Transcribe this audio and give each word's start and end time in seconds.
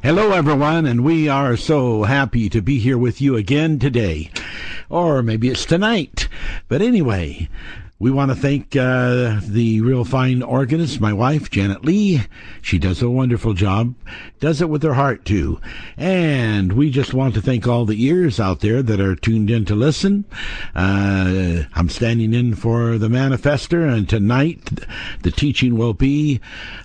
Hello, 0.00 0.30
everyone, 0.30 0.86
and 0.86 1.02
we 1.02 1.28
are 1.28 1.56
so 1.56 2.04
happy 2.04 2.48
to 2.50 2.62
be 2.62 2.78
here 2.78 2.96
with 2.96 3.20
you 3.20 3.34
again 3.34 3.80
today. 3.80 4.30
Or 4.88 5.24
maybe 5.24 5.48
it's 5.48 5.64
tonight. 5.64 6.28
But 6.68 6.82
anyway, 6.82 7.48
we 8.00 8.12
want 8.12 8.30
to 8.30 8.36
thank 8.36 8.76
uh, 8.76 9.40
the 9.42 9.80
real 9.80 10.04
fine 10.04 10.40
organist, 10.40 11.00
my 11.00 11.12
wife, 11.12 11.50
Janet 11.50 11.84
Lee. 11.84 12.22
She 12.62 12.78
does 12.78 13.02
a 13.02 13.10
wonderful 13.10 13.54
job, 13.54 13.96
does 14.38 14.62
it 14.62 14.68
with 14.68 14.84
her 14.84 14.94
heart 14.94 15.24
too. 15.24 15.60
And 15.96 16.74
we 16.74 16.90
just 16.90 17.12
want 17.12 17.34
to 17.34 17.42
thank 17.42 17.66
all 17.66 17.86
the 17.86 18.04
ears 18.04 18.38
out 18.38 18.60
there 18.60 18.84
that 18.84 19.00
are 19.00 19.16
tuned 19.16 19.50
in 19.50 19.64
to 19.64 19.74
listen. 19.74 20.24
Uh, 20.76 21.64
I'm 21.74 21.88
standing 21.88 22.34
in 22.34 22.54
for 22.54 22.98
the 22.98 23.08
manifester, 23.08 23.92
and 23.92 24.08
tonight 24.08 24.60
the 25.22 25.32
teaching 25.32 25.76
will 25.76 25.94
be 25.94 26.40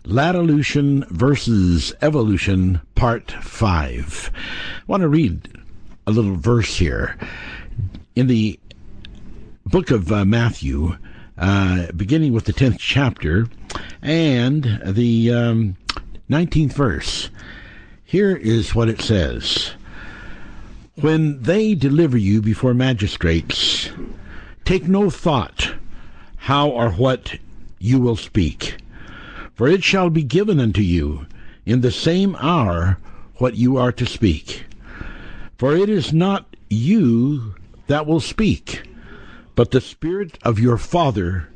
Latolution 0.05 1.07
versus 1.09 1.93
Evolution, 2.01 2.81
Part 2.95 3.31
5. 3.31 4.31
I 4.33 4.81
want 4.87 5.01
to 5.01 5.07
read 5.07 5.47
a 6.07 6.11
little 6.11 6.35
verse 6.35 6.77
here. 6.77 7.19
In 8.15 8.25
the 8.25 8.59
book 9.65 9.91
of 9.91 10.11
uh, 10.11 10.25
Matthew, 10.25 10.97
uh, 11.37 11.91
beginning 11.91 12.33
with 12.33 12.45
the 12.45 12.53
10th 12.53 12.77
chapter 12.79 13.47
and 14.01 14.81
the 14.85 15.31
um, 15.31 15.77
19th 16.29 16.73
verse. 16.73 17.29
Here 18.03 18.35
is 18.35 18.75
what 18.75 18.89
it 18.89 19.01
says 19.01 19.71
When 20.95 21.41
they 21.41 21.75
deliver 21.75 22.17
you 22.17 22.41
before 22.41 22.73
magistrates, 22.73 23.89
take 24.65 24.87
no 24.87 25.09
thought 25.09 25.73
how 26.37 26.69
or 26.69 26.91
what 26.91 27.37
you 27.79 27.99
will 27.99 28.17
speak, 28.17 28.77
for 29.53 29.67
it 29.67 29.83
shall 29.83 30.09
be 30.09 30.23
given 30.23 30.59
unto 30.59 30.81
you 30.81 31.25
in 31.65 31.81
the 31.81 31.91
same 31.91 32.35
hour 32.35 32.97
what 33.35 33.55
you 33.55 33.77
are 33.77 33.91
to 33.93 34.05
speak. 34.05 34.65
For 35.57 35.75
it 35.75 35.89
is 35.89 36.11
not 36.11 36.55
you 36.69 37.55
that 37.87 38.05
will 38.05 38.19
speak 38.19 38.83
but 39.55 39.71
the 39.71 39.81
Spirit 39.81 40.37
of 40.43 40.59
your 40.59 40.77
Father 40.77 41.49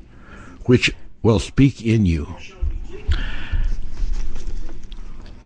which 0.65 0.93
will 1.23 1.39
speak 1.39 1.83
in 1.83 2.05
you. 2.05 2.35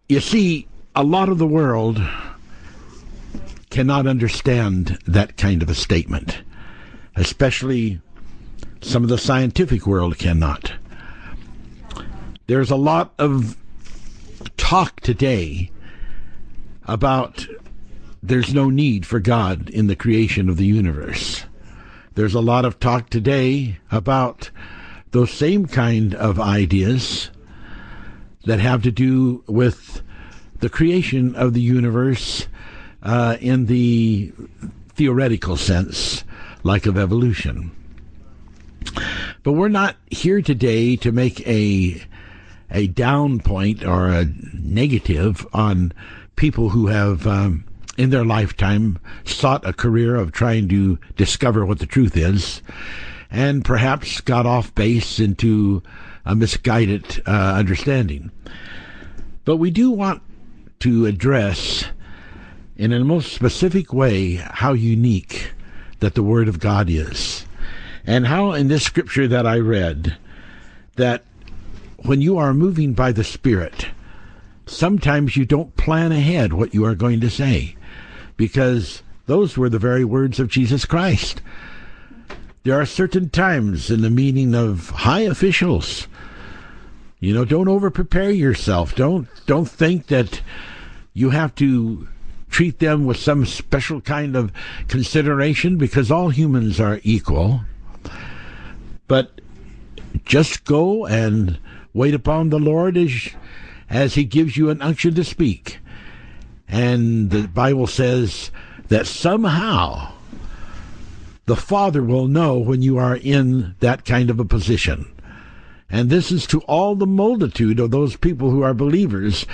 You 0.10 0.20
see, 0.20 0.68
a 0.96 1.04
lot 1.04 1.30
of 1.30 1.38
the 1.38 1.48
world 1.48 2.02
cannot 3.70 4.06
understand 4.06 5.00
that 5.08 5.38
kind 5.38 5.62
of 5.64 5.70
a 5.70 5.76
statement, 5.76 6.42
especially 7.16 8.02
some 8.82 9.04
of 9.04 9.10
the 9.10 9.18
scientific 9.18 9.88
world 9.88 10.18
cannot. 10.18 10.74
There's 12.48 12.72
a 12.72 12.76
lot 12.76 13.14
of 13.18 13.56
talk 14.58 15.00
today 15.00 15.72
about 16.86 17.48
there's 18.22 18.54
no 18.54 18.70
need 18.70 19.06
for 19.06 19.20
God 19.20 19.70
in 19.70 19.88
the 19.88 19.96
creation 19.96 20.50
of 20.50 20.58
the 20.58 20.66
universe. 20.66 21.46
There's 22.14 22.36
a 22.36 22.42
lot 22.42 22.66
of 22.66 22.80
talk 22.80 23.10
today 23.10 23.78
about 23.90 24.52
those 25.12 25.32
same 25.32 25.66
kind 25.66 26.14
of 26.14 26.42
ideas 26.42 27.32
that 28.46 28.60
have 28.60 28.84
to 28.84 28.92
do 28.92 29.44
with 29.48 30.02
the 30.60 30.70
creation 30.70 31.36
of 31.36 31.54
the 31.54 31.62
universe 31.62 32.48
uh, 33.02 33.38
in 33.40 33.68
the 33.68 34.34
theoretical 34.90 35.56
sense, 35.56 36.26
like 36.64 36.86
of 36.86 36.98
evolution. 36.98 37.72
But 39.44 39.54
we're 39.54 39.70
not 39.70 39.96
here 40.10 40.42
today 40.42 40.98
to 40.98 41.14
make 41.14 41.46
a 41.48 42.02
a 42.70 42.88
down 42.88 43.40
point 43.40 43.86
or 43.86 44.08
a 44.10 44.26
negative 44.54 45.46
on 45.54 45.94
people 46.36 46.70
who 46.70 46.88
have 46.88 47.26
um, 47.26 47.64
in 47.98 48.10
their 48.10 48.26
lifetime 48.26 49.00
sought 49.26 49.68
a 49.68 49.74
career 49.74 50.16
of 50.16 50.32
trying 50.32 50.70
to 50.70 50.98
discover 51.18 51.66
what 51.66 51.80
the 51.80 51.86
truth 51.86 52.16
is, 52.16 52.62
and 53.30 53.66
perhaps 53.66 54.22
got 54.22 54.46
off 54.46 54.74
base 54.76 55.20
into 55.20 55.84
a 56.26 56.36
misguided 56.36 57.22
uh, 57.28 57.54
understanding. 57.56 58.32
But 59.46 59.58
we 59.58 59.72
do 59.72 59.92
want 59.92 60.22
to 60.80 61.06
address, 61.06 61.86
in 62.76 62.94
a 62.94 63.04
most 63.04 63.34
specific 63.34 63.94
way, 63.94 64.36
how 64.36 64.74
unique 64.74 65.54
that 66.00 66.16
the 66.16 66.24
Word 66.24 66.48
of 66.48 66.60
God 66.60 66.90
is. 66.90 67.46
And 68.06 68.26
how, 68.26 68.54
in 68.54 68.68
this 68.68 68.84
scripture 68.84 69.28
that 69.28 69.46
I 69.46 69.60
read, 69.60 70.18
that 70.96 71.24
when 71.98 72.22
you 72.22 72.38
are 72.38 72.54
moving 72.54 72.94
by 72.94 73.12
the 73.12 73.24
Spirit, 73.24 73.88
sometimes 74.66 75.38
you 75.38 75.46
don't 75.46 75.76
plan 75.76 76.12
ahead 76.12 76.54
what 76.54 76.74
you 76.74 76.84
are 76.86 76.96
going 76.96 77.20
to 77.22 77.30
say 77.30 77.76
because 78.42 79.04
those 79.28 79.56
were 79.56 79.70
the 79.70 79.78
very 79.78 80.04
words 80.04 80.40
of 80.40 80.48
Jesus 80.48 80.84
Christ. 80.84 81.44
There 82.64 82.82
are 82.82 82.88
certain 82.88 83.30
times 83.30 83.92
in 83.92 84.02
the 84.02 84.10
meeting 84.10 84.56
of 84.56 84.90
high 84.90 85.20
officials. 85.20 86.08
You 87.20 87.36
know, 87.36 87.46
don't 87.46 87.68
over 87.68 87.92
prepare 87.92 88.32
yourself. 88.32 88.96
Don't 88.96 89.28
don't 89.46 89.70
think 89.70 90.08
that 90.08 90.42
you 91.14 91.30
have 91.30 91.54
to 91.56 92.08
treat 92.50 92.80
them 92.80 93.06
with 93.06 93.18
some 93.18 93.46
special 93.46 94.02
kind 94.02 94.36
of 94.36 94.52
consideration 94.88 95.78
because 95.78 96.10
all 96.10 96.30
humans 96.30 96.80
are 96.80 97.00
equal. 97.04 97.62
But 99.08 99.40
just 100.26 100.66
go 100.66 101.06
and 101.06 101.60
wait 101.94 102.16
upon 102.16 102.50
the 102.50 102.60
Lord 102.60 102.98
as 102.98 103.30
as 103.88 104.16
he 104.16 104.24
gives 104.24 104.58
you 104.58 104.72
an 104.72 104.82
unction 104.82 105.14
to 105.14 105.24
speak. 105.24 105.78
And 106.72 107.30
the 107.30 107.50
Bible 107.50 107.86
says 107.86 108.50
that 108.88 109.06
somehow 109.06 110.14
the 111.46 111.58
Father 111.58 112.02
will 112.02 112.30
know 112.30 112.58
when 112.58 112.82
you 112.82 112.98
are 112.98 113.18
in 113.18 113.76
that 113.82 114.06
kind 114.06 114.30
of 114.30 114.40
a 114.40 114.46
position. 114.46 115.12
And 115.90 116.10
this 116.10 116.32
is 116.32 116.48
to 116.48 116.62
all 116.62 116.96
the 116.96 117.06
multitude 117.06 117.78
of 117.78 117.92
those 117.92 118.16
people 118.16 118.52
who 118.52 118.62
are 118.62 118.74
believers, 118.74 119.46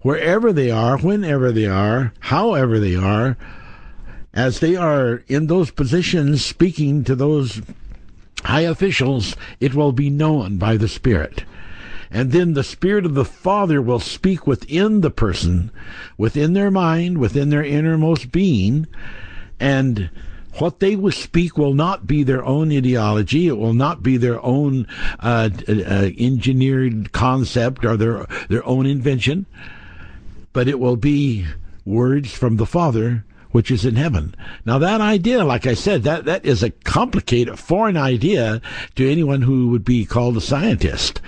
wherever 0.00 0.54
they 0.54 0.70
are, 0.70 0.96
whenever 0.96 1.52
they 1.52 1.66
are, 1.66 2.14
however 2.20 2.80
they 2.80 2.96
are, 2.96 3.36
as 4.32 4.60
they 4.60 4.74
are 4.74 5.22
in 5.28 5.48
those 5.48 5.70
positions 5.70 6.42
speaking 6.42 7.04
to 7.04 7.14
those 7.14 7.60
high 8.42 8.62
officials, 8.62 9.36
it 9.60 9.74
will 9.74 9.92
be 9.92 10.08
known 10.08 10.56
by 10.56 10.78
the 10.78 10.88
Spirit. 10.88 11.44
And 12.14 12.30
then 12.30 12.54
the 12.54 12.62
Spirit 12.62 13.04
of 13.04 13.14
the 13.14 13.24
Father 13.24 13.82
will 13.82 13.98
speak 13.98 14.46
within 14.46 15.00
the 15.00 15.10
person, 15.10 15.72
within 16.16 16.52
their 16.52 16.70
mind, 16.70 17.18
within 17.18 17.50
their 17.50 17.64
innermost 17.64 18.30
being. 18.30 18.86
And 19.58 20.10
what 20.58 20.78
they 20.78 20.94
will 20.94 21.10
speak 21.10 21.58
will 21.58 21.74
not 21.74 22.06
be 22.06 22.22
their 22.22 22.44
own 22.44 22.70
ideology. 22.70 23.48
It 23.48 23.58
will 23.58 23.74
not 23.74 24.00
be 24.00 24.16
their 24.16 24.40
own 24.44 24.86
uh, 25.18 25.50
uh, 25.68 26.10
engineered 26.16 27.10
concept 27.10 27.84
or 27.84 27.96
their 27.96 28.26
their 28.48 28.64
own 28.64 28.86
invention, 28.86 29.46
but 30.52 30.68
it 30.68 30.78
will 30.78 30.96
be 30.96 31.46
words 31.84 32.32
from 32.32 32.58
the 32.58 32.66
Father 32.66 33.24
which 33.50 33.72
is 33.72 33.84
in 33.84 33.96
heaven. 33.96 34.34
Now 34.64 34.78
that 34.78 35.00
idea, 35.00 35.44
like 35.44 35.66
I 35.66 35.74
said, 35.74 36.02
that, 36.02 36.24
that 36.24 36.44
is 36.44 36.62
a 36.62 36.70
complicated 36.70 37.56
foreign 37.56 37.96
idea 37.96 38.60
to 38.96 39.10
anyone 39.10 39.42
who 39.42 39.68
would 39.68 39.84
be 39.84 40.04
called 40.04 40.36
a 40.36 40.40
scientist 40.40 41.20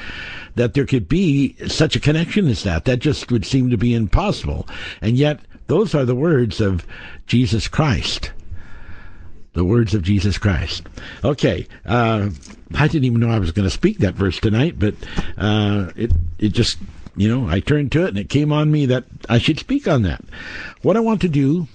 that 0.56 0.75
there 0.75 0.87
could 0.87 1.09
be 1.09 1.55
such 1.69 1.97
a 1.97 2.00
connection 2.00 2.49
as 2.49 2.65
that. 2.65 2.84
That 2.84 2.99
just 2.99 3.31
would 3.31 3.47
seem 3.47 3.71
to 3.71 3.77
be 3.77 3.94
impossible. 3.94 4.67
And 5.00 5.17
yet, 5.17 5.41
those 5.69 5.94
are 5.94 6.05
the 6.05 6.15
words 6.15 6.61
of 6.61 6.87
Jesus 7.27 7.69
Christ. 7.69 8.33
The 9.53 9.65
words 9.65 9.95
of 9.95 10.03
Jesus 10.03 10.37
Christ. 10.37 10.87
Okay, 11.25 11.66
uh, 11.87 12.31
I 12.75 12.89
didn't 12.89 13.05
even 13.05 13.21
know 13.21 13.31
I 13.31 13.39
was 13.39 13.53
going 13.53 13.65
to 13.65 13.71
speak 13.71 13.99
that 13.99 14.15
verse 14.15 14.39
tonight, 14.39 14.78
but 14.78 14.95
uh, 15.39 15.93
it 15.97 16.12
it 16.39 16.50
just 16.50 16.78
you 17.16 17.28
know 17.28 17.49
I 17.49 17.61
turned 17.61 17.91
to 17.93 18.05
it 18.05 18.09
and 18.09 18.19
it 18.19 18.28
came 18.28 18.53
on 18.53 18.71
me 18.71 18.84
that 18.87 19.05
I 19.31 19.39
should 19.39 19.59
speak 19.59 19.89
on 19.89 20.03
that. 20.03 20.22
What 20.83 20.97
I 20.97 21.01
want 21.01 21.22
to 21.22 21.28
do 21.28 21.69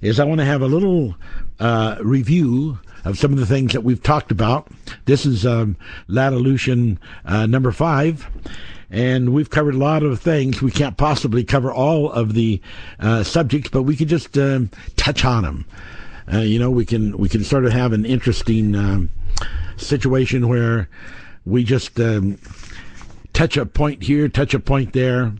is 0.00 0.18
I 0.18 0.24
want 0.24 0.38
to 0.38 0.46
have 0.46 0.62
a 0.62 0.66
little 0.66 1.16
uh, 1.60 1.96
review 2.00 2.78
of 3.04 3.18
some 3.18 3.32
of 3.32 3.38
the 3.38 3.46
things 3.46 3.72
that 3.72 3.82
we've 3.82 4.02
talked 4.02 4.30
about. 4.30 4.68
This 5.04 5.26
is 5.26 5.46
um, 5.46 5.76
uh, 6.08 7.46
number 7.46 7.72
five. 7.72 8.26
And 8.90 9.34
we've 9.34 9.50
covered 9.50 9.74
a 9.74 9.78
lot 9.78 10.02
of 10.02 10.18
things. 10.18 10.62
We 10.62 10.70
can't 10.70 10.96
possibly 10.96 11.44
cover 11.44 11.70
all 11.70 12.10
of 12.10 12.32
the 12.32 12.60
uh, 12.98 13.22
subjects, 13.22 13.68
but 13.68 13.82
we 13.82 13.96
could 13.96 14.08
just 14.08 14.36
um, 14.38 14.70
touch 14.96 15.26
on 15.26 15.42
them. 15.42 15.66
Uh, 16.32 16.38
you 16.38 16.58
know, 16.58 16.70
we 16.70 16.86
can 16.86 17.16
we 17.18 17.28
can 17.28 17.44
sort 17.44 17.66
of 17.66 17.72
have 17.72 17.92
an 17.92 18.06
interesting 18.06 18.74
um, 18.74 19.10
situation 19.76 20.48
where 20.48 20.88
we 21.44 21.64
just 21.64 21.98
um, 22.00 22.38
touch 23.32 23.56
a 23.56 23.66
point 23.66 24.02
here, 24.02 24.28
touch 24.28 24.54
a 24.54 24.60
point 24.60 24.92
there. 24.92 25.32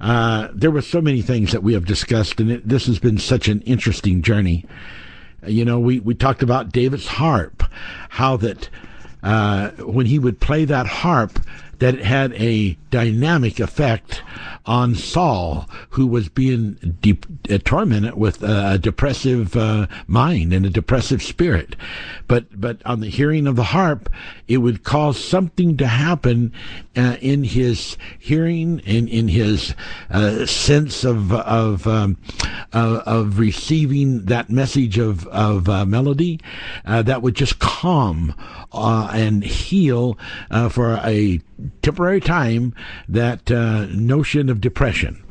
Uh, 0.00 0.48
there 0.54 0.70
were 0.70 0.82
so 0.82 1.00
many 1.00 1.22
things 1.22 1.52
that 1.52 1.62
we 1.62 1.72
have 1.72 1.84
discussed, 1.84 2.40
and 2.40 2.50
it, 2.50 2.68
this 2.68 2.86
has 2.86 2.98
been 2.98 3.18
such 3.18 3.48
an 3.48 3.60
interesting 3.62 4.22
journey. 4.22 4.64
You 5.46 5.64
know, 5.64 5.78
we, 5.78 6.00
we 6.00 6.14
talked 6.14 6.42
about 6.42 6.72
David's 6.72 7.06
harp, 7.06 7.62
how 8.08 8.36
that 8.38 8.68
uh, 9.22 9.70
when 9.70 10.06
he 10.06 10.18
would 10.18 10.40
play 10.40 10.64
that 10.64 10.86
harp, 10.86 11.38
that 11.78 11.94
it 11.94 12.04
had 12.04 12.32
a 12.34 12.76
dynamic 12.90 13.60
effect 13.60 14.22
on 14.66 14.94
Saul, 14.94 15.68
who 15.90 16.06
was 16.06 16.28
being 16.28 16.96
de- 17.00 17.18
uh, 17.50 17.58
tormented 17.64 18.14
with 18.14 18.42
a 18.42 18.78
depressive 18.78 19.56
uh, 19.56 19.86
mind 20.06 20.52
and 20.52 20.66
a 20.66 20.70
depressive 20.70 21.22
spirit. 21.22 21.76
But 22.26 22.60
but 22.60 22.84
on 22.84 23.00
the 23.00 23.08
hearing 23.08 23.46
of 23.46 23.56
the 23.56 23.64
harp, 23.64 24.10
it 24.46 24.58
would 24.58 24.84
cause 24.84 25.22
something 25.22 25.76
to 25.78 25.86
happen 25.86 26.52
uh, 26.96 27.16
in 27.20 27.44
his 27.44 27.96
hearing 28.18 28.82
and 28.86 29.08
in 29.08 29.28
his 29.28 29.74
uh, 30.10 30.44
sense 30.44 31.04
of 31.04 31.32
of 31.32 31.86
um, 31.86 32.18
of 32.72 33.38
receiving 33.38 34.26
that 34.26 34.50
message 34.50 34.98
of 34.98 35.26
of 35.28 35.68
uh, 35.68 35.86
melody 35.86 36.40
that 36.84 37.22
would 37.22 37.34
just 37.34 37.58
calm 37.58 38.34
and 38.72 39.44
heal 39.44 40.18
uh, 40.50 40.68
for 40.68 41.00
a 41.04 41.40
temporary 41.82 42.20
time 42.20 42.74
that 43.08 43.50
uh, 43.50 43.86
notion 43.86 44.48
of 44.48 44.60
depression. 44.60 45.22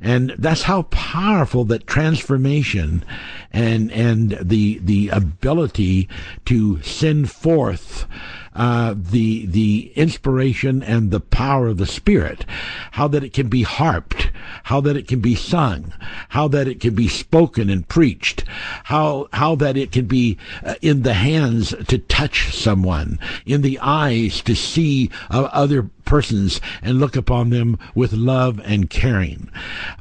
And 0.00 0.34
that's 0.36 0.62
how 0.62 0.82
powerful 0.82 1.64
that 1.66 1.86
transformation 1.86 3.04
and 3.52 3.92
and 3.92 4.36
the 4.42 4.78
the 4.82 5.10
ability 5.10 6.08
to 6.46 6.82
send 6.82 7.30
forth 7.30 8.06
uh, 8.54 8.94
the 8.96 9.46
the 9.46 9.92
inspiration 9.94 10.82
and 10.82 11.10
the 11.10 11.20
power 11.20 11.68
of 11.68 11.78
the 11.78 11.86
Spirit, 11.86 12.44
how 12.92 13.08
that 13.08 13.24
it 13.24 13.32
can 13.32 13.48
be 13.48 13.62
harped, 13.62 14.30
how 14.64 14.80
that 14.80 14.96
it 14.96 15.08
can 15.08 15.20
be 15.20 15.34
sung, 15.34 15.92
how 16.30 16.48
that 16.48 16.68
it 16.68 16.80
can 16.80 16.94
be 16.94 17.08
spoken 17.08 17.70
and 17.70 17.88
preached, 17.88 18.44
how 18.84 19.28
how 19.32 19.54
that 19.54 19.76
it 19.76 19.90
can 19.90 20.06
be 20.06 20.36
uh, 20.64 20.74
in 20.82 21.02
the 21.02 21.14
hands 21.14 21.74
to 21.88 21.98
touch 21.98 22.54
someone, 22.54 23.18
in 23.46 23.62
the 23.62 23.78
eyes 23.78 24.42
to 24.42 24.54
see 24.54 25.10
uh, 25.30 25.48
other 25.52 25.88
persons 26.04 26.60
and 26.82 27.00
look 27.00 27.16
upon 27.16 27.48
them 27.48 27.78
with 27.94 28.12
love 28.12 28.60
and 28.64 28.90
caring. 28.90 29.50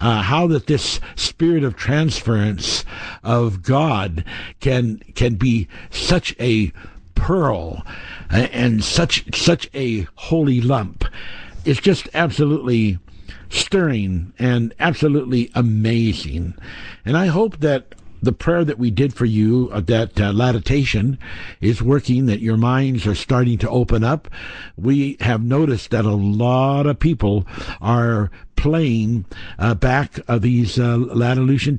Uh, 0.01 0.21
how 0.21 0.45
that 0.47 0.67
this 0.67 0.99
spirit 1.15 1.63
of 1.63 1.77
transference 1.77 2.83
of 3.23 3.63
God 3.63 4.25
can 4.59 5.01
can 5.15 5.35
be 5.35 5.69
such 5.89 6.35
a 6.39 6.73
pearl 7.21 7.85
and 8.31 8.83
such 8.83 9.35
such 9.35 9.69
a 9.75 10.07
holy 10.15 10.59
lump. 10.59 11.05
It's 11.65 11.79
just 11.79 12.09
absolutely 12.15 12.97
stirring 13.49 14.33
and 14.39 14.73
absolutely 14.79 15.51
amazing. 15.53 16.55
And 17.05 17.15
I 17.15 17.27
hope 17.27 17.59
that 17.59 17.93
the 18.23 18.31
prayer 18.31 18.63
that 18.65 18.79
we 18.79 18.89
did 18.89 19.13
for 19.13 19.25
you, 19.25 19.69
uh, 19.71 19.81
that 19.81 20.19
uh, 20.19 20.31
laditation, 20.31 21.19
is 21.59 21.81
working, 21.81 22.25
that 22.25 22.39
your 22.39 22.57
minds 22.57 23.05
are 23.05 23.15
starting 23.15 23.57
to 23.59 23.69
open 23.69 24.03
up. 24.03 24.27
We 24.75 25.17
have 25.21 25.43
noticed 25.43 25.91
that 25.91 26.05
a 26.05 26.15
lot 26.15 26.85
of 26.87 26.99
people 26.99 27.45
are 27.81 28.31
playing 28.61 29.25
uh, 29.57 29.73
back 29.73 30.19
uh, 30.27 30.37
these 30.37 30.77
uh, 30.77 30.99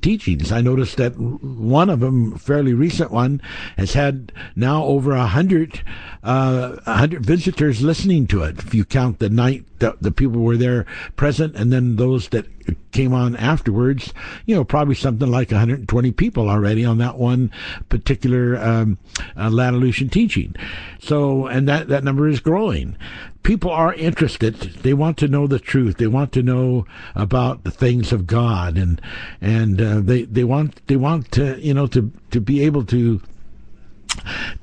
teachings. 0.03 0.51
I 0.51 0.61
noticed 0.61 0.97
that 0.97 1.13
one 1.17 1.89
of 1.89 2.01
them, 2.01 2.37
fairly 2.39 2.75
recent 2.75 3.13
one, 3.13 3.41
has 3.77 3.93
had 3.93 4.33
now 4.57 4.83
over 4.83 5.13
a 5.13 5.27
hundred 5.27 5.81
uh, 6.25 6.81
hundred 6.91 7.25
visitors 7.25 7.83
listening 7.83 8.27
to 8.27 8.43
it. 8.43 8.59
If 8.59 8.75
you 8.75 8.85
count 8.85 9.21
the 9.21 9.31
night 9.31 9.65
the, 9.83 9.97
the 10.01 10.13
people 10.13 10.41
were 10.41 10.57
there 10.57 10.87
present, 11.17 11.57
and 11.57 11.73
then 11.73 11.97
those 11.97 12.29
that 12.29 12.47
came 12.93 13.13
on 13.13 13.35
afterwards, 13.35 14.15
you 14.47 14.55
know, 14.55 14.65
probably 14.65 14.95
something 14.95 15.29
like 15.29 15.51
120 15.51 16.13
people 16.13 16.49
already 16.49 16.85
on 16.85 16.99
that 16.99 17.19
one 17.19 17.51
particular 17.89 18.57
um, 18.59 18.99
uh, 19.37 19.51
teaching. 19.51 20.55
So, 21.01 21.47
and 21.47 21.69
that, 21.69 21.89
that 21.89 22.05
number 22.05 22.29
is 22.29 22.39
growing. 22.39 22.97
People 23.43 23.71
are 23.71 23.93
interested. 23.95 24.55
They 24.55 24.95
want 24.95 25.17
to 25.19 25.29
know 25.29 25.47
the 25.47 25.59
truth. 25.59 25.97
They 25.97 26.07
want 26.07 26.33
to 26.33 26.43
know 26.43 26.87
about 27.15 27.65
the 27.65 27.71
things 27.71 28.13
of 28.13 28.27
God, 28.27 28.79
and 28.79 29.01
and 29.41 29.81
uh, 29.81 30.01
they 30.01 30.23
they 30.23 30.45
want 30.45 30.87
they 30.87 30.97
want 30.97 31.33
to 31.33 31.61
you 31.61 31.75
know 31.75 31.87
to 31.89 32.13
to 32.31 32.41
be 32.41 32.63
able 32.63 32.85
to 32.87 33.21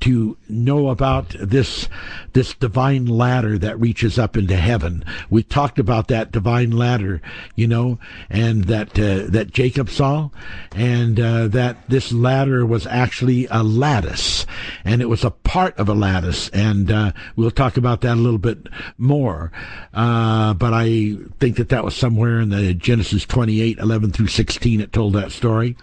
to 0.01 0.37
know 0.47 0.89
about 0.89 1.35
this 1.39 1.87
this 2.33 2.53
divine 2.53 3.05
ladder 3.05 3.57
that 3.57 3.79
reaches 3.79 4.19
up 4.19 4.37
into 4.37 4.55
heaven. 4.55 5.03
We 5.29 5.43
talked 5.43 5.79
about 5.79 6.07
that 6.09 6.31
divine 6.31 6.71
ladder, 6.71 7.21
you 7.55 7.67
know, 7.67 7.99
and 8.29 8.65
that 8.65 8.97
uh, 8.99 9.29
that 9.29 9.51
Jacob 9.51 9.89
saw, 9.89 10.29
and 10.75 11.19
uh, 11.19 11.47
that 11.47 11.89
this 11.89 12.11
ladder 12.11 12.65
was 12.65 12.85
actually 12.87 13.47
a 13.49 13.63
lattice, 13.63 14.45
and 14.85 15.01
it 15.01 15.09
was 15.09 15.23
a 15.23 15.31
part 15.31 15.77
of 15.77 15.89
a 15.89 15.93
lattice, 15.93 16.49
and 16.49 16.91
uh, 16.91 17.11
we'll 17.35 17.51
talk 17.51 17.77
about 17.77 18.01
that 18.01 18.13
a 18.13 18.21
little 18.21 18.39
bit 18.39 18.67
more. 18.97 19.51
Uh, 19.93 20.53
but 20.53 20.73
I 20.73 21.15
think 21.39 21.57
that 21.57 21.69
that 21.69 21.83
was 21.83 21.95
somewhere 21.95 22.39
in 22.39 22.49
the 22.49 22.73
Genesis 22.73 23.25
28, 23.25 23.79
11 23.79 24.11
through 24.11 24.27
16. 24.27 24.81
It 24.81 24.93
told 24.93 25.13
that 25.13 25.31
story, 25.31 25.75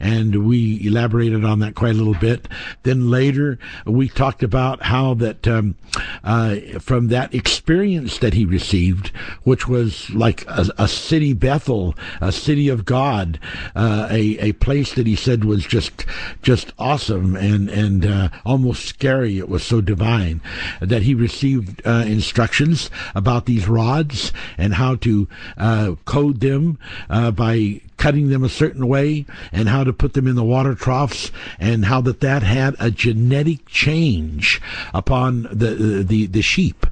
and 0.00 0.46
we 0.46 0.84
elaborated 0.84 1.44
on 1.44 1.60
that 1.60 1.74
quite 1.74 1.94
a 1.94 1.98
little 1.98 2.14
bit. 2.14 2.48
Then 2.82 3.10
later 3.12 3.58
we 3.86 4.08
talked 4.08 4.42
about 4.42 4.82
how 4.82 5.14
that 5.14 5.46
um, 5.46 5.76
uh, 6.24 6.56
from 6.80 7.08
that 7.08 7.32
experience 7.34 8.18
that 8.18 8.34
he 8.34 8.44
received, 8.44 9.08
which 9.44 9.68
was 9.68 10.10
like 10.10 10.44
a, 10.48 10.66
a 10.78 10.88
city 10.88 11.32
Bethel, 11.32 11.94
a 12.20 12.32
city 12.32 12.68
of 12.68 12.84
God, 12.84 13.38
uh, 13.76 14.08
a 14.10 14.38
a 14.38 14.52
place 14.52 14.94
that 14.94 15.06
he 15.06 15.14
said 15.14 15.44
was 15.44 15.64
just 15.64 16.04
just 16.42 16.72
awesome 16.78 17.36
and 17.36 17.68
and 17.68 18.04
uh, 18.04 18.28
almost 18.44 18.86
scary. 18.86 19.38
It 19.38 19.48
was 19.48 19.62
so 19.62 19.80
divine 19.80 20.40
that 20.80 21.02
he 21.02 21.14
received 21.14 21.82
uh, 21.86 22.04
instructions 22.06 22.90
about 23.14 23.46
these 23.46 23.68
rods 23.68 24.32
and 24.58 24.74
how 24.74 24.96
to 24.96 25.28
uh, 25.58 25.94
code 26.04 26.40
them 26.40 26.78
uh, 27.10 27.30
by 27.30 27.80
cutting 28.02 28.30
them 28.30 28.42
a 28.42 28.48
certain 28.48 28.88
way 28.88 29.24
and 29.52 29.68
how 29.68 29.84
to 29.84 29.92
put 29.92 30.12
them 30.14 30.26
in 30.26 30.34
the 30.34 30.42
water 30.42 30.74
troughs 30.74 31.30
and 31.60 31.84
how 31.84 32.00
that 32.00 32.18
that 32.18 32.42
had 32.42 32.74
a 32.80 32.90
genetic 32.90 33.64
change 33.66 34.60
upon 34.92 35.44
the 35.44 36.02
the, 36.04 36.26
the 36.26 36.42
sheep 36.42 36.84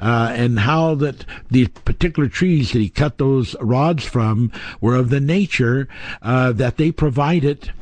uh, 0.00 0.32
and 0.34 0.58
how 0.58 0.92
that 0.96 1.24
the 1.52 1.68
particular 1.84 2.28
trees 2.28 2.72
that 2.72 2.80
he 2.80 2.88
cut 2.88 3.16
those 3.18 3.54
rods 3.60 4.04
from 4.04 4.50
were 4.80 4.96
of 4.96 5.08
the 5.10 5.20
nature 5.20 5.88
uh, 6.20 6.50
that 6.50 6.78
they 6.78 6.90
provided 6.90 7.72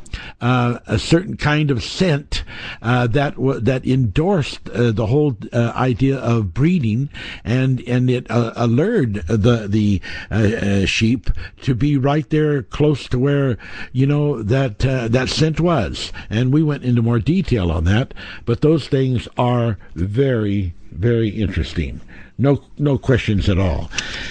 uh, 0.41 0.79
a 0.87 0.99
certain 0.99 1.37
kind 1.37 1.71
of 1.71 1.83
scent 1.83 2.45
uh, 2.83 3.07
that 3.09 3.35
w- 3.37 3.61
that 3.61 3.87
endorsed 3.87 4.69
uh, 4.71 4.93
the 4.93 5.07
whole 5.07 5.37
uh, 5.53 5.73
idea 5.75 6.19
of 6.19 6.55
breeding, 6.55 7.09
and 7.45 7.81
and 7.87 8.11
it 8.11 8.31
uh, 8.31 8.53
allured 8.57 9.15
the 9.27 9.67
the 9.69 10.01
uh, 10.31 10.85
sheep 10.87 11.31
to 11.63 11.75
be 11.75 11.97
right 11.97 12.29
there 12.31 12.63
close 12.63 13.09
to 13.09 13.19
where 13.19 13.57
you 13.93 14.07
know 14.07 14.43
that 14.43 14.79
that 14.81 15.29
scent 15.29 15.61
was, 15.61 16.13
and 16.31 16.53
we 16.53 16.63
went 16.63 16.85
into 16.85 17.03
more 17.03 17.19
detail 17.19 17.71
on 17.71 17.85
that. 17.85 18.15
But 18.45 18.61
those 18.61 18.89
things 18.89 19.29
are 19.37 19.79
very 19.95 20.75
very 20.91 21.29
interesting. 21.29 22.01
No, 22.37 22.63
no 22.79 22.99
questions 22.99 23.49
at 23.49 23.59
all. 23.59 23.91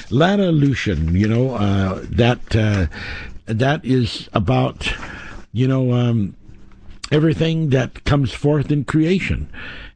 Ladilution, 0.10 1.16
you 1.16 1.28
know, 1.28 1.58
that 2.02 2.42
that 3.46 3.84
is 3.84 4.30
about 4.34 4.94
you 5.54 5.68
know, 5.68 5.94
um, 5.94 6.36
everything 7.12 7.70
that 7.70 8.04
comes 8.06 8.34
forth 8.34 8.72
in 8.72 8.84
creation 8.84 9.48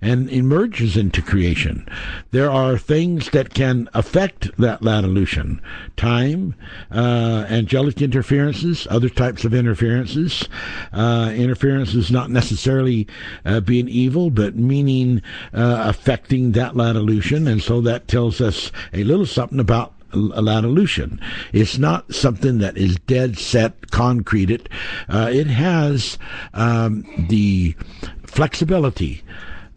and 0.02 0.30
emerges 0.30 0.96
into 0.96 1.20
creation. 1.20 1.88
There 2.30 2.52
are 2.52 2.78
things 2.78 3.32
that 3.32 3.56
can 3.56 3.90
affect 3.96 4.56
that 4.58 4.84
ladilution. 4.84 5.60
Time, 5.96 6.54
uh, 6.92 7.48
angelic 7.50 8.04
interferences, 8.04 8.86
other 8.92 9.10
types 9.10 9.46
of 9.46 9.54
interferences. 9.56 10.48
Uh, 10.94 11.34
interferences 11.36 12.12
not 12.12 12.30
necessarily 12.30 13.08
uh, 13.44 13.62
being 13.62 13.90
evil, 13.90 14.30
but 14.30 14.56
meaning 14.56 15.24
uh, 15.54 15.84
affecting 15.88 16.52
that 16.52 16.76
ladilution. 16.76 17.48
And 17.48 17.64
so 17.64 17.82
that 17.82 18.08
tells 18.08 18.40
us 18.40 18.72
a 18.94 19.04
little 19.04 19.26
something 19.26 19.60
about 19.60 19.97
Ladilution. 20.14 21.20
It's 21.54 21.78
not 21.78 22.14
something 22.14 22.60
that 22.60 22.78
is 22.78 22.98
dead 23.08 23.38
set, 23.38 23.92
concreted. 23.92 24.70
Uh, 25.10 25.30
it 25.32 25.48
has 25.48 26.18
um, 26.54 27.04
the 27.30 27.76
flexibility 28.24 29.24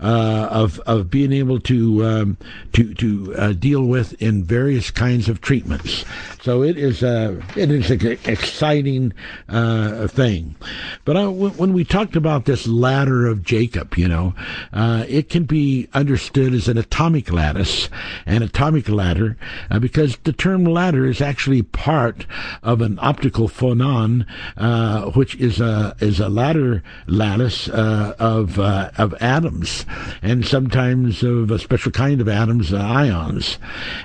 uh, 0.00 0.48
of 0.50 0.78
of 0.80 1.10
being 1.10 1.32
able 1.32 1.60
to 1.60 2.04
um, 2.04 2.36
to 2.72 2.94
to 2.94 3.34
uh, 3.36 3.52
deal 3.52 3.84
with 3.84 4.20
in 4.22 4.42
various 4.44 4.90
kinds 4.90 5.28
of 5.28 5.40
treatments. 5.40 6.04
So 6.42 6.62
it 6.62 6.78
is 6.78 7.02
a 7.02 7.40
it 7.54 7.70
is 7.70 7.90
an 7.90 8.18
exciting 8.24 9.12
uh, 9.48 10.08
thing. 10.08 10.56
But 11.04 11.16
I, 11.16 11.24
w- 11.24 11.50
when 11.50 11.72
we 11.72 11.84
talked 11.84 12.16
about 12.16 12.46
this 12.46 12.66
ladder 12.66 13.26
of 13.26 13.42
Jacob, 13.42 13.98
you 13.98 14.08
know, 14.08 14.34
uh, 14.72 15.04
it 15.06 15.28
can 15.28 15.44
be 15.44 15.88
understood 15.92 16.54
as 16.54 16.66
an 16.66 16.78
atomic 16.78 17.30
lattice, 17.30 17.90
an 18.24 18.42
atomic 18.42 18.88
ladder, 18.88 19.36
uh, 19.70 19.78
because 19.78 20.16
the 20.24 20.32
term 20.32 20.64
ladder 20.64 21.06
is 21.06 21.20
actually 21.20 21.62
part 21.62 22.24
of 22.62 22.80
an 22.80 22.98
optical 23.02 23.48
phonon, 23.48 24.26
uh, 24.56 25.10
which 25.10 25.34
is 25.36 25.60
a 25.60 25.94
is 26.00 26.20
a 26.20 26.30
ladder 26.30 26.82
lattice 27.06 27.68
of 27.68 28.58
of 28.58 29.14
atoms 29.20 29.84
and 30.22 30.46
sometimes 30.46 31.22
of 31.22 31.50
a 31.50 31.58
special 31.58 31.92
kind 31.92 32.20
of 32.20 32.28
atoms, 32.28 32.72
ions. 32.72 33.58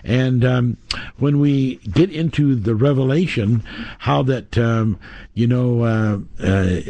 And 0.04 0.44
um, 0.46 0.77
when 1.18 1.39
we 1.39 1.77
get 1.77 2.12
into 2.12 2.56
the 2.56 2.75
revelation, 2.75 3.63
how 4.00 4.24
that 4.24 4.58
um, 4.58 5.00
you 5.34 5.48
know 5.48 5.84
uh, 5.84 6.20
uh, 6.44 6.82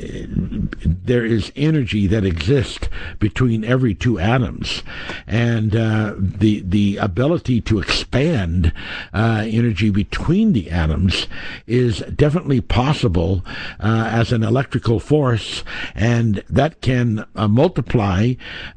there 0.86 1.25
is 1.25 1.52
energy 1.56 2.08
that 2.08 2.25
exists 2.25 2.88
between 3.20 3.64
every 3.64 3.96
two 3.96 4.20
atoms, 4.20 4.84
and 5.28 5.75
uh, 5.75 6.14
the 6.18 6.62
the 6.62 6.98
ability 6.98 7.62
to 7.62 7.80
expand 7.80 8.72
uh, 9.14 9.44
energy 9.48 9.90
between 9.90 10.54
the 10.54 10.70
atoms 10.70 11.28
is 11.68 12.00
definitely 12.16 12.62
possible 12.62 13.44
uh, 13.80 14.10
as 14.12 14.32
an 14.32 14.44
electrical 14.44 15.00
force, 15.00 15.64
and 15.94 16.44
that 16.50 16.82
can 16.82 17.25
uh, 17.36 17.48
multiply 17.48 18.34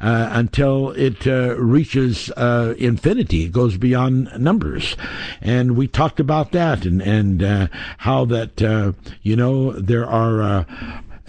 uh, 0.09 0.31
until 0.33 0.93
it 0.93 1.27
uh, 1.27 1.55
reaches 1.59 2.31
uh, 2.31 2.75
infinity. 2.79 3.45
It 3.45 3.53
goes 3.53 3.77
beyond 3.77 4.31
numbers, 4.39 4.97
and 5.43 5.77
we 5.77 5.87
talked 5.87 6.19
about 6.19 6.53
that 6.53 6.87
and 6.87 7.03
and 7.03 7.71
how 7.99 8.25
that 8.25 8.95
you 9.23 9.37
know 9.37 9.73
there 9.73 10.09
are. 10.09 10.65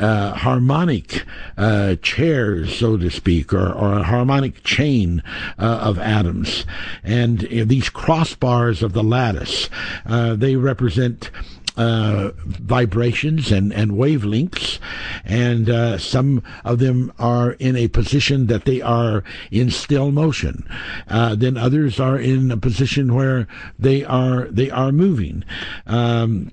Uh, 0.01 0.33
harmonic 0.33 1.25
uh, 1.57 1.93
chairs, 2.01 2.74
so 2.74 2.95
to 2.95 3.09
speak, 3.09 3.51
or, 3.51 3.69
or 3.69 3.95
a 3.95 4.03
harmonic 4.03 4.63
chain 4.63 5.21
uh, 5.57 5.79
of 5.83 6.00
atoms. 6.00 6.65
And 7.03 7.39
these 7.39 7.89
crossbars 7.89 8.81
of 8.81 8.93
the 8.93 9.03
lattice, 9.03 9.69
they 10.05 10.55
represent 10.55 11.31
uh, 11.79 12.31
vibrations 12.36 13.53
and, 13.53 13.74
and 13.74 13.91
wavelengths, 13.91 14.79
and 15.24 15.69
uh, 15.69 15.98
some 15.98 16.43
of 16.65 16.79
them 16.79 17.12
are 17.17 17.53
in 17.53 17.77
a 17.77 17.88
position 17.88 18.48
that 18.48 18.65
they 18.65 18.81
are 18.81 19.24
in 19.50 19.71
still 19.71 20.12
motion. 20.12 20.67
Uh, 21.07 21.36
then 21.36 21.55
others 21.55 21.98
are 21.98 22.19
in 22.19 22.51
a 22.51 22.57
position 22.57 23.15
where 23.15 23.48
they 23.79 24.03
are 24.03 24.50
they 24.51 24.69
are 24.69 24.91
moving. 24.91 25.45
Um, 25.88 26.51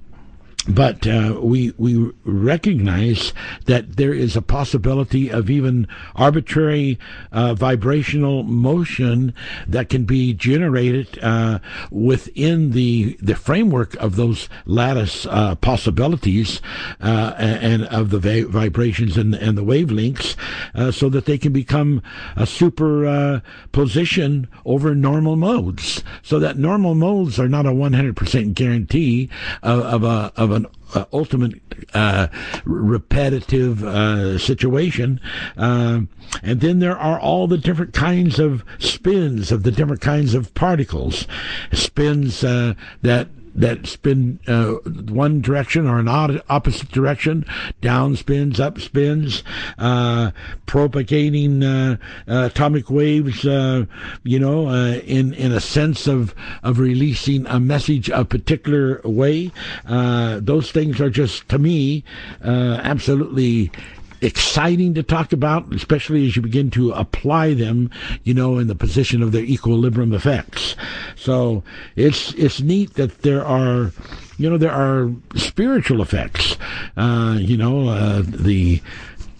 but 0.68 1.06
uh, 1.06 1.38
we 1.40 1.72
we 1.78 2.12
recognize 2.24 3.32
that 3.66 3.96
there 3.96 4.12
is 4.12 4.36
a 4.36 4.42
possibility 4.42 5.30
of 5.30 5.48
even 5.48 5.86
arbitrary 6.14 6.98
uh, 7.32 7.54
vibrational 7.54 8.42
motion 8.42 9.32
that 9.66 9.88
can 9.88 10.04
be 10.04 10.34
generated 10.34 11.18
uh, 11.22 11.58
within 11.90 12.72
the 12.72 13.16
the 13.20 13.36
framework 13.36 13.94
of 13.96 14.16
those 14.16 14.48
lattice 14.64 15.26
uh, 15.26 15.54
possibilities 15.56 16.62
uh, 17.00 17.34
and 17.38 17.84
of 17.84 18.10
the 18.10 18.18
va- 18.18 18.48
vibrations 18.48 19.16
and 19.16 19.34
and 19.34 19.56
the 19.56 19.64
wavelengths, 19.64 20.36
uh, 20.74 20.90
so 20.90 21.08
that 21.08 21.26
they 21.26 21.38
can 21.38 21.52
become 21.52 22.02
a 22.34 22.46
superposition 22.46 24.48
over 24.64 24.94
normal 24.94 25.36
modes. 25.36 26.02
So 26.22 26.38
that 26.40 26.58
normal 26.58 26.94
modes 26.94 27.38
are 27.38 27.48
not 27.48 27.66
a 27.66 27.70
100% 27.70 28.54
guarantee 28.54 29.30
of, 29.62 29.80
of 29.80 30.04
a 30.04 30.32
of 30.36 30.50
a 30.50 30.55
an 30.56 30.66
uh, 30.94 31.04
ultimate 31.12 31.60
uh, 31.94 32.28
repetitive 32.64 33.84
uh, 33.84 34.38
situation. 34.38 35.20
Uh, 35.56 36.00
and 36.42 36.60
then 36.60 36.78
there 36.80 36.98
are 36.98 37.20
all 37.20 37.46
the 37.46 37.58
different 37.58 37.92
kinds 37.92 38.38
of 38.38 38.64
spins 38.78 39.52
of 39.52 39.62
the 39.62 39.70
different 39.70 40.00
kinds 40.00 40.34
of 40.34 40.52
particles, 40.54 41.26
spins 41.72 42.42
uh, 42.42 42.74
that 43.02 43.28
that 43.56 43.86
spin 43.86 44.38
uh, 44.46 44.72
one 45.08 45.40
direction 45.40 45.86
or 45.86 45.98
an 45.98 46.08
opposite 46.08 46.90
direction, 46.90 47.44
down 47.80 48.14
spins, 48.14 48.60
up 48.60 48.78
spins, 48.80 49.42
uh, 49.78 50.30
propagating 50.66 51.64
uh, 51.64 51.96
uh 52.28 52.48
atomic 52.52 52.90
waves, 52.90 53.46
uh, 53.46 53.84
you 54.22 54.38
know, 54.38 54.68
uh, 54.68 55.00
in 55.06 55.32
in 55.34 55.52
a 55.52 55.60
sense 55.60 56.06
of 56.06 56.34
of 56.62 56.78
releasing 56.78 57.46
a 57.46 57.58
message 57.58 58.08
a 58.10 58.24
particular 58.24 59.00
way. 59.04 59.50
those 59.86 60.70
things 60.70 61.00
are 61.00 61.10
just 61.10 61.48
to 61.48 61.58
me 61.58 62.04
absolutely 62.42 63.70
exciting 64.20 64.94
to 64.94 65.02
talk 65.02 65.32
about, 65.32 65.72
especially 65.74 66.26
as 66.26 66.36
you 66.36 66.42
begin 66.42 66.70
to 66.72 66.92
apply 66.92 67.54
them, 67.54 67.90
you 68.24 68.34
know, 68.34 68.58
in 68.58 68.66
the 68.66 68.74
position 68.74 69.22
of 69.22 69.32
their 69.32 69.44
equilibrium 69.44 70.12
effects. 70.12 70.76
So 71.16 71.62
it's 71.96 72.32
it's 72.34 72.60
neat 72.60 72.94
that 72.94 73.22
there 73.22 73.44
are, 73.44 73.92
you 74.38 74.50
know, 74.50 74.58
there 74.58 74.72
are 74.72 75.10
spiritual 75.34 76.02
effects. 76.02 76.56
Uh, 76.96 77.38
you 77.40 77.56
know, 77.56 77.88
uh, 77.88 78.22
the 78.24 78.80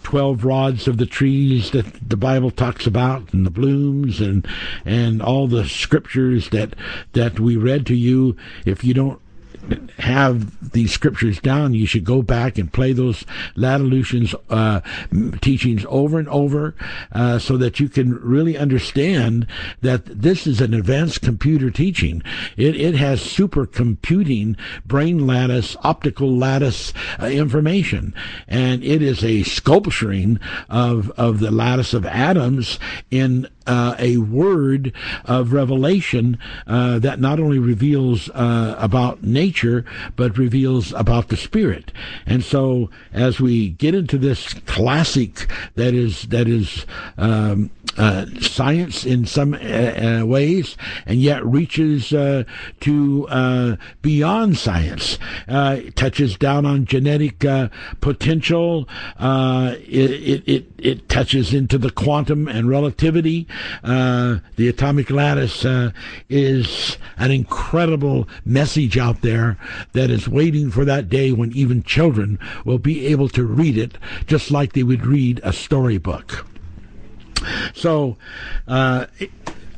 12 0.03 0.45
rods 0.45 0.87
of 0.87 0.97
the 0.97 1.05
trees 1.05 1.71
that 1.71 2.09
the 2.09 2.15
Bible 2.15 2.49
talks 2.49 2.87
about 2.87 3.33
and 3.33 3.45
the 3.45 3.51
blooms 3.51 4.21
and 4.21 4.47
and 4.85 5.21
all 5.21 5.47
the 5.47 5.67
scriptures 5.67 6.49
that 6.51 6.75
that 7.11 7.41
we 7.41 7.57
read 7.57 7.85
to 7.87 7.93
you 7.93 8.37
if 8.65 8.85
you 8.85 8.93
don't 8.93 9.19
have 9.99 10.71
these 10.71 10.91
scriptures 10.91 11.39
down, 11.39 11.73
you 11.73 11.85
should 11.85 12.03
go 12.03 12.21
back 12.21 12.57
and 12.57 12.71
play 12.71 12.93
those 12.93 13.25
Latolutions 13.55 14.35
uh, 14.49 14.81
teachings 15.41 15.85
over 15.89 16.19
and 16.19 16.29
over 16.29 16.75
uh, 17.11 17.39
so 17.39 17.57
that 17.57 17.79
you 17.79 17.89
can 17.89 18.13
really 18.15 18.57
understand 18.57 19.47
that 19.81 20.05
this 20.05 20.47
is 20.47 20.61
an 20.61 20.73
advanced 20.73 21.21
computer 21.21 21.69
teaching. 21.71 22.21
It, 22.55 22.79
it 22.79 22.95
has 22.95 23.21
supercomputing 23.21 24.57
brain 24.85 25.25
lattice, 25.25 25.75
optical 25.83 26.35
lattice 26.35 26.93
uh, 27.21 27.25
information, 27.25 28.13
and 28.47 28.83
it 28.83 29.01
is 29.01 29.23
a 29.23 29.43
sculpturing 29.43 30.39
of, 30.69 31.09
of 31.11 31.39
the 31.39 31.51
lattice 31.51 31.93
of 31.93 32.05
atoms 32.05 32.79
in 33.09 33.47
uh, 33.67 33.95
a 33.99 34.17
word 34.17 34.93
of 35.25 35.51
revelation 35.51 36.39
uh, 36.65 36.97
that 36.99 37.19
not 37.19 37.39
only 37.39 37.59
reveals 37.59 38.29
uh, 38.29 38.75
about 38.79 39.23
nature 39.23 39.56
but 40.15 40.37
reveals 40.37 40.93
about 40.93 41.29
the 41.29 41.37
spirit. 41.37 41.91
And 42.25 42.43
so, 42.43 42.89
as 43.13 43.39
we 43.39 43.69
get 43.69 43.95
into 43.95 44.17
this 44.17 44.53
classic 44.65 45.47
that 45.75 45.93
is 45.93 46.23
that 46.23 46.47
is 46.47 46.85
um, 47.17 47.69
uh, 47.97 48.25
science 48.39 49.05
in 49.05 49.25
some 49.25 49.53
uh, 49.53 49.57
uh, 49.57 50.23
ways, 50.25 50.77
and 51.05 51.19
yet 51.19 51.45
reaches 51.45 52.13
uh, 52.13 52.43
to 52.79 53.27
uh, 53.29 53.75
beyond 54.01 54.57
science. 54.57 55.17
touches 55.95 56.37
down 56.37 56.65
on 56.65 56.85
genetic 56.85 57.39
potential. 58.01 58.87
It, 59.19 60.47
it, 60.47 60.65
it 60.77 61.09
touches 61.09 61.53
into 61.53 61.77
the 61.77 61.89
quantum 61.89 62.47
and 62.47 62.69
relativity. 62.69 63.47
the 63.83 64.67
atomic 64.67 65.09
lattice 65.09 65.65
is 66.29 66.97
an 67.17 67.31
incredible 67.31 68.27
message 68.45 68.97
out 68.97 69.21
there 69.21 69.57
that 69.93 70.09
is 70.09 70.27
waiting 70.27 70.69
for 70.69 70.85
that 70.85 71.09
day 71.09 71.31
when 71.31 71.51
even 71.53 71.81
children 71.83 72.37
will 72.63 72.77
be 72.77 73.07
able 73.07 73.29
to 73.29 73.43
read 73.43 73.77
it 73.77 73.97
just 74.27 74.51
like 74.51 74.73
they 74.73 74.83
would 74.83 75.05
read 75.05 75.39
a 75.43 75.53
storybook. 75.53 76.45
So, 77.73 78.17
uh, 78.67 79.05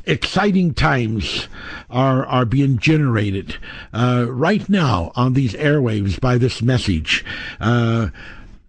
exciting 0.06 0.74
times 0.74 1.48
are 1.88 2.26
are 2.26 2.44
being 2.44 2.78
generated 2.78 3.56
uh, 3.92 4.26
right 4.28 4.68
now 4.68 5.12
on 5.14 5.34
these 5.34 5.54
airwaves 5.54 6.20
by 6.20 6.38
this 6.38 6.62
message. 6.62 7.24
Uh, 7.60 8.08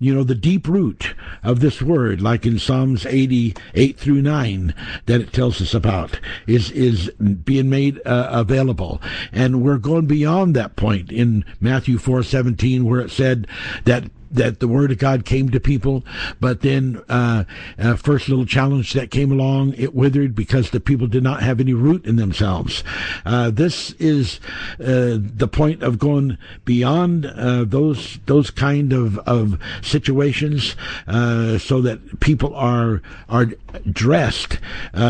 you 0.02 0.16
know, 0.16 0.24
the 0.24 0.34
deep 0.34 0.68
root 0.68 1.14
of 1.44 1.60
this 1.60 1.80
word, 1.80 2.22
like 2.22 2.44
in 2.44 2.58
Psalms 2.58 3.06
88 3.06 4.00
through 4.00 4.24
9, 4.24 4.74
that 5.06 5.22
it 5.22 5.32
tells 5.32 5.62
us 5.62 5.76
about, 5.76 6.20
is, 6.48 6.72
is 6.72 7.12
being 7.12 7.70
made 7.70 8.02
uh, 8.04 8.28
available. 8.32 9.00
And 9.32 9.62
we're 9.62 9.78
going 9.78 10.08
beyond 10.08 10.56
that 10.56 10.76
point 10.76 11.12
in 11.12 11.46
Matthew 11.60 12.00
4 12.00 12.24
17, 12.24 12.84
where 12.84 13.02
it 13.02 13.12
said 13.12 13.46
that 13.86 14.06
that 14.32 14.60
the 14.60 14.68
word 14.68 14.92
of 14.92 14.98
God 14.98 15.26
came 15.26 15.50
to 15.50 15.60
people, 15.60 16.04
but 16.40 16.62
then 16.62 17.02
uh, 17.10 17.44
uh, 17.78 17.96
first 17.96 18.30
little 18.30 18.46
challenge 18.46 18.94
that 18.94 19.12
came 19.12 19.32
along, 19.32 19.74
it 19.74 19.94
withered 19.94 20.36
because 20.36 20.70
the 20.70 20.80
people 20.80 21.08
did 21.08 21.24
not 21.24 21.44
have 21.44 21.60
any 21.60 21.74
root 21.74 22.06
in 22.06 22.16
themselves. 22.16 22.84
Uh, 23.26 23.52
this 23.52 23.92
is 23.94 24.40
uh, 24.80 25.18
the 25.20 25.50
point 25.52 25.84
of 25.84 26.00
going 26.00 26.38
beyond 26.66 27.26
uh, 27.26 27.64
those 27.66 28.20
those 28.26 28.50
kind 28.50 28.94
of 28.94 29.18
of 29.20 29.60
situations, 29.82 30.76
uh, 31.08 31.58
so 31.58 31.82
that 31.82 32.20
people 32.20 32.56
are 32.56 33.02
are 33.30 33.48
dressed, 33.92 34.60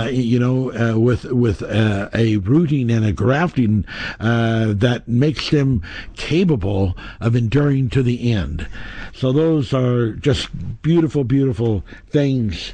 you 0.09 0.39
know, 0.39 0.99
with 0.99 1.25
with 1.25 1.61
a 1.61 2.37
rooting 2.37 2.89
and 2.89 3.05
a 3.05 3.11
grafting 3.11 3.85
that 4.19 5.03
makes 5.07 5.49
them 5.49 5.81
capable 6.15 6.97
of 7.19 7.35
enduring 7.35 7.89
to 7.89 8.01
the 8.03 8.31
end. 8.31 8.67
So 9.13 9.32
those 9.32 9.74
are 9.74 10.13
just 10.13 10.50
beautiful, 10.82 11.24
beautiful 11.24 11.84
things 12.10 12.74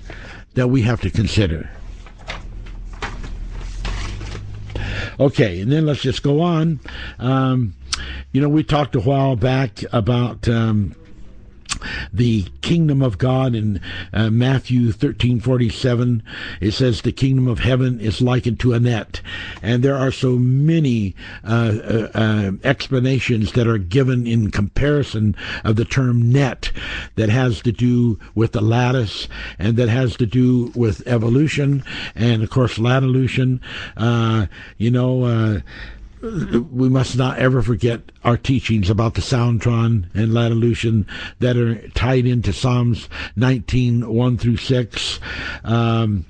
that 0.53 0.67
we 0.67 0.81
have 0.83 1.01
to 1.01 1.09
consider. 1.09 1.69
Okay, 5.19 5.61
and 5.61 5.71
then 5.71 5.85
let's 5.85 6.01
just 6.01 6.21
go 6.21 6.41
on. 6.41 6.79
Um, 7.17 7.73
you 8.31 8.41
know, 8.41 8.49
we 8.49 8.63
talked 8.63 8.95
a 8.95 8.99
while 8.99 9.35
back 9.35 9.83
about 9.91 10.47
um, 10.47 10.95
the 12.11 12.43
kingdom 12.61 13.01
of 13.01 13.17
God 13.17 13.55
in 13.55 13.81
uh, 14.13 14.29
Matthew 14.29 14.91
13:47 14.91 16.21
it 16.61 16.71
says 16.71 17.01
the 17.01 17.11
kingdom 17.11 17.47
of 17.47 17.59
heaven 17.59 17.99
is 17.99 18.21
likened 18.21 18.59
to 18.61 18.73
a 18.73 18.79
net. 18.79 19.21
And 19.61 19.83
there 19.83 19.95
are 19.95 20.11
so 20.11 20.37
many 20.37 21.15
uh, 21.43 21.77
uh, 21.83 22.09
uh, 22.13 22.51
explanations 22.63 23.53
that 23.53 23.67
are 23.67 23.77
given 23.77 24.27
in 24.27 24.51
comparison 24.51 25.35
of 25.63 25.75
the 25.75 25.85
term 25.85 26.31
net 26.31 26.71
that 27.15 27.29
has 27.29 27.61
to 27.61 27.71
do 27.71 28.19
with 28.35 28.51
the 28.51 28.61
lattice 28.61 29.27
and 29.59 29.77
that 29.77 29.89
has 29.89 30.15
to 30.17 30.25
do 30.25 30.71
with 30.75 31.05
evolution 31.07 31.83
and 32.15 32.43
of 32.43 32.49
course 32.49 32.77
lattilution 32.77 33.61
uh, 33.97 34.47
you 34.77 34.91
know 34.91 35.23
uh, 35.23 35.59
we 36.21 36.89
must 36.89 37.15
not 37.15 37.37
ever 37.37 37.61
forget 37.61 38.01
our 38.27 38.35
teachings 38.35 38.89
about 38.89 39.13
the 39.13 39.21
Soundtron 39.21 40.13
and 40.13 40.33
Lattilution 40.33 41.07
that 41.39 41.55
are 41.55 41.87
tied 41.91 42.25
into 42.25 42.51
Psalms 42.51 43.07
19, 43.37 44.13
1 44.13 44.37
through 44.37 44.57
6. 44.57 45.19
Um, 45.63 46.25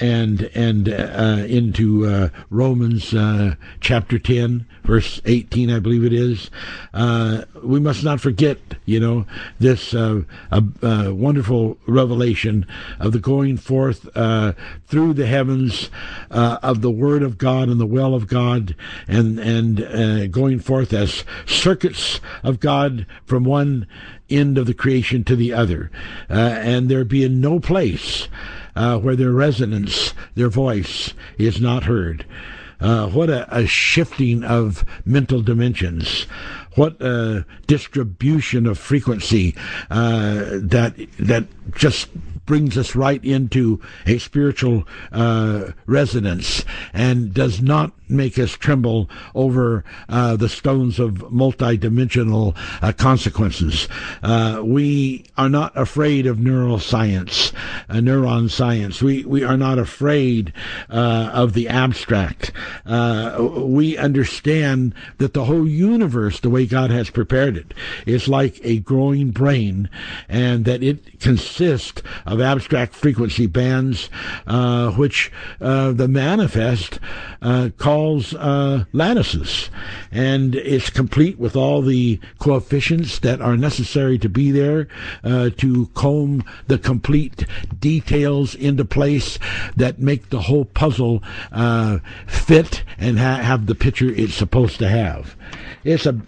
and 0.00 0.42
and 0.54 0.88
uh, 0.88 1.44
into 1.48 2.06
uh, 2.06 2.28
Romans 2.50 3.14
uh, 3.14 3.54
chapter 3.80 4.18
10, 4.18 4.66
verse 4.84 5.20
18, 5.24 5.70
I 5.70 5.78
believe 5.78 6.04
it 6.04 6.12
is. 6.12 6.50
Uh, 6.94 7.44
we 7.62 7.80
must 7.80 8.04
not 8.04 8.20
forget, 8.20 8.58
you 8.86 9.00
know, 9.00 9.26
this 9.58 9.94
uh, 9.94 10.22
wonderful 10.82 11.78
revelation 11.86 12.66
of 13.00 13.12
the 13.12 13.18
going 13.18 13.56
forth 13.56 14.08
uh, 14.16 14.52
through 14.86 15.14
the 15.14 15.26
heavens 15.26 15.90
of 16.30 16.80
the 16.80 16.90
Word 16.90 17.22
of 17.22 17.38
God 17.38 17.68
and 17.68 17.80
the 17.80 17.86
well 17.86 18.14
of 18.14 18.26
God, 18.26 18.74
and 19.06 19.38
and 19.38 20.32
going 20.32 20.60
forth 20.60 20.92
as 20.92 21.24
circuits 21.46 22.20
of 22.42 22.60
God 22.60 23.06
from 23.24 23.44
one 23.44 23.86
end 24.30 24.58
of 24.58 24.66
the 24.66 24.74
creation 24.74 25.24
to 25.24 25.36
the 25.36 25.52
other, 25.52 25.90
and 26.28 26.88
there 26.88 27.04
being 27.04 27.40
no 27.40 27.60
place 27.60 28.28
uh, 28.78 28.96
where 28.98 29.16
their 29.16 29.32
resonance, 29.32 30.14
their 30.36 30.48
voice 30.48 31.12
is 31.36 31.60
not 31.60 31.84
heard. 31.84 32.24
Uh, 32.80 33.08
what 33.08 33.28
a, 33.28 33.46
a, 33.54 33.66
shifting 33.66 34.44
of 34.44 34.84
mental 35.04 35.42
dimensions. 35.42 36.22
What 36.76 37.00
a 37.02 37.44
distribution 37.66 38.66
of 38.66 38.78
frequency 38.78 39.56
uh, 39.90 40.60
that 40.62 40.94
that 41.18 41.46
just 41.74 42.08
brings 42.46 42.78
us 42.78 42.94
right 42.94 43.22
into 43.24 43.80
a 44.06 44.18
spiritual 44.18 44.86
uh, 45.10 45.72
resonance 45.86 46.64
and 46.92 47.34
does 47.34 47.60
not 47.60 47.92
make 48.08 48.38
us 48.38 48.52
tremble 48.52 49.08
over 49.34 49.84
uh, 50.08 50.36
the 50.36 50.48
stones 50.48 50.98
of 50.98 51.14
multidimensional 51.30 52.56
uh, 52.82 52.92
consequences. 52.92 53.88
Uh, 54.22 54.60
we 54.64 55.24
are 55.36 55.48
not 55.48 55.76
afraid 55.76 56.26
of 56.26 56.38
neuroscience, 56.38 57.52
uh, 57.88 57.94
neuron 57.94 58.50
science. 58.50 59.02
We 59.02 59.24
we 59.24 59.44
are 59.44 59.56
not 59.56 59.78
afraid 59.78 60.52
uh, 60.88 61.30
of 61.32 61.52
the 61.52 61.68
abstract. 61.68 62.52
Uh, 62.86 63.50
we 63.58 63.96
understand 63.96 64.94
that 65.18 65.34
the 65.34 65.44
whole 65.44 65.66
universe, 65.66 66.40
the 66.40 66.50
way 66.50 66.66
God 66.66 66.90
has 66.90 67.10
prepared 67.10 67.56
it, 67.56 67.74
is 68.06 68.28
like 68.28 68.60
a 68.62 68.78
growing 68.78 69.30
brain, 69.30 69.90
and 70.28 70.64
that 70.64 70.82
it 70.82 71.20
consists 71.20 72.02
of 72.26 72.40
abstract 72.40 72.94
frequency 72.94 73.46
bands, 73.46 74.08
which 74.96 75.32
the 75.58 76.06
manifest 76.08 76.98
call 77.78 77.97
calls 77.98 78.32
uh, 78.34 78.84
lattices, 78.92 79.70
and 80.12 80.54
it's 80.54 80.88
complete 80.88 81.36
with 81.36 81.56
all 81.56 81.82
the 81.82 82.20
coefficients 82.38 83.18
that 83.18 83.40
are 83.40 83.56
necessary 83.56 84.16
to 84.16 84.28
be 84.28 84.52
there 84.52 84.86
uh, 85.24 85.50
to 85.56 85.86
comb 85.94 86.44
the 86.68 86.78
complete 86.78 87.44
details 87.80 88.54
into 88.54 88.84
place 88.84 89.36
that 89.74 89.98
make 89.98 90.30
the 90.30 90.42
whole 90.42 90.64
puzzle 90.64 91.20
uh, 91.50 91.98
fit 92.28 92.84
and 92.98 93.18
ha- 93.18 93.42
have 93.42 93.66
the 93.66 93.74
picture 93.74 94.10
it's 94.10 94.34
supposed 94.34 94.78
to 94.78 94.88
have. 94.88 95.34
It's 95.84 96.06
a 96.06 96.20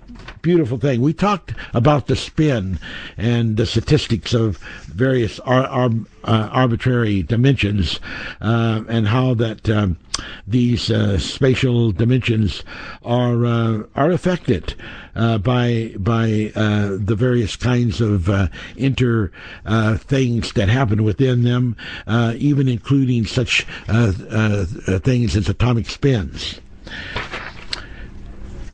beautiful 0.42 0.78
thing. 0.78 1.00
We 1.00 1.12
talked 1.12 1.54
about 1.74 2.06
the 2.06 2.16
spin 2.16 2.78
and 3.16 3.56
the 3.56 3.66
statistics 3.66 4.32
of 4.32 4.58
various 4.86 5.38
ar- 5.40 5.66
ar- 5.66 5.90
uh, 6.24 6.48
arbitrary 6.52 7.22
dimensions 7.22 8.00
uh, 8.40 8.82
and 8.88 9.08
how 9.08 9.34
that 9.34 9.68
um, 9.68 9.98
these 10.46 10.90
uh, 10.90 11.18
spatial 11.18 11.92
dimensions 11.92 12.62
are 13.02 13.46
uh, 13.46 13.82
are 13.94 14.10
affected 14.10 14.74
uh, 15.14 15.38
by 15.38 15.94
by 15.98 16.52
uh, 16.54 16.96
the 16.98 17.14
various 17.16 17.56
kinds 17.56 18.00
of 18.00 18.28
inter 18.76 19.30
things 19.98 20.52
that 20.52 20.68
happen 20.68 21.02
within 21.04 21.42
them, 21.42 21.76
even 22.08 22.68
including 22.68 23.24
such 23.26 23.64
things 23.86 25.36
as 25.36 25.48
atomic 25.48 25.88
spins. 25.88 26.60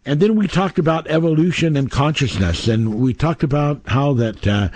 And 0.06 0.20
then 0.20 0.36
we 0.36 0.46
talked 0.46 0.78
about 0.78 1.08
evolution 1.08 1.76
and 1.76 1.90
consciousness, 1.90 2.68
and 2.68 2.94
we 2.94 3.12
talked 3.12 3.42
about 3.42 3.80
how 3.86 4.12
that 4.14 4.46
uh, 4.46 4.68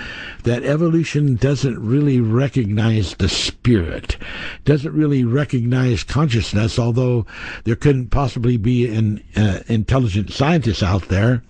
that 0.43 0.65
evolution 0.65 1.37
doesn't 1.37 1.79
really 1.79 2.21
recognize 2.21 3.15
the 3.15 3.29
spirit, 3.29 4.17
doesn't 4.65 4.93
really 4.93 5.23
recognize 5.23 6.03
consciousness. 6.03 6.81
Although 6.81 7.27
there 7.63 7.77
couldn't 7.77 8.09
possibly 8.09 8.57
be 8.57 8.93
an 8.93 9.23
uh, 9.37 9.61
intelligent 9.69 10.33
scientist 10.33 10.83
out 10.83 11.09
there 11.09 11.45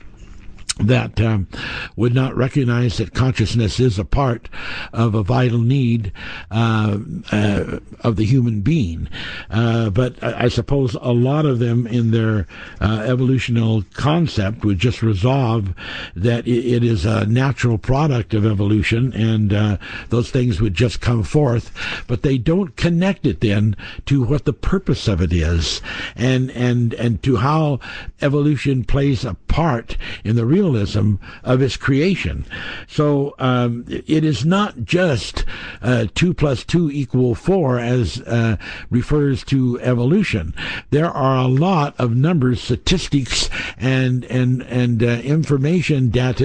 that 0.81 1.21
um, 1.21 1.49
would 1.97 2.14
not 2.14 2.37
recognize 2.37 2.97
that 2.97 3.14
consciousness 3.14 3.79
is 3.81 3.99
a 3.99 4.05
part 4.05 4.49
of 4.93 5.14
a 5.14 5.23
vital 5.23 5.59
need 5.59 6.12
uh, 6.51 6.99
uh, 7.33 7.79
of 8.01 8.16
the 8.16 8.25
human 8.25 8.61
being. 8.61 9.09
Uh, 9.51 9.90
but 9.90 10.23
I, 10.23 10.45
I, 10.45 10.49
suppose 10.49 10.95
a 10.95 11.12
lot 11.12 11.47
of 11.47 11.59
them, 11.59 11.87
in 11.87 12.11
their 12.11 12.47
uh, 12.81 13.03
evolutional 13.07 13.85
concept, 13.95 14.64
would 14.64 14.79
just 14.79 15.03
resolve 15.03 15.75
that 16.16 16.47
it, 16.47 16.66
it 16.66 16.85
is 16.85 17.05
a 17.05 17.27
natural 17.27 17.79
product 17.79 18.35
of 18.35 18.47
evolution, 18.47 19.12
and 19.12 19.53
uh, 19.53 19.77
those 20.09 20.31
things 20.31 20.61
would 20.61 20.75
just 20.75 21.01
come 21.01 21.23
forth. 21.23 21.73
But 22.07 22.23
they 22.23 22.38
don't 22.38 22.77
connect 22.77 23.27
it 23.27 23.40
then 23.40 23.77
to 24.07 24.23
what 24.23 24.45
the 24.45 24.53
purpose 24.53 25.09
of 25.09 25.21
it 25.21 25.33
is, 25.33 25.81
and 26.16 26.51
and 26.53 26.95
and 26.95 27.23
to 27.23 27.37
how 27.37 27.81
evolution 28.23 28.85
plays 28.85 29.25
a 29.25 29.35
part 29.35 29.97
in 30.25 30.37
the 30.37 30.47
real 30.47 30.69
of 30.76 31.62
its 31.62 31.76
creation. 31.76 32.44
So 32.88 33.35
um, 33.38 33.85
it 33.88 34.24
is 34.24 34.44
not 34.44 34.85
just 34.85 35.44
uh, 35.83 36.06
two 36.14 36.35
plus 36.35 36.64
two 36.64 36.90
equal 36.90 37.35
four 37.35 37.78
as 37.78 38.20
uh, 38.22 38.56
refers 38.90 39.44
to 39.44 39.80
evolution. 39.80 40.54
There 40.90 41.11
are 41.11 41.37
a 41.37 41.48
lot 41.48 41.94
of 41.98 42.16
numbers, 42.16 42.61
statistics, 42.61 43.48
and 43.78 44.24
and 44.24 44.62
and 44.62 45.02
uh, 45.02 45.06
information 45.06 46.11
data 46.11 46.40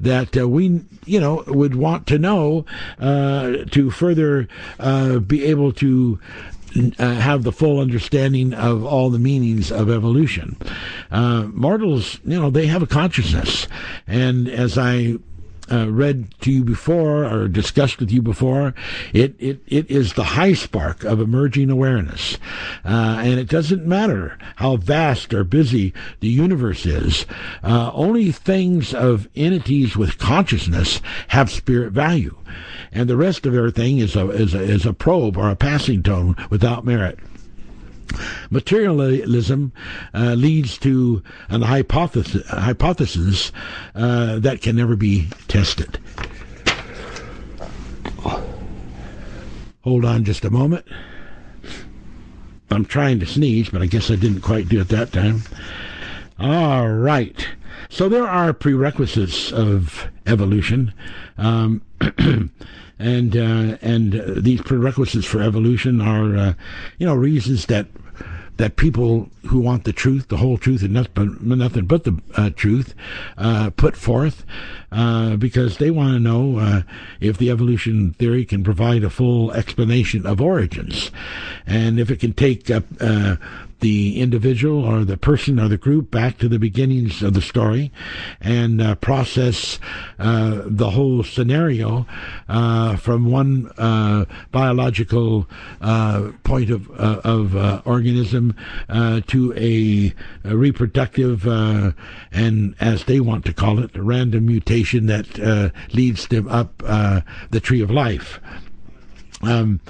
that 0.00 0.36
uh, 0.36 0.48
we 0.48 0.82
you 1.04 1.20
know 1.20 1.42
would 1.46 1.74
want 1.74 2.06
to 2.06 2.18
know 2.18 2.64
uh, 2.98 3.64
to 3.70 3.90
further 3.90 4.48
uh, 4.78 5.18
be 5.18 5.44
able 5.44 5.72
to 5.72 6.18
uh, 6.98 7.14
have 7.14 7.42
the 7.42 7.52
full 7.52 7.80
understanding 7.80 8.54
of 8.54 8.84
all 8.84 9.10
the 9.10 9.18
meanings 9.18 9.70
of 9.70 9.90
evolution. 9.90 10.56
Uh, 11.10 11.44
mortals, 11.52 12.18
you 12.24 12.40
know, 12.40 12.50
they 12.50 12.66
have 12.66 12.82
a 12.82 12.86
consciousness, 12.86 13.68
and 14.06 14.48
as 14.48 14.78
I 14.78 15.16
uh, 15.70 15.90
read 15.90 16.28
to 16.40 16.50
you 16.50 16.64
before 16.64 17.24
or 17.24 17.48
discussed 17.48 17.98
with 17.98 18.10
you 18.10 18.22
before, 18.22 18.74
it, 19.12 19.34
it, 19.38 19.60
it 19.66 19.90
is 19.90 20.12
the 20.12 20.24
high 20.24 20.52
spark 20.52 21.04
of 21.04 21.20
emerging 21.20 21.70
awareness. 21.70 22.38
Uh, 22.84 23.18
and 23.20 23.38
it 23.38 23.48
doesn't 23.48 23.86
matter 23.86 24.38
how 24.56 24.76
vast 24.76 25.32
or 25.34 25.44
busy 25.44 25.92
the 26.20 26.28
universe 26.28 26.86
is, 26.86 27.26
uh, 27.62 27.90
only 27.94 28.32
things 28.32 28.94
of 28.94 29.28
entities 29.34 29.96
with 29.96 30.18
consciousness 30.18 31.00
have 31.28 31.50
spirit 31.50 31.92
value 31.92 32.36
and 32.92 33.08
the 33.10 33.16
rest 33.16 33.46
of 33.46 33.54
everything 33.54 33.98
is 33.98 34.16
a 34.16 34.28
is 34.30 34.54
a, 34.54 34.62
is 34.62 34.86
a 34.86 34.92
probe 34.92 35.36
or 35.36 35.50
a 35.50 35.56
passing 35.56 36.02
tone 36.02 36.36
without 36.50 36.84
merit. 36.84 37.18
Materialism 38.50 39.72
uh, 40.14 40.34
leads 40.34 40.78
to 40.78 41.22
an 41.48 41.62
hypothesis, 41.62 42.46
hypothesis 42.48 43.52
uh, 43.94 44.38
that 44.38 44.62
can 44.62 44.76
never 44.76 44.96
be 44.96 45.28
tested. 45.48 45.98
Hold 49.82 50.04
on 50.04 50.24
just 50.24 50.44
a 50.44 50.50
moment. 50.50 50.84
I'm 52.70 52.84
trying 52.84 53.20
to 53.20 53.26
sneeze, 53.26 53.68
but 53.68 53.82
I 53.82 53.86
guess 53.86 54.10
I 54.10 54.16
didn't 54.16 54.40
quite 54.40 54.68
do 54.68 54.80
it 54.80 54.88
that 54.88 55.12
time. 55.12 55.42
All 56.38 56.88
right. 56.88 57.46
So 57.88 58.08
there 58.08 58.26
are 58.26 58.52
prerequisites 58.52 59.52
of 59.52 60.08
evolution. 60.26 60.92
Um, 61.38 61.82
and 62.98 63.36
uh, 63.36 63.76
and 63.82 64.12
these 64.42 64.62
prerequisites 64.62 65.26
for 65.26 65.42
evolution 65.42 66.00
are, 66.00 66.36
uh, 66.36 66.54
you 66.98 67.06
know, 67.06 67.14
reasons 67.14 67.66
that 67.66 67.86
that 68.56 68.76
people 68.76 69.28
who 69.46 69.60
want 69.60 69.84
the 69.84 69.92
truth, 69.92 70.28
the 70.28 70.38
whole 70.38 70.56
truth, 70.56 70.82
and 70.82 70.94
nothing, 70.94 71.36
nothing 71.42 71.84
but 71.84 72.04
the 72.04 72.18
uh, 72.36 72.50
truth, 72.50 72.94
uh, 73.36 73.70
put 73.70 73.96
forth, 73.96 74.46
uh, 74.92 75.36
because 75.36 75.76
they 75.76 75.90
want 75.90 76.14
to 76.14 76.20
know 76.20 76.58
uh, 76.58 76.82
if 77.20 77.36
the 77.36 77.50
evolution 77.50 78.14
theory 78.14 78.46
can 78.46 78.64
provide 78.64 79.04
a 79.04 79.10
full 79.10 79.52
explanation 79.52 80.26
of 80.26 80.40
origins, 80.40 81.10
and 81.66 82.00
if 82.00 82.10
it 82.10 82.18
can 82.18 82.32
take 82.32 82.70
uh, 82.70 82.80
the 83.80 84.20
individual 84.20 84.84
or 84.84 85.04
the 85.04 85.16
person 85.16 85.60
or 85.60 85.68
the 85.68 85.76
group 85.76 86.10
back 86.10 86.38
to 86.38 86.48
the 86.48 86.58
beginnings 86.58 87.22
of 87.22 87.34
the 87.34 87.42
story 87.42 87.92
and 88.40 88.80
uh, 88.80 88.94
process 88.96 89.78
uh, 90.18 90.62
the 90.64 90.90
whole 90.90 91.22
scenario 91.22 92.06
uh, 92.48 92.96
from 92.96 93.30
one 93.30 93.70
uh, 93.76 94.24
biological 94.50 95.46
uh, 95.80 96.30
point 96.44 96.70
of, 96.70 96.90
uh, 96.92 97.20
of 97.24 97.86
organism 97.86 98.54
to 99.26 99.52
a, 99.56 100.14
a 100.48 100.56
reproductive 100.56 101.46
and, 101.46 102.74
as 102.80 103.04
they 103.04 103.20
want 103.20 103.44
to 103.44 103.52
call 103.52 103.78
it, 103.78 103.90
random 103.94 104.46
mutation 104.46 105.06
that 105.06 105.38
leads 105.92 106.28
them 106.28 106.48
up 106.48 106.78
the 106.78 107.60
tree 107.60 107.82
of 107.82 107.90
life. 107.90 108.40
Um, 109.42 109.80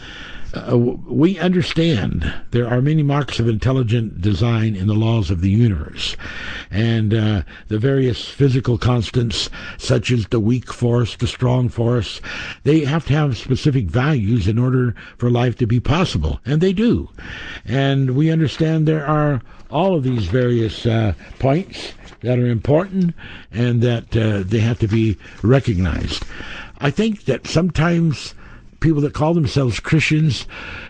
uh, 0.57 0.77
we 0.77 1.39
understand 1.39 2.33
there 2.51 2.69
are 2.69 2.81
many 2.81 3.03
marks 3.03 3.39
of 3.39 3.49
intelligent 3.49 4.21
design 4.21 4.75
in 4.75 4.87
the 4.87 4.95
laws 4.95 5.31
of 5.31 5.41
the 5.41 5.51
universe, 5.51 6.17
and 6.71 7.13
uh, 7.13 7.43
the 7.69 7.79
various 7.79 8.25
physical 8.29 8.79
constants, 8.79 9.51
such 9.77 10.11
as 10.11 10.27
the 10.29 10.41
weak 10.41 10.73
force, 10.73 11.17
the 11.17 11.27
strong 11.27 11.69
force, 11.69 12.21
they 12.65 12.85
have 12.85 13.07
to 13.07 13.13
have 13.13 13.37
specific 13.37 13.87
values 13.87 14.49
in 14.49 14.59
order 14.59 14.95
for 15.19 15.31
life 15.31 15.57
to 15.57 15.67
be 15.67 15.81
possible, 15.81 16.41
and 16.47 16.61
they 16.61 16.73
do. 16.73 17.09
And 17.65 18.17
we 18.17 18.31
understand 18.31 18.87
there 18.87 19.07
are 19.07 19.43
all 19.71 19.95
of 19.95 20.05
these 20.05 20.27
various 20.27 20.87
uh, 20.87 21.13
points 21.39 21.93
that 22.21 22.39
are 22.39 22.47
important 22.47 23.15
and 23.53 23.83
that 23.83 24.17
uh, 24.17 24.43
they 24.45 24.61
have 24.61 24.79
to 24.79 24.89
be 24.89 25.19
recognized. 25.43 26.25
I 26.79 26.91
think 26.91 27.25
that 27.25 27.47
sometimes 27.47 28.35
people 28.81 29.01
that 29.03 29.15
call 29.15 29.35
themselves 29.35 29.81
Christians 29.81 30.47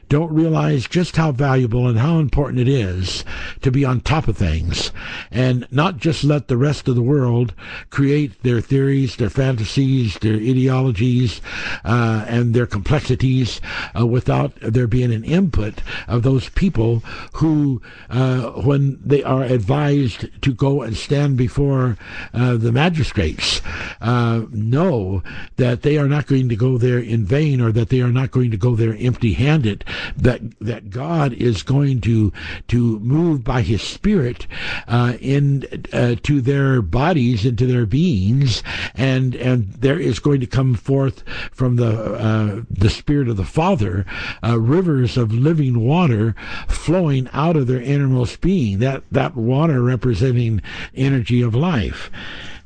don't 0.09 0.33
realize 0.33 0.87
just 0.87 1.17
how 1.17 1.33
valuable 1.33 1.89
and 1.89 1.99
how 1.99 2.19
important 2.19 2.61
it 2.61 2.69
is 2.69 3.25
to 3.63 3.71
be 3.71 3.85
on 3.85 4.01
top 4.01 4.29
of 4.29 4.37
things. 4.37 4.93
And 5.31 5.67
not 5.71 5.99
just 5.99 6.23
let 6.23 6.49
the 6.49 6.57
rest 6.57 6.89
of 6.89 6.95
the 6.95 7.03
world 7.03 7.55
create 7.91 8.43
their 8.43 8.61
theories, 8.61 9.17
their 9.17 9.31
fantasies, 9.31 10.19
their 10.19 10.37
ideologies, 10.37 11.41
uh, 11.85 12.25
and 12.29 12.55
their 12.55 12.67
complexities 12.67 13.61
uh, 13.99 14.07
without 14.07 14.53
there 14.61 14.87
being 14.87 15.13
an 15.13 15.25
input 15.25 15.83
of 16.07 16.23
those 16.23 16.49
people 16.51 17.01
who, 17.35 17.83
uh, 18.11 18.51
when 18.51 19.01
they 19.05 19.23
are 19.23 19.43
advised 19.43 20.29
to 20.43 20.55
go 20.55 20.83
and 20.83 20.97
stand 20.97 21.37
before 21.37 21.97
uh, 22.33 22.57
the 22.57 22.73
magistrates, 22.73 23.61
uh, 24.01 24.43
know 24.51 25.23
that 25.57 25.83
they 25.83 25.99
are 25.99 26.09
not 26.09 26.27
going 26.27 26.49
to 26.49 26.57
go 26.57 26.79
there 26.79 26.99
in 26.99 27.25
vain 27.25 27.61
or 27.61 27.73
that 27.73 27.89
they 27.89 28.01
are 28.01 28.13
not 28.13 28.31
going 28.31 28.51
to 28.51 28.57
go 28.57 28.77
there 28.77 28.97
empty 28.99 29.33
handed 29.33 29.85
that 30.17 30.41
that 30.61 30.91
God 30.91 31.33
is 31.33 31.63
going 31.63 32.01
to 32.03 32.33
to 32.69 32.99
move 33.01 33.45
by 33.45 33.63
His 33.63 33.83
Spirit 33.83 34.47
uh, 34.89 35.17
in 35.21 35.67
uh, 35.93 36.17
to 36.23 36.41
their 36.41 36.83
bodies 36.83 37.45
into 37.45 37.67
their 37.67 37.87
beings, 37.87 38.63
and 38.95 39.35
and 39.35 39.73
there 39.73 39.99
is 39.99 40.19
going 40.19 40.41
to 40.41 40.47
come 40.47 40.75
forth 40.75 41.23
from 41.53 41.77
the 41.77 42.15
uh, 42.15 42.63
the 42.71 42.91
Spirit 42.91 43.29
of 43.29 43.37
the 43.37 43.45
Father 43.45 44.05
uh, 44.43 44.59
rivers 44.59 45.17
of 45.17 45.33
living 45.33 45.81
water 45.81 46.35
flowing 46.69 47.29
out 47.33 47.57
of 47.57 47.67
their 47.67 47.81
innermost 47.81 48.41
being. 48.41 48.79
That 48.79 49.03
that 49.11 49.37
water 49.37 49.83
representing 49.83 50.63
energy 50.95 51.43
of 51.43 51.55
life 51.55 52.11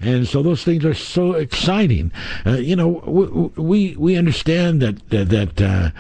and 0.01 0.27
so 0.27 0.43
those 0.43 0.65
things 0.65 0.85
are 0.85 0.95
so 0.95 1.35
exciting. 1.35 2.11
Uh, 2.47 2.53
you 2.53 2.75
know, 2.75 3.53
we 3.57 3.95
we 3.97 4.17
understand 4.17 4.81
that 4.81 5.09
that, 5.11 5.29
that 5.29 5.61
uh, 5.61 5.91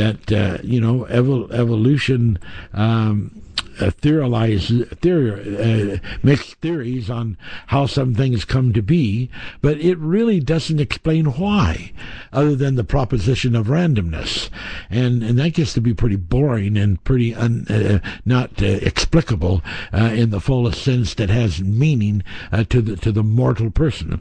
that 0.00 0.32
uh, 0.32 0.58
you 0.62 0.80
know 0.80 1.06
evol- 1.10 1.50
evolution 1.52 2.38
um, 2.72 3.40
uh, 3.80 3.90
theorize, 3.90 4.68
theory, 5.00 5.56
uh, 5.56 5.98
mixed 6.22 6.54
theories 6.56 7.08
on 7.08 7.36
how 7.68 7.86
some 7.86 8.14
things 8.14 8.44
come 8.44 8.72
to 8.72 8.82
be, 8.82 9.30
but 9.62 9.78
it 9.78 9.98
really 9.98 10.40
doesn't 10.40 10.80
explain 10.80 11.26
why, 11.26 11.92
other 12.32 12.54
than 12.54 12.74
the 12.74 12.84
proposition 12.84 13.56
of 13.56 13.68
randomness, 13.68 14.50
and 14.90 15.22
and 15.22 15.38
that 15.38 15.54
gets 15.54 15.72
to 15.72 15.80
be 15.80 15.94
pretty 15.94 16.16
boring 16.16 16.76
and 16.76 17.02
pretty 17.04 17.34
un, 17.34 17.66
uh, 17.68 17.98
not 18.24 18.62
uh, 18.62 18.66
explicable 18.66 19.62
uh, 19.92 20.10
in 20.12 20.30
the 20.30 20.40
fullest 20.40 20.82
sense 20.82 21.14
that 21.14 21.30
has 21.30 21.62
meaning 21.62 22.22
uh, 22.52 22.64
to 22.64 22.82
the 22.82 22.96
to 22.96 23.12
the 23.12 23.22
mortal 23.22 23.70
person. 23.70 24.20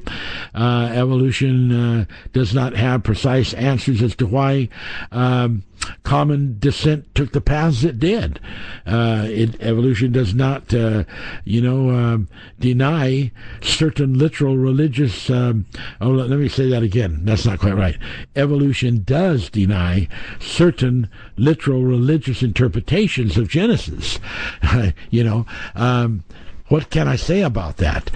evolution 0.56 2.08
does 2.34 2.54
not 2.54 2.76
have 2.76 3.04
precise 3.04 3.54
answers 3.56 4.02
as 4.02 4.16
to 4.16 4.26
why. 4.26 4.70
Um, 5.12 5.64
common 6.04 6.58
descent 6.60 7.14
took 7.16 7.32
the 7.32 7.42
paths 7.42 7.84
it 7.84 8.00
did. 8.00 8.40
Uh, 8.86 9.26
it, 9.28 9.60
evolution 9.62 10.12
does 10.12 10.34
not, 10.34 10.74
uh, 10.74 11.04
you 11.46 11.62
know, 11.62 11.90
um, 11.90 12.28
deny 12.60 13.32
certain 13.62 14.18
literal 14.18 14.58
religious. 14.58 15.30
Um, 15.30 15.66
oh, 16.02 16.10
let, 16.10 16.30
let 16.30 16.40
me 16.40 16.50
say 16.50 16.70
that 16.70 16.84
again. 16.84 17.22
That's 17.24 17.46
not 17.46 17.60
quite 17.60 17.76
right. 17.76 17.98
Evolution 18.36 19.04
does 19.04 19.50
deny 19.50 20.08
certain 20.40 21.10
literal 21.38 21.84
religious 21.84 22.44
interpretations 22.44 23.38
of 23.38 23.50
Genesis. 23.50 24.20
you 25.10 25.24
know, 25.24 25.46
um, 25.76 26.24
what 26.68 26.90
can 26.90 27.08
I 27.08 27.16
say 27.16 27.42
about 27.42 27.78
that? 27.78 28.12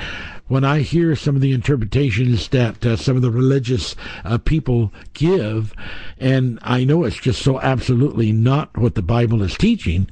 When 0.47 0.63
I 0.63 0.79
hear 0.79 1.15
some 1.15 1.35
of 1.35 1.41
the 1.41 1.53
interpretations 1.53 2.49
that 2.49 2.85
uh, 2.85 2.95
some 2.95 3.15
of 3.15 3.21
the 3.21 3.31
religious 3.31 3.95
uh, 4.25 4.37
people 4.37 4.93
give, 5.13 5.73
and 6.19 6.59
I 6.61 6.83
know 6.83 7.03
it's 7.03 7.17
just 7.17 7.41
so 7.41 7.59
absolutely 7.61 8.31
not 8.31 8.77
what 8.77 8.95
the 8.95 9.01
Bible 9.01 9.41
is 9.41 9.57
teaching, 9.57 10.09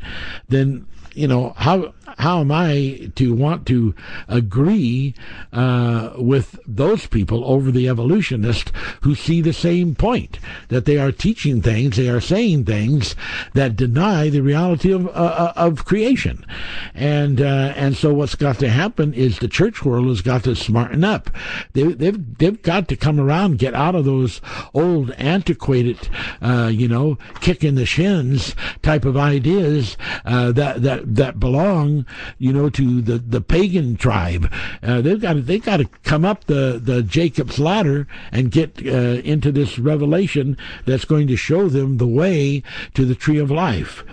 then 0.47 0.87
you 1.13 1.27
know 1.27 1.53
how 1.57 1.93
how 2.21 2.39
am 2.39 2.51
I 2.51 3.11
to 3.15 3.33
want 3.33 3.65
to 3.65 3.95
agree 4.27 5.15
uh, 5.51 6.13
with 6.17 6.59
those 6.67 7.07
people 7.07 7.43
over 7.45 7.71
the 7.71 7.89
evolutionists 7.89 8.71
who 9.01 9.15
see 9.15 9.41
the 9.41 9.53
same 9.53 9.95
point 9.95 10.37
that 10.67 10.85
they 10.85 10.99
are 10.99 11.11
teaching 11.11 11.63
things, 11.63 11.97
they 11.97 12.09
are 12.09 12.21
saying 12.21 12.65
things 12.65 13.15
that 13.55 13.75
deny 13.75 14.29
the 14.29 14.41
reality 14.41 14.91
of 14.91 15.07
uh, 15.07 15.09
uh 15.09 15.53
of 15.55 15.83
creation, 15.83 16.45
and 16.93 17.41
uh, 17.41 17.73
and 17.75 17.97
so 17.97 18.13
what's 18.13 18.35
got 18.35 18.59
to 18.59 18.69
happen 18.69 19.15
is 19.15 19.39
the 19.39 19.47
church 19.47 19.83
world 19.83 20.07
has 20.07 20.21
got 20.21 20.43
to 20.43 20.55
smarten 20.55 21.03
up. 21.03 21.31
They, 21.73 21.83
they've 21.83 22.37
they've 22.37 22.61
got 22.61 22.87
to 22.89 22.95
come 22.95 23.19
around, 23.19 23.57
get 23.57 23.73
out 23.73 23.95
of 23.95 24.05
those 24.05 24.41
old 24.75 25.09
antiquated, 25.11 26.07
uh, 26.39 26.69
you 26.71 26.87
know, 26.87 27.17
kick 27.39 27.63
in 27.63 27.73
the 27.73 27.87
shins 27.87 28.55
type 28.83 29.05
of 29.05 29.17
ideas 29.17 29.97
uh, 30.23 30.51
that 30.51 30.83
that 30.83 31.15
that 31.15 31.39
belong 31.39 32.05
you 32.37 32.53
know, 32.53 32.69
to 32.69 33.01
the, 33.01 33.17
the 33.17 33.41
pagan 33.41 33.95
tribe. 33.95 34.51
Uh, 34.81 35.01
they've 35.01 35.21
got 35.21 35.33
to, 35.33 35.41
they've 35.41 35.63
got 35.63 35.77
to 35.77 35.85
come 36.03 36.25
up 36.25 36.45
the, 36.45 36.79
the 36.81 37.03
Jacob's 37.03 37.59
ladder 37.59 38.07
and 38.31 38.51
get 38.51 38.85
uh, 38.85 39.21
into 39.23 39.51
this 39.51 39.77
revelation 39.79 40.57
that's 40.85 41.05
going 41.05 41.27
to 41.27 41.35
show 41.35 41.69
them 41.69 41.97
the 41.97 42.07
way 42.07 42.63
to 42.93 43.05
the 43.05 43.15
tree 43.15 43.37
of 43.37 43.51
life. 43.51 44.03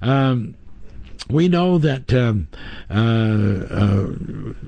Um, 0.00 0.54
we 1.30 1.48
know 1.48 1.78
that 1.78 2.12
um, 2.12 2.48
uh, 2.90 2.94
uh, 3.74 4.06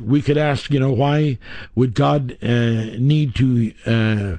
we 0.02 0.22
could 0.22 0.38
ask, 0.38 0.70
you 0.70 0.80
know, 0.80 0.92
why 0.92 1.38
would 1.74 1.94
God 1.94 2.38
uh, 2.42 2.96
need 2.98 3.34
to 3.36 3.72
uh, 3.86 4.36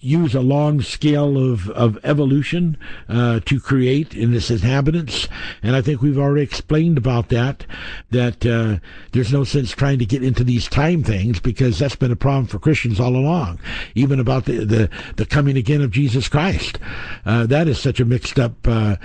use 0.00 0.34
a 0.34 0.40
long 0.40 0.80
scale 0.80 1.36
of, 1.36 1.68
of 1.70 1.98
evolution 2.04 2.76
uh, 3.08 3.40
to 3.46 3.60
create 3.60 4.14
in 4.14 4.34
its 4.34 4.50
inhabitants. 4.50 5.28
And 5.62 5.76
I 5.76 5.82
think 5.82 6.02
we've 6.02 6.18
already 6.18 6.42
explained 6.42 6.98
about 6.98 7.28
that, 7.30 7.66
that 8.10 8.44
uh, 8.46 8.78
there's 9.12 9.32
no 9.32 9.44
sense 9.44 9.70
trying 9.70 9.98
to 9.98 10.06
get 10.06 10.22
into 10.22 10.44
these 10.44 10.68
time 10.68 11.02
things 11.02 11.40
because 11.40 11.78
that's 11.78 11.96
been 11.96 12.12
a 12.12 12.16
problem 12.16 12.46
for 12.46 12.58
Christians 12.58 13.00
all 13.00 13.16
along, 13.16 13.60
even 13.94 14.20
about 14.20 14.44
the, 14.44 14.64
the, 14.64 14.90
the 15.16 15.26
coming 15.26 15.56
again 15.56 15.82
of 15.82 15.90
Jesus 15.90 16.28
Christ. 16.28 16.78
Uh, 17.24 17.46
that 17.46 17.68
is 17.68 17.78
such 17.78 18.00
a 18.00 18.04
mixed 18.04 18.38
up, 18.38 18.52
uh, 18.66 18.96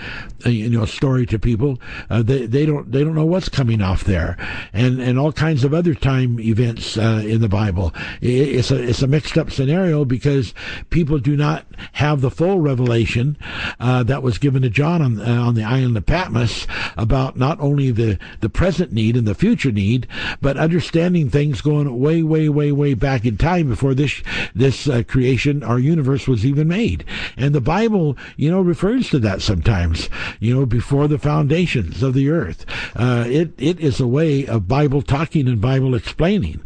you 0.45 0.69
know, 0.69 0.85
story 0.85 1.25
to 1.27 1.39
people. 1.39 1.79
Uh, 2.09 2.21
they, 2.21 2.45
they 2.45 2.65
don't, 2.65 2.91
they 2.91 3.03
don't 3.03 3.15
know 3.15 3.25
what's 3.25 3.49
coming 3.49 3.81
off 3.81 4.03
there 4.03 4.37
and, 4.73 5.01
and 5.01 5.17
all 5.19 5.31
kinds 5.31 5.63
of 5.63 5.73
other 5.73 5.93
time 5.93 6.39
events 6.39 6.97
uh, 6.97 7.21
in 7.25 7.41
the 7.41 7.49
Bible. 7.49 7.93
It's 8.21 8.71
a, 8.71 8.81
it's 8.81 9.01
a 9.01 9.07
mixed 9.07 9.37
up 9.37 9.51
scenario 9.51 10.05
because 10.05 10.40
is 10.41 10.53
people 10.89 11.19
do 11.19 11.37
not 11.37 11.65
have 11.93 12.21
the 12.21 12.31
full 12.31 12.59
revelation 12.59 13.37
uh, 13.79 14.03
that 14.03 14.23
was 14.23 14.37
given 14.37 14.61
to 14.63 14.69
John 14.69 15.01
on, 15.01 15.21
uh, 15.21 15.41
on 15.41 15.55
the 15.55 15.63
island 15.63 15.95
of 15.95 16.05
Patmos 16.05 16.67
about 16.97 17.37
not 17.37 17.59
only 17.59 17.91
the, 17.91 18.17
the 18.41 18.49
present 18.49 18.91
need 18.91 19.15
and 19.15 19.27
the 19.27 19.35
future 19.35 19.71
need, 19.71 20.07
but 20.41 20.57
understanding 20.57 21.29
things 21.29 21.61
going 21.61 21.99
way, 21.99 22.23
way, 22.23 22.49
way, 22.49 22.71
way 22.71 22.93
back 22.93 23.25
in 23.25 23.37
time 23.37 23.69
before 23.69 23.93
this 23.93 24.21
this 24.55 24.87
uh, 24.87 25.03
creation, 25.07 25.63
our 25.63 25.79
universe 25.79 26.27
was 26.27 26.45
even 26.45 26.67
made. 26.67 27.05
And 27.37 27.53
the 27.53 27.61
Bible, 27.61 28.17
you 28.35 28.49
know, 28.49 28.61
refers 28.61 29.09
to 29.11 29.19
that 29.19 29.41
sometimes. 29.41 30.09
You 30.39 30.55
know, 30.55 30.65
before 30.65 31.07
the 31.07 31.19
foundations 31.19 32.03
of 32.03 32.13
the 32.13 32.29
earth, 32.29 32.65
uh, 32.95 33.25
it 33.27 33.53
it 33.57 33.79
is 33.79 33.99
a 33.99 34.07
way 34.07 34.45
of 34.45 34.67
Bible 34.67 35.01
talking 35.01 35.47
and 35.47 35.61
Bible 35.61 35.95
explaining. 35.95 36.61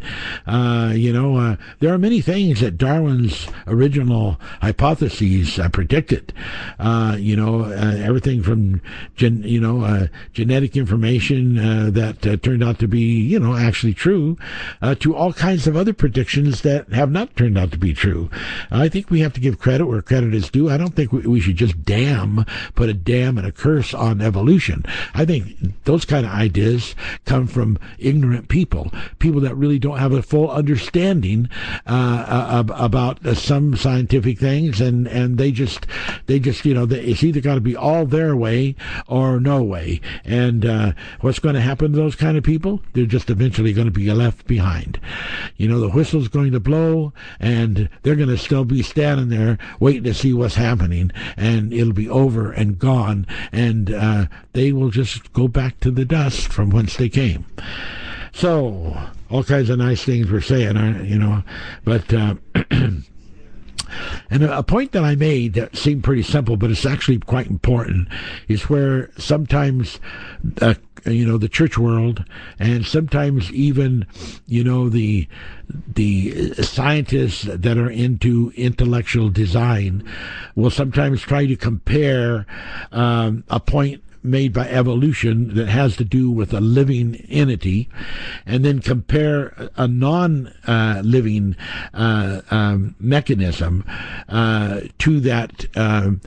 Uh, 0.46 0.92
you 0.94 1.12
know, 1.12 1.36
uh, 1.36 1.56
there 1.80 1.92
are 1.92 1.98
many 1.98 2.20
things 2.20 2.60
that 2.60 2.78
Darwin's 2.78 3.46
original 3.66 4.40
hypotheses 4.60 5.58
uh, 5.58 5.68
predicted. 5.68 6.32
Uh, 6.78 7.16
you 7.18 7.36
know, 7.36 7.64
everything 7.64 8.42
from 8.42 8.80
gen, 9.16 9.42
you 9.42 9.60
know 9.60 10.08
genetic 10.32 10.76
information 10.76 11.56
that 11.92 12.40
turned 12.42 12.62
out 12.62 12.78
to 12.78 12.88
be 12.88 13.00
you 13.00 13.38
know 13.38 13.56
actually 13.56 13.94
true, 13.94 14.36
to 15.00 15.14
all 15.14 15.32
kinds 15.32 15.66
of 15.66 15.76
other 15.76 15.92
predictions 15.92 16.62
that 16.62 16.88
have 16.92 17.10
not 17.10 17.34
turned 17.36 17.58
out 17.58 17.70
to 17.70 17.78
be 17.78 17.92
true. 17.92 18.30
I 18.70 18.88
think 18.88 19.10
we 19.10 19.20
have 19.20 19.32
to 19.34 19.40
give 19.40 19.58
credit 19.58 19.86
where 19.86 20.02
credit 20.02 20.34
is 20.34 20.50
due. 20.50 20.70
I 20.70 20.76
don't 20.76 20.94
think 20.94 21.12
we, 21.12 21.20
we 21.20 21.40
should 21.40 21.56
just 21.56 21.84
damn, 21.84 22.44
put 22.74 22.88
a 22.88 22.94
damn 22.94 23.38
and 23.38 23.46
a 23.46 23.52
curse 23.52 23.94
on 23.94 24.20
evolution. 24.20 24.84
I 25.14 25.24
think 25.24 25.84
those 25.84 26.04
kind 26.04 26.26
of 26.26 26.32
ideas 26.32 26.94
come 27.24 27.46
from 27.46 27.78
ignorant 27.98 28.48
people, 28.48 28.92
people 29.18 29.40
that 29.42 29.54
really 29.54 29.78
don't 29.78 29.98
have 29.98 30.12
a 30.12 30.22
full 30.22 30.50
understanding 30.50 31.48
uh, 31.86 32.64
about 32.76 33.24
uh, 33.24 33.34
some 33.34 33.55
scientific 33.76 34.38
things, 34.38 34.80
and, 34.80 35.06
and 35.08 35.38
they 35.38 35.52
just 35.52 35.86
they 36.26 36.38
just 36.38 36.64
you 36.64 36.74
know 36.74 36.86
it's 36.90 37.22
either 37.22 37.40
got 37.40 37.54
to 37.54 37.60
be 37.60 37.76
all 37.76 38.06
their 38.06 38.36
way 38.36 38.74
or 39.06 39.40
no 39.40 39.62
way. 39.62 40.00
And 40.24 40.64
uh, 40.64 40.92
what's 41.20 41.38
going 41.38 41.54
to 41.54 41.60
happen 41.60 41.92
to 41.92 41.96
those 41.98 42.16
kind 42.16 42.36
of 42.36 42.44
people? 42.44 42.80
They're 42.92 43.06
just 43.06 43.30
eventually 43.30 43.72
going 43.72 43.86
to 43.86 43.92
be 43.92 44.12
left 44.12 44.46
behind. 44.46 45.00
You 45.56 45.68
know, 45.68 45.80
the 45.80 45.90
whistle's 45.90 46.28
going 46.28 46.52
to 46.52 46.60
blow, 46.60 47.12
and 47.40 47.88
they're 48.02 48.16
going 48.16 48.28
to 48.28 48.38
still 48.38 48.64
be 48.64 48.82
standing 48.82 49.28
there 49.28 49.58
waiting 49.80 50.04
to 50.04 50.14
see 50.14 50.32
what's 50.32 50.56
happening, 50.56 51.12
and 51.36 51.72
it'll 51.72 51.92
be 51.92 52.08
over 52.08 52.52
and 52.52 52.78
gone, 52.78 53.26
and 53.52 53.92
uh, 53.92 54.26
they 54.52 54.72
will 54.72 54.90
just 54.90 55.32
go 55.32 55.48
back 55.48 55.80
to 55.80 55.90
the 55.90 56.04
dust 56.04 56.52
from 56.52 56.70
whence 56.70 56.96
they 56.96 57.08
came. 57.08 57.44
So, 58.32 58.96
all 59.30 59.44
kinds 59.44 59.70
of 59.70 59.78
nice 59.78 60.04
things 60.04 60.30
we're 60.30 60.40
saying, 60.40 60.76
you 61.06 61.18
know, 61.18 61.42
but. 61.84 62.12
Uh, 62.12 62.34
And 64.30 64.44
a 64.44 64.62
point 64.62 64.92
that 64.92 65.04
I 65.04 65.14
made 65.14 65.54
that 65.54 65.76
seemed 65.76 66.04
pretty 66.04 66.22
simple, 66.22 66.56
but 66.56 66.70
it's 66.70 66.86
actually 66.86 67.18
quite 67.18 67.46
important, 67.48 68.08
is 68.48 68.68
where 68.68 69.10
sometimes, 69.18 70.00
uh, 70.60 70.74
you 71.04 71.26
know, 71.26 71.38
the 71.38 71.48
church 71.48 71.78
world, 71.78 72.24
and 72.58 72.84
sometimes 72.84 73.52
even, 73.52 74.06
you 74.46 74.64
know, 74.64 74.88
the 74.88 75.28
the 75.94 76.54
scientists 76.62 77.42
that 77.42 77.76
are 77.76 77.90
into 77.90 78.52
intellectual 78.56 79.30
design 79.30 80.04
will 80.54 80.70
sometimes 80.70 81.22
try 81.22 81.46
to 81.46 81.56
compare 81.56 82.46
um, 82.92 83.44
a 83.48 83.58
point 83.58 84.02
made 84.26 84.52
by 84.52 84.68
evolution 84.68 85.54
that 85.54 85.68
has 85.68 85.96
to 85.96 86.04
do 86.04 86.30
with 86.30 86.52
a 86.52 86.60
living 86.60 87.16
entity, 87.28 87.88
and 88.44 88.64
then 88.64 88.80
compare 88.80 89.70
a 89.76 89.88
non 89.88 90.52
uh, 90.66 91.00
living 91.04 91.56
uh, 91.94 92.42
um, 92.50 92.94
mechanism 92.98 93.84
uh, 94.28 94.80
to 94.98 95.20
that 95.20 95.66
um, 95.76 96.20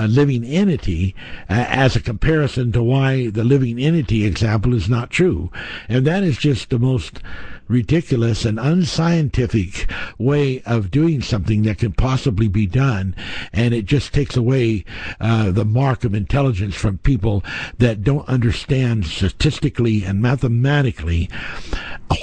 living 0.00 0.44
entity 0.44 1.14
uh, 1.48 1.64
as 1.68 1.96
a 1.96 2.00
comparison 2.00 2.72
to 2.72 2.82
why 2.82 3.30
the 3.30 3.44
living 3.44 3.78
entity 3.78 4.24
example 4.24 4.74
is 4.74 4.88
not 4.88 5.10
true. 5.10 5.50
And 5.88 6.06
that 6.06 6.22
is 6.22 6.36
just 6.36 6.70
the 6.70 6.78
most 6.78 7.20
ridiculous 7.68 8.44
and 8.44 8.58
unscientific 8.58 9.90
way 10.18 10.62
of 10.62 10.90
doing 10.90 11.20
something 11.20 11.62
that 11.62 11.78
can 11.78 11.92
possibly 11.92 12.48
be 12.48 12.66
done. 12.66 13.14
And 13.52 13.74
it 13.74 13.84
just 13.84 14.12
takes 14.12 14.36
away 14.36 14.84
uh, 15.20 15.50
the 15.50 15.64
mark 15.64 16.04
of 16.04 16.14
intelligence 16.14 16.74
from 16.74 16.98
people 16.98 17.44
that 17.78 18.02
don't 18.02 18.28
understand 18.28 19.06
statistically 19.06 20.04
and 20.04 20.20
mathematically 20.20 21.28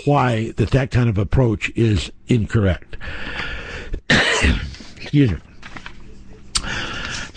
why 0.05 0.51
that 0.57 0.71
that 0.71 0.91
kind 0.91 1.09
of 1.09 1.17
approach 1.17 1.71
is 1.75 2.11
incorrect. 2.27 2.97
Excuse 4.97 5.31
me. 5.31 5.37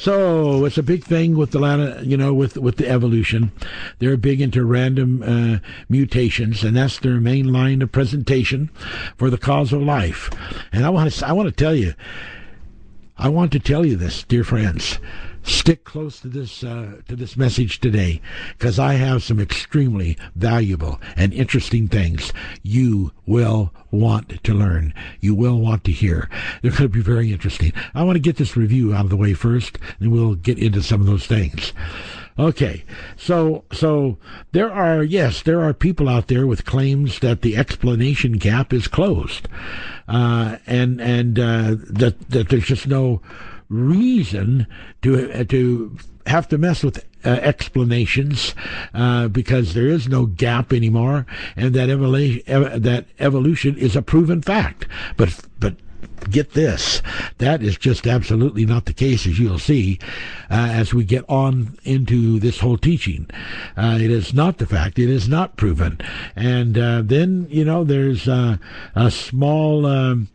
So 0.07 0.64
it's 0.64 0.79
a 0.79 0.85
big 0.85 1.03
thing 1.03 1.37
with 1.37 1.51
the 1.51 2.01
you 2.05 2.16
know, 2.16 2.33
with 2.33 2.57
with 2.57 2.77
the 2.77 2.88
evolution. 2.88 3.51
They're 3.99 4.16
big 4.16 4.40
into 4.40 4.64
random 4.64 5.21
uh, 5.21 5.59
mutations, 5.88 6.62
and 6.62 6.77
that's 6.77 7.01
their 7.01 7.21
main 7.21 7.53
line 7.53 7.83
of 7.83 7.90
presentation 7.90 8.71
for 9.16 9.31
the 9.31 9.37
cause 9.37 9.73
of 9.73 9.83
life. 9.83 10.31
And 10.71 10.87
I 10.87 10.90
want 10.90 11.12
to 11.12 11.27
I 11.27 11.33
want 11.33 11.49
to 11.49 11.53
tell 11.53 11.75
you, 11.75 11.95
I 13.19 13.29
want 13.29 13.51
to 13.51 13.59
tell 13.59 13.85
you 13.85 13.97
this, 13.97 14.23
dear 14.23 14.45
friends 14.45 15.01
stick 15.47 15.85
close 15.85 16.21
to 16.21 16.29
this 16.29 16.63
uh, 16.65 17.01
to 17.09 17.17
this 17.17 17.37
message 17.37 17.81
today 17.81 18.21
because 18.59 18.79
I 18.79 18.95
have 18.95 19.23
some 19.23 19.41
extremely 19.41 20.19
valuable 20.35 21.01
and 21.17 21.33
interesting 21.33 21.89
things 21.89 22.33
you 22.63 23.13
will 23.27 23.73
want 23.91 24.43
to 24.43 24.55
learn. 24.55 24.93
You 25.21 25.35
will 25.35 25.61
want 25.61 25.85
to 25.85 25.93
hear. 25.93 26.29
They're 26.63 26.73
going 26.73 26.83
to 26.83 26.89
be 26.89 27.01
very 27.01 27.33
interesting. 27.33 27.73
I 27.95 28.03
want 28.03 28.17
to 28.17 28.21
get 28.21 28.37
this 28.37 28.57
review 28.57 28.93
out 28.93 29.05
of 29.05 29.11
the 29.11 29.17
way 29.17 29.35
first, 29.35 29.79
and 30.01 30.13
we'll 30.13 30.35
get 30.35 30.59
into 30.59 30.83
some 30.83 31.01
of 31.01 31.07
those 31.07 31.27
things. 31.27 31.73
Okay, 32.39 32.85
so 33.17 33.65
so 33.73 34.19
there 34.53 34.71
are 34.71 35.03
yes, 35.03 35.41
there 35.41 35.63
are 35.63 35.73
people 35.73 36.07
out 36.07 36.29
there 36.29 36.47
with 36.47 36.67
claims 36.67 37.21
that 37.21 37.41
the 37.41 37.57
explanation 37.57 38.33
gap 38.33 38.75
is 38.75 38.89
closed, 38.89 39.49
uh, 40.07 40.57
and 40.67 41.01
and 41.01 41.39
uh, 41.39 41.77
that 41.89 42.29
that 42.29 42.51
there's 42.51 42.67
just 42.67 42.87
no 42.87 43.23
reason 43.68 44.66
to 45.02 45.33
uh, 45.33 45.44
to 45.44 45.96
have 46.26 46.48
to 46.48 46.59
mess 46.59 46.83
with 46.83 47.05
uh, 47.24 47.29
explanations 47.29 48.55
uh, 48.94 49.29
because 49.29 49.74
there 49.74 49.88
is 49.88 50.09
no 50.09 50.26
gap 50.26 50.72
anymore, 50.72 51.26
and 51.57 51.74
that 51.74 51.90
evolution 51.90 52.42
ev- 52.46 52.83
that 52.83 53.07
evolution 53.18 53.76
is 53.76 53.96
a 53.96 54.02
proven 54.02 54.42
fact. 54.42 54.87
But 55.16 55.40
but 55.59 55.76
get 56.31 56.52
this 56.52 57.02
that 57.38 57.62
is 57.62 57.76
just 57.76 58.07
absolutely 58.07 58.64
not 58.64 58.87
the 58.87 58.92
case 58.92 59.26
as 59.26 59.38
you'll 59.38 59.59
see 59.59 59.98
uh, 60.50 60.68
as 60.72 60.92
we 60.92 61.05
get 61.05 61.24
on 61.29 61.79
into 61.85 62.38
this 62.40 62.59
whole 62.59 62.79
teaching 62.79 63.29
uh, 63.76 63.98
it 64.00 64.11
is 64.11 64.35
not 64.35 64.59
the 64.59 64.66
fact 64.66 64.98
it 64.98 65.11
is 65.11 65.29
not 65.29 65.57
proven 65.57 66.00
and 66.35 66.79
uh, 66.79 67.02
then 67.05 67.46
you 67.50 67.64
know 67.64 67.85
there's 67.85 68.29
uh, 68.29 68.57
a 68.94 69.11
small 69.11 69.87
um, 69.87 70.29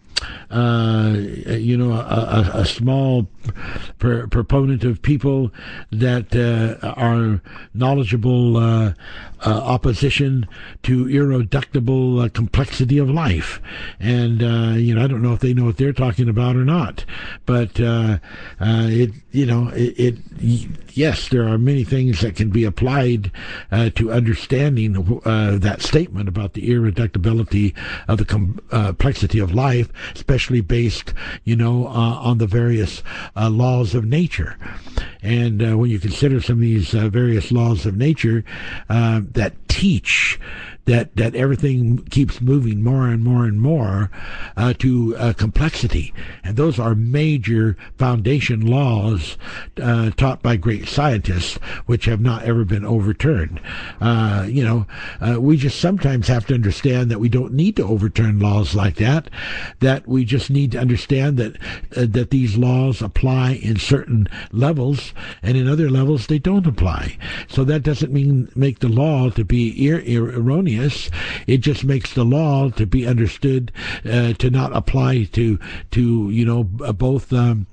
uh, 0.49 1.15
you 1.17 1.77
know, 1.77 1.93
a, 1.93 2.51
a, 2.53 2.65
small 2.65 3.27
per, 3.99 4.27
proponent 4.27 4.83
of 4.83 5.01
people 5.01 5.51
that 5.91 6.35
uh, 6.35 6.93
are 6.95 7.41
knowledgeable 7.73 8.57
uh, 8.57 8.93
uh 9.43 9.49
opposition 9.49 10.47
to 10.83 11.09
irreducible 11.09 12.19
uh, 12.19 12.29
complexity 12.29 12.97
of 12.97 13.09
life. 13.09 13.61
And, 13.99 14.43
uh, 14.43 14.75
you 14.77 14.93
know, 14.93 15.03
I 15.03 15.07
don't 15.07 15.21
know 15.21 15.33
if 15.33 15.39
they 15.39 15.53
know 15.53 15.65
what 15.65 15.77
they're 15.77 15.93
talking 15.93 16.29
about 16.29 16.55
or 16.55 16.65
not. 16.65 17.05
But 17.45 17.79
it, 17.79 19.11
you 19.31 19.45
know, 19.45 19.69
it, 19.69 20.17
it, 20.39 20.90
yes, 20.93 21.29
there 21.29 21.47
are 21.47 21.57
many 21.57 21.83
things 21.83 22.21
that 22.21 22.35
can 22.35 22.49
be 22.49 22.63
applied 22.63 23.31
to 23.71 24.11
understanding 24.11 24.93
that 25.23 25.81
statement 25.81 26.27
about 26.29 26.53
the 26.53 26.69
irreducibility 26.69 27.75
of 28.07 28.17
the 28.17 28.25
complexity 28.25 29.39
of 29.39 29.53
life, 29.53 29.89
especially 30.15 30.61
based, 30.61 31.13
you 31.43 31.55
know, 31.55 31.87
on 31.87 32.37
the 32.37 32.47
various 32.47 33.03
uh, 33.35 33.49
laws 33.49 33.95
of 33.95 34.05
nature. 34.05 34.57
And 35.21 35.61
uh, 35.61 35.77
when 35.77 35.89
you 35.89 35.99
consider 35.99 36.41
some 36.41 36.55
of 36.55 36.61
these 36.61 36.93
uh, 36.93 37.09
various 37.09 37.51
laws 37.51 37.85
of 37.85 37.95
nature 37.95 38.43
uh, 38.89 39.21
that 39.31 39.53
teach 39.67 40.39
that 40.85 41.15
that 41.15 41.35
everything 41.35 41.99
keeps 42.05 42.41
moving 42.41 42.83
more 42.83 43.07
and 43.07 43.23
more 43.23 43.45
and 43.45 43.59
more 43.61 44.09
uh, 44.57 44.73
to 44.73 45.15
uh, 45.17 45.33
complexity, 45.33 46.13
and 46.43 46.57
those 46.57 46.79
are 46.79 46.95
major 46.95 47.77
foundation 47.97 48.65
laws 48.65 49.37
uh, 49.81 50.09
taught 50.11 50.41
by 50.41 50.55
great 50.55 50.87
scientists, 50.87 51.57
which 51.85 52.05
have 52.05 52.19
not 52.19 52.43
ever 52.43 52.65
been 52.65 52.85
overturned. 52.85 53.61
Uh, 53.99 54.45
you 54.47 54.63
know, 54.63 54.85
uh, 55.21 55.39
we 55.39 55.55
just 55.55 55.79
sometimes 55.79 56.27
have 56.27 56.47
to 56.47 56.53
understand 56.53 57.11
that 57.11 57.19
we 57.19 57.29
don't 57.29 57.53
need 57.53 57.75
to 57.75 57.85
overturn 57.85 58.39
laws 58.39 58.73
like 58.73 58.95
that. 58.95 59.29
That 59.79 60.07
we 60.07 60.25
just 60.25 60.49
need 60.49 60.71
to 60.71 60.79
understand 60.79 61.37
that 61.37 61.57
uh, 61.95 62.07
that 62.09 62.31
these 62.31 62.57
laws 62.57 63.01
apply 63.01 63.51
in 63.61 63.77
certain 63.77 64.27
levels, 64.51 65.13
and 65.43 65.55
in 65.55 65.67
other 65.67 65.89
levels 65.89 66.25
they 66.25 66.39
don't 66.39 66.65
apply. 66.65 67.17
So 67.47 67.63
that 67.65 67.83
doesn't 67.83 68.11
mean 68.11 68.51
make 68.55 68.79
the 68.79 68.89
law 68.89 69.29
to 69.29 69.45
be 69.45 69.89
er- 69.89 70.01
erroneous 70.01 70.70
erroneous. 70.71 71.09
It 71.47 71.57
just 71.57 71.83
makes 71.83 72.13
the 72.13 72.23
law 72.23 72.69
to 72.71 72.85
be 72.85 73.07
understood 73.07 73.71
uh, 74.05 74.33
to 74.33 74.49
not 74.49 74.75
apply 74.75 75.23
to 75.33 75.59
to 75.91 76.29
you 76.29 76.45
know 76.45 76.63
both 76.63 77.31
um, 77.33 77.67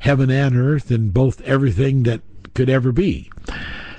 heaven 0.00 0.30
and 0.30 0.56
earth 0.56 0.90
and 0.90 1.12
both 1.12 1.40
everything 1.42 2.02
that 2.04 2.20
could 2.54 2.68
ever 2.68 2.92
be. 2.92 3.30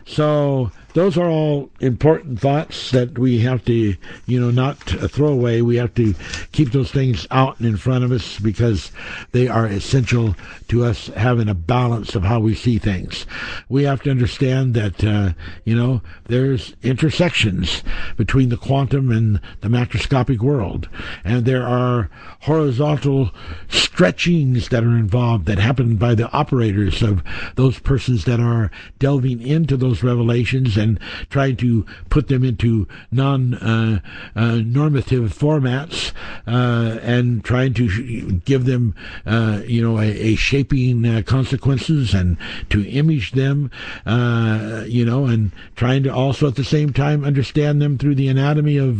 So 0.06 0.72
those 0.94 1.18
are 1.18 1.30
all 1.30 1.70
important 1.80 2.40
thoughts 2.40 2.92
that 2.92 3.18
we 3.18 3.40
have 3.40 3.66
to, 3.66 3.96
you 4.26 4.40
know, 4.40 4.52
not 4.52 4.78
throw 4.78 5.30
away. 5.30 5.62
We 5.62 5.78
have 5.78 5.94
to 5.96 6.14
keep 6.52 6.72
those 6.72 6.92
things 6.92 7.28
out 7.32 7.60
and 7.60 7.68
in 7.68 7.78
front 7.78 8.04
of 8.04 8.12
us 8.12 8.40
because 8.40 8.92
they 9.32 9.48
are 9.48 9.66
essential 9.66 10.36
to 10.68 10.86
us 10.86 11.08
having 11.08 11.50
a 11.50 11.56
balance 11.56 12.16
of 12.16 12.24
how 12.24 12.40
we 12.40 12.56
see 12.56 12.78
things. 12.78 13.26
We 13.70 13.84
have 13.84 14.02
to 14.04 14.12
understand 14.12 14.74
that, 14.76 15.04
uh, 15.04 15.34
you 15.66 15.76
know, 15.76 16.02
there's 16.26 16.76
intersections 16.84 17.84
between 18.18 18.50
the 18.50 18.58
quantum 18.58 19.12
and 19.12 19.42
the 19.62 19.70
macroscopic 19.70 20.40
world, 20.40 20.90
and 21.24 21.46
there 21.46 21.66
are 21.66 22.10
horizontal 22.42 23.32
stretchings 23.70 24.70
that 24.70 24.84
are 24.84 24.98
involved 24.98 25.46
that 25.46 25.60
happen 25.60 25.96
by 25.96 26.16
the 26.16 26.30
operators 26.32 27.02
of 27.02 27.24
those 27.56 27.80
persons 27.80 28.26
that 28.26 28.40
are 28.40 28.70
delving 29.00 29.42
into 29.42 29.78
those 29.78 30.04
revelations 30.04 30.78
and 30.84 31.00
trying 31.30 31.56
to 31.58 31.86
put 32.10 32.28
them 32.28 32.44
into 32.44 32.88
non 33.12 33.56
uh, 33.56 34.00
uh, 34.36 34.56
normative 34.58 35.34
formats 35.34 36.12
uh, 36.46 37.00
and 37.02 37.44
trying 37.44 37.74
to 37.74 38.40
give 38.46 38.66
them, 38.66 38.94
uh, 39.26 39.62
you 39.66 39.82
know, 39.82 39.98
a, 40.00 40.06
a 40.06 40.36
shaping 40.36 41.06
uh, 41.06 41.22
consequences 41.26 42.14
and 42.14 42.38
to 42.70 42.88
image 42.88 43.32
them, 43.32 43.72
you 44.88 45.06
know, 45.06 45.26
and 45.26 45.52
trying 45.76 46.04
to 46.04 46.14
also 46.14 46.48
at 46.48 46.56
the 46.56 46.64
same 46.64 46.94
time 46.94 47.24
understand 47.24 47.82
them 47.82 47.98
through 47.98 48.16
the 48.16 48.28
anatomy 48.28 48.78
of 48.78 48.96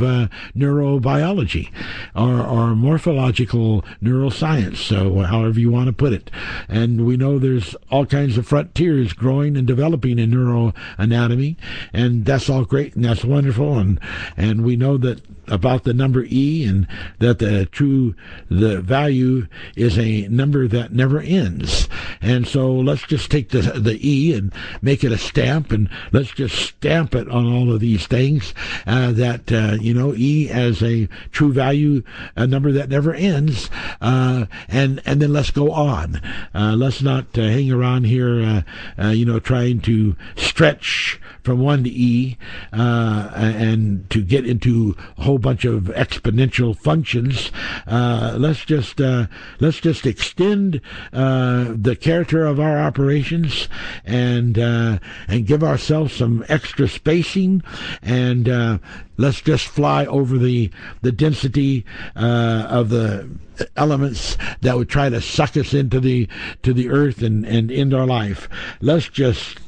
neurobiology 0.56 1.72
or, 2.16 2.42
or 2.42 2.76
morphological 2.76 3.84
neuroscience, 4.02 4.78
so 4.78 5.20
however 5.20 5.60
you 5.60 5.70
want 5.70 5.88
to 5.88 5.94
put 5.94 6.14
it. 6.14 6.32
And 6.70 7.06
we 7.06 7.18
know 7.18 7.38
there's 7.38 7.76
all 7.92 8.06
kinds 8.06 8.38
of 8.38 8.48
frontiers 8.48 9.14
growing 9.14 9.58
and 9.58 9.68
developing 9.68 10.20
in 10.20 10.32
neuroanatomy, 10.32 11.58
and 11.94 12.26
that's 12.26 12.50
all 12.50 12.66
great 12.66 12.96
and 12.96 13.06
that's 13.06 13.24
wonderful. 13.24 13.78
And 13.78 14.00
and 14.38 14.64
we 14.64 14.76
know 14.76 14.98
that 14.98 15.22
about 15.48 15.84
the 15.84 15.94
number 15.94 16.26
e 16.30 16.66
and 16.66 16.88
that 17.20 17.40
the 17.40 17.66
true 17.68 18.16
the 18.50 18.82
value 18.82 19.48
is 19.76 19.98
a 19.98 20.28
number 20.28 20.68
that 20.68 20.94
never 20.94 21.20
ends. 21.20 21.90
And 22.22 22.48
so 22.48 22.74
let's 22.74 23.04
just 23.04 23.30
take 23.30 23.50
the 23.50 23.62
the 23.62 24.00
e 24.08 24.34
and 24.34 24.54
make 24.82 25.04
it 25.04 25.12
a 25.12 25.18
stamp 25.18 25.72
and 25.72 25.90
let's 26.12 26.32
just 26.32 26.56
stamp 26.56 27.16
it 27.16 27.28
on 27.30 27.52
all 27.52 27.72
of 27.72 27.80
these 27.80 28.08
things 28.08 28.54
uh, 28.88 29.12
that 29.12 29.52
uh, 29.52 29.78
you 29.80 29.94
know 29.94 30.14
e 30.16 30.50
as 30.50 30.82
a 30.82 31.08
true 31.32 31.52
value 31.52 32.04
a 32.36 32.48
number 32.48 32.72
that 32.72 32.90
never 32.90 33.14
ends 33.14 33.70
uh, 34.02 34.46
and 34.68 35.02
and 35.06 35.22
then 35.22 35.34
let's 35.34 35.52
go 35.52 35.72
on. 35.72 36.22
Uh, 36.54 36.76
let's 36.78 37.02
not 37.02 37.38
uh, 37.38 37.42
hang 37.42 37.72
around 37.72 38.06
here 38.06 38.64
uh, 38.98 39.10
you 39.10 39.26
know 39.26 39.40
trying 39.40 39.80
to 39.82 40.16
stretch 40.36 41.20
from 41.42 41.60
1 41.60 41.84
to 41.84 41.90
e 41.90 42.38
and 42.72 44.10
to 44.10 44.22
get 44.22 44.48
into 44.48 44.96
a 45.18 45.24
whole 45.34 45.40
bunch 45.40 45.66
of 45.66 45.86
exponential 45.86 46.78
functions. 46.78 47.52
Uh, 47.88 48.36
let's 48.38 48.64
just 48.66 49.02
uh, 49.02 49.26
let's 49.60 49.80
just 49.80 50.06
extend 50.06 50.80
uh, 51.12 51.74
the 51.76 51.96
character 51.96 52.46
of 52.46 52.60
our 52.60 52.78
operations 52.78 53.68
and 54.06 54.60
uh, 54.60 55.00
and 55.28 55.48
give 55.48 55.64
ourselves 55.64 56.14
some 56.14 56.46
extra 56.50 56.88
spacing 56.88 57.64
and 58.04 58.48
uh, 58.48 58.78
let's 59.18 59.42
just 59.42 59.66
fly 59.66 60.06
over 60.06 60.38
the 60.38 60.70
the 61.02 61.12
density 61.12 61.84
of 62.16 62.90
the 62.90 63.28
elements 63.76 64.38
that 64.62 64.78
would 64.78 64.90
try 64.90 65.10
to 65.10 65.20
suck 65.20 65.58
us 65.58 65.74
into 65.74 66.00
the 66.00 66.28
to 66.62 66.74
the 66.74 66.92
earth 66.92 67.24
and 67.24 67.44
and 67.44 67.72
end 67.72 67.92
our 67.92 68.06
life. 68.06 68.48
Let's 68.82 69.10
just 69.10 69.63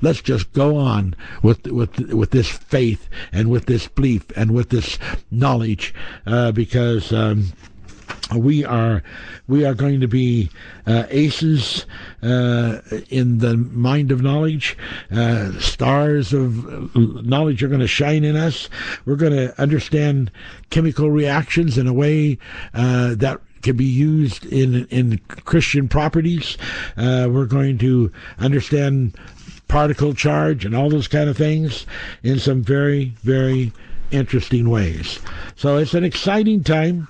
let's 0.00 0.20
just 0.20 0.52
go 0.52 0.76
on 0.76 1.14
with 1.42 1.66
with 1.66 1.96
with 2.12 2.30
this 2.30 2.48
faith 2.48 3.08
and 3.32 3.50
with 3.50 3.66
this 3.66 3.88
belief 3.88 4.24
and 4.36 4.52
with 4.52 4.70
this 4.70 4.98
knowledge, 5.30 5.94
uh, 6.26 6.52
because. 6.52 7.12
Um, 7.12 7.52
we 8.36 8.64
are 8.64 9.02
we 9.46 9.64
are 9.64 9.74
going 9.74 10.00
to 10.00 10.08
be 10.08 10.50
uh, 10.86 11.04
aces 11.08 11.86
uh, 12.22 12.80
in 13.08 13.38
the 13.38 13.56
mind 13.56 14.12
of 14.12 14.22
knowledge. 14.22 14.76
Uh, 15.10 15.58
stars 15.58 16.32
of 16.32 16.94
knowledge 16.94 17.62
are 17.62 17.68
going 17.68 17.80
to 17.80 17.86
shine 17.86 18.24
in 18.24 18.36
us. 18.36 18.68
We're 19.06 19.16
going 19.16 19.32
to 19.32 19.58
understand 19.60 20.30
chemical 20.70 21.10
reactions 21.10 21.78
in 21.78 21.86
a 21.86 21.92
way 21.92 22.38
uh, 22.74 23.14
that 23.16 23.40
can 23.62 23.76
be 23.76 23.84
used 23.84 24.44
in 24.46 24.86
in 24.86 25.18
Christian 25.44 25.88
properties. 25.88 26.58
Uh, 26.96 27.28
we're 27.30 27.46
going 27.46 27.78
to 27.78 28.12
understand 28.38 29.16
particle 29.68 30.14
charge 30.14 30.64
and 30.64 30.74
all 30.74 30.90
those 30.90 31.08
kind 31.08 31.28
of 31.28 31.36
things 31.36 31.86
in 32.22 32.38
some 32.38 32.62
very, 32.62 33.14
very 33.22 33.72
interesting 34.10 34.70
ways. 34.70 35.20
So 35.56 35.76
it's 35.76 35.94
an 35.94 36.04
exciting 36.04 36.64
time, 36.64 37.08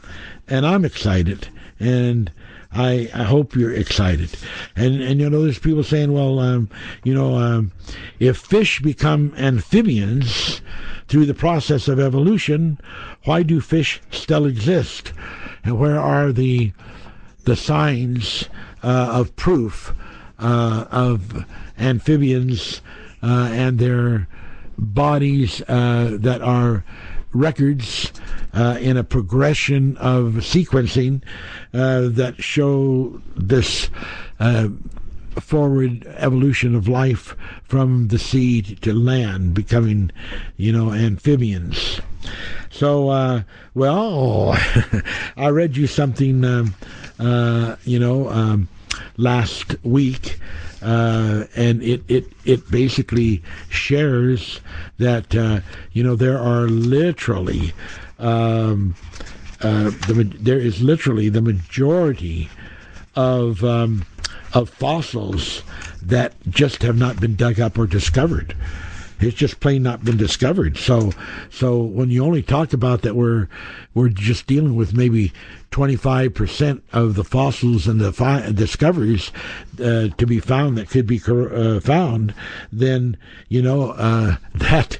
and 0.48 0.66
I'm 0.66 0.84
excited, 0.84 1.48
and 1.78 2.30
I, 2.72 3.10
I 3.14 3.22
hope 3.22 3.54
you're 3.54 3.72
excited. 3.72 4.36
And 4.76 5.00
and 5.00 5.20
you 5.20 5.30
know, 5.30 5.42
there's 5.42 5.58
people 5.58 5.82
saying, 5.82 6.12
well, 6.12 6.38
um, 6.38 6.68
you 7.04 7.14
know, 7.14 7.36
um, 7.36 7.72
if 8.18 8.36
fish 8.36 8.80
become 8.80 9.32
amphibians 9.38 10.60
through 11.06 11.26
the 11.26 11.34
process 11.34 11.88
of 11.88 11.98
evolution, 11.98 12.78
why 13.24 13.42
do 13.42 13.60
fish 13.60 14.00
still 14.10 14.44
exist? 14.44 15.12
And 15.64 15.78
where 15.78 15.98
are 15.98 16.32
the 16.32 16.72
the 17.44 17.56
signs 17.56 18.48
uh, 18.82 19.08
of 19.12 19.34
proof 19.36 19.94
uh, 20.38 20.84
of 20.90 21.44
amphibians 21.78 22.80
uh, 23.22 23.48
and 23.52 23.78
their 23.78 24.28
bodies 24.78 25.62
uh, 25.68 26.16
that 26.20 26.40
are 26.40 26.84
records 27.32 28.12
uh, 28.54 28.78
in 28.80 28.96
a 28.96 29.04
progression 29.04 29.96
of 29.98 30.34
sequencing 30.34 31.22
uh, 31.74 32.08
that 32.08 32.42
show 32.42 33.20
this 33.36 33.90
uh, 34.40 34.68
forward 35.40 36.06
evolution 36.16 36.74
of 36.74 36.88
life 36.88 37.36
from 37.64 38.08
the 38.08 38.18
sea 38.18 38.62
to 38.62 38.92
land, 38.92 39.54
becoming, 39.54 40.10
you 40.56 40.72
know, 40.72 40.92
amphibians. 40.92 42.00
So, 42.70 43.10
uh, 43.10 43.42
well, 43.74 44.56
I 45.36 45.48
read 45.48 45.76
you 45.76 45.86
something, 45.86 46.44
um, 46.44 46.74
uh, 47.18 47.76
you 47.84 47.98
know, 47.98 48.28
um, 48.30 48.68
last 49.16 49.76
week 49.84 50.38
uh, 50.82 51.44
and 51.56 51.82
it, 51.82 52.02
it 52.08 52.32
it 52.44 52.70
basically 52.70 53.42
shares 53.68 54.60
that 54.98 55.34
uh, 55.34 55.60
you 55.92 56.02
know 56.02 56.16
there 56.16 56.38
are 56.38 56.68
literally 56.68 57.72
um, 58.18 58.94
uh, 59.60 59.90
the, 60.06 60.30
there 60.40 60.58
is 60.60 60.82
literally 60.82 61.28
the 61.28 61.42
majority 61.42 62.48
of 63.16 63.64
um, 63.64 64.06
of 64.54 64.70
fossils 64.70 65.62
that 66.02 66.34
just 66.48 66.82
have 66.82 66.96
not 66.96 67.20
been 67.20 67.34
dug 67.34 67.60
up 67.60 67.78
or 67.78 67.86
discovered. 67.86 68.56
It's 69.20 69.36
just 69.36 69.58
plain 69.58 69.82
not 69.82 70.04
been 70.04 70.16
discovered. 70.16 70.76
So, 70.76 71.10
so 71.50 71.82
when 71.82 72.10
you 72.10 72.24
only 72.24 72.42
talk 72.42 72.72
about 72.72 73.02
that, 73.02 73.16
we're 73.16 73.48
we're 73.94 74.10
just 74.10 74.46
dealing 74.46 74.76
with 74.76 74.94
maybe 74.94 75.32
25% 75.70 76.82
of 76.92 77.14
the 77.14 77.24
fossils 77.24 77.86
and 77.86 78.00
the 78.00 78.12
fi- 78.12 78.50
discoveries 78.52 79.30
uh, 79.80 80.08
to 80.08 80.26
be 80.26 80.40
found 80.40 80.76
that 80.76 80.88
could 80.88 81.06
be 81.06 81.20
uh, 81.28 81.80
found, 81.80 82.34
then 82.72 83.16
you 83.48 83.62
know 83.62 83.90
uh, 83.90 84.36
that 84.54 84.98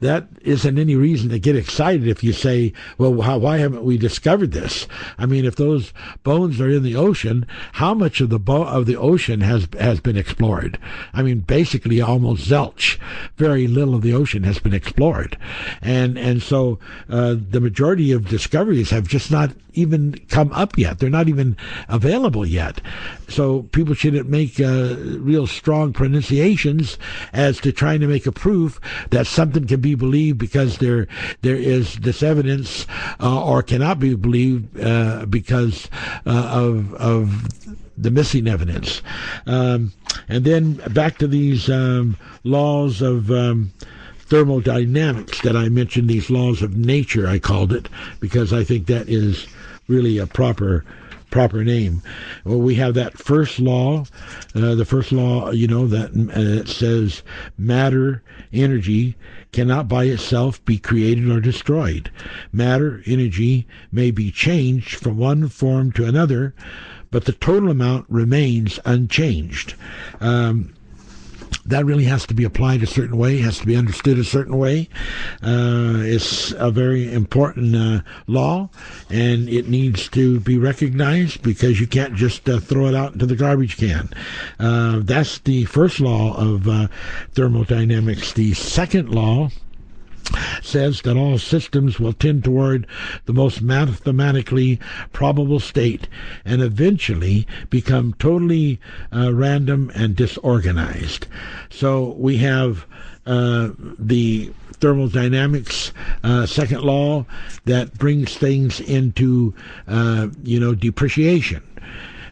that 0.00 0.28
isn't 0.42 0.78
any 0.78 0.94
reason 0.94 1.30
to 1.30 1.38
get 1.38 1.56
excited 1.56 2.06
if 2.06 2.22
you 2.22 2.32
say, 2.32 2.72
well, 2.98 3.14
why 3.14 3.56
haven't 3.56 3.82
we 3.82 3.96
discovered 3.96 4.52
this? 4.52 4.86
I 5.16 5.24
mean, 5.24 5.46
if 5.46 5.56
those 5.56 5.92
bones 6.22 6.60
are 6.60 6.68
in 6.68 6.82
the 6.82 6.96
ocean, 6.96 7.46
how 7.72 7.94
much 7.94 8.20
of 8.20 8.28
the 8.28 8.38
bo- 8.38 8.66
of 8.66 8.84
the 8.84 8.96
ocean 8.96 9.40
has 9.40 9.66
has 9.78 10.00
been 10.00 10.16
explored? 10.16 10.78
I 11.14 11.22
mean, 11.22 11.40
basically 11.40 12.00
almost 12.00 12.48
zilch. 12.48 12.98
Very 13.36 13.66
little 13.66 13.94
of 13.94 14.02
the 14.02 14.12
ocean 14.12 14.42
has 14.44 14.58
been 14.58 14.74
explored, 14.74 15.38
and 15.80 16.18
and 16.18 16.42
so 16.42 16.78
uh, 17.08 17.36
the 17.38 17.60
majority 17.60 18.12
of 18.12 18.28
discoveries 18.28 18.90
have 18.90 19.08
just 19.08 19.30
not 19.30 19.52
even 19.72 20.05
come 20.28 20.52
up 20.52 20.76
yet. 20.78 20.98
They're 20.98 21.10
not 21.10 21.28
even 21.28 21.56
available 21.88 22.46
yet. 22.46 22.80
So 23.28 23.62
people 23.72 23.94
shouldn't 23.94 24.28
make 24.28 24.60
uh, 24.60 24.96
real 25.18 25.46
strong 25.46 25.92
pronunciations 25.92 26.98
as 27.32 27.60
to 27.60 27.72
trying 27.72 28.00
to 28.00 28.06
make 28.06 28.26
a 28.26 28.32
proof 28.32 28.80
that 29.10 29.26
something 29.26 29.66
can 29.66 29.80
be 29.80 29.94
believed 29.94 30.38
because 30.38 30.78
there 30.78 31.08
there 31.42 31.56
is 31.56 31.96
this 31.96 32.22
evidence 32.22 32.86
uh, 33.20 33.44
or 33.44 33.62
cannot 33.62 33.98
be 33.98 34.14
believed 34.14 34.80
uh, 34.80 35.26
because 35.26 35.88
uh, 36.26 36.50
of 36.52 36.94
of 36.94 37.48
the 37.98 38.10
missing 38.10 38.46
evidence. 38.46 39.02
Um, 39.46 39.92
and 40.28 40.44
then 40.44 40.74
back 40.92 41.18
to 41.18 41.26
these 41.26 41.70
um, 41.70 42.16
laws 42.44 43.00
of 43.00 43.30
um, 43.30 43.72
thermodynamics 44.26 45.40
that 45.42 45.56
I 45.56 45.68
mentioned, 45.68 46.08
these 46.08 46.30
laws 46.30 46.62
of 46.62 46.76
nature, 46.76 47.26
I 47.26 47.38
called 47.38 47.72
it, 47.72 47.88
because 48.20 48.52
I 48.52 48.64
think 48.64 48.86
that 48.86 49.08
is 49.08 49.46
really 49.88 50.18
a 50.18 50.26
proper 50.26 50.84
proper 51.30 51.64
name. 51.64 52.02
Well, 52.44 52.60
we 52.60 52.76
have 52.76 52.94
that 52.94 53.18
first 53.18 53.58
law, 53.58 54.04
uh, 54.54 54.74
the 54.74 54.84
first 54.84 55.12
law, 55.12 55.50
you 55.50 55.66
know, 55.66 55.86
that 55.88 56.12
uh, 56.12 56.64
says 56.64 57.22
matter, 57.58 58.22
energy 58.52 59.16
cannot 59.52 59.88
by 59.88 60.04
itself 60.04 60.64
be 60.64 60.78
created 60.78 61.28
or 61.28 61.40
destroyed. 61.40 62.10
Matter, 62.52 63.02
energy 63.06 63.66
may 63.92 64.10
be 64.10 64.30
changed 64.30 64.94
from 64.94 65.18
one 65.18 65.48
form 65.48 65.92
to 65.92 66.06
another, 66.06 66.54
but 67.10 67.24
the 67.24 67.32
total 67.32 67.70
amount 67.70 68.06
remains 68.08 68.78
unchanged. 68.84 69.74
Um, 70.20 70.74
that 71.68 71.84
really 71.84 72.04
has 72.04 72.26
to 72.26 72.34
be 72.34 72.44
applied 72.44 72.82
a 72.82 72.86
certain 72.86 73.16
way, 73.16 73.38
has 73.38 73.58
to 73.58 73.66
be 73.66 73.76
understood 73.76 74.18
a 74.18 74.24
certain 74.24 74.56
way. 74.56 74.88
Uh, 75.42 75.98
it's 75.98 76.52
a 76.52 76.70
very 76.70 77.12
important 77.12 77.74
uh, 77.74 78.00
law, 78.26 78.68
and 79.10 79.48
it 79.48 79.68
needs 79.68 80.08
to 80.10 80.40
be 80.40 80.58
recognized 80.58 81.42
because 81.42 81.80
you 81.80 81.86
can't 81.86 82.14
just 82.14 82.48
uh, 82.48 82.58
throw 82.60 82.86
it 82.86 82.94
out 82.94 83.12
into 83.12 83.26
the 83.26 83.36
garbage 83.36 83.76
can. 83.76 84.08
Uh, 84.58 85.00
that's 85.02 85.38
the 85.40 85.64
first 85.64 86.00
law 86.00 86.36
of 86.36 86.68
uh, 86.68 86.88
thermodynamics. 87.32 88.32
The 88.32 88.54
second 88.54 89.10
law 89.10 89.50
says 90.62 91.02
that 91.02 91.16
all 91.16 91.38
systems 91.38 91.98
will 91.98 92.12
tend 92.12 92.44
toward 92.44 92.86
the 93.26 93.32
most 93.32 93.62
mathematically 93.62 94.80
probable 95.12 95.60
state 95.60 96.08
and 96.44 96.62
eventually 96.62 97.46
become 97.70 98.14
totally 98.14 98.80
uh, 99.12 99.32
random 99.32 99.90
and 99.94 100.16
disorganized. 100.16 101.26
So 101.70 102.14
we 102.18 102.38
have 102.38 102.86
uh, 103.26 103.70
the 103.98 104.52
thermodynamics 104.80 105.92
uh, 106.22 106.46
second 106.46 106.82
law 106.82 107.24
that 107.64 107.94
brings 107.94 108.36
things 108.36 108.80
into 108.80 109.54
uh, 109.88 110.28
you 110.42 110.60
know 110.60 110.74
depreciation. 110.74 111.62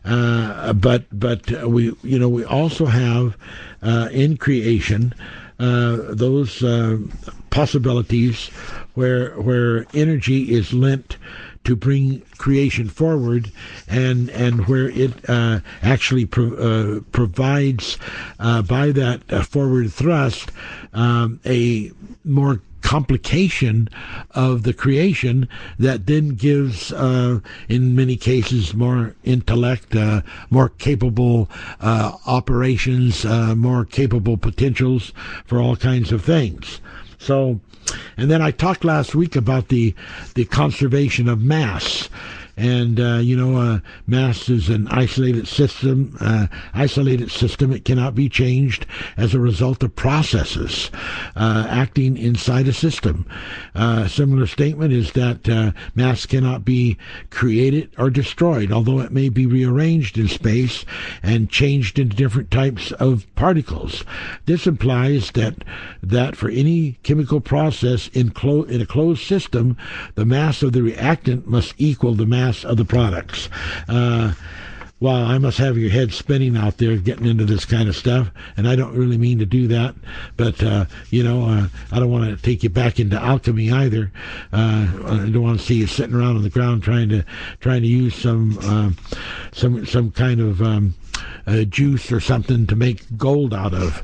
Uh, 0.04 0.72
but 0.74 1.04
but 1.18 1.50
we 1.66 1.94
you 2.02 2.18
know 2.18 2.28
we 2.28 2.44
also 2.44 2.86
have 2.86 3.36
uh, 3.82 4.08
in 4.12 4.36
creation 4.36 5.14
those 5.64 6.62
uh, 6.62 6.98
possibilities 7.50 8.48
where 8.94 9.30
where 9.40 9.86
energy 9.94 10.52
is 10.52 10.72
lent 10.72 11.16
to 11.64 11.74
bring 11.74 12.20
creation 12.36 12.88
forward, 12.88 13.50
and 13.88 14.28
and 14.30 14.66
where 14.66 14.90
it 14.90 15.12
uh, 15.28 15.60
actually 15.82 16.26
pro- 16.26 16.54
uh, 16.56 17.00
provides 17.12 17.98
uh, 18.38 18.62
by 18.62 18.90
that 18.92 19.20
uh, 19.32 19.42
forward 19.42 19.92
thrust 19.92 20.50
um, 20.92 21.40
a 21.46 21.90
more 22.24 22.60
complication 22.84 23.88
of 24.32 24.62
the 24.62 24.74
creation 24.74 25.48
that 25.78 26.06
then 26.06 26.34
gives, 26.34 26.92
uh, 26.92 27.40
in 27.68 27.96
many 27.96 28.14
cases, 28.14 28.74
more 28.74 29.16
intellect, 29.24 29.96
uh, 29.96 30.20
more 30.50 30.68
capable 30.68 31.50
uh, 31.80 32.12
operations, 32.26 33.24
uh, 33.24 33.54
more 33.56 33.84
capable 33.86 34.36
potentials 34.36 35.12
for 35.46 35.60
all 35.60 35.74
kinds 35.74 36.12
of 36.12 36.22
things. 36.22 36.80
So, 37.18 37.58
and 38.18 38.30
then 38.30 38.42
I 38.42 38.50
talked 38.50 38.84
last 38.84 39.14
week 39.14 39.34
about 39.34 39.68
the 39.68 39.94
the 40.34 40.44
conservation 40.44 41.26
of 41.28 41.40
mass 41.40 42.10
and 42.56 43.00
uh, 43.00 43.16
you 43.16 43.36
know, 43.36 43.60
uh, 43.60 43.80
mass 44.06 44.48
is 44.48 44.68
an 44.68 44.88
isolated 44.88 45.48
system. 45.48 46.16
Uh, 46.20 46.46
isolated 46.72 47.30
system. 47.30 47.72
It 47.72 47.84
cannot 47.84 48.14
be 48.14 48.28
changed 48.28 48.86
as 49.16 49.34
a 49.34 49.40
result 49.40 49.82
of 49.82 49.96
processes 49.96 50.90
uh, 51.36 51.66
acting 51.68 52.16
inside 52.16 52.68
a 52.68 52.72
system. 52.72 53.26
Uh, 53.74 54.02
a 54.04 54.08
similar 54.08 54.46
statement 54.46 54.92
is 54.92 55.12
that 55.12 55.48
uh, 55.48 55.72
mass 55.94 56.26
cannot 56.26 56.64
be 56.64 56.96
created 57.30 57.90
or 57.98 58.10
destroyed, 58.10 58.70
although 58.72 59.00
it 59.00 59.12
may 59.12 59.28
be 59.28 59.46
rearranged 59.46 60.18
in 60.18 60.28
space 60.28 60.84
and 61.22 61.50
changed 61.50 61.98
into 61.98 62.16
different 62.16 62.50
types 62.50 62.92
of 62.92 63.26
particles. 63.34 64.04
This 64.46 64.66
implies 64.66 65.30
that 65.32 65.64
that 66.02 66.36
for 66.36 66.48
any 66.50 66.98
chemical 67.02 67.40
process 67.40 68.08
in, 68.08 68.30
clo- 68.30 68.64
in 68.64 68.80
a 68.80 68.86
closed 68.86 69.22
system, 69.22 69.76
the 70.14 70.24
mass 70.24 70.62
of 70.62 70.72
the 70.72 70.82
reactant 70.82 71.46
must 71.46 71.74
equal 71.78 72.14
the 72.14 72.26
mass 72.26 72.43
mass 72.44 72.64
of 72.64 72.76
the 72.76 72.84
products. 72.84 73.48
Uh, 73.88 74.34
well, 75.00 75.24
I 75.26 75.38
must 75.38 75.58
have 75.58 75.76
your 75.76 75.90
head 75.90 76.12
spinning 76.12 76.56
out 76.56 76.78
there 76.78 76.96
getting 76.96 77.26
into 77.26 77.44
this 77.44 77.64
kind 77.64 77.88
of 77.88 77.96
stuff, 77.96 78.30
and 78.56 78.66
I 78.66 78.76
don't 78.76 78.94
really 78.96 79.18
mean 79.18 79.38
to 79.40 79.46
do 79.46 79.66
that. 79.68 79.94
But 80.36 80.62
uh, 80.62 80.86
you 81.10 81.22
know, 81.22 81.46
uh, 81.46 81.68
I 81.92 81.98
don't 81.98 82.10
want 82.10 82.24
to 82.24 82.42
take 82.42 82.62
you 82.62 82.70
back 82.70 83.00
into 83.00 83.20
alchemy 83.20 83.70
either. 83.70 84.12
Uh, 84.52 84.86
I 85.04 85.28
don't 85.30 85.42
want 85.42 85.58
to 85.58 85.64
see 85.64 85.74
you 85.74 85.86
sitting 85.86 86.14
around 86.14 86.36
on 86.36 86.42
the 86.42 86.50
ground 86.50 86.82
trying 86.82 87.08
to 87.10 87.24
trying 87.60 87.82
to 87.82 87.88
use 87.88 88.14
some 88.14 88.58
uh, 88.62 88.90
some 89.52 89.84
some 89.84 90.10
kind 90.10 90.40
of 90.40 90.62
um, 90.62 90.94
uh, 91.46 91.64
juice 91.64 92.10
or 92.10 92.20
something 92.20 92.66
to 92.66 92.76
make 92.76 93.16
gold 93.16 93.52
out 93.54 93.74
of. 93.74 94.02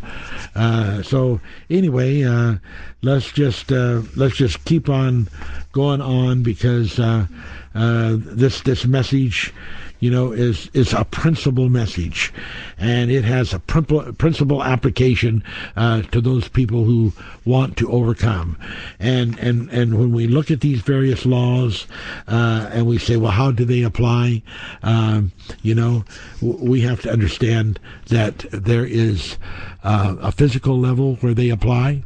Uh, 0.54 1.02
so 1.02 1.40
anyway, 1.68 2.22
uh, 2.24 2.56
let's 3.02 3.32
just 3.32 3.72
uh, 3.72 4.02
let's 4.16 4.36
just 4.36 4.64
keep 4.64 4.88
on 4.88 5.28
going 5.72 6.00
on 6.00 6.42
because 6.42 6.98
uh, 6.98 7.26
this 7.74 8.60
this 8.62 8.86
message 8.86 9.52
you 10.00 10.10
know, 10.10 10.32
is 10.32 10.68
is 10.72 10.92
a 10.92 11.04
principal 11.04 11.68
message, 11.68 12.32
and 12.78 13.10
it 13.10 13.24
has 13.24 13.52
a 13.52 13.58
principal 13.60 14.62
application 14.64 15.44
uh, 15.76 16.02
to 16.02 16.20
those 16.20 16.48
people 16.48 16.84
who 16.84 17.12
want 17.44 17.76
to 17.76 17.90
overcome. 17.90 18.56
And 18.98 19.38
and 19.38 19.68
and 19.70 19.98
when 19.98 20.12
we 20.12 20.26
look 20.26 20.50
at 20.50 20.60
these 20.60 20.80
various 20.80 21.24
laws, 21.26 21.86
uh, 22.26 22.70
and 22.72 22.86
we 22.86 22.98
say, 22.98 23.16
well, 23.16 23.32
how 23.32 23.50
do 23.50 23.64
they 23.64 23.82
apply? 23.82 24.42
Um, 24.82 25.32
you 25.62 25.74
know, 25.74 26.04
w- 26.40 26.70
we 26.70 26.80
have 26.80 27.02
to 27.02 27.10
understand 27.12 27.78
that 28.08 28.38
there 28.50 28.86
is 28.86 29.36
uh, 29.82 30.16
a 30.20 30.32
physical 30.32 30.78
level 30.78 31.16
where 31.16 31.34
they 31.34 31.50
apply, 31.50 32.02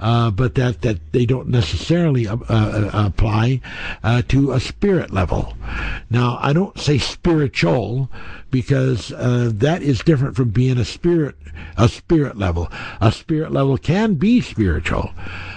uh, 0.00 0.30
but 0.30 0.54
that, 0.54 0.82
that 0.82 1.12
they 1.12 1.26
don't 1.26 1.48
necessarily 1.48 2.26
uh, 2.26 2.36
uh 2.48 2.90
apply 2.92 3.60
uh, 4.02 4.22
to 4.28 4.52
a 4.52 4.60
spirit 4.60 5.12
level. 5.12 5.54
Now, 6.10 6.38
I 6.40 6.52
don't 6.52 6.78
say 6.78 6.98
spiritual 6.98 8.10
because 8.50 9.12
uh, 9.12 9.50
that 9.54 9.82
is 9.82 10.00
different 10.00 10.36
from 10.36 10.50
being 10.50 10.78
a 10.78 10.84
spirit, 10.84 11.36
a 11.76 11.88
spirit 11.88 12.36
level. 12.36 12.68
A 13.00 13.12
spirit 13.12 13.52
level 13.52 13.76
can 13.78 14.14
be 14.14 14.40
spiritual. 14.40 15.12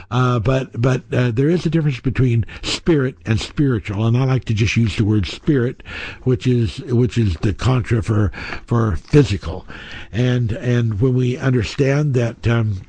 Uh, 0.10 0.39
but 0.39 0.80
but 0.80 1.04
uh, 1.14 1.32
there 1.32 1.50
is 1.50 1.66
a 1.66 1.70
difference 1.70 2.02
between 2.02 2.46
spirit 2.62 3.16
and 3.26 3.39
spiritual, 3.39 4.06
and 4.06 4.18
I 4.18 4.26
like 4.26 4.46
to 4.46 4.54
just 4.54 4.76
use 4.76 4.98
the 4.98 5.06
word 5.06 5.26
spirit, 5.26 5.84
which 6.24 6.46
is 6.46 6.80
which 6.80 7.18
is 7.18 7.36
the 7.36 7.54
contra 7.54 8.04
for 8.04 8.32
for 8.66 8.98
physical, 8.98 9.66
and 10.12 10.52
and 10.52 11.00
when 11.00 11.14
we 11.14 11.38
understand 11.38 12.14
that. 12.16 12.46
Um, 12.48 12.82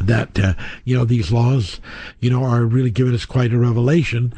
that 0.00 0.38
uh, 0.38 0.54
you 0.84 0.96
know 0.96 1.04
these 1.04 1.30
laws 1.30 1.80
you 2.20 2.30
know 2.30 2.44
are 2.44 2.64
really 2.64 2.90
giving 2.90 3.14
us 3.14 3.24
quite 3.24 3.52
a 3.52 3.58
revelation 3.58 4.32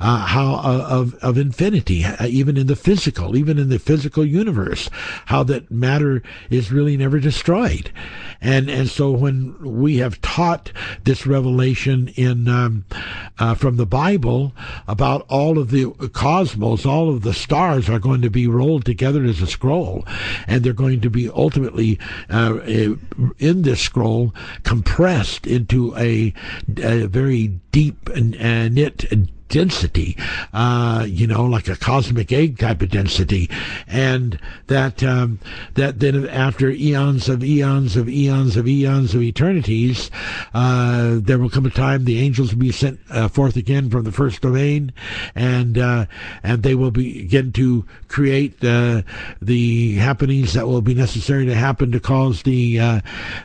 uh, 0.00 0.26
how 0.26 0.54
uh, 0.54 0.86
of 0.88 1.14
of 1.16 1.36
infinity 1.36 2.04
uh, 2.04 2.26
even 2.26 2.56
in 2.56 2.66
the 2.66 2.76
physical 2.76 3.36
even 3.36 3.58
in 3.58 3.68
the 3.68 3.78
physical 3.78 4.24
universe 4.24 4.88
how 5.26 5.42
that 5.42 5.70
matter 5.70 6.22
is 6.50 6.72
really 6.72 6.96
never 6.96 7.18
destroyed. 7.18 7.90
And 8.40 8.68
and 8.68 8.88
so 8.88 9.10
when 9.10 9.56
we 9.60 9.98
have 9.98 10.20
taught 10.20 10.72
this 11.04 11.26
revelation 11.26 12.08
in 12.16 12.48
um, 12.48 12.84
uh, 13.38 13.54
from 13.54 13.76
the 13.76 13.86
Bible 13.86 14.52
about 14.88 15.24
all 15.28 15.58
of 15.58 15.70
the 15.70 15.90
cosmos 16.12 16.84
all 16.84 17.10
of 17.10 17.22
the 17.22 17.34
stars 17.34 17.88
are 17.88 17.98
going 17.98 18.22
to 18.22 18.30
be 18.30 18.46
rolled 18.46 18.84
together 18.84 19.24
as 19.24 19.40
a 19.40 19.46
scroll 19.46 20.04
and 20.46 20.64
they're 20.64 20.72
going 20.72 21.00
to 21.00 21.10
be 21.10 21.28
ultimately 21.30 21.98
uh, 22.30 22.58
in 23.38 23.62
this 23.62 23.80
scroll 23.80 24.34
compressed 24.62 25.01
compressed 25.02 25.48
into 25.48 25.96
a, 25.96 26.32
a 26.76 27.06
very 27.08 27.48
deep 27.72 28.08
and 28.10 28.36
uh, 28.36 28.68
knit 28.68 29.04
density, 29.52 30.16
uh, 30.54 31.04
you 31.06 31.26
know, 31.26 31.44
like 31.44 31.68
a 31.68 31.76
cosmic 31.76 32.32
egg 32.32 32.58
type 32.58 32.80
of 32.80 32.88
density, 32.88 33.48
and 33.86 34.40
that 34.66 35.02
um, 35.04 35.38
that 35.74 36.00
then 36.00 36.26
after 36.28 36.70
eons 36.70 37.28
of 37.28 37.44
eons 37.44 37.94
of 37.94 38.08
eons 38.08 38.56
of 38.56 38.66
eons 38.66 39.14
of 39.14 39.22
eternities, 39.22 40.10
uh, 40.54 41.18
there 41.20 41.38
will 41.38 41.50
come 41.50 41.66
a 41.66 41.70
time 41.70 42.04
the 42.04 42.18
angels 42.18 42.52
will 42.52 42.60
be 42.60 42.72
sent 42.72 42.98
uh, 43.10 43.28
forth 43.28 43.56
again 43.56 43.90
from 43.90 44.04
the 44.04 44.10
first 44.10 44.40
domain, 44.40 44.90
and 45.34 45.76
uh, 45.76 46.06
and 46.42 46.62
they 46.62 46.74
will 46.74 46.90
begin 46.90 47.52
to 47.52 47.84
create 48.08 48.60
the 48.60 49.04
the 49.42 49.96
happenings 49.96 50.54
that 50.54 50.66
will 50.66 50.80
be 50.80 50.94
necessary 50.94 51.44
to 51.44 51.54
happen 51.54 51.92
to 51.92 52.00
cause 52.00 52.42
the 52.42 52.80
uh, 52.80 53.00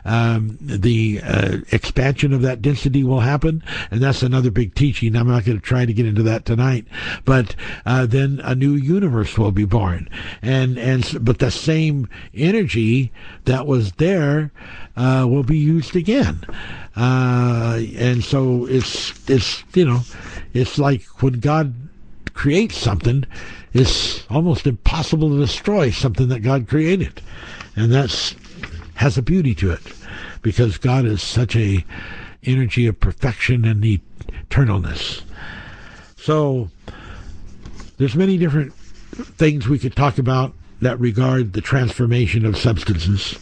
um, 0.06 0.56
the 0.62 1.20
uh, 1.22 1.58
expansion 1.70 2.32
of 2.32 2.40
that 2.40 2.62
density 2.62 3.04
will 3.04 3.20
happen, 3.20 3.62
and 3.90 4.00
that's 4.00 4.22
another 4.22 4.50
big 4.50 4.74
teaching. 4.74 5.14
I'm 5.14 5.28
not 5.28 5.44
going 5.44 5.60
to 5.60 5.64
try 5.64 5.84
to 5.84 5.97
get 5.98 6.08
into 6.08 6.22
that 6.22 6.44
tonight. 6.44 6.86
But 7.24 7.54
uh, 7.84 8.06
then 8.06 8.40
a 8.44 8.54
new 8.54 8.72
universe 8.72 9.36
will 9.36 9.50
be 9.50 9.64
born, 9.64 10.08
and 10.40 10.78
and 10.78 11.18
but 11.20 11.38
the 11.38 11.50
same 11.50 12.08
energy 12.34 13.12
that 13.44 13.66
was 13.66 13.92
there 13.92 14.52
uh, 14.96 15.26
will 15.28 15.42
be 15.42 15.58
used 15.58 15.96
again. 15.96 16.44
Uh, 16.96 17.80
and 17.96 18.22
so 18.24 18.66
it's 18.66 19.12
it's 19.28 19.64
you 19.74 19.84
know 19.84 20.00
it's 20.54 20.78
like 20.78 21.02
when 21.22 21.40
God 21.40 21.74
creates 22.32 22.76
something, 22.76 23.24
it's 23.72 24.24
almost 24.30 24.66
impossible 24.66 25.30
to 25.30 25.38
destroy 25.38 25.90
something 25.90 26.28
that 26.28 26.40
God 26.40 26.68
created, 26.68 27.20
and 27.74 27.92
that's 27.92 28.34
has 28.94 29.18
a 29.18 29.22
beauty 29.22 29.54
to 29.54 29.70
it 29.70 29.82
because 30.42 30.78
God 30.78 31.04
is 31.04 31.22
such 31.22 31.54
a 31.56 31.84
energy 32.44 32.86
of 32.86 32.98
perfection 33.00 33.64
and 33.64 33.82
eternalness. 34.48 35.22
So 36.28 36.68
there's 37.96 38.14
many 38.14 38.36
different 38.36 38.74
things 38.74 39.66
we 39.66 39.78
could 39.78 39.96
talk 39.96 40.18
about 40.18 40.52
that 40.82 41.00
regard 41.00 41.54
the 41.54 41.62
transformation 41.62 42.44
of 42.44 42.58
substances 42.58 43.38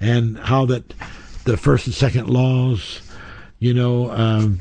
and 0.00 0.38
how 0.38 0.66
that 0.66 0.92
the 1.44 1.56
first 1.56 1.86
and 1.86 1.94
second 1.94 2.28
laws, 2.28 3.00
you 3.58 3.72
know, 3.72 4.10
um, 4.10 4.60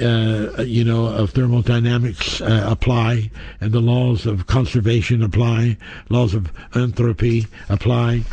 uh, 0.00 0.64
you 0.64 0.82
know, 0.82 1.06
of 1.06 1.30
thermodynamics 1.30 2.40
uh, 2.40 2.66
apply, 2.68 3.30
and 3.60 3.70
the 3.70 3.78
laws 3.78 4.26
of 4.26 4.48
conservation 4.48 5.22
apply, 5.22 5.76
laws 6.08 6.34
of 6.34 6.50
entropy 6.74 7.46
apply. 7.68 8.24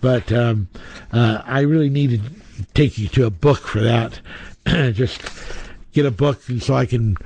But 0.00 0.32
um, 0.32 0.66
uh, 1.12 1.42
I 1.44 1.60
really 1.60 1.90
need 1.90 2.22
to 2.22 2.64
take 2.72 2.96
you 2.96 3.08
to 3.08 3.26
a 3.26 3.30
book 3.30 3.66
for 3.66 3.80
that. 3.80 4.18
Just 4.94 5.20
get 5.92 6.06
a 6.06 6.10
book, 6.10 6.48
and 6.48 6.62
so 6.62 6.72
I 6.72 6.86
can 6.86 7.18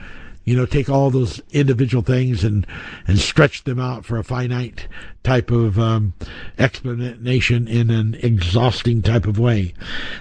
you 0.47 0.57
know, 0.57 0.65
take 0.65 0.89
all 0.89 1.11
those 1.11 1.43
individual 1.51 2.03
things 2.03 2.45
and 2.45 2.67
and 3.07 3.19
stretch 3.19 3.65
them 3.65 3.81
out 3.81 4.07
for 4.07 4.17
a 4.17 4.25
finite 4.25 4.87
type 5.25 5.51
of 5.51 5.77
um, 5.79 6.15
explanation 6.57 7.67
in 7.67 7.91
an 7.91 8.15
exhausting 8.23 9.03
type 9.03 9.27
of 9.27 9.41
way. 9.41 9.75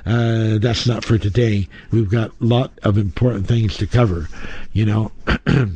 Uh, 0.03 0.57
that's 0.57 0.87
not 0.87 1.05
for 1.05 1.19
today. 1.19 1.69
We've 1.91 2.09
got 2.09 2.31
a 2.41 2.43
lot 2.43 2.71
of 2.81 2.97
important 2.97 3.47
things 3.47 3.77
to 3.77 3.85
cover. 3.85 4.27
You 4.73 4.85
know, 4.87 5.11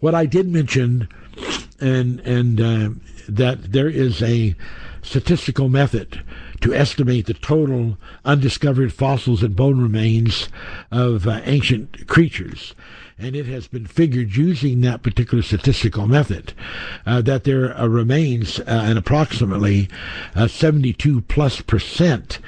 what 0.00 0.14
I 0.14 0.24
did 0.24 0.48
mention, 0.48 1.06
and 1.78 2.20
and 2.20 2.58
uh, 2.58 2.88
that 3.28 3.72
there 3.72 3.90
is 3.90 4.22
a 4.22 4.56
statistical 5.02 5.68
method 5.68 6.22
to 6.62 6.74
estimate 6.74 7.26
the 7.26 7.34
total 7.34 7.98
undiscovered 8.24 8.94
fossils 8.94 9.42
and 9.42 9.54
bone 9.56 9.80
remains 9.80 10.48
of 10.90 11.26
uh, 11.26 11.40
ancient 11.44 12.06
creatures 12.06 12.74
and 13.20 13.36
it 13.36 13.46
has 13.46 13.68
been 13.68 13.86
figured 13.86 14.34
using 14.34 14.80
that 14.80 15.02
particular 15.02 15.42
statistical 15.42 16.06
method 16.06 16.54
uh, 17.06 17.20
that 17.20 17.44
there 17.44 17.78
uh, 17.78 17.86
remains 17.86 18.58
uh, 18.60 18.64
an 18.66 18.96
approximately 18.96 19.88
uh, 20.34 20.48
72 20.48 21.20
plus 21.22 21.60
percent 21.60 22.38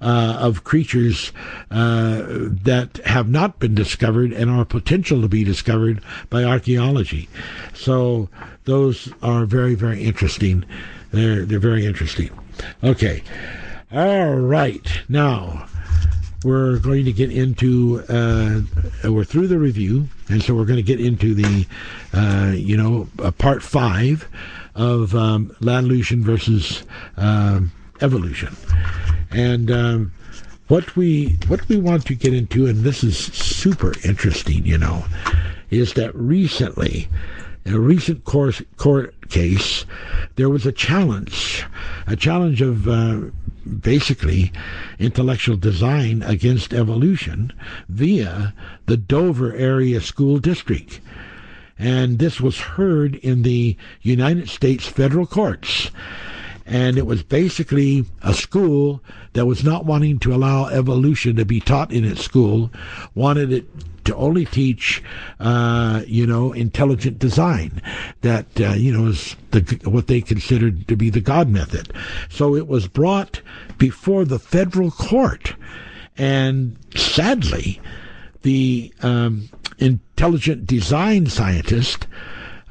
uh, 0.00 0.38
of 0.40 0.64
creatures 0.64 1.32
uh, 1.70 2.22
that 2.26 3.00
have 3.04 3.28
not 3.28 3.58
been 3.58 3.74
discovered 3.74 4.32
and 4.32 4.50
are 4.50 4.64
potential 4.64 5.20
to 5.20 5.28
be 5.28 5.44
discovered 5.44 6.00
by 6.30 6.44
archaeology. 6.44 7.28
So 7.74 8.28
those 8.64 9.12
are 9.22 9.44
very, 9.44 9.74
very 9.74 10.02
interesting. 10.02 10.64
They're 11.10 11.44
they're 11.44 11.58
very 11.58 11.84
interesting. 11.84 12.30
Okay, 12.84 13.22
all 13.92 14.36
right 14.36 14.86
now 15.08 15.66
we're 16.44 16.78
going 16.78 17.04
to 17.04 17.12
get 17.12 17.30
into 17.30 18.02
uh, 18.08 18.60
we're 19.04 19.24
through 19.24 19.46
the 19.46 19.58
review 19.58 20.08
and 20.28 20.42
so 20.42 20.54
we're 20.54 20.64
going 20.64 20.76
to 20.76 20.82
get 20.82 21.00
into 21.00 21.34
the 21.34 21.66
uh, 22.14 22.52
you 22.54 22.76
know 22.76 23.08
uh, 23.18 23.30
part 23.30 23.62
five 23.62 24.28
of 24.74 25.14
um, 25.14 25.54
Lavolution 25.60 26.22
versus 26.22 26.84
um, 27.16 27.72
evolution. 28.00 28.56
And 29.30 29.70
um, 29.70 30.12
what 30.68 30.96
we 30.96 31.38
what 31.48 31.68
we 31.68 31.76
want 31.76 32.06
to 32.06 32.14
get 32.14 32.32
into 32.32 32.66
and 32.66 32.78
this 32.84 33.04
is 33.04 33.18
super 33.18 33.92
interesting 34.04 34.64
you 34.64 34.78
know 34.78 35.04
is 35.70 35.94
that 35.94 36.14
recently 36.14 37.08
in 37.64 37.74
a 37.74 37.80
recent 37.80 38.24
court, 38.24 38.60
court 38.76 39.14
case, 39.28 39.84
there 40.36 40.48
was 40.48 40.64
a 40.64 40.72
challenge, 40.72 41.66
a 42.06 42.16
challenge 42.16 42.62
of 42.62 42.88
uh, 42.88 43.20
basically 43.64 44.52
intellectual 44.98 45.56
design 45.56 46.22
against 46.22 46.72
evolution 46.72 47.52
via 47.88 48.54
the 48.86 48.96
Dover 48.96 49.54
Area 49.54 50.00
School 50.00 50.38
District. 50.38 51.00
And 51.78 52.18
this 52.18 52.40
was 52.40 52.58
heard 52.58 53.14
in 53.16 53.42
the 53.42 53.76
United 54.02 54.48
States 54.48 54.86
federal 54.86 55.26
courts. 55.26 55.90
And 56.70 56.96
it 56.96 57.04
was 57.04 57.24
basically 57.24 58.04
a 58.22 58.32
school 58.32 59.02
that 59.32 59.44
was 59.44 59.64
not 59.64 59.84
wanting 59.84 60.20
to 60.20 60.32
allow 60.32 60.66
evolution 60.66 61.34
to 61.36 61.44
be 61.44 61.58
taught 61.58 61.92
in 61.92 62.04
its 62.04 62.22
school, 62.22 62.70
wanted 63.14 63.52
it 63.52 63.66
to 64.04 64.14
only 64.14 64.44
teach, 64.44 65.02
uh, 65.40 66.02
you 66.06 66.26
know, 66.26 66.52
intelligent 66.52 67.18
design. 67.18 67.82
That 68.20 68.46
uh, 68.60 68.74
you 68.74 68.92
know 68.92 69.08
is 69.08 69.34
the 69.50 69.60
what 69.84 70.06
they 70.06 70.20
considered 70.20 70.86
to 70.86 70.96
be 70.96 71.10
the 71.10 71.20
God 71.20 71.48
method. 71.48 71.92
So 72.28 72.54
it 72.54 72.68
was 72.68 72.86
brought 72.86 73.42
before 73.76 74.24
the 74.24 74.38
federal 74.38 74.92
court, 74.92 75.54
and 76.16 76.78
sadly, 76.94 77.80
the 78.42 78.94
um, 79.02 79.48
intelligent 79.78 80.66
design 80.66 81.26
scientist 81.26 82.06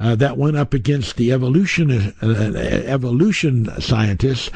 uh, 0.00 0.16
that 0.16 0.38
went 0.38 0.56
up 0.56 0.72
against 0.72 1.16
the 1.16 1.30
evolution 1.30 1.90
uh, 1.90 2.12
uh, 2.22 2.56
evolution 2.86 3.68
scientists, 3.80 4.50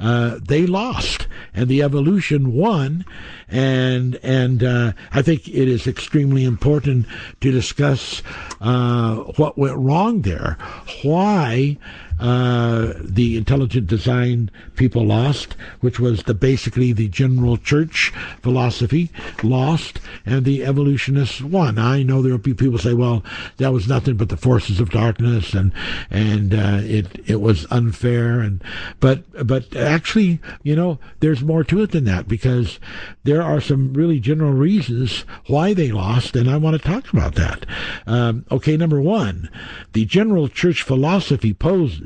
uh, 0.00 0.38
they 0.42 0.66
lost, 0.66 1.28
and 1.54 1.68
the 1.68 1.82
evolution 1.82 2.54
won. 2.54 3.04
And 3.48 4.18
and 4.22 4.64
uh, 4.64 4.92
I 5.12 5.22
think 5.22 5.46
it 5.48 5.68
is 5.68 5.86
extremely 5.86 6.44
important 6.44 7.06
to 7.42 7.52
discuss 7.52 8.20
what 8.58 9.58
went 9.58 9.76
wrong 9.76 10.22
there, 10.22 10.56
why 11.02 11.78
uh, 12.18 12.94
the 13.00 13.36
intelligent 13.36 13.86
design 13.86 14.50
people 14.76 15.04
lost, 15.04 15.54
which 15.80 16.00
was 16.00 16.22
the 16.22 16.34
basically 16.34 16.92
the 16.92 17.08
general 17.08 17.56
church 17.56 18.12
philosophy 18.42 19.10
lost, 19.42 20.00
and 20.24 20.44
the 20.44 20.64
evolutionists 20.64 21.42
won. 21.42 21.78
I 21.78 22.02
know 22.02 22.22
there 22.22 22.32
will 22.32 22.38
be 22.38 22.54
people 22.54 22.78
say, 22.78 22.94
well, 22.94 23.22
that 23.58 23.72
was 23.72 23.88
nothing 23.88 24.16
but 24.16 24.28
the 24.28 24.36
forces 24.36 24.80
of 24.80 24.90
darkness, 24.90 25.52
and 25.52 25.72
and 26.10 26.54
uh, 26.54 26.80
it 26.82 27.06
it 27.26 27.40
was 27.40 27.66
unfair, 27.70 28.40
and 28.40 28.62
but 29.00 29.24
but 29.46 29.76
actually, 29.76 30.40
you 30.62 30.74
know, 30.74 30.98
there's 31.20 31.42
more 31.42 31.64
to 31.64 31.82
it 31.82 31.90
than 31.90 32.04
that 32.04 32.28
because 32.28 32.78
there 33.24 33.42
are 33.42 33.60
some 33.60 33.92
really 33.92 34.20
general 34.20 34.52
reasons 34.52 35.24
why 35.48 35.74
they 35.74 35.92
lost, 35.92 36.34
and 36.34 36.50
I 36.50 36.56
want 36.56 36.80
to 36.80 36.88
talk 36.88 37.12
about 37.12 37.34
that. 37.34 37.66
Um, 38.06 38.46
okay, 38.50 38.76
number 38.76 39.00
one, 39.00 39.50
the 39.92 40.04
general 40.04 40.48
church 40.48 40.82
philosophy 40.82 41.52
poses 41.52 42.05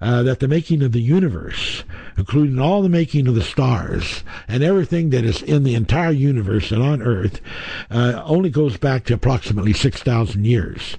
uh, 0.00 0.22
that 0.22 0.40
the 0.40 0.48
making 0.48 0.82
of 0.82 0.92
the 0.92 1.00
universe, 1.00 1.84
including 2.16 2.58
all 2.58 2.82
the 2.82 2.88
making 2.88 3.26
of 3.26 3.34
the 3.34 3.42
stars 3.42 4.22
and 4.46 4.62
everything 4.62 5.10
that 5.10 5.24
is 5.24 5.42
in 5.42 5.62
the 5.62 5.74
entire 5.74 6.10
universe 6.10 6.70
and 6.70 6.82
on 6.82 7.02
Earth, 7.02 7.40
uh, 7.90 8.22
only 8.24 8.50
goes 8.50 8.76
back 8.76 9.04
to 9.04 9.14
approximately 9.14 9.72
6,000 9.72 10.44
years 10.44 10.96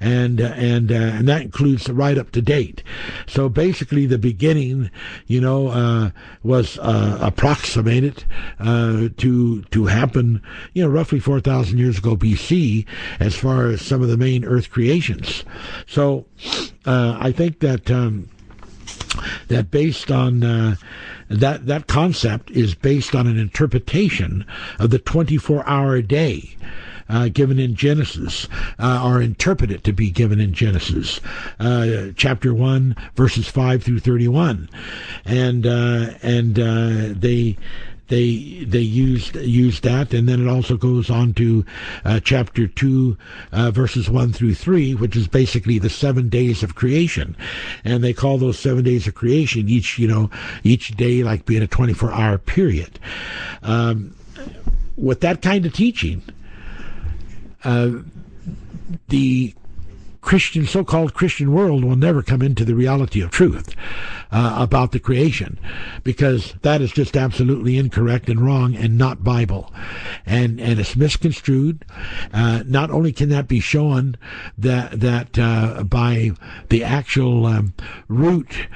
and 0.00 0.40
uh, 0.40 0.52
and 0.56 0.92
uh, 0.92 0.94
and 0.94 1.28
that 1.28 1.42
includes 1.42 1.88
right 1.88 2.18
up 2.18 2.30
to 2.32 2.42
date. 2.42 2.82
So 3.26 3.48
basically, 3.48 4.06
the 4.06 4.18
beginning, 4.18 4.90
you 5.26 5.40
know, 5.40 5.68
uh, 5.68 6.10
was 6.42 6.78
uh, 6.78 7.18
approximated 7.20 8.24
uh, 8.58 9.08
to 9.16 9.62
to 9.62 9.86
happen, 9.86 10.42
you 10.74 10.82
know, 10.82 10.88
roughly 10.90 11.20
four 11.20 11.40
thousand 11.40 11.78
years 11.78 11.98
ago 11.98 12.16
BC, 12.16 12.86
as 13.20 13.34
far 13.34 13.66
as 13.68 13.80
some 13.80 14.02
of 14.02 14.08
the 14.08 14.16
main 14.16 14.44
Earth 14.44 14.70
creations. 14.70 15.44
So 15.86 16.26
uh, 16.84 17.16
I 17.20 17.32
think 17.32 17.60
that. 17.60 17.90
Um, 17.90 18.28
that 19.48 19.70
based 19.70 20.10
on 20.10 20.44
uh, 20.44 20.76
that 21.28 21.66
that 21.66 21.86
concept 21.86 22.50
is 22.50 22.74
based 22.74 23.14
on 23.14 23.26
an 23.26 23.38
interpretation 23.38 24.44
of 24.78 24.90
the 24.90 24.98
24 24.98 25.66
hour 25.66 26.02
day 26.02 26.56
uh, 27.08 27.28
given 27.28 27.58
in 27.58 27.74
Genesis, 27.74 28.48
uh, 28.78 29.00
are 29.02 29.22
interpreted 29.22 29.84
to 29.84 29.92
be 29.92 30.10
given 30.10 30.40
in 30.40 30.52
Genesis, 30.52 31.20
uh, 31.60 32.08
chapter 32.16 32.52
one, 32.54 32.96
verses 33.14 33.48
five 33.48 33.82
through 33.82 34.00
thirty-one, 34.00 34.68
and 35.24 35.66
uh, 35.66 36.10
and 36.22 36.58
uh, 36.58 37.14
they 37.18 37.56
they 38.08 38.64
they 38.64 38.80
used 38.80 39.34
used 39.36 39.82
that, 39.82 40.14
and 40.14 40.28
then 40.28 40.40
it 40.40 40.48
also 40.48 40.76
goes 40.76 41.10
on 41.10 41.34
to 41.34 41.64
uh, 42.04 42.20
chapter 42.20 42.66
two, 42.66 43.16
uh, 43.52 43.70
verses 43.70 44.08
one 44.08 44.32
through 44.32 44.54
three, 44.54 44.94
which 44.94 45.16
is 45.16 45.26
basically 45.26 45.78
the 45.78 45.90
seven 45.90 46.28
days 46.28 46.62
of 46.62 46.74
creation, 46.74 47.36
and 47.84 48.04
they 48.04 48.12
call 48.12 48.38
those 48.38 48.58
seven 48.58 48.84
days 48.84 49.06
of 49.06 49.14
creation 49.14 49.68
each 49.68 49.98
you 49.98 50.06
know 50.06 50.30
each 50.62 50.96
day 50.96 51.22
like 51.22 51.46
being 51.46 51.62
a 51.62 51.66
twenty 51.66 51.92
four 51.92 52.12
hour 52.12 52.38
period. 52.38 52.98
Um, 53.62 54.14
with 54.96 55.20
that 55.20 55.42
kind 55.42 55.66
of 55.66 55.74
teaching, 55.74 56.22
the 59.08 59.54
Christian, 60.20 60.66
so-called 60.66 61.14
Christian 61.14 61.52
world 61.52 61.84
will 61.84 61.94
never 61.94 62.20
come 62.20 62.42
into 62.42 62.64
the 62.64 62.74
reality 62.74 63.20
of 63.20 63.30
truth 63.30 63.76
uh, 64.32 64.56
about 64.58 64.90
the 64.90 64.98
creation, 64.98 65.56
because 66.02 66.54
that 66.62 66.80
is 66.80 66.90
just 66.90 67.16
absolutely 67.16 67.78
incorrect 67.78 68.28
and 68.28 68.40
wrong 68.40 68.74
and 68.74 68.98
not 68.98 69.22
Bible, 69.22 69.72
and 70.26 70.60
and 70.60 70.80
it's 70.80 70.96
misconstrued. 70.96 71.84
Uh, 72.32 72.64
not 72.66 72.90
only 72.90 73.12
can 73.12 73.28
that 73.28 73.46
be 73.46 73.60
shown 73.60 74.16
that 74.58 74.98
that 74.98 75.38
uh, 75.38 75.84
by 75.84 76.32
the 76.70 76.82
actual 76.82 77.46
um, 77.46 77.72
root 78.08 78.66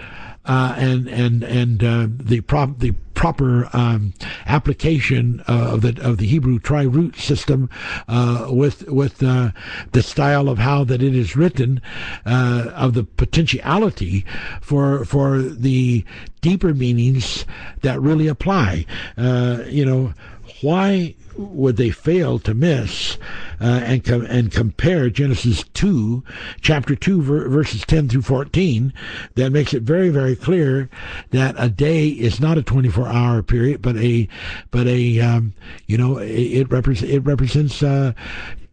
uh, 0.51 0.75
and 0.77 1.07
and 1.07 1.45
and 1.45 1.85
uh, 1.85 2.09
the 2.11 2.41
prop 2.41 2.81
the 2.81 2.91
proper 3.15 3.69
um, 3.73 4.13
application 4.47 5.45
uh, 5.47 5.75
of 5.75 5.83
the 5.83 5.97
of 6.03 6.19
the 6.19 6.27
Hebrew 6.27 6.59
tri-root 6.59 7.15
system 7.15 7.71
uh, 8.09 8.49
with 8.51 8.89
with 8.89 9.23
uh, 9.23 9.53
the 9.93 10.03
style 10.03 10.49
of 10.49 10.59
how 10.59 10.83
that 10.83 11.05
it 11.05 11.15
is 11.15 11.37
written 11.37 11.81
uh, 12.27 12.73
of 12.75 12.95
the 12.95 13.05
potentiality 13.05 14.25
for 14.61 15.05
for 15.05 15.41
the 15.41 16.05
deeper 16.41 16.75
meanings 16.75 17.47
that 17.83 18.01
really 18.01 18.27
apply. 18.27 18.87
you 19.17 19.85
know 19.85 20.15
why 20.63 21.15
would 21.41 21.77
they 21.77 21.91
fail 21.91 22.39
to 22.41 22.55
miss 22.55 23.17
uh, 23.61 23.81
and 23.85 24.05
com- 24.05 24.27
and 24.27 24.53
compare 24.53 25.11
Genesis 25.11 25.65
two, 25.75 26.23
chapter 26.61 26.95
two, 26.95 27.23
ver- 27.23 27.49
verses 27.49 27.83
ten 27.83 28.09
through 28.09 28.23
fourteen? 28.23 28.93
That 29.35 29.51
makes 29.51 29.75
it 29.75 29.83
very 29.83 30.11
very 30.11 30.37
clear 30.37 30.89
that 31.31 31.55
a 31.59 31.69
day 31.69 32.09
is 32.09 32.41
not 32.41 32.59
a 32.59 32.63
twenty 32.63 32.89
four 32.89 33.09
hour 33.09 33.43
period, 33.43 33.83
but 33.83 33.97
a 33.97 34.29
but 34.71 34.87
a 34.87 35.21
um, 35.21 35.55
you 35.87 35.97
know 35.97 36.19
it, 36.19 36.29
it 36.31 36.71
represents 36.71 37.13
it 37.13 37.21
represents 37.21 37.83
uh, 37.83 38.13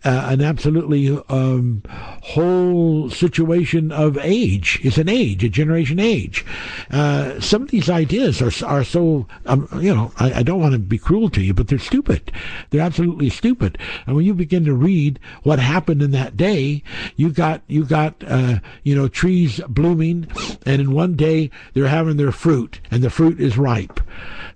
uh, 0.04 0.28
an 0.30 0.42
absolutely 0.42 1.10
um, 1.30 1.82
whole 2.22 3.10
situation 3.10 3.92
of 3.92 4.18
age. 4.20 4.80
It's 4.84 4.98
an 4.98 5.10
age, 5.10 5.44
a 5.44 5.50
generation 5.50 6.00
age. 6.00 6.46
Uh, 6.92 7.40
some 7.40 7.64
of 7.64 7.72
these 7.72 7.90
ideas 7.90 8.42
are 8.42 8.52
are 8.66 8.84
so 8.84 9.28
um, 9.48 9.68
you 9.82 9.94
know 9.94 10.12
I, 10.18 10.34
I, 10.34 10.44
don't 10.44 10.62
want 10.62 10.74
to 10.74 10.80
be 10.80 10.98
cruel 10.98 11.30
to 11.32 11.42
you, 11.42 11.54
but 11.54 11.68
they're 11.68 11.80
stupid. 11.80 12.32
They're 12.70 12.82
absolutely 12.82 13.30
stupid. 13.30 13.78
And 14.06 14.16
when 14.16 14.26
you 14.26 14.34
begin 14.34 14.66
to 14.66 14.74
read 14.74 15.20
what 15.44 15.60
happened 15.60 16.04
in 16.04 16.12
that 16.12 16.38
day, 16.38 16.84
you 17.16 17.32
got 17.32 17.62
you 17.68 17.84
got 17.84 18.24
uh, 18.28 18.60
you 18.84 18.96
know 18.96 19.08
trees 19.08 19.60
blooming, 19.68 20.28
and 20.66 20.80
in 20.80 20.92
one 20.92 21.16
day 21.16 21.50
they're 21.74 21.88
having 21.88 22.18
their 22.18 22.32
fruit, 22.32 22.80
and 22.92 23.02
the 23.02 23.10
fruit 23.10 23.42
is 23.42 23.58
ripe. 23.58 24.00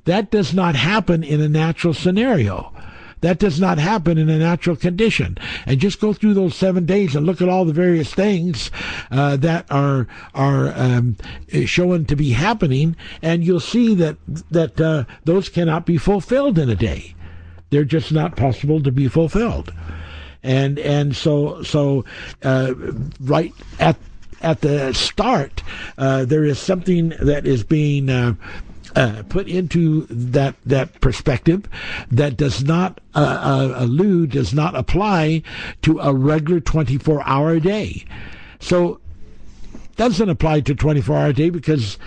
That 0.06 0.32
does 0.32 0.54
not 0.54 0.76
happen 0.76 1.24
in 1.24 1.42
a 1.42 1.50
natural 1.50 1.94
scenario. 1.94 2.74
That 3.22 3.40
does 3.40 3.60
not 3.60 3.78
happen 3.78 4.18
in 4.18 4.30
a 4.30 4.38
natural 4.40 4.76
condition. 4.76 5.38
And 5.66 5.80
just 5.80 6.02
go 6.02 6.12
through 6.12 6.34
those 6.34 6.56
seven 6.56 6.86
days 6.86 7.16
and 7.16 7.26
look 7.26 7.42
at 7.42 7.50
all 7.50 7.66
the 7.66 7.74
various 7.74 8.14
things 8.14 8.72
uh, 9.12 9.38
that 9.38 9.66
are 9.72 10.08
are 10.34 10.74
um, 10.76 11.16
shown 11.66 12.06
to 12.06 12.16
be 12.16 12.32
happening, 12.32 12.96
and 13.22 13.46
you'll 13.46 13.60
see 13.60 13.96
that 13.96 14.18
that 14.50 14.82
uh, 14.82 15.06
those 15.24 15.50
cannot 15.50 15.86
be 15.86 15.98
fulfilled 15.98 16.58
in 16.58 16.70
a 16.70 16.76
day. 16.76 17.16
They're 17.70 17.86
just 17.86 18.12
not 18.12 18.36
possible 18.36 18.82
to 18.84 18.92
be 18.92 19.08
fulfilled. 19.08 19.74
And 20.44 20.80
and 20.80 21.16
so 21.16 21.62
so 21.64 22.06
uh, 22.44 22.74
right 23.20 23.54
at 23.80 23.98
at 24.42 24.62
the 24.62 24.92
start, 24.94 25.62
uh, 26.00 26.26
there 26.26 26.44
is 26.44 26.58
something 26.58 27.10
that 27.22 27.46
is 27.46 27.64
being 27.64 28.10
uh, 28.10 28.34
uh, 28.96 29.24
put 29.30 29.48
into 29.48 30.06
that 30.10 30.56
that 30.66 31.00
perspective 31.02 31.68
that 32.10 32.38
does 32.38 32.64
not 32.64 33.00
uh, 33.16 33.20
uh, 33.20 33.74
allude, 33.84 34.32
does 34.32 34.54
not 34.54 34.76
apply 34.76 35.44
to 35.82 36.00
a 36.00 36.14
regular 36.14 36.60
24 36.60 37.22
hour 37.26 37.60
day. 37.60 38.06
So 38.60 39.00
doesn't 39.96 40.30
apply 40.30 40.62
to 40.62 40.76
24 40.76 41.16
hour 41.16 41.34
day 41.34 41.50
because 41.50 41.98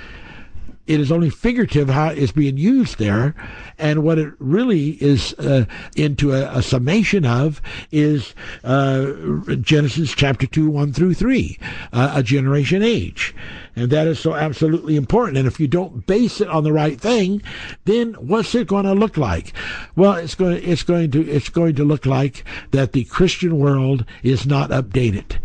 it 0.86 1.00
is 1.00 1.10
only 1.10 1.30
figurative 1.30 1.88
how 1.88 2.08
it's 2.08 2.32
being 2.32 2.58
used 2.58 2.98
there. 2.98 3.34
And 3.78 4.02
what 4.02 4.18
it 4.18 4.34
really 4.38 5.02
is 5.02 5.32
uh, 5.34 5.64
into 5.96 6.32
a, 6.32 6.58
a, 6.58 6.62
summation 6.62 7.24
of 7.24 7.62
is 7.90 8.34
uh, 8.62 9.12
Genesis 9.60 10.14
chapter 10.14 10.46
2, 10.46 10.70
1 10.70 10.92
through 10.92 11.14
3, 11.14 11.58
uh, 11.92 12.12
a 12.16 12.22
generation 12.22 12.82
age. 12.82 13.33
And 13.76 13.90
that 13.90 14.06
is 14.06 14.20
so 14.20 14.34
absolutely 14.34 14.96
important. 14.96 15.38
And 15.38 15.48
if 15.48 15.58
you 15.58 15.66
don't 15.66 16.06
base 16.06 16.40
it 16.40 16.48
on 16.48 16.64
the 16.64 16.72
right 16.72 17.00
thing, 17.00 17.42
then 17.84 18.14
what's 18.14 18.54
it 18.54 18.68
going 18.68 18.84
to 18.84 18.94
look 18.94 19.16
like? 19.16 19.52
Well, 19.96 20.14
it's 20.14 20.34
going, 20.34 20.60
to, 20.60 20.64
it's 20.64 20.82
going 20.82 21.10
to, 21.10 21.28
it's 21.28 21.48
going 21.48 21.74
to 21.76 21.84
look 21.84 22.06
like 22.06 22.44
that 22.70 22.92
the 22.92 23.04
Christian 23.04 23.58
world 23.58 24.04
is 24.22 24.46
not 24.46 24.70
updated 24.70 25.38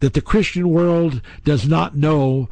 that 0.00 0.14
the 0.14 0.20
Christian 0.20 0.68
world 0.70 1.20
does 1.44 1.66
not 1.66 1.96
know 1.96 2.48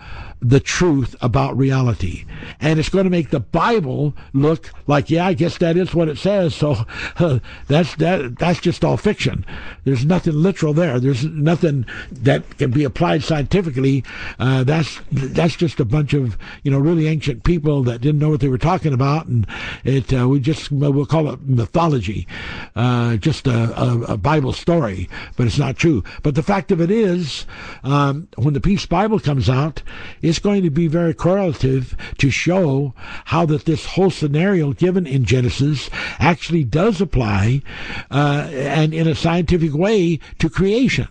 the 0.49 0.61
truth 0.61 1.17
about 1.21 1.57
reality. 1.57 2.25
And 2.61 2.79
it's 2.79 2.89
going 2.89 3.05
to 3.05 3.11
make 3.11 3.31
the 3.31 3.41
Bible 3.41 4.15
look 4.33 4.71
like, 4.87 5.11
yeah, 5.11 5.27
I 5.27 5.35
guess 5.35 5.59
that 5.59 5.77
is 5.77 5.95
what 5.95 6.09
it 6.09 6.19
says. 6.19 6.55
So 6.55 6.85
uh, 7.19 7.41
that's 7.67 7.97
that 7.97 8.39
that's 8.39 8.61
just 8.61 8.85
all 8.85 8.97
fiction. 8.97 9.45
There's 9.85 10.05
nothing 10.05 10.35
literal 10.35 10.73
there. 10.73 11.01
There's 11.01 11.25
nothing 11.25 11.87
that 12.13 12.59
can 12.59 12.71
be 12.71 12.85
applied 12.85 13.25
scientifically. 13.25 14.05
Uh, 14.39 14.63
that's 14.63 15.01
that's 15.11 15.57
just 15.57 15.81
a 15.81 15.85
bunch 15.85 16.15
of 16.15 16.39
you 16.63 16.71
know 16.71 16.79
really 16.79 17.09
ancient 17.09 17.43
people 17.43 17.83
that 17.85 18.01
didn't 18.01 18.21
know 18.21 18.31
what 18.31 18.41
they 18.41 18.49
were 18.49 18.59
talking 18.59 18.93
about, 18.93 19.27
and 19.27 19.47
it 19.85 20.13
uh, 20.13 20.29
we 20.29 20.39
just 20.39 20.71
we'll 20.71 21.07
call 21.07 21.31
it 21.31 21.43
mythology, 21.43 22.27
uh, 22.77 23.17
just 23.17 23.47
a, 23.47 23.81
a, 23.81 24.01
a, 24.13 24.17
Bible 24.17 24.53
story, 24.53 25.09
but 25.37 25.47
it's 25.47 25.59
not 25.59 25.77
true. 25.77 26.03
But 26.23 26.35
the 26.35 26.43
fact 26.43 26.71
of 26.71 26.81
it 26.81 26.91
is, 26.91 27.47
um, 27.83 28.29
when 28.37 28.55
the 28.55 28.61
Peace 28.61 28.87
Bible 28.87 29.19
comes 29.21 29.49
out 29.49 29.83
it's 30.37 30.45
going 30.45 30.63
to 30.63 30.69
be 30.69 30.87
very 30.87 31.15
correlative 31.15 31.97
to 32.19 32.29
show 32.29 32.93
how 33.25 33.47
that 33.47 33.65
this 33.65 33.87
whole 33.87 34.11
scenario 34.11 34.75
given 34.75 35.07
in 35.07 35.25
Genesis 35.25 35.89
actually 36.19 36.63
does 36.63 37.01
apply 37.01 37.63
uh, 38.11 38.47
and 38.53 38.93
in 38.93 39.09
a 39.09 39.15
scientific 39.15 39.73
way 39.73 40.21
to 40.39 40.51
creation. 40.51 41.09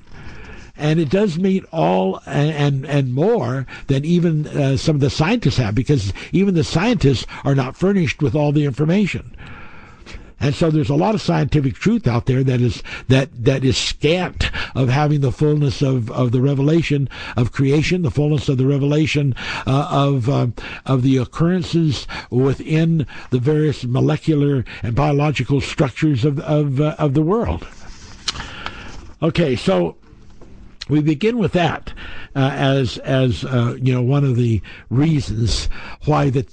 And 0.78 1.00
it 1.00 1.10
does 1.10 1.40
meet 1.40 1.66
all 1.72 2.22
and 2.28 2.52
and, 2.52 2.86
and 2.86 3.14
more 3.16 3.66
than 3.88 4.06
even 4.06 4.46
uh, 4.46 4.78
some 4.78 4.98
of 4.98 5.02
the 5.02 5.10
scientists 5.10 5.58
have 5.58 5.74
because 5.74 6.14
even 6.32 6.54
the 6.54 6.64
scientists 6.64 7.26
are 7.44 7.56
not 7.56 7.76
furnished 7.76 8.22
with 8.22 8.36
all 8.36 8.52
the 8.52 8.66
information 8.66 9.36
and 10.46 10.54
so 10.54 10.70
there's 10.70 10.92
a 10.92 10.96
lot 10.96 11.16
of 11.16 11.22
scientific 11.24 11.74
truth 11.74 12.06
out 12.06 12.28
there 12.28 12.44
that 12.44 12.62
is 12.62 12.84
that 13.08 13.30
that 13.46 13.66
is 13.66 13.76
scant 13.76 14.52
of 14.76 14.90
having 14.90 15.22
the 15.22 15.32
fullness 15.32 15.82
of, 15.82 16.12
of 16.12 16.32
the 16.32 16.40
revelation 16.40 17.10
of 17.36 17.52
creation, 17.52 18.04
the 18.04 18.12
fullness 18.12 18.48
of 18.48 18.60
the 18.60 18.68
revelation 18.68 19.34
uh, 19.66 19.88
of 19.90 20.30
uh, 20.30 20.46
of 20.86 21.02
the 21.02 21.18
occurrences 21.18 22.06
within 22.30 23.08
the 23.32 23.40
various 23.40 23.86
molecular 23.86 24.64
and 24.84 24.94
biological 24.94 25.62
structures 25.62 26.24
of 26.24 26.40
of 26.42 26.80
uh, 26.80 26.96
of 27.00 27.16
the 27.16 27.24
world. 27.24 27.68
Okay, 29.24 29.56
so 29.56 29.96
we 30.90 31.02
begin 31.02 31.38
with 31.38 31.54
that 31.54 31.94
uh, 32.36 32.52
as 32.54 32.98
as 33.00 33.44
uh, 33.44 33.76
you 33.82 33.94
know 33.94 34.02
one 34.02 34.24
of 34.24 34.36
the 34.36 34.62
reasons 34.90 35.68
why 36.06 36.30
that 36.30 36.48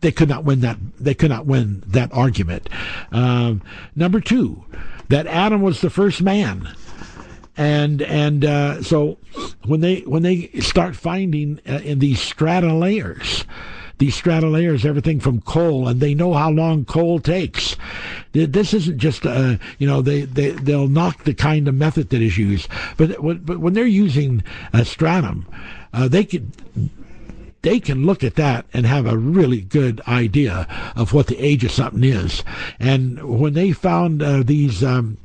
they 0.00 0.12
could 0.12 0.28
not 0.28 0.44
win 0.44 0.60
that 0.60 0.78
they 0.98 1.14
could 1.14 1.30
not 1.30 1.46
win 1.46 1.82
that 1.86 2.12
argument. 2.12 2.68
Um, 3.12 3.62
number 3.96 4.20
two, 4.20 4.64
that 5.08 5.26
Adam 5.26 5.62
was 5.62 5.80
the 5.80 5.90
first 5.90 6.22
man, 6.22 6.68
and 7.56 8.02
and 8.02 8.44
uh, 8.44 8.82
so 8.82 9.18
when 9.64 9.80
they 9.80 10.00
when 10.00 10.22
they 10.22 10.48
start 10.60 10.96
finding 10.96 11.60
uh, 11.68 11.80
in 11.84 11.98
these 11.98 12.20
strata 12.20 12.72
layers 12.72 13.44
these 13.98 14.14
strata 14.14 14.48
layers, 14.48 14.84
everything 14.84 15.20
from 15.20 15.40
coal, 15.40 15.88
and 15.88 16.00
they 16.00 16.14
know 16.14 16.34
how 16.34 16.50
long 16.50 16.84
coal 16.84 17.18
takes. 17.18 17.76
This 18.32 18.74
isn't 18.74 18.98
just, 18.98 19.24
uh, 19.24 19.56
you 19.78 19.86
know, 19.86 20.02
they, 20.02 20.22
they, 20.22 20.50
they'll 20.50 20.88
knock 20.88 21.24
the 21.24 21.34
kind 21.34 21.68
of 21.68 21.74
method 21.74 22.10
that 22.10 22.20
is 22.20 22.36
used. 22.36 22.68
But, 22.96 23.16
but 23.46 23.58
when 23.58 23.74
they're 23.74 23.86
using 23.86 24.42
a 24.72 24.84
stratum, 24.84 25.46
uh, 25.92 26.08
they 26.08 26.24
can 26.24 26.52
they 27.62 27.80
can 27.80 28.04
look 28.04 28.22
at 28.22 28.34
that 28.34 28.66
and 28.74 28.84
have 28.84 29.06
a 29.06 29.16
really 29.16 29.62
good 29.62 30.02
idea 30.06 30.68
of 30.94 31.14
what 31.14 31.28
the 31.28 31.38
age 31.38 31.64
of 31.64 31.70
something 31.70 32.04
is. 32.04 32.44
And 32.78 33.40
when 33.40 33.54
they 33.54 33.72
found 33.72 34.22
uh, 34.22 34.42
these 34.42 34.84
um, 34.84 35.16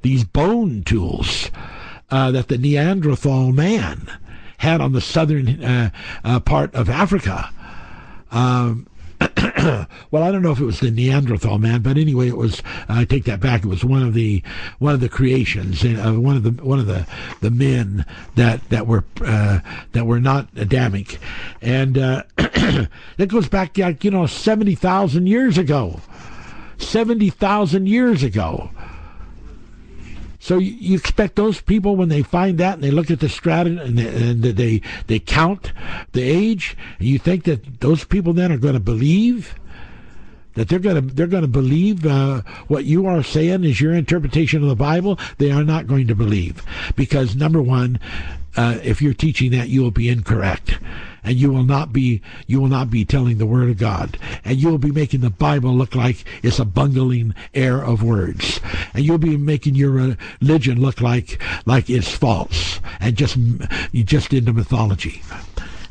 these 0.00 0.24
bone 0.24 0.84
tools 0.84 1.50
uh, 2.10 2.30
that 2.30 2.48
the 2.48 2.56
Neanderthal 2.56 3.52
man 3.52 4.08
had 4.58 4.80
on 4.80 4.92
the 4.92 5.00
southern 5.00 5.62
uh, 5.62 5.90
uh, 6.24 6.40
part 6.40 6.74
of 6.74 6.88
Africa, 6.88 7.50
um, 8.32 8.86
well, 10.10 10.22
I 10.22 10.32
don't 10.32 10.42
know 10.42 10.52
if 10.52 10.60
it 10.60 10.64
was 10.64 10.80
the 10.80 10.90
Neanderthal 10.90 11.58
man, 11.58 11.82
but 11.82 11.96
anyway, 11.96 12.28
it 12.28 12.36
was. 12.36 12.62
I 12.88 13.04
take 13.04 13.24
that 13.24 13.40
back. 13.40 13.64
It 13.64 13.68
was 13.68 13.84
one 13.84 14.02
of 14.02 14.14
the 14.14 14.42
one 14.78 14.94
of 14.94 15.00
the 15.00 15.08
creations, 15.08 15.84
uh, 15.84 16.14
one 16.14 16.36
of 16.36 16.42
the 16.42 16.50
one 16.64 16.78
of 16.78 16.86
the 16.86 17.06
the 17.40 17.50
men 17.50 18.04
that 18.34 18.68
that 18.70 18.86
were 18.86 19.04
uh, 19.24 19.60
that 19.92 20.06
were 20.06 20.20
not 20.20 20.48
Adamic, 20.56 21.18
and 21.60 21.98
uh, 21.98 22.22
that 22.36 23.28
goes 23.28 23.48
back 23.48 23.78
like 23.78 24.04
you 24.04 24.10
know 24.10 24.26
seventy 24.26 24.74
thousand 24.74 25.26
years 25.26 25.58
ago. 25.58 26.00
Seventy 26.78 27.30
thousand 27.30 27.86
years 27.86 28.22
ago. 28.22 28.70
So 30.42 30.58
you, 30.58 30.72
you, 30.72 30.96
expect 30.96 31.36
those 31.36 31.60
people 31.60 31.94
when 31.94 32.08
they 32.08 32.22
find 32.22 32.58
that 32.58 32.74
and 32.74 32.82
they 32.82 32.90
look 32.90 33.12
at 33.12 33.20
the 33.20 33.28
strata 33.28 33.80
and 33.80 33.96
they, 33.96 34.08
and 34.08 34.42
they 34.42 34.82
they 35.06 35.20
count 35.20 35.72
the 36.14 36.22
age, 36.22 36.76
you 36.98 37.20
think 37.20 37.44
that 37.44 37.78
those 37.78 38.02
people 38.02 38.32
then 38.32 38.50
are 38.50 38.58
going 38.58 38.74
to 38.74 38.80
believe 38.80 39.54
that 40.54 40.68
they're 40.68 40.80
going 40.80 40.96
to 40.96 41.14
they're 41.14 41.28
going 41.28 41.42
to 41.42 41.48
believe 41.48 42.04
uh, 42.04 42.42
what 42.66 42.84
you 42.84 43.06
are 43.06 43.22
saying 43.22 43.62
is 43.62 43.80
your 43.80 43.94
interpretation 43.94 44.64
of 44.64 44.68
the 44.68 44.74
Bible. 44.74 45.16
They 45.38 45.52
are 45.52 45.62
not 45.62 45.86
going 45.86 46.08
to 46.08 46.16
believe 46.16 46.60
because 46.96 47.36
number 47.36 47.62
one, 47.62 48.00
uh, 48.56 48.80
if 48.82 49.00
you're 49.00 49.14
teaching 49.14 49.52
that, 49.52 49.68
you 49.68 49.80
will 49.80 49.92
be 49.92 50.08
incorrect, 50.08 50.76
and 51.24 51.36
you 51.36 51.52
will 51.52 51.64
not 51.64 51.92
be 51.92 52.20
you 52.46 52.60
will 52.60 52.68
not 52.68 52.90
be 52.90 53.04
telling 53.04 53.38
the 53.38 53.46
Word 53.46 53.70
of 53.70 53.78
God, 53.78 54.18
and 54.44 54.56
you 54.56 54.68
will 54.68 54.78
be 54.78 54.90
making 54.90 55.20
the 55.20 55.30
Bible 55.30 55.74
look 55.74 55.94
like 55.94 56.24
it's 56.42 56.58
a 56.58 56.64
bungling 56.64 57.34
air 57.54 57.82
of 57.82 58.02
words, 58.02 58.60
and 58.94 59.04
you'll 59.04 59.18
be 59.18 59.36
making 59.36 59.74
your 59.74 60.16
religion 60.40 60.80
look 60.80 61.00
like 61.00 61.40
like 61.66 61.88
it's 61.88 62.10
false. 62.10 62.80
And 63.00 63.16
just 63.16 63.36
you 63.92 64.04
just 64.04 64.32
into 64.32 64.52
mythology. 64.52 65.22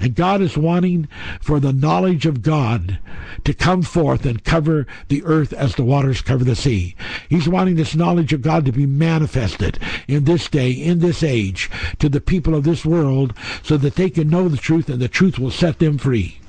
And 0.02 0.16
God 0.16 0.42
is 0.42 0.58
wanting 0.58 1.08
for 1.40 1.60
the 1.60 1.72
knowledge 1.72 2.26
of 2.26 2.42
God 2.42 2.98
to 3.44 3.54
come 3.54 3.84
forth 3.84 4.26
and 4.26 4.44
cover 4.44 4.88
the 5.10 5.24
earth 5.24 5.54
as 5.54 5.76
the 5.76 5.84
waters 5.84 6.22
cover 6.22 6.44
the 6.44 6.56
sea. 6.56 6.96
He's 7.30 7.48
wanting 7.48 7.76
this 7.76 7.96
knowledge 7.96 8.34
of 8.34 8.42
God 8.42 8.66
to 8.66 8.72
be 8.72 8.88
manifested 8.88 9.78
in 10.08 10.24
this 10.24 10.50
day, 10.50 10.72
in 10.72 11.00
this 11.00 11.22
age, 11.22 11.70
to 12.00 12.10
the 12.10 12.20
people 12.20 12.56
of 12.56 12.64
this 12.64 12.84
world 12.84 13.36
so 13.62 13.78
that 13.78 13.96
they 13.96 14.10
can 14.10 14.28
know 14.28 14.50
the 14.50 14.58
truth 14.58 14.90
and 14.90 15.00
the 15.00 15.08
truth 15.08 15.38
will 15.38 15.52
set 15.52 15.78
them 15.78 16.00
free. 16.00 16.40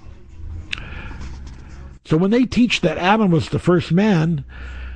So 2.07 2.17
when 2.17 2.31
they 2.31 2.47
teach 2.47 2.81
that 2.81 2.97
Adam 2.97 3.31
was 3.31 3.51
the 3.51 3.59
first 3.59 3.93
man, 3.93 4.45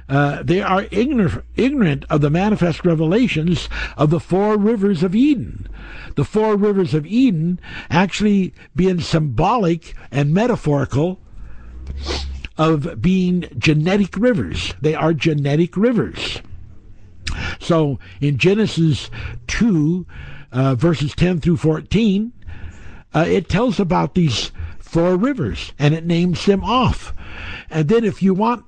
uh, 0.09 0.43
they 0.43 0.63
are 0.63 0.87
ignorant, 0.91 1.45
ignorant 1.57 2.05
of 2.09 2.21
the 2.21 2.31
manifest 2.31 2.85
revelations 2.85 3.69
of 3.97 4.11
the 4.11 4.21
four 4.21 4.57
rivers 4.57 5.03
of 5.03 5.15
Eden. 5.15 5.69
The 6.15 6.25
four 6.25 6.57
rivers 6.57 6.95
of 6.95 7.07
Eden 7.07 7.61
actually 7.91 8.55
being 8.75 9.01
symbolic 9.01 9.95
and 10.11 10.33
metaphorical 10.33 11.21
of 12.57 13.03
being 13.03 13.47
genetic 13.59 14.17
rivers. 14.17 14.75
They 14.81 14.95
are 14.95 15.13
genetic 15.13 15.77
rivers. 15.77 16.41
So 17.59 17.99
in 18.21 18.39
Genesis 18.39 19.11
2, 19.49 20.07
uh, 20.53 20.75
verses 20.77 21.15
10 21.15 21.41
through 21.41 21.59
14, 21.59 22.33
uh, 23.15 23.25
it 23.27 23.49
tells 23.49 23.81
about 23.81 24.15
these 24.15 24.53
four 24.79 25.17
rivers 25.17 25.73
and 25.79 25.95
it 25.95 26.07
names 26.07 26.47
them 26.47 26.63
off. 26.63 27.13
And 27.71 27.89
then 27.89 28.05
if 28.05 28.23
you 28.23 28.33
want 28.33 28.65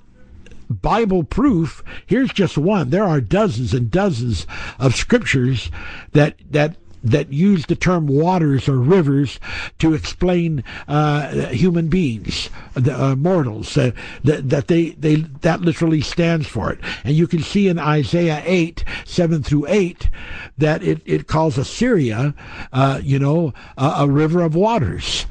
Bible 0.69 1.23
proof, 1.23 1.83
here's 2.05 2.31
just 2.31 2.57
one. 2.57 2.89
There 2.89 3.03
are 3.03 3.21
dozens 3.21 3.73
and 3.73 3.89
dozens 3.89 4.45
of 4.77 4.95
scriptures 4.95 5.71
that 6.13 6.35
that 6.51 6.75
that 7.03 7.31
use 7.31 7.65
the 7.65 7.75
term 7.75 8.07
waters 8.07 8.67
or 8.67 8.77
rivers 8.77 9.39
to 9.79 9.93
explain 9.93 10.63
uh, 10.87 11.47
human 11.47 11.87
beings, 11.87 12.49
the, 12.73 12.93
uh, 12.93 13.15
mortals. 13.15 13.77
Uh, 13.77 13.91
that, 14.23 14.49
that 14.49 14.67
they 14.67 14.89
they 14.91 15.15
that 15.15 15.61
literally 15.61 16.01
stands 16.01 16.47
for 16.47 16.71
it. 16.71 16.79
And 17.03 17.15
you 17.15 17.27
can 17.27 17.41
see 17.41 17.67
in 17.67 17.79
Isaiah 17.79 18.43
eight 18.45 18.83
seven 19.05 19.43
through 19.43 19.67
eight 19.67 20.09
that 20.57 20.83
it 20.83 21.01
it 21.05 21.27
calls 21.27 21.57
Assyria, 21.57 22.33
uh, 22.73 22.99
you 23.03 23.19
know, 23.19 23.53
a, 23.77 23.93
a 23.99 24.07
river 24.07 24.41
of 24.41 24.55
waters 24.55 25.25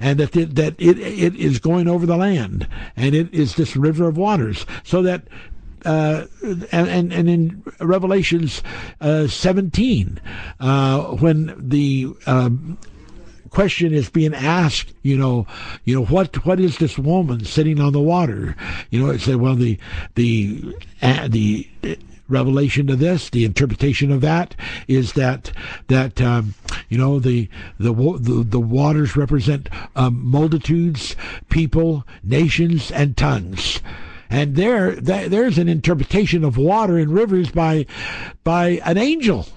and 0.00 0.18
that 0.18 0.34
it, 0.34 0.54
that 0.56 0.74
it 0.78 0.98
it 0.98 1.36
is 1.36 1.58
going 1.58 1.86
over 1.86 2.06
the 2.06 2.16
land, 2.16 2.66
and 2.96 3.14
it 3.14 3.32
is 3.32 3.54
this 3.54 3.76
river 3.76 4.08
of 4.08 4.16
waters, 4.16 4.66
so 4.82 5.02
that. 5.02 5.22
Uh, 5.82 6.26
and, 6.72 7.10
and, 7.10 7.30
in 7.30 7.62
Revelations 7.80 8.62
uh, 9.00 9.26
17, 9.26 10.20
uh, 10.60 11.04
when 11.04 11.54
the 11.56 12.08
um, 12.26 12.76
question 13.48 13.94
is 13.94 14.10
being 14.10 14.34
asked, 14.34 14.92
you 15.02 15.16
know, 15.16 15.46
you 15.84 15.94
know 15.94 16.04
what 16.04 16.44
what 16.44 16.60
is 16.60 16.76
this 16.76 16.98
woman 16.98 17.44
sitting 17.44 17.80
on 17.80 17.94
the 17.94 18.00
water? 18.00 18.56
You 18.90 19.06
know, 19.06 19.10
it 19.10 19.20
said, 19.20 19.36
well, 19.36 19.54
the 19.54 19.78
the 20.16 20.74
uh, 21.02 21.28
the 21.28 21.66
revelation 22.30 22.86
to 22.86 22.96
this, 22.96 23.30
the 23.30 23.44
interpretation 23.44 24.10
of 24.12 24.20
that 24.20 24.54
is 24.88 25.14
that 25.14 25.52
that 25.88 26.20
um, 26.20 26.54
you 26.88 26.98
know 26.98 27.18
the 27.18 27.48
the 27.78 27.92
the, 27.92 28.44
the 28.44 28.60
waters 28.60 29.16
represent 29.16 29.68
um, 29.96 30.20
multitudes, 30.24 31.16
people, 31.48 32.06
nations, 32.22 32.90
and 32.90 33.16
tongues. 33.16 33.80
And 34.32 34.54
there, 34.54 34.92
there's 34.92 35.58
an 35.58 35.68
interpretation 35.68 36.44
of 36.44 36.56
water 36.56 36.98
and 36.98 37.12
rivers 37.12 37.50
by 37.50 37.86
by 38.44 38.80
an 38.84 38.96
angel, 38.96 39.48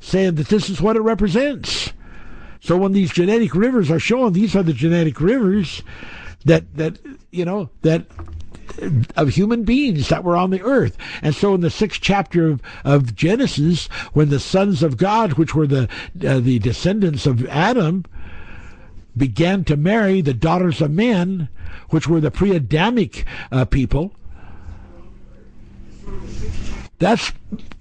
saying 0.00 0.36
that 0.36 0.48
this 0.48 0.70
is 0.70 0.80
what 0.80 0.96
it 0.96 1.02
represents. 1.02 1.92
So 2.60 2.76
when 2.78 2.92
these 2.92 3.12
genetic 3.12 3.54
rivers 3.54 3.90
are 3.90 3.98
shown, 3.98 4.32
these 4.32 4.56
are 4.56 4.62
the 4.62 4.72
genetic 4.72 5.20
rivers 5.20 5.82
that 6.44 6.74
that 6.76 6.98
you 7.30 7.44
know 7.44 7.68
that 7.82 8.06
of 9.16 9.28
human 9.30 9.64
beings 9.64 10.08
that 10.08 10.24
were 10.24 10.36
on 10.36 10.50
the 10.50 10.62
earth. 10.62 10.96
And 11.22 11.34
so 11.34 11.54
in 11.54 11.60
the 11.60 11.70
sixth 11.70 12.00
chapter 12.00 12.48
of, 12.48 12.62
of 12.84 13.14
Genesis, 13.14 13.86
when 14.12 14.28
the 14.28 14.40
sons 14.40 14.82
of 14.82 14.96
God, 14.96 15.34
which 15.34 15.54
were 15.54 15.66
the, 15.66 15.88
uh, 16.26 16.40
the 16.40 16.58
descendants 16.58 17.26
of 17.26 17.46
Adam, 17.46 18.04
began 19.16 19.64
to 19.64 19.76
marry 19.76 20.20
the 20.20 20.34
daughters 20.34 20.80
of 20.80 20.90
men, 20.90 21.48
which 21.90 22.08
were 22.08 22.20
the 22.20 22.30
pre 22.30 22.54
Adamic 22.54 23.26
uh, 23.50 23.64
people, 23.64 24.12
that's 26.98 27.32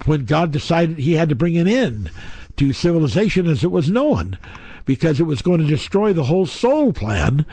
when 0.06 0.26
God 0.26 0.52
decided 0.52 0.98
he 0.98 1.14
had 1.14 1.30
to 1.30 1.36
bring 1.36 1.58
an 1.58 1.68
end 1.68 2.12
to 2.58 2.74
civilization 2.74 3.48
as 3.48 3.64
it 3.64 3.72
was 3.72 3.90
known, 3.90 4.38
because 4.86 5.20
it 5.20 5.24
was 5.24 5.42
going 5.42 5.60
to 5.60 5.68
destroy 5.68 6.12
the 6.12 6.24
whole 6.24 6.46
soul 6.46 6.92
plan 6.92 7.46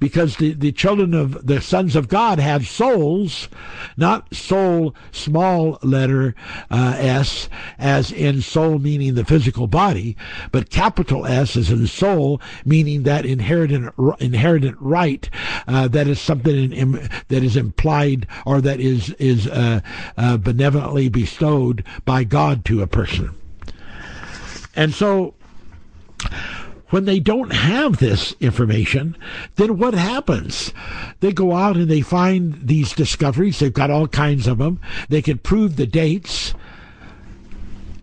because 0.00 0.36
the, 0.36 0.54
the 0.54 0.72
children 0.72 1.14
of 1.14 1.46
the 1.46 1.60
sons 1.60 1.94
of 1.94 2.08
God 2.08 2.40
have 2.40 2.66
souls, 2.66 3.48
not 3.96 4.34
soul, 4.34 4.94
small 5.12 5.78
letter 5.82 6.34
uh, 6.70 6.96
S, 6.98 7.48
as 7.78 8.10
in 8.10 8.42
soul 8.42 8.78
meaning 8.78 9.14
the 9.14 9.24
physical 9.24 9.66
body, 9.66 10.16
but 10.50 10.70
capital 10.70 11.26
S 11.26 11.56
as 11.56 11.70
in 11.70 11.86
soul, 11.86 12.40
meaning 12.64 13.04
that 13.04 13.24
inherent 13.24 13.94
inherent 14.18 14.76
right 14.80 15.28
uh, 15.68 15.86
that 15.88 16.08
is 16.08 16.20
something 16.20 16.72
in, 16.72 16.92
that 17.28 17.44
is 17.44 17.56
implied 17.56 18.26
or 18.46 18.60
that 18.60 18.80
is 18.80 19.10
is 19.14 19.46
uh, 19.46 19.80
uh, 20.16 20.36
benevolently 20.38 21.08
bestowed 21.08 21.84
by 22.04 22.24
God 22.24 22.64
to 22.64 22.82
a 22.82 22.86
person. 22.86 23.34
And 24.74 24.94
so 24.94 25.34
when 26.90 27.04
they 27.04 27.20
don't 27.20 27.52
have 27.52 27.98
this 27.98 28.34
information, 28.40 29.16
then 29.56 29.78
what 29.78 29.94
happens? 29.94 30.72
They 31.20 31.32
go 31.32 31.54
out 31.54 31.76
and 31.76 31.88
they 31.88 32.00
find 32.00 32.66
these 32.66 32.92
discoveries. 32.92 33.58
They've 33.58 33.72
got 33.72 33.90
all 33.90 34.08
kinds 34.08 34.46
of 34.46 34.58
them. 34.58 34.80
They 35.08 35.22
can 35.22 35.38
prove 35.38 35.76
the 35.76 35.86
dates. 35.86 36.52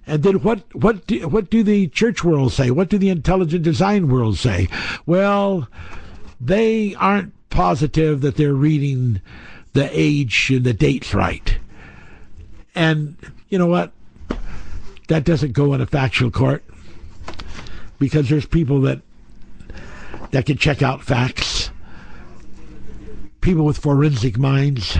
And 0.05 0.23
then 0.23 0.41
what 0.41 0.63
what 0.73 1.05
do, 1.05 1.27
what 1.27 1.49
do 1.49 1.63
the 1.63 1.87
church 1.89 2.23
world 2.23 2.53
say? 2.53 2.71
What 2.71 2.89
do 2.89 2.97
the 2.97 3.09
intelligent 3.09 3.63
design 3.63 4.07
world 4.07 4.37
say? 4.37 4.69
Well, 5.05 5.67
they 6.39 6.95
aren't 6.95 7.33
positive 7.49 8.21
that 8.21 8.37
they're 8.37 8.53
reading 8.53 9.21
the 9.73 9.89
age 9.91 10.49
and 10.49 10.63
the 10.63 10.73
dates 10.73 11.13
right. 11.13 11.59
And 12.73 13.17
you 13.49 13.57
know 13.57 13.67
what? 13.67 13.91
That 15.09 15.25
doesn't 15.25 15.53
go 15.53 15.73
in 15.73 15.81
a 15.81 15.85
factual 15.85 16.31
court 16.31 16.63
because 17.99 18.29
there's 18.29 18.45
people 18.45 18.81
that 18.81 19.01
that 20.31 20.45
can 20.45 20.57
check 20.57 20.81
out 20.81 21.03
facts. 21.03 21.69
People 23.41 23.65
with 23.65 23.77
forensic 23.77 24.37
minds. 24.37 24.97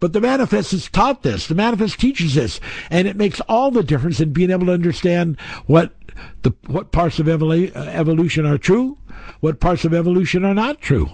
But 0.00 0.12
the 0.12 0.20
manifest 0.20 0.72
has 0.72 0.88
taught 0.88 1.22
this. 1.22 1.46
The 1.46 1.54
manifest 1.54 1.98
teaches 1.98 2.34
this, 2.34 2.60
and 2.90 3.08
it 3.08 3.16
makes 3.16 3.40
all 3.48 3.70
the 3.70 3.82
difference 3.82 4.20
in 4.20 4.32
being 4.32 4.50
able 4.50 4.66
to 4.66 4.72
understand 4.72 5.40
what 5.66 5.92
the 6.42 6.52
what 6.66 6.92
parts 6.92 7.18
of 7.18 7.26
evolu- 7.26 7.74
uh, 7.74 7.80
evolution 7.80 8.44
are 8.46 8.58
true, 8.58 8.98
what 9.40 9.60
parts 9.60 9.84
of 9.84 9.94
evolution 9.94 10.44
are 10.44 10.54
not 10.54 10.80
true. 10.80 11.10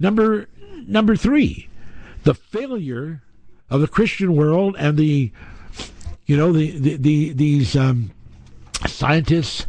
Number 0.00 0.48
number 0.86 1.14
three, 1.14 1.68
the 2.24 2.34
failure 2.34 3.22
of 3.70 3.80
the 3.80 3.88
Christian 3.88 4.34
world 4.34 4.76
and 4.78 4.98
the, 4.98 5.30
you 6.26 6.36
know, 6.36 6.52
the, 6.52 6.78
the, 6.78 6.96
the 6.96 7.32
these 7.32 7.76
um, 7.76 8.10
scientists 8.86 9.66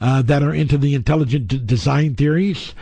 uh, 0.00 0.22
that 0.22 0.42
are 0.42 0.54
into 0.54 0.78
the 0.78 0.94
intelligent 0.94 1.48
d- 1.48 1.58
design 1.58 2.14
theories. 2.14 2.74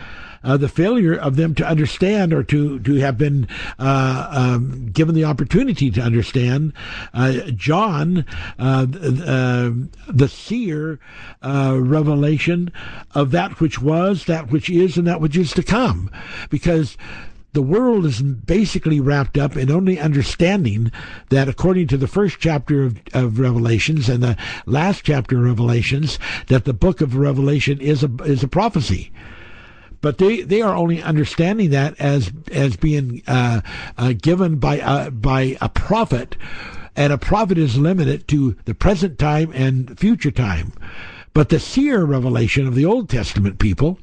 Uh, 0.44 0.56
the 0.56 0.68
failure 0.68 1.16
of 1.16 1.34
them 1.34 1.56
to 1.56 1.66
understand 1.66 2.32
or 2.32 2.44
to 2.44 2.78
to 2.78 2.94
have 2.96 3.18
been 3.18 3.48
uh, 3.80 4.28
um, 4.30 4.90
given 4.92 5.12
the 5.12 5.24
opportunity 5.24 5.90
to 5.90 6.00
understand. 6.00 6.72
Uh, 7.12 7.32
John, 7.50 8.24
uh, 8.56 8.86
uh, 8.86 9.72
the 10.06 10.28
seer, 10.28 11.00
uh, 11.42 11.76
revelation 11.80 12.70
of 13.12 13.32
that 13.32 13.58
which 13.58 13.82
was, 13.82 14.26
that 14.26 14.52
which 14.52 14.70
is, 14.70 14.96
and 14.96 15.06
that 15.08 15.20
which 15.20 15.36
is 15.36 15.52
to 15.54 15.64
come, 15.64 16.12
because 16.48 16.96
the 17.56 17.62
world 17.62 18.04
is 18.04 18.20
basically 18.20 19.00
wrapped 19.00 19.38
up 19.38 19.56
in 19.56 19.70
only 19.70 19.98
understanding 19.98 20.92
that 21.30 21.48
according 21.48 21.86
to 21.86 21.96
the 21.96 22.06
first 22.06 22.36
chapter 22.38 22.84
of, 22.84 23.00
of 23.14 23.38
Revelations 23.38 24.10
and 24.10 24.22
the 24.22 24.36
last 24.66 25.04
chapter 25.04 25.38
of 25.38 25.44
Revelations, 25.44 26.18
that 26.48 26.66
the 26.66 26.74
book 26.74 27.00
of 27.00 27.16
Revelation 27.16 27.80
is 27.80 28.04
a 28.04 28.10
is 28.24 28.42
a 28.42 28.48
prophecy 28.48 29.10
but 30.02 30.18
they, 30.18 30.42
they 30.42 30.60
are 30.60 30.76
only 30.76 31.02
understanding 31.02 31.70
that 31.70 31.98
as 31.98 32.30
as 32.52 32.76
being 32.76 33.22
uh, 33.26 33.62
uh, 33.96 34.12
given 34.12 34.56
by 34.56 34.76
a, 34.76 35.10
by 35.10 35.56
a 35.62 35.70
prophet, 35.70 36.36
and 36.94 37.10
a 37.10 37.18
prophet 37.18 37.56
is 37.56 37.78
limited 37.78 38.28
to 38.28 38.54
the 38.66 38.74
present 38.74 39.18
time 39.18 39.50
and 39.54 39.98
future 39.98 40.30
time. 40.30 40.74
But 41.36 41.50
the 41.50 41.60
seer 41.60 42.02
revelation 42.02 42.66
of 42.66 42.74
the 42.74 42.86
Old 42.86 43.10
Testament 43.10 43.58
people 43.58 43.98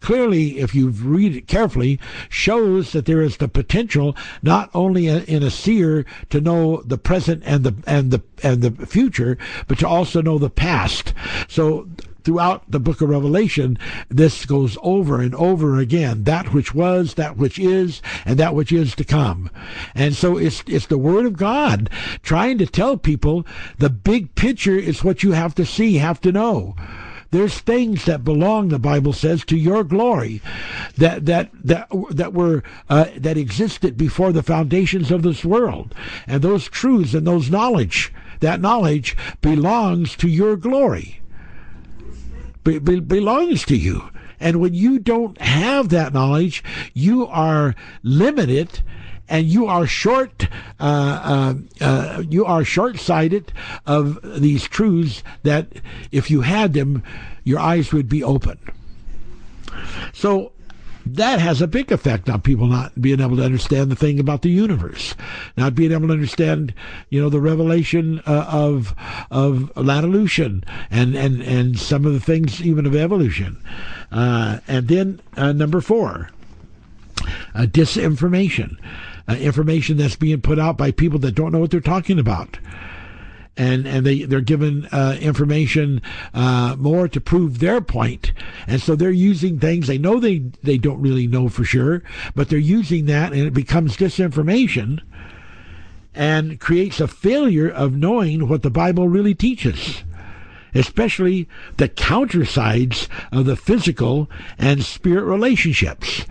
clearly, 0.00 0.58
if 0.58 0.74
you 0.74 0.88
read 0.88 1.36
it 1.36 1.46
carefully, 1.46 2.00
shows 2.28 2.90
that 2.90 3.06
there 3.06 3.22
is 3.22 3.36
the 3.36 3.46
potential 3.46 4.16
not 4.42 4.68
only 4.74 5.06
in 5.06 5.44
a 5.44 5.50
seer 5.52 6.04
to 6.30 6.40
know 6.40 6.82
the 6.84 6.98
present 6.98 7.44
and 7.46 7.62
the 7.62 7.76
and 7.86 8.10
the 8.10 8.20
and 8.42 8.62
the 8.62 8.84
future, 8.84 9.38
but 9.68 9.78
to 9.78 9.86
also 9.86 10.20
know 10.20 10.38
the 10.38 10.50
past. 10.50 11.14
So 11.46 11.86
throughout 12.24 12.70
the 12.70 12.80
book 12.80 13.00
of 13.00 13.08
Revelation, 13.08 13.78
this 14.08 14.46
goes 14.46 14.76
over 14.82 15.20
and 15.20 15.34
over 15.34 15.78
again. 15.78 16.24
That 16.24 16.52
which 16.52 16.74
was, 16.74 17.14
that 17.14 17.36
which 17.36 17.58
is, 17.58 18.02
and 18.24 18.38
that 18.38 18.54
which 18.54 18.72
is 18.72 18.94
to 18.96 19.04
come. 19.04 19.50
And 19.94 20.14
so 20.14 20.36
it's, 20.36 20.62
it's 20.66 20.86
the 20.86 20.98
Word 20.98 21.26
of 21.26 21.36
God 21.36 21.90
trying 22.22 22.58
to 22.58 22.66
tell 22.66 22.96
people 22.96 23.46
the 23.78 23.90
big 23.90 24.34
picture 24.34 24.76
is 24.76 25.04
what 25.04 25.22
you 25.22 25.32
have 25.32 25.54
to 25.56 25.66
see, 25.66 25.96
have 25.96 26.20
to 26.22 26.32
know. 26.32 26.76
There's 27.32 27.58
things 27.58 28.04
that 28.04 28.24
belong, 28.24 28.68
the 28.68 28.78
Bible 28.78 29.14
says, 29.14 29.42
to 29.46 29.56
your 29.56 29.84
glory, 29.84 30.42
that 30.98 31.24
that 31.24 31.48
that 31.64 31.88
that 32.10 32.34
were 32.34 32.62
uh, 32.90 33.06
that 33.16 33.38
existed 33.38 33.96
before 33.96 34.32
the 34.32 34.42
foundations 34.42 35.10
of 35.10 35.22
this 35.22 35.42
world, 35.42 35.94
and 36.26 36.42
those 36.42 36.68
truths 36.68 37.14
and 37.14 37.26
those 37.26 37.50
knowledge, 37.50 38.12
that 38.40 38.60
knowledge 38.60 39.16
belongs 39.40 40.14
to 40.16 40.28
your 40.28 40.56
glory 40.56 41.21
be, 42.64 42.78
be, 42.78 43.00
belongs 43.00 43.64
to 43.66 43.76
you. 43.76 44.10
And 44.40 44.60
when 44.60 44.74
you 44.74 44.98
don't 44.98 45.40
have 45.40 45.90
that 45.90 46.12
knowledge, 46.12 46.64
you 46.94 47.26
are 47.28 47.74
limited 48.02 48.80
and 49.28 49.46
you 49.46 49.66
are 49.66 49.86
short 49.86 50.48
uh, 50.80 50.82
uh, 50.82 51.54
uh, 51.80 52.22
you 52.28 52.44
are 52.44 52.64
short-sighted 52.64 53.52
of 53.86 54.18
these 54.40 54.64
truths 54.64 55.22
that 55.42 55.68
if 56.10 56.30
you 56.30 56.42
had 56.42 56.74
them 56.74 57.02
your 57.44 57.58
eyes 57.58 57.92
would 57.92 58.08
be 58.08 58.22
open 58.22 58.58
so 60.12 60.52
that 61.06 61.40
has 61.40 61.60
a 61.60 61.66
big 61.66 61.90
effect 61.90 62.28
on 62.30 62.40
people 62.40 62.66
not 62.66 63.00
being 63.00 63.20
able 63.20 63.36
to 63.36 63.44
understand 63.44 63.90
the 63.90 63.96
thing 63.96 64.20
about 64.20 64.42
the 64.42 64.50
universe, 64.50 65.14
not 65.56 65.74
being 65.74 65.92
able 65.92 66.08
to 66.08 66.12
understand, 66.12 66.74
you 67.10 67.20
know, 67.20 67.28
the 67.28 67.40
revelation 67.40 68.20
uh, 68.26 68.46
of 68.48 68.94
of 69.30 69.74
Laodicean 69.76 70.64
and 70.90 71.16
and 71.16 71.42
and 71.42 71.78
some 71.78 72.04
of 72.04 72.12
the 72.12 72.20
things 72.20 72.62
even 72.62 72.86
of 72.86 72.94
evolution, 72.94 73.62
uh, 74.10 74.58
and 74.68 74.88
then 74.88 75.20
uh, 75.36 75.52
number 75.52 75.80
four, 75.80 76.30
uh, 77.54 77.62
disinformation, 77.62 78.76
uh, 79.28 79.34
information 79.34 79.96
that's 79.96 80.16
being 80.16 80.40
put 80.40 80.58
out 80.58 80.76
by 80.76 80.90
people 80.90 81.18
that 81.18 81.34
don't 81.34 81.52
know 81.52 81.58
what 81.58 81.70
they're 81.70 81.80
talking 81.80 82.18
about 82.18 82.58
and 83.56 83.86
and 83.86 84.06
they 84.06 84.22
they're 84.22 84.40
given 84.40 84.86
uh, 84.86 85.16
information 85.20 86.00
uh, 86.34 86.76
more 86.78 87.08
to 87.08 87.20
prove 87.20 87.58
their 87.58 87.80
point, 87.80 88.32
and 88.66 88.80
so 88.80 88.96
they're 88.96 89.10
using 89.10 89.58
things 89.58 89.86
they 89.86 89.98
know 89.98 90.18
they 90.18 90.38
they 90.62 90.78
don't 90.78 91.00
really 91.00 91.26
know 91.26 91.48
for 91.48 91.64
sure, 91.64 92.02
but 92.34 92.48
they're 92.48 92.58
using 92.58 93.06
that, 93.06 93.32
and 93.32 93.42
it 93.42 93.54
becomes 93.54 93.96
disinformation, 93.96 95.00
and 96.14 96.60
creates 96.60 97.00
a 97.00 97.08
failure 97.08 97.68
of 97.68 97.92
knowing 97.92 98.48
what 98.48 98.62
the 98.62 98.70
Bible 98.70 99.08
really 99.08 99.34
teaches 99.34 100.02
especially 100.74 101.48
the 101.76 101.88
counter 101.88 102.44
sides 102.44 103.08
of 103.30 103.46
the 103.46 103.56
physical 103.56 104.30
and 104.58 104.84
spirit 104.84 105.24
relationships. 105.24 106.24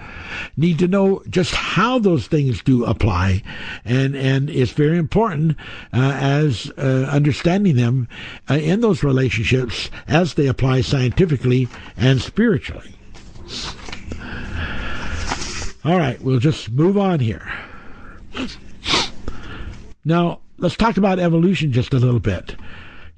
Need 0.58 0.80
to 0.80 0.88
know 0.88 1.24
just 1.30 1.54
how 1.54 2.00
those 2.00 2.28
things 2.28 2.62
do 2.62 2.86
apply, 2.86 3.44
and 3.84 4.16
and 4.16 4.50
it's 4.50 4.72
very 4.72 4.98
important 4.98 5.58
uh, 5.94 6.18
as 6.20 6.72
uh, 6.78 7.08
understanding 7.12 7.76
them 7.76 8.08
uh, 8.50 8.56
in 8.56 8.82
those 8.82 9.04
relationships 9.04 9.90
as 10.08 10.36
they 10.36 10.48
apply 10.48 10.82
scientifically 10.82 11.68
and 11.98 12.22
spiritually. 12.22 12.96
All 15.84 15.98
right, 15.98 16.22
we'll 16.22 16.40
just 16.40 16.70
move 16.72 16.98
on 16.98 17.20
here. 17.20 17.52
Now, 20.06 20.40
let's 20.58 20.76
talk 20.76 20.98
about 20.98 21.20
evolution 21.20 21.72
just 21.72 21.94
a 21.94 22.00
little 22.00 22.20
bit. 22.20 22.56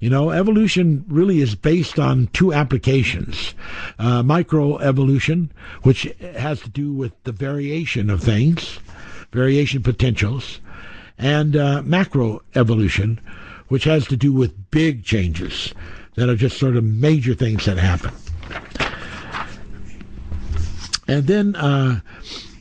You 0.04 0.10
know, 0.10 0.32
evolution 0.32 1.06
really 1.08 1.39
is 1.39 1.56
based 1.56 1.97
on 1.97 2.28
two 2.34 2.51
applications 2.51 3.56
uh, 3.97 4.22
microevolution, 4.22 5.49
which 5.84 6.14
has 6.20 6.60
to 6.60 6.70
do 6.70 6.91
with 6.91 7.14
the 7.24 7.32
variation 7.32 8.10
of 8.10 8.22
things, 8.22 8.82
variation 9.32 9.82
potentials, 9.82 10.60
and 11.18 11.56
uh, 11.56 11.84
macroevolution, 11.84 13.20
which 13.70 13.86
has 13.86 14.06
to 14.08 14.18
do 14.18 14.34
with 14.34 14.70
big 14.72 15.06
changes 15.06 15.74
that 16.16 16.28
are 16.28 16.36
just 16.36 16.58
sort 16.60 16.76
of 16.76 16.84
major 16.84 17.34
things 17.34 17.64
that 17.64 17.78
happen. 17.78 18.12
And 21.08 21.28
then 21.28 21.56
uh, 21.56 22.01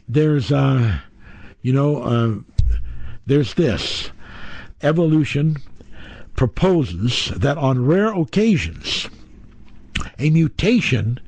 there's, 0.09 0.53
uh, 0.53 0.97
you 1.63 1.73
know, 1.73 2.03
uh, 2.05 2.35
there's 3.27 3.55
this 3.55 4.13
evolution 4.81 5.57
proposes 6.43 7.31
that 7.37 7.57
on 7.57 7.87
rare 7.87 8.13
occasions, 8.13 9.09
a 10.19 10.29
mutation 10.29 11.21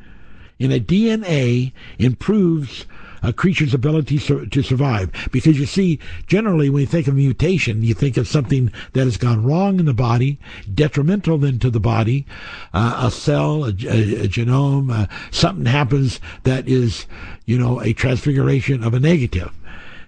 in 0.58 0.72
a 0.72 0.80
DNA 0.80 1.72
improves 2.00 2.84
a 3.22 3.32
creature's 3.32 3.72
ability 3.72 4.18
to 4.18 4.62
survive. 4.64 5.12
Because 5.30 5.56
you 5.56 5.66
see, 5.66 6.00
generally, 6.26 6.68
when 6.68 6.80
you 6.80 6.86
think 6.88 7.06
of 7.06 7.14
mutation, 7.14 7.84
you 7.84 7.94
think 7.94 8.16
of 8.16 8.26
something 8.26 8.72
that 8.92 9.04
has 9.04 9.16
gone 9.16 9.44
wrong 9.44 9.78
in 9.78 9.86
the 9.86 9.94
body, 9.94 10.40
detrimental 10.74 11.38
then 11.38 11.60
to 11.60 11.70
the 11.70 11.78
body, 11.78 12.26
uh, 12.72 13.02
a 13.06 13.12
cell, 13.12 13.66
a, 13.66 13.68
a, 13.68 14.24
a 14.24 14.28
genome, 14.28 14.92
uh, 14.92 15.06
something 15.30 15.66
happens 15.66 16.18
that 16.42 16.66
is, 16.66 17.06
you 17.46 17.56
know, 17.56 17.80
a 17.80 17.92
transfiguration 17.92 18.82
of 18.82 18.94
a 18.94 18.98
negative 18.98 19.52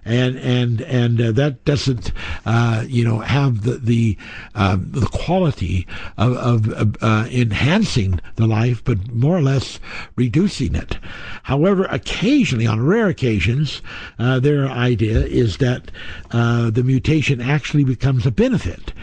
and 0.07 0.37
and 0.37 0.81
and 0.81 1.21
uh, 1.21 1.31
that 1.33 1.63
doesn't 1.65 2.11
uh, 2.45 2.85
you 2.87 3.03
know 3.03 3.19
have 3.19 3.63
the 3.63 3.77
the 3.77 4.17
um, 4.55 4.89
the 4.91 5.05
quality 5.07 5.85
of, 6.17 6.37
of 6.37 6.97
uh, 7.01 7.27
enhancing 7.29 8.19
the 8.35 8.47
life, 8.47 8.83
but 8.83 9.11
more 9.11 9.37
or 9.37 9.41
less 9.41 9.79
reducing 10.15 10.75
it. 10.75 10.97
However, 11.43 11.85
occasionally, 11.85 12.67
on 12.67 12.81
rare 12.81 13.07
occasions, 13.07 13.81
uh, 14.17 14.39
their 14.39 14.67
idea 14.67 15.25
is 15.25 15.57
that 15.57 15.91
uh, 16.31 16.69
the 16.69 16.83
mutation 16.83 17.41
actually 17.41 17.83
becomes 17.83 18.25
a 18.25 18.31
benefit 18.31 18.93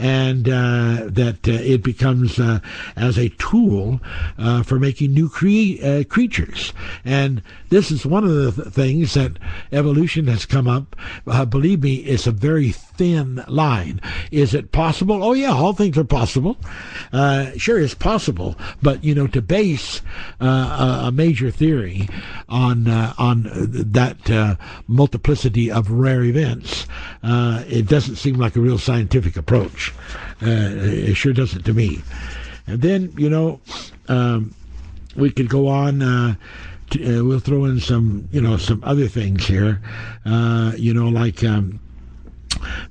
and 0.00 0.48
uh, 0.48 1.02
that 1.04 1.46
uh, 1.46 1.52
it 1.52 1.82
becomes 1.82 2.40
uh, 2.40 2.60
as 2.96 3.18
a 3.18 3.28
tool 3.30 4.00
uh, 4.38 4.62
for 4.62 4.78
making 4.78 5.12
new 5.12 5.28
cre- 5.28 5.84
uh, 5.84 6.04
creatures. 6.08 6.72
And 7.04 7.42
this 7.68 7.90
is 7.90 8.06
one 8.06 8.24
of 8.24 8.32
the 8.32 8.50
th- 8.50 8.74
things 8.74 9.14
that 9.14 9.38
evolution 9.72 10.26
has 10.28 10.46
come 10.46 10.66
up. 10.66 10.96
Uh, 11.26 11.44
believe 11.44 11.82
me, 11.82 11.96
it's 11.96 12.26
a 12.26 12.32
very 12.32 12.74
thin 13.00 13.42
line. 13.48 13.98
Is 14.30 14.52
it 14.52 14.72
possible? 14.72 15.24
Oh 15.24 15.32
yeah, 15.32 15.52
all 15.52 15.72
things 15.72 15.96
are 15.96 16.04
possible. 16.04 16.58
sure, 17.56 17.80
it's 17.80 17.94
possible, 17.94 18.56
but 18.82 19.02
you 19.02 19.14
know, 19.14 19.26
to 19.28 19.40
base 19.40 20.02
a, 20.38 20.46
a, 21.06 21.10
major 21.10 21.50
theory 21.50 22.10
on 22.50 22.86
on 22.88 23.44
that 23.46 24.58
multiplicity 24.86 25.70
of 25.70 25.90
rare 25.90 26.24
events, 26.24 26.86
it 27.22 27.88
doesn't 27.88 28.16
seem 28.16 28.34
like 28.34 28.54
a 28.54 28.60
real 28.60 28.78
scientific 28.78 29.36
approach. 29.38 29.94
Uh, 30.42 30.74
it 30.80 31.14
sure 31.14 31.32
doesn't 31.32 31.64
to 31.64 31.72
me. 31.72 32.02
And 32.66 32.82
then, 32.82 33.14
you 33.16 33.30
know, 33.30 33.60
um, 34.08 34.54
we 35.16 35.30
could 35.30 35.48
go 35.48 35.68
on. 35.68 36.02
Uh, 36.02 36.34
uh, 36.96 37.24
we'll 37.24 37.38
throw 37.38 37.64
in 37.66 37.78
some, 37.78 38.28
you 38.32 38.40
know, 38.40 38.56
some 38.56 38.82
other 38.84 39.06
things 39.06 39.46
here. 39.46 39.80
Uh, 40.24 40.72
you 40.76 40.92
know, 40.92 41.08
like 41.08 41.44
um, 41.44 41.78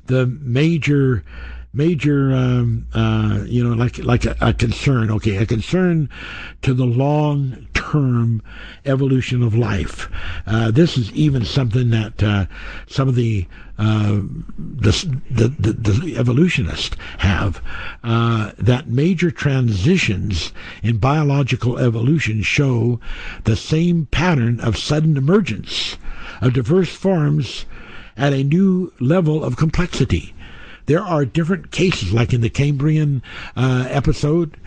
the 0.06 0.26
major 0.26 1.24
major, 1.72 2.34
um, 2.34 2.88
uh, 2.94 3.44
you 3.46 3.64
know, 3.64 3.76
like 3.76 3.98
like 4.00 4.26
a, 4.26 4.36
a, 4.42 4.54
concern. 4.54 5.12
Okay, 5.12 5.36
a 5.36 5.46
concern 5.46 6.10
to 6.62 6.74
the 6.74 6.86
long 6.86 7.68
term 7.74 8.42
evolution 8.86 9.42
of 9.42 9.56
life. 9.56 10.10
Uh, 10.46 10.72
this 10.72 10.98
is 10.98 11.12
even 11.14 11.46
something 11.46 11.90
that 11.90 12.22
uh, 12.22 12.46
some 12.88 13.08
of 13.08 13.16
the, 13.16 13.48
uh, 13.78 14.20
the, 14.58 15.18
the, 15.30 15.48
the, 15.48 15.74
the 15.74 16.18
evolutionists 16.18 16.96
have. 17.20 17.62
Uh, 18.04 18.52
that 18.58 18.88
major 18.88 19.32
transitions 19.32 20.52
in 20.84 20.98
biological 20.98 21.80
evolution 21.80 22.42
show 22.42 23.00
the 23.46 23.56
same 23.56 24.06
pattern 24.08 24.60
of 24.60 24.78
sudden 24.78 25.18
emergence 25.18 25.98
of 26.42 26.54
diverse 26.54 26.90
forms 26.96 27.66
at 28.20 28.34
a 28.34 28.44
new 28.44 28.94
level 29.00 29.44
of 29.44 29.58
complexity. 29.58 30.34
There 30.86 31.02
are 31.02 31.26
different 31.26 31.72
cases, 31.72 32.14
like 32.14 32.34
in 32.34 32.42
the 32.42 32.50
Cambrian 32.50 33.24
uh, 33.56 33.86
episode, 33.90 34.58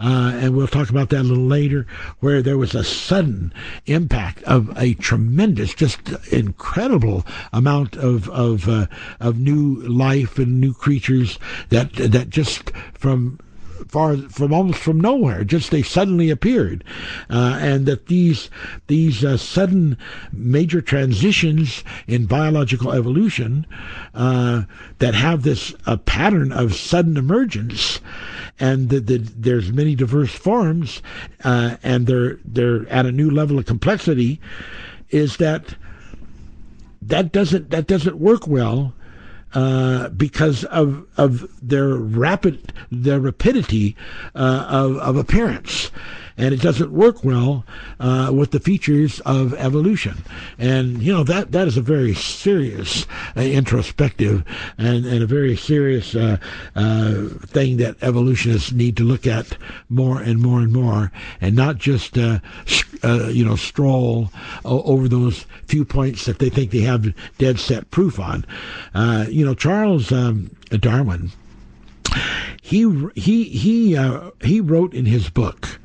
uh, 0.00 0.32
and 0.34 0.56
we'll 0.56 0.68
talk 0.68 0.90
about 0.90 1.10
that 1.10 1.22
a 1.22 1.24
little 1.24 1.44
later, 1.44 1.86
where 2.20 2.42
there 2.42 2.58
was 2.58 2.74
a 2.74 2.84
sudden 2.84 3.52
impact 3.86 4.42
of 4.44 4.76
a 4.76 4.94
tremendous, 4.94 5.74
just 5.74 6.10
incredible 6.30 7.26
amount 7.52 7.96
of 7.96 8.28
of 8.28 8.68
uh, 8.68 8.86
of 9.18 9.38
new 9.38 9.76
life 9.82 10.38
and 10.38 10.60
new 10.60 10.72
creatures 10.72 11.38
that 11.70 11.92
that 11.94 12.30
just 12.30 12.70
from 12.94 13.40
far 13.86 14.16
from 14.16 14.52
almost 14.52 14.80
from 14.80 15.00
nowhere. 15.00 15.44
Just 15.44 15.70
they 15.70 15.82
suddenly 15.82 16.30
appeared, 16.30 16.84
uh, 17.30 17.58
and 17.60 17.86
that 17.86 18.06
these 18.06 18.50
these 18.86 19.24
uh, 19.24 19.36
sudden 19.36 19.96
major 20.32 20.80
transitions 20.80 21.84
in 22.06 22.26
biological 22.26 22.92
evolution 22.92 23.66
uh, 24.14 24.62
that 24.98 25.14
have 25.14 25.42
this 25.42 25.74
pattern 26.06 26.52
of 26.52 26.74
sudden 26.74 27.16
emergence, 27.16 28.00
and 28.58 28.88
that 28.88 29.06
the, 29.06 29.18
there's 29.18 29.72
many 29.72 29.94
diverse 29.94 30.34
forms, 30.34 31.02
uh, 31.44 31.76
and 31.82 32.06
they're 32.06 32.38
they're 32.44 32.88
at 32.88 33.06
a 33.06 33.12
new 33.12 33.30
level 33.30 33.58
of 33.58 33.66
complexity, 33.66 34.40
is 35.10 35.36
that 35.36 35.76
that 37.02 37.32
doesn't 37.32 37.70
that 37.70 37.86
doesn't 37.86 38.18
work 38.18 38.46
well 38.46 38.92
uh, 39.54 40.08
because 40.10 40.64
of 40.64 41.06
of 41.16 41.48
their 41.66 41.88
rapid 41.88 42.72
their 42.90 43.20
rapidity 43.20 43.96
uh, 44.34 44.66
of 44.68 44.96
of 44.98 45.16
appearance 45.16 45.90
and 46.38 46.54
it 46.54 46.62
doesn't 46.62 46.92
work 46.92 47.24
well 47.24 47.64
uh, 47.98 48.30
with 48.32 48.52
the 48.52 48.60
features 48.60 49.20
of 49.20 49.52
evolution. 49.54 50.22
And 50.58 51.02
you 51.02 51.12
know 51.12 51.24
that 51.24 51.52
that 51.52 51.66
is 51.66 51.76
a 51.76 51.82
very 51.82 52.14
serious 52.14 53.06
uh, 53.36 53.40
introspective 53.40 54.44
and, 54.78 55.04
and 55.04 55.22
a 55.22 55.26
very 55.26 55.56
serious 55.56 56.14
uh, 56.14 56.38
uh 56.76 57.24
thing 57.46 57.76
that 57.78 57.96
evolutionists 58.02 58.72
need 58.72 58.96
to 58.96 59.04
look 59.04 59.26
at 59.26 59.58
more 59.88 60.20
and 60.20 60.40
more 60.40 60.60
and 60.60 60.72
more, 60.72 61.10
and 61.40 61.56
not 61.56 61.78
just 61.78 62.16
uh, 62.16 62.38
uh, 63.02 63.26
you 63.26 63.44
know 63.44 63.56
stroll 63.56 64.30
over 64.64 65.08
those 65.08 65.44
few 65.66 65.84
points 65.84 66.24
that 66.24 66.38
they 66.38 66.48
think 66.48 66.70
they 66.70 66.80
have 66.80 67.12
dead 67.38 67.58
set 67.58 67.90
proof 67.90 68.18
on. 68.20 68.46
you 69.28 69.44
know, 69.44 69.54
Charles 69.54 70.12
um, 70.12 70.50
Darwin 70.70 71.32
he 72.62 73.08
he 73.14 73.44
he 73.44 73.96
uh, 73.96 74.30
he 74.42 74.60
wrote 74.60 74.94
in 74.94 75.06
his 75.06 75.30
book 75.30 75.78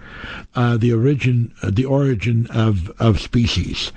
uh, 0.55 0.78
the 0.78 0.93
origin 0.93 1.53
uh, 1.61 1.71
the 1.71 1.86
origin 1.86 2.47
of 2.47 2.89
of 2.99 3.19
species. 3.19 3.91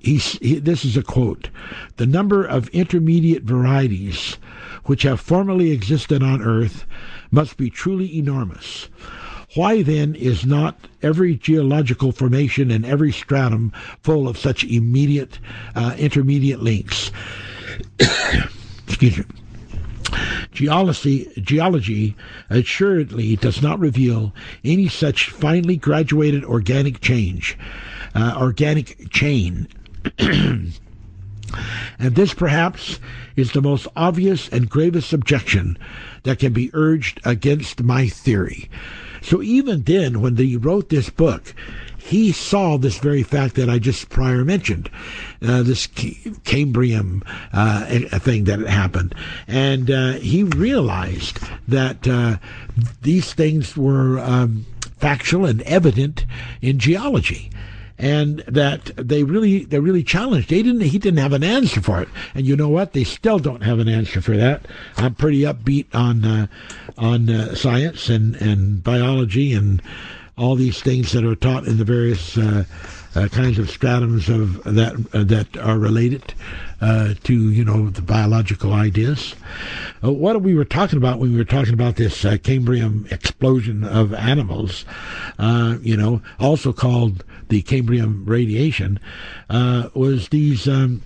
He, 0.00 0.16
he, 0.16 0.58
this 0.58 0.84
is 0.84 0.96
a 0.96 1.02
quote: 1.02 1.48
"The 1.96 2.06
number 2.06 2.44
of 2.44 2.68
intermediate 2.68 3.42
varieties 3.42 4.36
which 4.84 5.02
have 5.02 5.20
formerly 5.20 5.70
existed 5.70 6.22
on 6.22 6.42
Earth 6.42 6.84
must 7.30 7.56
be 7.56 7.70
truly 7.70 8.16
enormous." 8.16 8.88
Why 9.54 9.82
then 9.82 10.16
is 10.16 10.44
not 10.44 10.88
every 11.00 11.36
geological 11.36 12.10
formation 12.10 12.72
and 12.72 12.84
every 12.84 13.12
stratum 13.12 13.72
full 14.02 14.26
of 14.26 14.36
such 14.36 14.64
immediate, 14.64 15.38
uh, 15.76 15.94
intermediate 15.96 16.60
links? 16.60 17.12
Excuse 18.88 19.18
me. 19.18 19.24
Geology, 20.52 21.30
geology 21.40 22.16
assuredly 22.50 23.36
does 23.36 23.60
not 23.60 23.78
reveal 23.78 24.32
any 24.64 24.88
such 24.88 25.30
finely 25.30 25.76
graduated 25.76 26.44
organic 26.44 27.00
change, 27.00 27.58
uh, 28.14 28.36
organic 28.38 29.10
chain. 29.10 29.66
and 30.18 30.72
this 31.98 32.34
perhaps 32.34 33.00
is 33.36 33.52
the 33.52 33.62
most 33.62 33.86
obvious 33.96 34.48
and 34.48 34.70
gravest 34.70 35.12
objection 35.12 35.76
that 36.22 36.38
can 36.38 36.52
be 36.52 36.70
urged 36.72 37.20
against 37.24 37.82
my 37.82 38.06
theory. 38.06 38.68
So 39.22 39.42
even 39.42 39.82
then, 39.82 40.20
when 40.20 40.34
they 40.34 40.56
wrote 40.56 40.90
this 40.90 41.10
book, 41.10 41.54
he 42.04 42.32
saw 42.32 42.76
this 42.76 42.98
very 42.98 43.22
fact 43.22 43.54
that 43.54 43.70
I 43.70 43.78
just 43.78 44.10
prior 44.10 44.44
mentioned, 44.44 44.90
uh, 45.40 45.62
this 45.62 45.86
Cambrian 46.44 47.22
uh, 47.50 47.86
thing 48.18 48.44
that 48.44 48.60
happened, 48.60 49.14
and 49.48 49.90
uh, 49.90 50.12
he 50.12 50.42
realized 50.42 51.38
that 51.66 52.06
uh, 52.06 52.36
these 53.00 53.32
things 53.32 53.74
were 53.74 54.18
um, 54.18 54.66
factual 54.98 55.46
and 55.46 55.62
evident 55.62 56.26
in 56.60 56.78
geology 56.78 57.50
and 57.96 58.40
that 58.40 58.86
they 58.96 59.22
really 59.24 59.64
they 59.64 59.78
really 59.78 60.02
challenged. 60.02 60.50
They 60.50 60.62
didn't. 60.62 60.82
He 60.82 60.98
didn't 60.98 61.20
have 61.20 61.32
an 61.32 61.44
answer 61.44 61.80
for 61.80 62.02
it, 62.02 62.08
and 62.34 62.44
you 62.44 62.54
know 62.54 62.68
what? 62.68 62.92
They 62.92 63.04
still 63.04 63.38
don't 63.38 63.62
have 63.62 63.78
an 63.78 63.88
answer 63.88 64.20
for 64.20 64.36
that. 64.36 64.66
I'm 64.98 65.14
pretty 65.14 65.40
upbeat 65.40 65.86
on 65.94 66.24
uh, 66.24 66.46
on 66.98 67.30
uh, 67.30 67.54
science 67.54 68.10
and 68.10 68.34
and 68.36 68.84
biology 68.84 69.54
and 69.54 69.80
all 70.36 70.56
these 70.56 70.82
things 70.82 71.12
that 71.12 71.24
are 71.24 71.36
taught 71.36 71.66
in 71.66 71.78
the 71.78 71.84
various 71.84 72.36
uh, 72.36 72.64
uh, 73.14 73.28
kinds 73.28 73.58
of 73.58 73.66
stratums 73.66 74.28
of 74.28 74.62
that 74.64 74.94
uh, 75.12 75.22
that 75.22 75.56
are 75.58 75.78
related 75.78 76.34
uh, 76.80 77.14
to 77.22 77.50
you 77.50 77.64
know 77.64 77.88
the 77.90 78.02
biological 78.02 78.72
ideas. 78.72 79.36
Uh, 80.02 80.12
what 80.12 80.40
we 80.42 80.54
were 80.54 80.64
talking 80.64 80.96
about 80.96 81.20
when 81.20 81.30
we 81.30 81.38
were 81.38 81.44
talking 81.44 81.74
about 81.74 81.96
this 81.96 82.24
uh, 82.24 82.36
Cambrian 82.42 83.06
explosion 83.10 83.84
of 83.84 84.12
animals, 84.12 84.84
you 85.38 85.96
know, 85.96 86.20
also 86.40 86.72
called 86.72 87.24
the 87.48 87.62
Cambrian 87.62 88.24
radiation, 88.24 88.98
was 89.48 90.28
these. 90.30 90.68
Um, 90.68 91.02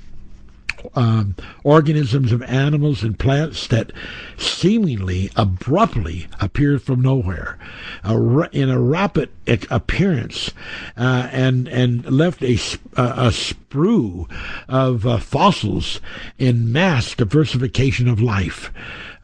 um, 0.94 1.34
organisms 1.64 2.32
of 2.32 2.42
animals 2.42 3.02
and 3.02 3.18
plants 3.18 3.66
that 3.68 3.92
seemingly 4.36 5.30
abruptly 5.36 6.28
appeared 6.40 6.82
from 6.82 7.00
nowhere 7.00 7.58
a, 8.04 8.16
in 8.52 8.70
a 8.70 8.80
rapid 8.80 9.30
appearance 9.70 10.52
uh, 10.96 11.28
and 11.32 11.68
and 11.68 12.04
left 12.10 12.42
a, 12.42 12.54
a 12.96 13.30
sprue 13.30 14.30
of 14.68 15.06
uh, 15.06 15.18
fossils 15.18 16.00
in 16.38 16.72
mass 16.72 17.14
diversification 17.14 18.08
of 18.08 18.20
life. 18.20 18.72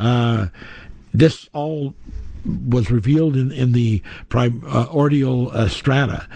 Uh, 0.00 0.46
this 1.12 1.48
all 1.52 1.94
was 2.44 2.90
revealed 2.90 3.36
in, 3.36 3.50
in 3.52 3.72
the 3.72 4.02
primordial 4.28 5.50
uh, 5.52 5.68
strata. 5.68 6.26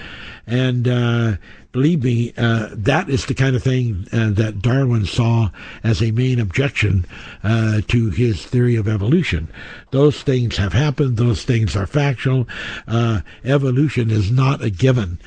And 0.47 0.89
uh, 0.89 1.37
believe 1.73 2.03
me, 2.03 2.33
uh, 2.37 2.69
that 2.73 3.09
is 3.09 3.27
the 3.27 3.35
kind 3.35 3.55
of 3.55 3.63
thing 3.63 4.07
uh, 4.13 4.31
that 4.31 4.61
Darwin 4.63 5.05
saw 5.05 5.51
as 5.85 6.03
a 6.03 6.11
main 6.11 6.41
objection 6.41 7.05
uh, 7.43 7.81
to 7.89 8.11
his 8.11 8.45
theory 8.45 8.77
of 8.77 8.89
evolution. 8.89 9.49
Those 9.91 10.23
things 10.23 10.57
have 10.57 10.73
happened, 10.73 11.17
those 11.17 11.45
things 11.45 11.77
are 11.77 11.87
factual. 11.87 12.49
Uh, 12.87 13.21
evolution 13.45 14.11
is 14.11 14.31
not 14.31 14.63
a 14.63 14.71
given. 14.71 15.19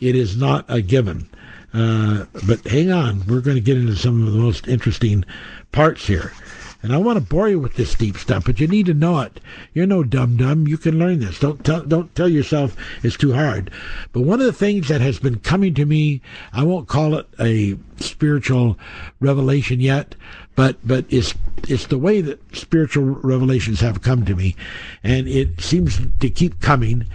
It 0.00 0.14
is 0.14 0.36
not 0.36 0.64
a 0.68 0.80
given. 0.82 1.28
Uh, 1.74 2.24
but 2.46 2.66
hang 2.66 2.90
on, 2.90 3.26
we're 3.26 3.40
going 3.40 3.56
to 3.56 3.62
get 3.62 3.76
into 3.76 3.96
some 3.96 4.26
of 4.26 4.32
the 4.32 4.38
most 4.38 4.66
interesting 4.68 5.24
parts 5.72 6.06
here. 6.06 6.32
And 6.80 6.92
I 6.92 6.98
want 6.98 7.18
to 7.18 7.24
bore 7.24 7.48
you 7.48 7.58
with 7.58 7.74
this 7.74 7.94
deep 7.96 8.16
stuff, 8.16 8.44
but 8.44 8.60
you 8.60 8.68
need 8.68 8.86
to 8.86 8.94
know 8.94 9.18
it. 9.20 9.40
You're 9.74 9.86
no 9.86 10.04
dum 10.04 10.36
dum. 10.36 10.68
You 10.68 10.78
can 10.78 10.96
learn 10.96 11.18
this. 11.18 11.40
Don't 11.40 11.64
tell, 11.64 11.82
don't 11.82 12.14
tell 12.14 12.28
yourself 12.28 12.76
it's 13.02 13.16
too 13.16 13.32
hard. 13.32 13.72
But 14.12 14.22
one 14.22 14.38
of 14.38 14.46
the 14.46 14.52
things 14.52 14.86
that 14.86 15.00
has 15.00 15.18
been 15.18 15.40
coming 15.40 15.74
to 15.74 15.84
me, 15.84 16.20
I 16.52 16.62
won't 16.62 16.86
call 16.86 17.14
it 17.14 17.26
a 17.40 17.76
spiritual 17.96 18.78
revelation 19.18 19.80
yet, 19.80 20.14
but 20.54 20.76
but 20.86 21.04
it's 21.08 21.34
it's 21.68 21.86
the 21.86 21.98
way 21.98 22.20
that 22.20 22.40
spiritual 22.54 23.04
revelations 23.04 23.80
have 23.80 24.02
come 24.02 24.24
to 24.24 24.36
me, 24.36 24.54
and 25.02 25.26
it 25.26 25.60
seems 25.60 26.00
to 26.20 26.30
keep 26.30 26.60
coming. 26.60 27.06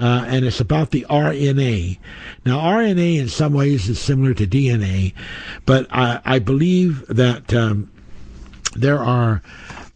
Uh, 0.00 0.24
and 0.26 0.44
it's 0.44 0.60
about 0.60 0.90
the 0.90 1.06
RNA. 1.08 1.98
Now, 2.44 2.58
RNA 2.58 3.20
in 3.20 3.28
some 3.28 3.52
ways 3.52 3.88
is 3.88 4.00
similar 4.00 4.34
to 4.34 4.48
DNA, 4.48 5.14
but 5.64 5.86
I, 5.90 6.20
I 6.24 6.38
believe 6.40 7.06
that. 7.06 7.54
Um, 7.54 7.88
there 8.72 8.98
are 8.98 9.42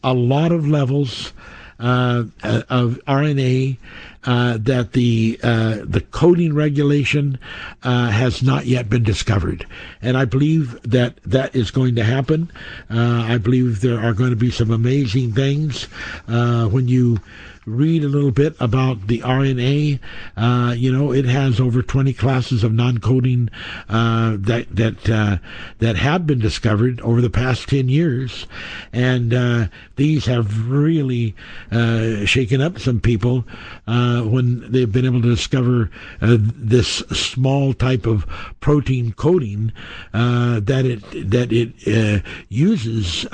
a 0.03 0.15
lot 0.15 0.53
of 0.53 0.69
levels 0.69 1.33
uh, 1.79 2.25
of 2.43 2.99
RNA 3.07 3.77
uh, 4.25 4.59
that 4.59 4.93
the 4.93 5.39
uh, 5.43 5.79
the 5.85 6.01
coding 6.01 6.55
regulation 6.55 7.39
uh, 7.83 8.09
has 8.11 8.43
not 8.43 8.67
yet 8.67 8.89
been 8.89 9.03
discovered, 9.03 9.67
and 10.03 10.17
I 10.17 10.25
believe 10.25 10.81
that 10.83 11.19
that 11.25 11.55
is 11.55 11.71
going 11.71 11.95
to 11.97 12.05
happen. 12.05 12.51
Uh, 12.91 13.25
I 13.29 13.39
believe 13.39 13.81
there 13.81 14.01
are 14.01 14.15
going 14.15 14.31
to 14.31 14.37
be 14.37 14.51
some 14.51 14.71
amazing 14.71 15.33
things 15.33 15.87
uh, 16.29 16.67
when 16.67 16.89
you 16.89 17.21
read 17.67 18.05
a 18.05 18.09
little 18.09 18.31
bit 18.31 18.55
about 18.61 19.09
the 19.09 19.19
RNA. 19.21 19.99
Uh, 20.37 20.73
you 20.77 20.93
know, 20.93 21.13
it 21.13 21.25
has 21.25 21.61
over 21.61 21.83
20 21.83 22.13
classes 22.13 22.63
of 22.63 22.73
non-coding 22.73 23.51
uh, 23.89 24.37
that 24.39 24.67
that 24.75 25.11
uh, 25.11 25.39
that 25.81 25.97
have 25.97 26.27
been 26.27 26.39
discovered 26.39 27.01
over 27.01 27.21
the 27.21 27.29
past 27.29 27.69
10 27.69 27.89
years, 27.89 28.47
and 28.93 29.35
uh, 29.35 29.67
these 29.97 30.27
have 30.27 30.69
really 30.71 31.35
uh, 31.73 32.25
shaken 32.25 32.61
up 32.61 32.79
some 32.79 33.01
people 33.01 33.45
uh, 33.89 34.23
when 34.23 34.71
they've 34.71 34.93
been 34.93 35.05
able 35.05 35.23
to 35.23 35.35
discover 35.35 35.91
this 36.21 36.99
small 37.11 37.75
type 37.75 38.07
of 38.07 38.27
protein 38.61 39.13
coding 39.13 39.73
that 40.13 40.85
it 40.85 41.31
that 41.31 41.53
it 41.53 42.23
uses 42.49 43.27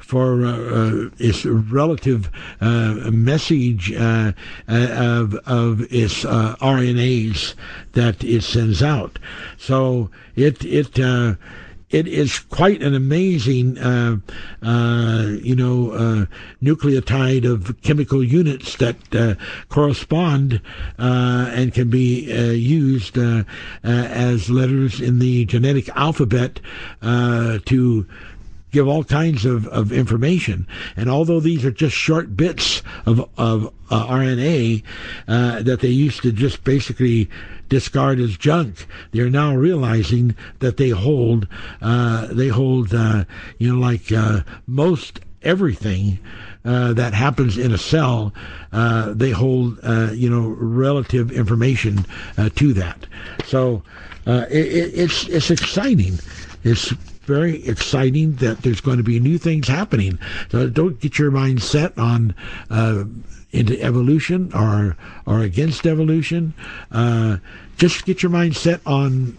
for 0.00 1.10
its 1.18 1.46
relative 1.46 2.30
message 2.60 3.45
uh, 3.50 4.32
uh, 4.68 4.72
of 4.92 5.34
of 5.46 5.80
its 5.92 6.24
uh, 6.24 6.56
RNAs 6.60 7.54
that 7.92 8.24
it 8.24 8.42
sends 8.42 8.82
out. 8.82 9.18
So 9.56 10.10
it 10.34 10.64
it 10.64 10.98
uh, 10.98 11.34
it 11.88 12.08
is 12.08 12.40
quite 12.40 12.82
an 12.82 12.96
amazing, 12.96 13.78
uh, 13.78 14.16
uh, 14.60 15.26
you 15.40 15.54
know, 15.54 16.26
nucleotide 16.60 17.48
of 17.48 17.80
chemical 17.82 18.24
units 18.24 18.76
that 18.78 19.38
correspond 19.68 20.60
and 20.98 21.72
can 21.72 21.88
be 21.88 22.24
used 22.56 23.16
as 23.84 24.50
letters 24.50 25.00
in 25.00 25.20
the 25.20 25.44
genetic 25.44 25.88
alphabet 25.90 26.58
to 27.02 28.06
give 28.76 28.86
all 28.88 29.04
kinds 29.04 29.46
of, 29.46 29.66
of 29.68 29.90
information. 29.90 30.66
And 30.98 31.08
although 31.08 31.40
these 31.40 31.64
are 31.64 31.70
just 31.70 31.96
short 31.96 32.36
bits 32.36 32.82
of, 33.06 33.26
of 33.38 33.72
uh, 33.90 34.06
RNA 34.06 34.82
uh, 35.26 35.62
that 35.62 35.80
they 35.80 35.88
used 35.88 36.20
to 36.22 36.30
just 36.30 36.62
basically 36.62 37.30
discard 37.70 38.20
as 38.20 38.36
junk, 38.36 38.86
they're 39.12 39.30
now 39.30 39.56
realizing 39.56 40.36
that 40.58 40.76
they 40.76 40.90
hold 40.90 41.48
uh, 41.80 42.26
they 42.26 42.48
hold 42.48 42.92
uh, 42.92 43.24
you 43.56 43.72
know 43.72 43.80
like 43.80 44.12
uh, 44.12 44.40
most 44.66 45.20
everything 45.40 46.18
uh, 46.66 46.92
that 46.92 47.14
happens 47.14 47.56
in 47.56 47.72
a 47.72 47.78
cell, 47.78 48.34
uh, 48.72 49.14
they 49.14 49.30
hold 49.30 49.78
uh, 49.84 50.10
you 50.12 50.28
know 50.28 50.48
relative 50.58 51.32
information 51.32 52.04
to 52.56 52.74
that. 52.74 53.06
So 53.46 53.82
it, 54.26 54.94
it's 54.94 55.28
it's 55.28 55.50
exciting. 55.50 56.18
It's 56.62 56.92
very 57.26 57.64
exciting 57.66 58.36
that 58.36 58.62
there's 58.62 58.80
going 58.80 58.98
to 58.98 59.02
be 59.02 59.20
new 59.20 59.38
things 59.38 59.68
happening. 59.68 60.18
So 60.50 60.68
don't 60.68 61.00
get 61.00 61.18
your 61.18 61.30
mind 61.30 61.62
set 61.62 61.96
on 61.98 62.34
uh, 62.70 63.04
into 63.52 63.80
evolution 63.82 64.52
or 64.54 64.96
or 65.26 65.40
against 65.40 65.86
evolution. 65.86 66.54
Uh, 66.90 67.38
just 67.76 68.06
get 68.06 68.22
your 68.22 68.30
mind 68.30 68.56
set 68.56 68.80
on 68.86 69.36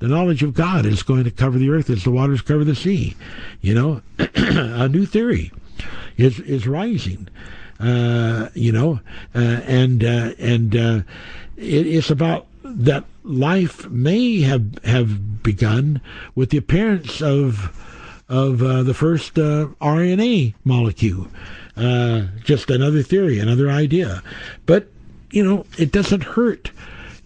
the 0.00 0.08
knowledge 0.08 0.42
of 0.42 0.54
God 0.54 0.84
is 0.84 1.02
going 1.02 1.24
to 1.24 1.30
cover 1.30 1.58
the 1.58 1.70
earth 1.70 1.88
as 1.88 2.04
the 2.04 2.10
waters 2.10 2.42
cover 2.42 2.64
the 2.64 2.74
sea. 2.74 3.14
You 3.60 3.74
know, 3.74 4.02
a 4.18 4.88
new 4.88 5.06
theory 5.06 5.52
is 6.16 6.40
is 6.40 6.66
rising. 6.66 7.28
Uh, 7.80 8.48
you 8.54 8.70
know, 8.70 9.00
uh, 9.34 9.60
and 9.66 10.04
uh, 10.04 10.32
and 10.38 10.76
uh, 10.76 11.00
it, 11.56 11.86
it's 11.86 12.10
about 12.10 12.46
that 12.74 13.04
life 13.22 13.88
may 13.88 14.40
have 14.42 14.82
have 14.84 15.42
begun 15.42 16.00
with 16.34 16.50
the 16.50 16.58
appearance 16.58 17.22
of 17.22 17.72
of 18.28 18.62
uh, 18.62 18.82
the 18.82 18.94
first 18.94 19.38
uh, 19.38 19.68
RNA 19.80 20.54
molecule. 20.64 21.28
Uh, 21.76 22.26
just 22.44 22.70
another 22.70 23.02
theory, 23.02 23.38
another 23.38 23.70
idea, 23.70 24.22
but 24.66 24.88
you 25.30 25.44
know 25.44 25.66
it 25.78 25.92
doesn't 25.92 26.22
hurt, 26.22 26.70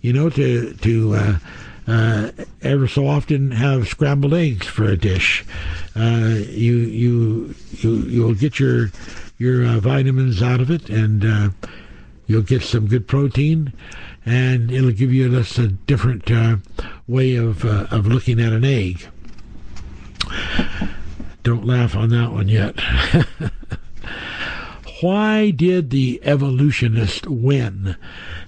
you 0.01 0.13
know, 0.13 0.31
to 0.31 0.73
to 0.75 1.15
uh, 1.15 1.39
uh, 1.87 2.31
ever 2.63 2.89
so 2.89 3.07
often 3.07 3.51
have 3.51 3.89
scrambled 3.89 4.35
eggs 4.35 4.67
for 4.67 4.85
a 4.85 4.97
dish. 4.97 5.45
Uh, 5.95 6.35
you 6.49 6.77
you 6.77 7.55
you 7.73 7.97
you'll 7.97 8.35
get 8.35 8.59
your 8.59 8.91
your 9.39 9.65
vitamins 9.81 10.43
out 10.43 10.61
of 10.61 10.71
it, 10.71 10.89
and 10.89 11.55
you'll 12.27 12.43
get 12.43 12.63
some 12.63 12.87
good 12.87 13.07
protein 13.07 13.73
and 14.29 14.71
it'll 14.71 14.91
give 14.91 15.13
you 15.13 15.31
just 15.31 15.57
a 15.59 15.69
different 15.69 16.31
uh, 16.31 16.57
way 17.07 17.35
of 17.37 17.65
uh, 17.65 17.87
of 17.91 18.07
looking 18.07 18.39
at 18.41 18.53
an 18.53 18.65
egg. 18.65 19.09
Don't 21.43 21.65
laugh 21.65 21.97
on 21.97 22.11
that 22.11 22.33
one 22.33 22.49
yet. 22.49 22.79
Why 25.01 25.51
did 25.51 25.91
the 25.91 26.21
evolutionist 26.25 27.27
win? 27.27 27.97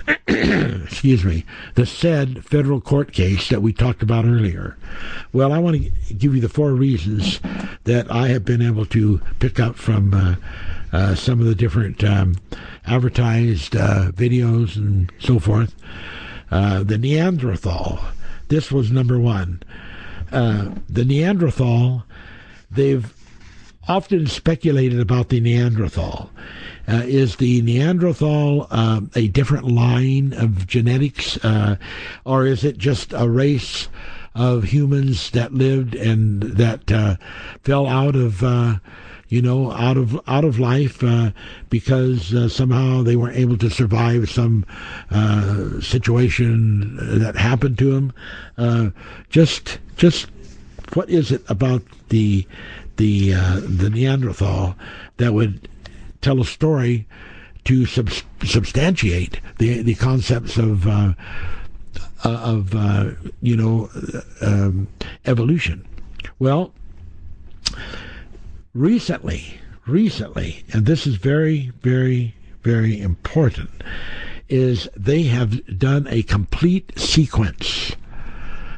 excuse 0.27 1.25
me, 1.25 1.45
the 1.77 1.87
said 1.87 2.45
federal 2.45 2.81
court 2.81 3.13
case 3.13 3.49
that 3.49 3.63
we 3.63 3.73
talked 3.73 4.03
about 4.03 4.25
earlier. 4.25 4.77
Well, 5.33 5.53
I 5.53 5.59
want 5.59 5.77
to 5.77 6.15
give 6.15 6.35
you 6.35 6.41
the 6.41 6.49
four 6.49 6.73
reasons 6.73 7.41
that 7.85 8.11
I 8.11 8.29
have 8.29 8.45
been 8.45 8.61
able 8.61 8.85
to 8.87 9.21
pick 9.39 9.61
up 9.61 9.77
from 9.77 10.13
uh, 10.13 10.35
uh, 10.93 11.15
some 11.15 11.41
of 11.41 11.47
the 11.47 11.55
different 11.55 12.03
um, 12.03 12.37
advertised 12.91 13.77
uh, 13.77 14.11
videos 14.13 14.77
and 14.77 15.13
so 15.19 15.39
forth. 15.39 15.75
Uh, 16.51 16.83
the 16.83 16.99
Neanderthal, 16.99 18.01
this 18.49 18.73
was 18.73 18.91
number 18.91 19.19
one. 19.19 19.63
Uh, 20.33 20.71
the 20.89 21.05
Neanderthal, 21.05 22.05
they've 22.71 23.15
often 23.89 24.27
speculated 24.27 25.01
about 25.01 25.29
the 25.29 25.41
Neanderthal. 25.41 26.31
Uh, 26.89 27.03
is 27.05 27.37
the 27.37 27.63
Neanderthal 27.63 28.67
uh, 28.71 29.01
a 29.15 29.29
different 29.29 29.67
line 29.67 30.33
of 30.33 30.67
genetics, 30.67 31.37
uh, 31.45 31.77
or 32.25 32.47
is 32.47 32.65
it 32.65 32.79
just 32.79 33.13
a 33.13 33.29
race 33.29 33.89
of 34.35 34.65
humans 34.65 35.31
that 35.31 35.55
lived 35.55 35.95
and 35.95 36.43
that 36.43 36.91
uh, 36.91 37.17
fell 37.63 37.87
out 37.87 38.17
of 38.17 38.43
you 39.31 39.41
know, 39.41 39.71
out 39.71 39.97
of 39.97 40.21
out 40.29 40.45
of 40.45 40.59
life 40.59 41.03
uh, 41.03 41.31
because 41.71 42.35
uh, 42.35 42.49
somehow 42.49 43.03
they 43.03 43.15
weren't 43.15 43.37
able 43.37 43.57
to 43.57 43.71
survive 43.71 44.29
some 44.29 44.67
uh, 45.11 45.81
situation 45.81 46.97
that 47.21 47.37
happened 47.37 47.79
to 47.79 47.93
them. 47.93 48.13
Uh, 48.59 48.91
just 49.31 49.79
just 49.97 50.27
what 50.95 51.09
is 51.09 51.31
it 51.31 51.43
about 51.49 51.83
the 52.09 52.45
the 52.97 53.33
uh, 53.33 53.61
the 53.61 53.89
Neanderthal 53.89 54.75
that 55.19 55.33
would 55.33 55.69
tell 56.21 56.41
a 56.41 56.45
story 56.45 57.07
to 57.65 57.87
sub- 57.87 58.11
substantiate 58.45 59.41
the 59.59 59.81
the 59.83 59.95
concepts 59.95 60.57
of 60.57 60.89
uh, 60.89 61.15
of 62.25 62.75
you 63.41 63.57
know 63.57 63.89
um, 64.43 64.89
evolution? 65.25 65.87
Well 66.41 66.73
recently, 68.75 69.61
recently, 69.87 70.65
and 70.73 70.87
this 70.87 71.07
is 71.07 71.17
very, 71.17 71.73
very, 71.83 72.35
very 72.63 73.01
important, 73.01 73.71
is 74.49 74.89
they 74.97 75.25
have 75.25 75.79
done 75.79 76.07
a 76.09 76.23
complete 76.23 76.99
sequence 76.99 77.95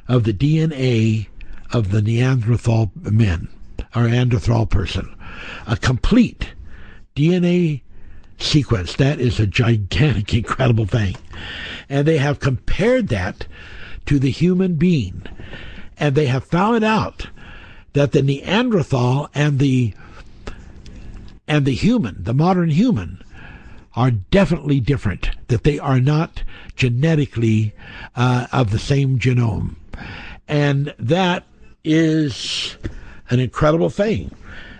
of 0.09 0.24
the 0.24 0.32
DNA 0.32 1.28
of 1.72 1.90
the 1.90 2.03
Neanderthal 2.03 2.93
men 2.95 3.49
or 3.95 4.09
Neanderthal 4.09 4.66
person. 4.66 5.14
A 5.66 5.76
complete 5.76 6.53
DNA 7.16 7.82
sequence. 8.38 8.97
That 8.97 9.20
is 9.20 9.40
a 9.40 9.47
gigantic, 9.47 10.34
incredible 10.34 10.86
thing. 10.86 11.16
And 11.88 12.07
they 12.07 12.18
have 12.18 12.40
compared 12.40 13.09
that 13.09 13.47
to 14.07 14.18
the 14.18 14.30
human 14.30 14.74
being. 14.74 15.22
And 15.99 16.14
they 16.14 16.26
have 16.26 16.45
found 16.45 16.84
out 16.84 17.28
that 17.93 18.12
the 18.12 18.22
Neanderthal 18.22 19.28
and 19.34 19.59
the 19.59 19.95
and 21.49 21.66
the 21.66 21.74
human, 21.74 22.22
the 22.22 22.34
modern 22.34 22.70
human, 22.70 23.22
are 23.95 24.11
definitely 24.11 24.80
different. 24.80 25.30
That 25.49 25.64
they 25.64 25.78
are 25.78 26.01
not 26.01 26.43
genetically 26.76 27.74
uh, 28.16 28.47
of 28.53 28.70
the 28.70 28.78
same 28.78 29.18
genome, 29.18 29.76
and 30.49 30.95
that 30.99 31.45
is 31.84 32.76
an 33.30 33.40
incredible 33.40 33.90
thing. 33.90 34.34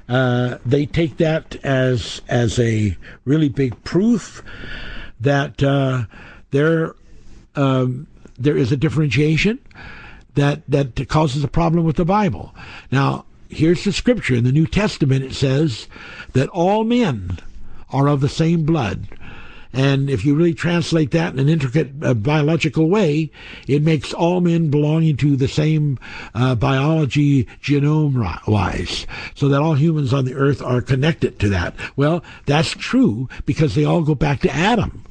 Uh, 0.09 0.59
they 0.65 0.87
take 0.87 1.17
that 1.19 1.57
as 1.65 2.23
as 2.29 2.59
a 2.59 2.97
really 3.25 3.49
big 3.49 3.83
proof 3.85 4.43
that 5.21 5.63
uh, 5.63 6.05
there 6.51 6.95
um, 7.55 8.07
there 8.39 8.57
is 8.57 8.73
a 8.73 8.77
differentiation 8.77 9.59
that 10.35 10.63
that 10.69 11.09
causes 11.09 11.45
a 11.45 11.49
problem 11.49 11.85
with 11.85 11.97
the 11.97 12.05
Bible. 12.05 12.55
Now, 12.91 13.25
here's 13.49 13.85
the 13.85 13.93
scripture 13.93 14.35
in 14.35 14.45
the 14.45 14.53
New 14.53 14.67
Testament. 14.67 15.25
It 15.25 15.35
says 15.35 15.89
that 16.33 16.49
all 16.49 16.85
men 16.85 17.39
are 17.91 18.09
of 18.09 18.21
the 18.21 18.29
same 18.29 18.65
blood, 18.65 19.07
And 19.73 20.11
if 20.11 20.25
you 20.25 20.35
really 20.35 20.55
translate 20.55 21.13
that 21.13 21.33
in 21.33 21.39
an 21.39 21.49
intricate 21.49 21.91
uh, 22.03 22.15
biological 22.15 22.89
way, 22.91 23.31
it 23.67 23.83
makes 23.83 24.13
all 24.13 24.41
men 24.41 24.69
belonging 24.71 25.17
to 25.19 25.37
the 25.37 25.49
same 25.49 25.99
uh, 26.35 26.55
biology 26.55 27.45
genome 27.63 28.47
wise, 28.47 29.07
so 29.35 29.49
that 29.49 29.63
all 29.63 29.75
humans 29.75 30.13
on 30.13 30.27
the 30.27 30.35
earth 30.35 30.61
are 30.61 30.83
connected 30.83 31.39
to 31.39 31.49
that. 31.49 31.75
Well, 31.97 32.23
that's 32.45 32.71
true 32.71 33.29
because 33.47 33.75
they 33.75 33.85
all 33.85 34.03
go 34.03 34.15
back 34.15 34.41
to 34.41 34.53
Adam. 34.53 35.05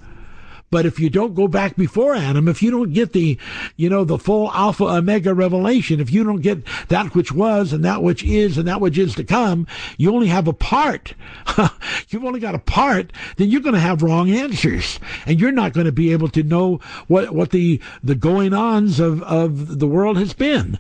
But 0.72 0.86
if 0.86 1.00
you 1.00 1.10
don't 1.10 1.36
go 1.36 1.50
back 1.50 1.76
before 1.76 2.16
Adam, 2.16 2.48
if 2.48 2.64
you 2.64 2.72
don't 2.72 2.94
get 2.94 3.12
the, 3.12 3.38
you 3.76 3.90
know, 3.90 4.06
the 4.06 4.18
full 4.18 4.50
Alpha 4.54 4.86
Omega 4.86 5.34
revelation, 5.34 6.00
if 6.00 6.12
you 6.12 6.24
don't 6.24 6.42
get 6.42 6.64
that 6.88 7.14
which 7.14 7.34
was 7.34 7.74
and 7.74 7.84
that 7.84 8.02
which 8.02 8.24
is 8.24 8.58
and 8.58 8.70
that 8.70 8.80
which 8.80 8.98
is 8.98 9.14
to 9.16 9.26
come, 9.26 9.68
you 9.98 10.14
only 10.14 10.28
have 10.28 10.48
a 10.48 10.54
part. 10.54 11.14
You've 12.10 12.24
only 12.24 12.40
got 12.40 12.56
a 12.56 12.60
part, 12.60 13.12
then 13.36 13.50
you're 13.50 13.62
going 13.62 13.76
to 13.76 13.82
have 13.82 14.02
wrong 14.02 14.32
answers. 14.32 15.00
And 15.26 15.40
you're 15.40 15.52
not 15.52 15.74
going 15.74 15.86
to 15.86 15.92
be 15.92 16.14
able 16.14 16.30
to 16.30 16.44
know 16.44 16.80
what, 17.08 17.32
what 17.36 17.52
the, 17.52 17.82
the 18.02 18.16
going 18.16 18.54
ons 18.54 19.00
of, 19.00 19.22
of 19.24 19.80
the 19.80 19.88
world 19.88 20.18
has 20.18 20.34
been. 20.34 20.80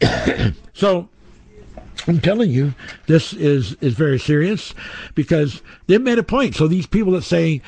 so, 0.72 1.08
I'm 2.06 2.20
telling 2.20 2.50
you, 2.50 2.74
this 3.06 3.32
is, 3.32 3.74
is 3.74 3.94
very 3.94 4.18
serious 4.18 4.74
because 5.14 5.62
they've 5.86 6.00
made 6.00 6.18
a 6.18 6.22
point. 6.22 6.54
So 6.54 6.66
these 6.66 6.86
people 6.86 7.12
that 7.12 7.22
say 7.22 7.60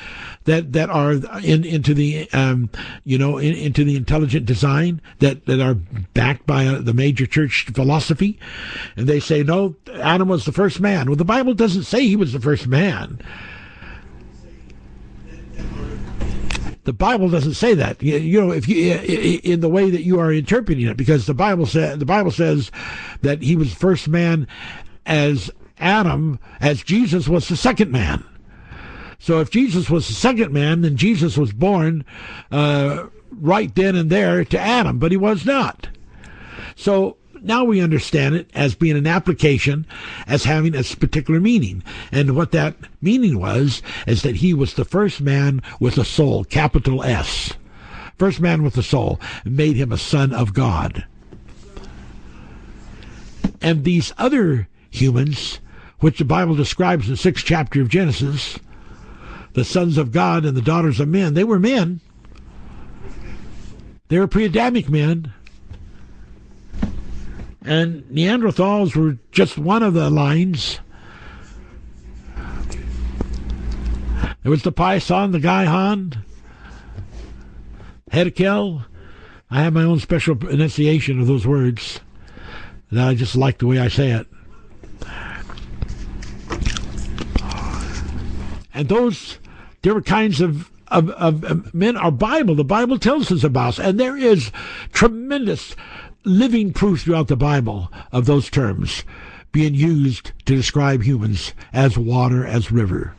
that 0.45 0.73
that 0.73 0.89
are 0.89 1.13
in 1.43 1.63
into 1.63 1.93
the 1.93 2.29
um, 2.33 2.69
you 3.05 3.17
know 3.17 3.37
in, 3.37 3.53
into 3.53 3.83
the 3.83 3.95
intelligent 3.95 4.45
design 4.45 5.01
that 5.19 5.45
that 5.45 5.61
are 5.61 5.75
backed 6.13 6.45
by 6.45 6.65
uh, 6.65 6.81
the 6.81 6.93
major 6.93 7.25
church 7.25 7.67
philosophy, 7.73 8.39
and 8.95 9.07
they 9.07 9.19
say 9.19 9.43
no, 9.43 9.75
Adam 9.95 10.27
was 10.27 10.45
the 10.45 10.51
first 10.51 10.79
man. 10.79 11.07
Well, 11.07 11.15
the 11.15 11.25
Bible 11.25 11.53
doesn't 11.53 11.83
say 11.83 12.05
he 12.05 12.15
was 12.15 12.33
the 12.33 12.39
first 12.39 12.67
man. 12.67 13.19
The 16.83 16.93
Bible 16.93 17.29
doesn't 17.29 17.53
say 17.53 17.73
that. 17.75 18.01
You, 18.01 18.17
you, 18.17 18.41
know, 18.41 18.51
if 18.51 18.67
you 18.67 18.93
in 19.43 19.61
the 19.61 19.69
way 19.69 19.89
that 19.89 20.03
you 20.03 20.19
are 20.19 20.31
interpreting 20.31 20.85
it, 20.87 20.97
because 20.97 21.25
the 21.25 21.33
Bible 21.33 21.65
says 21.65 21.97
the 21.99 22.05
Bible 22.05 22.31
says 22.31 22.71
that 23.21 23.41
he 23.41 23.55
was 23.55 23.73
first 23.73 24.07
man 24.07 24.47
as 25.05 25.49
Adam, 25.79 26.39
as 26.59 26.83
Jesus 26.83 27.27
was 27.27 27.47
the 27.47 27.57
second 27.57 27.91
man. 27.91 28.23
So 29.19 29.39
if 29.39 29.49
Jesus 29.49 29.89
was 29.89 30.07
the 30.07 30.13
second 30.13 30.51
man, 30.51 30.81
then 30.81 30.97
Jesus 30.97 31.37
was 31.37 31.53
born 31.53 32.03
uh, 32.51 33.07
right 33.31 33.73
then 33.73 33.95
and 33.95 34.09
there 34.09 34.43
to 34.43 34.59
Adam, 34.59 34.99
but 34.99 35.11
he 35.11 35.17
was 35.17 35.45
not. 35.45 35.87
So 36.75 37.17
now 37.43 37.65
we 37.65 37.81
understand 37.81 38.35
it 38.35 38.49
as 38.53 38.73
being 38.73 38.97
an 38.97 39.05
application, 39.05 39.85
as 40.27 40.45
having 40.45 40.75
a 40.75 40.83
particular 40.83 41.39
meaning. 41.39 41.83
And 42.11 42.35
what 42.35 42.51
that 42.51 42.75
meaning 43.01 43.37
was 43.39 43.81
is 44.07 44.21
that 44.23 44.37
he 44.37 44.53
was 44.53 44.73
the 44.73 44.85
first 44.85 45.21
man 45.21 45.61
with 45.79 45.97
a 45.97 46.05
soul, 46.05 46.45
capital 46.45 47.03
S. 47.03 47.53
First 48.17 48.39
man 48.39 48.63
with 48.63 48.77
a 48.77 48.83
soul, 48.83 49.19
made 49.43 49.75
him 49.75 49.91
a 49.91 49.97
son 49.97 50.33
of 50.33 50.53
God. 50.53 51.05
And 53.61 53.83
these 53.83 54.13
other 54.17 54.67
humans, 54.89 55.59
which 55.99 56.19
the 56.19 56.25
Bible 56.25 56.55
describes 56.55 57.05
in 57.05 57.11
the 57.11 57.17
sixth 57.17 57.45
chapter 57.45 57.81
of 57.81 57.89
Genesis, 57.89 58.59
the 59.53 59.65
sons 59.65 59.97
of 59.97 60.11
God 60.11 60.45
and 60.45 60.55
the 60.55 60.61
daughters 60.61 60.99
of 60.99 61.07
men, 61.07 61.33
they 61.33 61.43
were 61.43 61.59
men. 61.59 62.01
They 64.07 64.19
were 64.19 64.27
pre 64.27 64.45
Adamic 64.45 64.89
men. 64.89 65.33
And 67.65 68.03
Neanderthals 68.03 68.95
were 68.95 69.17
just 69.31 69.57
one 69.57 69.83
of 69.83 69.93
the 69.93 70.09
lines. 70.09 70.79
There 74.41 74.51
was 74.51 74.63
the 74.63 74.73
Python, 74.73 75.31
the 75.31 75.39
Gaihan, 75.39 76.17
Herkel. 78.11 78.85
I 79.49 79.61
have 79.61 79.73
my 79.73 79.83
own 79.83 79.99
special 79.99 80.35
pronunciation 80.35 81.21
of 81.21 81.27
those 81.27 81.47
words. 81.47 82.01
That 82.91 83.07
I 83.07 83.15
just 83.15 83.35
like 83.35 83.59
the 83.59 83.67
way 83.67 83.79
I 83.79 83.87
say 83.87 84.11
it. 84.11 84.27
And 88.73 88.89
those 88.89 89.39
different 89.81 90.05
kinds 90.05 90.41
of, 90.41 90.69
of, 90.89 91.09
of 91.11 91.73
men 91.73 91.95
are 91.95 92.11
Bible. 92.11 92.55
The 92.55 92.63
Bible 92.63 92.99
tells 92.99 93.31
us 93.31 93.43
about. 93.43 93.79
And 93.79 93.99
there 93.99 94.17
is 94.17 94.51
tremendous 94.91 95.75
living 96.25 96.73
proof 96.73 97.01
throughout 97.01 97.27
the 97.27 97.35
Bible 97.35 97.91
of 98.11 98.25
those 98.25 98.49
terms 98.49 99.03
being 99.51 99.75
used 99.75 100.31
to 100.45 100.55
describe 100.55 101.03
humans 101.03 101.53
as 101.71 101.97
water, 101.97 102.45
as 102.45 102.71
river. 102.71 103.13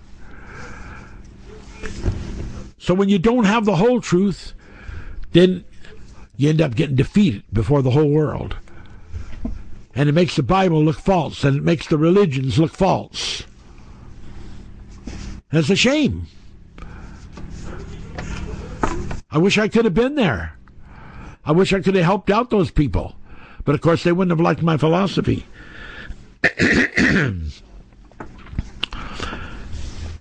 So 2.79 2.93
when 2.93 3.09
you 3.09 3.19
don't 3.19 3.45
have 3.45 3.65
the 3.65 3.77
whole 3.77 4.01
truth, 4.01 4.53
then 5.33 5.65
you 6.37 6.51
end 6.51 6.61
up 6.61 6.75
getting 6.75 6.97
defeated 6.97 7.45
before 7.53 7.83
the 7.83 7.93
whole 7.93 8.11
world. 8.11 8.57
And 9.95 10.09
it 10.09 10.13
makes 10.13 10.35
the 10.35 10.43
Bible 10.43 10.83
look 10.83 10.99
false, 10.99 11.45
and 11.45 11.57
it 11.57 11.63
makes 11.63 11.87
the 11.87 11.97
religions 11.97 12.59
look 12.59 12.73
false. 12.73 13.45
That's 15.53 15.71
a 15.71 15.77
shame. 15.77 16.27
I 19.31 19.39
wish 19.39 19.57
I 19.57 19.69
could 19.69 19.85
have 19.85 19.95
been 19.95 20.17
there. 20.17 20.54
I 21.47 21.53
wish 21.53 21.73
I 21.73 21.81
could 21.81 21.95
have 21.95 22.05
helped 22.05 22.31
out 22.31 22.51
those 22.51 22.71
people. 22.71 23.17
But 23.65 23.75
of 23.75 23.81
course, 23.81 24.03
they 24.03 24.13
wouldn't 24.13 24.37
have 24.37 24.45
liked 24.45 24.63
my 24.63 24.77
philosophy. 24.77 25.47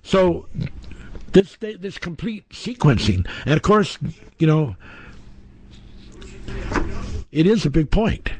so, 0.02 0.46
this 1.32 1.56
this 1.60 1.98
complete 1.98 2.48
sequencing, 2.48 3.28
and 3.44 3.54
of 3.54 3.62
course, 3.62 3.98
you 4.38 4.46
know, 4.46 4.76
it 7.32 7.46
is 7.46 7.66
a 7.66 7.70
big 7.70 7.90
point 7.90 8.30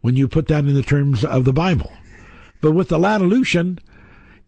when 0.00 0.14
you 0.14 0.28
put 0.28 0.46
that 0.48 0.64
in 0.64 0.74
the 0.74 0.82
terms 0.82 1.24
of 1.24 1.44
the 1.44 1.52
Bible. 1.52 1.90
But 2.60 2.72
with 2.72 2.88
the 2.88 2.98
Latolution, 2.98 3.80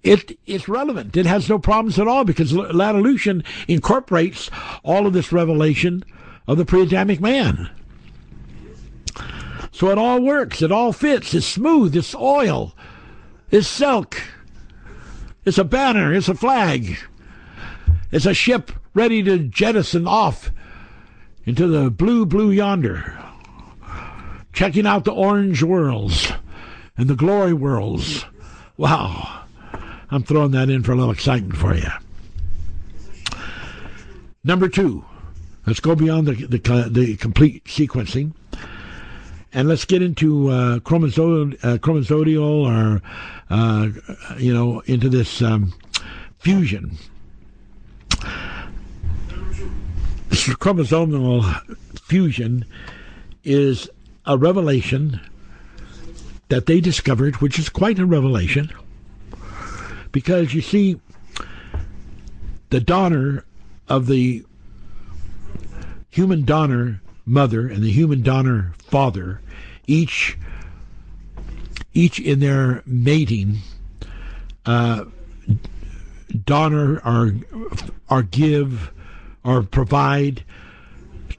it 0.04 0.38
it's 0.46 0.68
relevant. 0.68 1.16
It 1.16 1.26
has 1.26 1.48
no 1.48 1.58
problems 1.58 1.98
at 1.98 2.06
all 2.06 2.24
because 2.24 2.52
Latolution 2.52 3.42
incorporates 3.66 4.50
all 4.84 5.06
of 5.06 5.12
this 5.12 5.32
revelation 5.32 6.04
of 6.46 6.58
the 6.58 6.64
pre-Adamic 6.64 7.20
man. 7.20 7.70
So 9.70 9.90
it 9.90 9.98
all 9.98 10.20
works. 10.20 10.62
It 10.62 10.70
all 10.70 10.92
fits. 10.92 11.34
It's 11.34 11.46
smooth. 11.46 11.96
It's 11.96 12.14
oil. 12.14 12.74
It's 13.50 13.68
silk. 13.68 14.20
It's 15.44 15.58
a 15.58 15.64
banner. 15.64 16.12
It's 16.14 16.28
a 16.28 16.34
flag. 16.34 16.98
It's 18.10 18.26
a 18.26 18.34
ship 18.34 18.70
ready 18.94 19.22
to 19.22 19.38
jettison 19.38 20.06
off 20.06 20.50
into 21.44 21.66
the 21.66 21.90
blue, 21.90 22.26
blue 22.26 22.50
yonder, 22.50 23.18
checking 24.52 24.86
out 24.86 25.04
the 25.04 25.12
orange 25.12 25.62
worlds 25.62 26.30
and 26.96 27.08
the 27.08 27.16
glory 27.16 27.54
worlds. 27.54 28.24
Wow. 28.76 29.44
I'm 30.10 30.22
throwing 30.22 30.50
that 30.52 30.68
in 30.68 30.82
for 30.82 30.92
a 30.92 30.96
little 30.96 31.12
excitement 31.12 31.56
for 31.56 31.74
you. 31.74 31.88
Number 34.44 34.68
two, 34.68 35.04
Let's 35.66 35.80
go 35.80 35.94
beyond 35.94 36.26
the 36.26 36.34
the, 36.34 36.88
the 36.90 37.16
complete 37.16 37.64
sequencing, 37.64 38.32
and 39.52 39.68
let's 39.68 39.84
get 39.84 40.02
into 40.02 40.48
uh, 40.48 40.80
chromosome, 40.80 41.56
uh, 41.62 41.78
or 41.80 43.02
uh, 43.50 43.88
you 44.38 44.52
know 44.52 44.80
into 44.86 45.08
this 45.08 45.40
um, 45.40 45.72
fusion. 46.38 46.98
This 50.28 50.48
chromosomal 50.48 51.44
fusion 52.00 52.64
is 53.44 53.88
a 54.26 54.38
revelation 54.38 55.20
that 56.48 56.66
they 56.66 56.80
discovered, 56.80 57.36
which 57.36 57.58
is 57.58 57.68
quite 57.68 57.98
a 57.98 58.06
revelation, 58.06 58.72
because 60.10 60.54
you 60.54 60.60
see, 60.60 61.00
the 62.70 62.80
daughter 62.80 63.44
of 63.88 64.06
the 64.06 64.44
human 66.12 66.44
donor 66.44 67.00
mother 67.24 67.66
and 67.66 67.82
the 67.82 67.90
human 67.90 68.22
donor 68.22 68.74
father, 68.78 69.40
each 69.86 70.36
each 71.94 72.20
in 72.20 72.38
their 72.38 72.82
mating, 72.86 73.58
uh, 74.66 75.04
donor 76.44 77.00
or 77.04 77.32
or 78.08 78.22
give 78.22 78.92
or 79.42 79.62
provide 79.62 80.44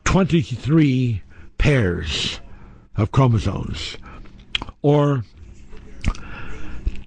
twenty 0.04 0.42
three 0.42 1.22
pairs 1.58 2.42
of 2.98 3.12
chromosomes, 3.12 3.96
or 4.82 5.24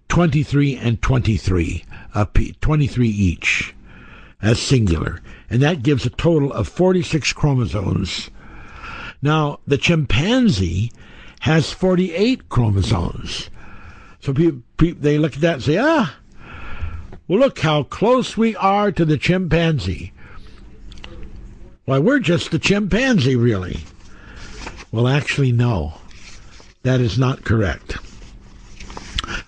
twenty 0.09 0.44
three 0.44 0.76
and 0.76 1.02
twenty 1.02 1.36
three, 1.36 1.84
twenty 2.60 2.86
three 2.86 3.09
each, 3.09 3.74
as 4.40 4.60
singular 4.60 5.20
and 5.48 5.62
that 5.62 5.82
gives 5.82 6.06
a 6.06 6.10
total 6.10 6.52
of 6.52 6.68
46 6.68 7.32
chromosomes. 7.32 8.31
Now, 9.23 9.60
the 9.66 9.78
chimpanzee 9.78 10.93
has 11.40 11.73
48 11.73 12.48
chromosomes. 12.48 13.51
So 14.20 14.35
people, 14.35 14.62
people, 14.77 15.02
they 15.02 15.18
look 15.18 15.35
at 15.35 15.40
that 15.43 15.55
and 15.55 15.62
say, 15.62 15.78
ah, 15.78 16.16
well, 17.28 17.39
look 17.39 17.60
how 17.60 17.85
close 17.85 18.36
we 18.36 18.55
are 18.56 18.93
to 18.93 19.05
the 19.05 19.18
chimpanzee. 19.18 20.12
Why, 21.85 21.98
we're 21.98 22.18
just 22.18 22.51
the 22.51 22.59
chimpanzee, 22.59 23.36
really. 23.36 23.81
Well, 24.90 25.06
actually, 25.06 25.52
no. 25.52 25.94
That 26.82 27.01
is 27.01 27.18
not 27.18 27.44
correct. 27.44 27.97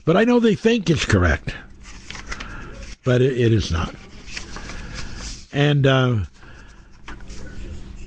But 0.05 0.17
I 0.17 0.25
know 0.25 0.41
they 0.41 0.55
think 0.55 0.91
it's 0.91 1.05
correct. 1.05 1.55
But 3.05 3.23
it, 3.23 3.39
it 3.39 3.53
is 3.53 3.71
not. 3.71 3.95
And 5.53 5.87
uh, 5.87 6.19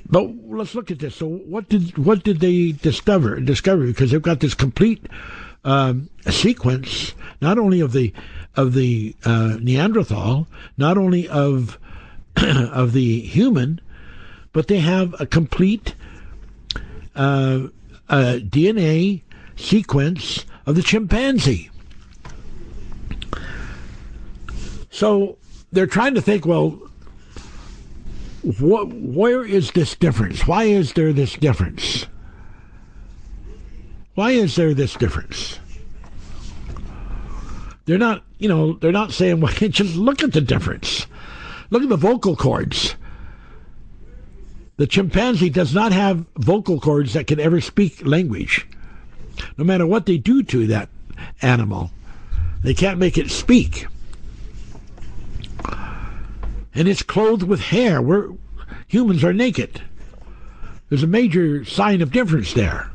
but 0.08 0.30
let's 0.46 0.74
look 0.74 0.90
at 0.90 0.98
this. 0.98 1.16
So 1.16 1.26
what 1.26 1.68
did 1.68 1.96
what 1.98 2.22
did 2.22 2.40
they 2.40 2.72
discover? 2.72 3.40
Discover 3.40 3.86
because 3.86 4.10
they've 4.10 4.22
got 4.22 4.40
this 4.40 4.54
complete 4.54 5.06
um, 5.64 6.10
sequence, 6.28 7.14
not 7.40 7.58
only 7.58 7.80
of 7.80 7.92
the 7.92 8.12
of 8.54 8.74
the 8.74 9.16
uh, 9.24 9.56
Neanderthal, 9.60 10.46
not 10.76 10.98
only 10.98 11.28
of 11.28 11.78
of 12.36 12.92
the 12.92 13.20
human, 13.20 13.80
but 14.52 14.68
they 14.68 14.80
have 14.80 15.18
a 15.20 15.26
complete 15.26 15.94
uh, 17.14 17.68
DNA 18.08 19.22
sequence 19.56 20.44
of 20.66 20.76
the 20.76 20.82
chimpanzee. 20.82 21.70
So 24.90 25.38
they're 25.72 25.86
trying 25.86 26.14
to 26.14 26.20
think, 26.20 26.44
well, 26.44 26.78
what, 28.42 28.88
where 28.92 29.44
is 29.44 29.70
this 29.70 29.94
difference? 29.94 30.46
Why 30.46 30.64
is 30.64 30.92
there 30.94 31.12
this 31.12 31.34
difference? 31.34 32.06
Why 34.14 34.32
is 34.32 34.56
there 34.56 34.74
this 34.74 34.94
difference? 34.94 35.58
They're 37.84 37.98
not, 37.98 38.24
you 38.38 38.48
know, 38.48 38.74
they're 38.74 38.92
not 38.92 39.12
saying, 39.12 39.40
why 39.40 39.52
can't 39.52 39.78
you 39.78 39.84
look 39.84 40.22
at 40.22 40.32
the 40.32 40.40
difference? 40.40 41.06
Look 41.70 41.82
at 41.82 41.88
the 41.88 41.96
vocal 41.96 42.36
cords. 42.36 42.96
The 44.76 44.86
chimpanzee 44.86 45.50
does 45.50 45.74
not 45.74 45.92
have 45.92 46.26
vocal 46.36 46.80
cords 46.80 47.12
that 47.12 47.26
can 47.26 47.38
ever 47.38 47.60
speak 47.60 48.04
language. 48.04 48.66
No 49.56 49.64
matter 49.64 49.86
what 49.86 50.06
they 50.06 50.18
do 50.18 50.42
to 50.42 50.66
that 50.66 50.88
animal, 51.40 51.90
they 52.62 52.74
can't 52.74 52.98
make 52.98 53.16
it 53.16 53.30
speak 53.30 53.86
and 56.74 56.88
it's 56.88 57.02
clothed 57.02 57.42
with 57.42 57.60
hair. 57.60 58.00
We're 58.00 58.30
humans 58.86 59.24
are 59.24 59.32
naked. 59.32 59.82
There's 60.88 61.02
a 61.02 61.06
major 61.08 61.64
sign 61.64 62.02
of 62.02 62.12
difference 62.12 62.52
there. 62.52 62.90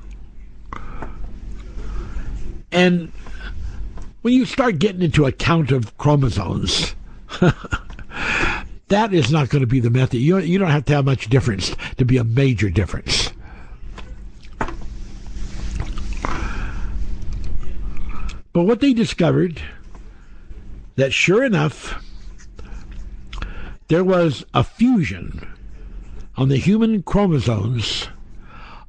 And 2.72 3.12
when 4.22 4.34
you 4.34 4.46
start 4.46 4.78
getting 4.80 5.02
into 5.02 5.26
a 5.26 5.32
count 5.32 5.72
of 5.72 5.98
chromosomes, 5.98 6.94
that 8.90 9.14
is 9.14 9.32
not 9.32 9.50
going 9.50 9.62
to 9.62 9.68
be 9.68 9.80
the 9.80 9.90
method. 9.90 10.18
You, 10.18 10.38
you 10.40 10.60
don't 10.60 10.70
have 10.70 10.86
to 10.86 10.94
have 10.94 11.06
much 11.06 11.30
difference 11.30 11.76
to 11.98 12.06
be 12.06 12.18
a 12.18 12.24
major 12.24 12.70
difference. 12.70 13.32
But 18.54 18.64
what 18.64 18.80
they 18.80 18.94
discovered 18.94 19.62
that 20.96 21.14
sure 21.14 21.44
enough, 21.44 22.04
there 23.88 24.04
was 24.04 24.46
a 24.54 24.64
fusion 24.64 25.48
on 26.36 26.50
the 26.50 26.58
human 26.58 27.04
chromosomes 27.04 28.08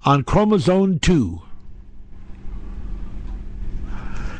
on 0.04 0.22
chromosome 0.24 0.98
2. 0.98 1.42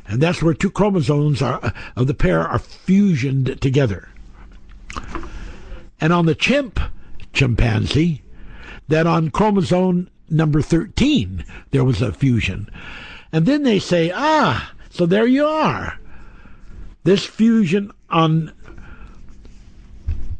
And 0.06 0.22
that's 0.22 0.42
where 0.42 0.54
two 0.54 0.70
chromosomes 0.70 1.42
are, 1.42 1.72
of 1.94 2.06
the 2.06 2.14
pair 2.14 2.40
are 2.40 2.58
fusioned 2.58 3.60
together. 3.60 4.08
And 6.00 6.12
on 6.12 6.26
the 6.26 6.34
chimp 6.34 6.80
chimpanzee, 7.32 8.22
that 8.88 9.06
on 9.06 9.30
chromosome 9.30 10.08
number 10.30 10.62
13, 10.62 11.44
there 11.70 11.84
was 11.84 12.00
a 12.00 12.12
fusion. 12.12 12.70
And 13.32 13.44
then 13.44 13.62
they 13.62 13.78
say, 13.78 14.10
ah, 14.14 14.72
so 14.90 15.06
there 15.06 15.26
you 15.26 15.44
are. 15.44 15.98
This 17.04 17.26
fusion 17.26 17.92
on 18.10 18.52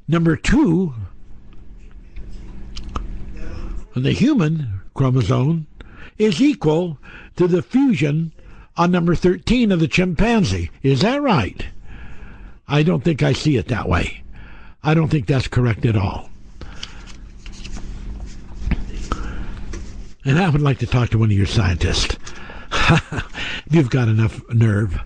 Number 0.08 0.36
two, 0.36 0.94
the 3.94 4.12
human 4.12 4.80
chromosome 4.94 5.66
is 6.16 6.40
equal 6.40 6.98
to 7.36 7.46
the 7.46 7.62
fusion 7.62 8.32
on 8.76 8.90
number 8.90 9.14
13 9.14 9.70
of 9.70 9.80
the 9.80 9.88
chimpanzee. 9.88 10.70
Is 10.82 11.02
that 11.02 11.20
right? 11.20 11.66
I 12.66 12.82
don't 12.82 13.04
think 13.04 13.22
I 13.22 13.32
see 13.34 13.56
it 13.56 13.68
that 13.68 13.88
way. 13.88 14.22
I 14.82 14.94
don't 14.94 15.08
think 15.08 15.26
that's 15.26 15.48
correct 15.48 15.84
at 15.84 15.96
all. 15.96 16.30
And 20.24 20.38
I 20.38 20.48
would 20.48 20.62
like 20.62 20.78
to 20.78 20.86
talk 20.86 21.10
to 21.10 21.18
one 21.18 21.30
of 21.30 21.36
your 21.36 21.46
scientists. 21.46 22.16
if 22.72 23.66
you've 23.70 23.90
got 23.90 24.08
enough 24.08 24.40
nerve 24.50 25.00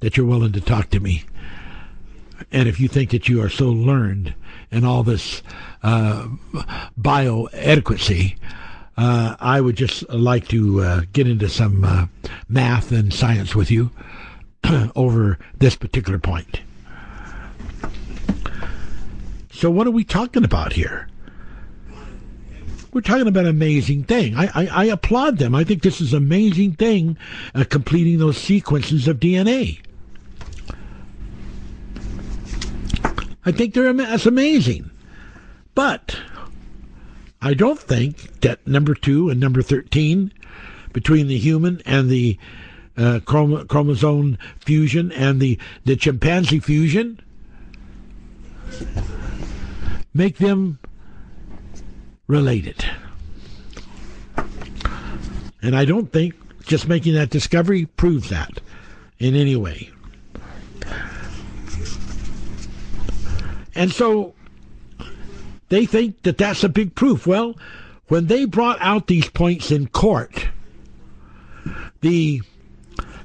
that 0.00 0.16
you're 0.16 0.26
willing 0.26 0.52
to 0.52 0.60
talk 0.60 0.90
to 0.90 1.00
me, 1.00 1.24
and 2.52 2.68
if 2.68 2.80
you 2.80 2.88
think 2.88 3.10
that 3.10 3.28
you 3.28 3.42
are 3.42 3.48
so 3.48 3.68
learned 3.68 4.34
in 4.70 4.84
all 4.84 5.02
this 5.02 5.42
uh, 5.82 6.28
bioadequacy, 7.00 8.36
uh, 8.96 9.36
I 9.38 9.60
would 9.60 9.76
just 9.76 10.08
like 10.08 10.48
to 10.48 10.82
uh, 10.82 11.00
get 11.12 11.28
into 11.28 11.48
some 11.48 11.84
uh, 11.84 12.06
math 12.48 12.90
and 12.90 13.12
science 13.12 13.54
with 13.54 13.70
you 13.70 13.90
over 14.96 15.38
this 15.58 15.76
particular 15.76 16.18
point. 16.18 16.60
So, 19.52 19.70
what 19.70 19.86
are 19.86 19.92
we 19.92 20.04
talking 20.04 20.44
about 20.44 20.72
here? 20.72 21.08
We're 22.92 23.02
talking 23.02 23.26
about 23.26 23.44
an 23.44 23.50
amazing 23.50 24.04
thing. 24.04 24.34
I, 24.34 24.46
I, 24.54 24.66
I 24.66 24.84
applaud 24.86 25.38
them. 25.38 25.54
I 25.54 25.62
think 25.62 25.82
this 25.82 26.00
is 26.00 26.12
an 26.12 26.22
amazing 26.22 26.72
thing, 26.72 27.18
uh, 27.54 27.64
completing 27.68 28.18
those 28.18 28.38
sequences 28.38 29.06
of 29.06 29.20
DNA. 29.20 29.80
I 33.48 33.50
think 33.50 33.72
they're 33.72 33.90
that's 33.94 34.26
amazing. 34.26 34.90
But 35.74 36.18
I 37.40 37.54
don't 37.54 37.78
think 37.78 38.42
that 38.42 38.66
number 38.66 38.92
two 38.92 39.30
and 39.30 39.40
number 39.40 39.62
13, 39.62 40.30
between 40.92 41.28
the 41.28 41.38
human 41.38 41.80
and 41.86 42.10
the 42.10 42.36
uh, 42.98 43.20
chrom- 43.24 43.66
chromosome 43.66 44.36
fusion 44.60 45.10
and 45.12 45.40
the, 45.40 45.58
the 45.86 45.96
chimpanzee 45.96 46.60
fusion, 46.60 47.22
make 50.12 50.36
them 50.36 50.78
related. 52.26 52.84
And 55.62 55.74
I 55.74 55.86
don't 55.86 56.12
think 56.12 56.34
just 56.66 56.86
making 56.86 57.14
that 57.14 57.30
discovery 57.30 57.86
proves 57.86 58.28
that 58.28 58.60
in 59.18 59.34
any 59.34 59.56
way. 59.56 59.90
And 63.78 63.92
so 63.92 64.34
they 65.68 65.86
think 65.86 66.22
that 66.22 66.36
that's 66.36 66.64
a 66.64 66.68
big 66.68 66.96
proof. 66.96 67.28
Well, 67.28 67.56
when 68.08 68.26
they 68.26 68.44
brought 68.44 68.76
out 68.80 69.06
these 69.06 69.30
points 69.30 69.70
in 69.70 69.86
court, 69.86 70.48
the 72.00 72.42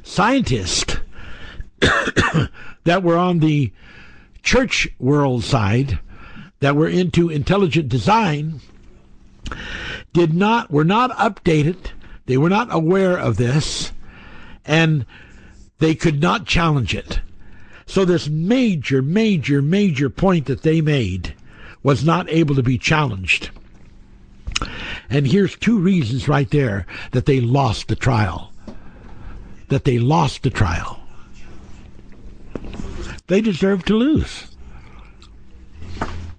scientists 0.04 0.98
that 2.84 3.02
were 3.02 3.18
on 3.18 3.40
the 3.40 3.72
church 4.44 4.88
world 5.00 5.44
side, 5.44 5.98
that 6.60 6.76
were 6.76 6.88
into 6.88 7.30
intelligent 7.30 7.90
design, 7.90 8.62
did 10.14 10.36
not 10.36 10.70
were 10.70 10.86
not 10.86 11.10
updated. 11.18 11.78
They 12.28 12.38
were 12.38 12.50
not 12.50 12.68
aware 12.72 13.18
of 13.18 13.38
this, 13.38 13.92
and 14.66 15.08
they 15.80 15.96
could 15.96 16.22
not 16.22 16.46
challenge 16.46 16.94
it. 16.94 17.22
So 17.86 18.06
this 18.06 18.28
major, 18.28 19.02
major, 19.02 19.62
major 19.62 20.10
point 20.10 20.46
that 20.46 20.62
they 20.62 20.82
made 20.82 21.36
was 21.84 22.04
not 22.04 22.30
able 22.30 22.56
to 22.56 22.64
be 22.64 22.78
challenged. 22.78 23.52
And 25.10 25.28
here's 25.28 25.56
two 25.56 25.80
reasons 25.80 26.28
right 26.28 26.50
there 26.50 26.86
that 27.12 27.26
they 27.26 27.42
lost 27.42 27.88
the 27.88 27.96
trial. 27.96 28.52
That 29.68 29.84
they 29.84 30.00
lost 30.00 30.44
the 30.44 30.50
trial. 30.50 31.00
They 33.28 33.42
deserved 33.42 33.88
to 33.88 33.96
lose. 33.96 34.48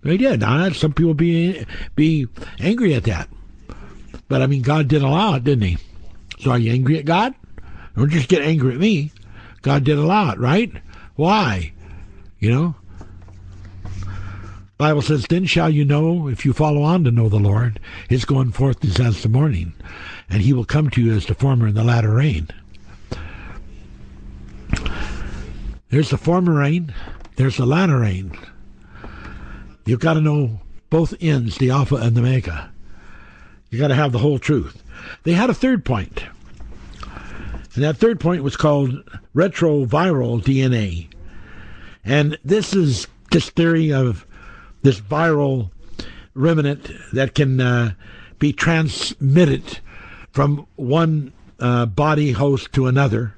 They 0.02 0.18
did. 0.18 0.40
Now, 0.40 0.68
some 0.70 0.92
people 0.92 1.14
be 1.14 1.64
be 1.96 2.28
angry 2.60 2.94
at 2.94 3.04
that, 3.04 3.28
but 4.28 4.42
I 4.42 4.46
mean, 4.46 4.60
God 4.60 4.86
did 4.86 5.02
allow 5.02 5.34
it, 5.34 5.44
didn't 5.44 5.64
He? 5.64 5.78
So, 6.40 6.50
are 6.50 6.58
you 6.58 6.72
angry 6.72 6.98
at 6.98 7.06
God? 7.06 7.34
Don't 7.96 8.10
just 8.10 8.28
get 8.28 8.42
angry 8.42 8.74
at 8.74 8.80
me. 8.80 9.12
God 9.62 9.84
did 9.84 9.96
allow 9.96 10.30
it, 10.32 10.38
right? 10.38 10.70
Why? 11.16 11.72
You 12.38 12.50
know? 12.50 12.74
Bible 14.76 15.02
says, 15.02 15.26
Then 15.28 15.46
shall 15.46 15.70
you 15.70 15.84
know, 15.84 16.28
if 16.28 16.44
you 16.44 16.52
follow 16.52 16.82
on 16.82 17.04
to 17.04 17.10
know 17.10 17.28
the 17.28 17.38
Lord, 17.38 17.78
his 18.08 18.24
going 18.24 18.50
forth 18.50 18.84
is 18.84 18.98
as 18.98 19.22
the 19.22 19.28
morning, 19.28 19.72
and 20.28 20.42
he 20.42 20.52
will 20.52 20.64
come 20.64 20.90
to 20.90 21.00
you 21.00 21.14
as 21.14 21.26
the 21.26 21.34
former 21.34 21.66
and 21.66 21.76
the 21.76 21.84
latter 21.84 22.14
rain. 22.14 22.48
There's 25.90 26.10
the 26.10 26.18
former 26.18 26.54
rain, 26.54 26.92
there's 27.36 27.56
the 27.56 27.66
latter 27.66 28.00
rain. 28.00 28.36
You've 29.86 30.00
got 30.00 30.14
to 30.14 30.20
know 30.20 30.60
both 30.90 31.14
ends, 31.20 31.58
the 31.58 31.70
alpha 31.70 31.96
and 31.96 32.16
the 32.16 32.20
omega. 32.20 32.72
You've 33.70 33.80
got 33.80 33.88
to 33.88 33.94
have 33.94 34.12
the 34.12 34.18
whole 34.18 34.38
truth. 34.38 34.82
They 35.22 35.32
had 35.32 35.50
a 35.50 35.54
third 35.54 35.84
point, 35.84 36.24
and 37.74 37.84
that 37.84 37.96
third 37.96 38.18
point 38.18 38.42
was 38.42 38.56
called 38.56 39.08
retroviral 39.34 40.42
DNA. 40.42 41.08
And 42.04 42.38
this 42.44 42.74
is 42.74 43.06
this 43.30 43.50
theory 43.50 43.92
of 43.92 44.26
this 44.82 45.00
viral 45.00 45.70
remnant 46.34 46.90
that 47.12 47.34
can 47.34 47.60
uh, 47.60 47.94
be 48.38 48.52
transmitted 48.52 49.78
from 50.32 50.66
one 50.76 51.32
uh, 51.60 51.86
body 51.86 52.32
host 52.32 52.72
to 52.74 52.86
another. 52.86 53.34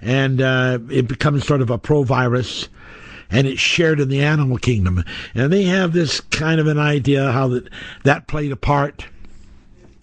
And 0.00 0.40
uh, 0.40 0.78
it 0.90 1.08
becomes 1.08 1.46
sort 1.46 1.62
of 1.62 1.70
a 1.70 1.78
provirus 1.78 2.68
and 3.30 3.46
it's 3.46 3.60
shared 3.60 3.98
in 3.98 4.08
the 4.08 4.22
animal 4.22 4.58
kingdom. 4.58 5.02
And 5.34 5.52
they 5.52 5.64
have 5.64 5.92
this 5.92 6.20
kind 6.20 6.60
of 6.60 6.66
an 6.66 6.78
idea 6.78 7.32
how 7.32 7.48
that, 7.48 7.68
that 8.04 8.28
played 8.28 8.52
a 8.52 8.56
part 8.56 9.06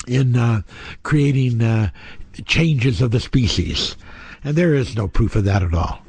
in 0.08 0.36
uh, 0.36 0.64
creating 1.04 1.62
uh, 1.62 1.90
changes 2.46 3.02
of 3.02 3.12
the 3.12 3.20
species. 3.20 3.96
And 4.44 4.56
there 4.56 4.74
is 4.74 4.96
no 4.96 5.08
proof 5.08 5.36
of 5.36 5.46
that 5.46 5.64
at 5.64 5.74
all. 5.74 6.04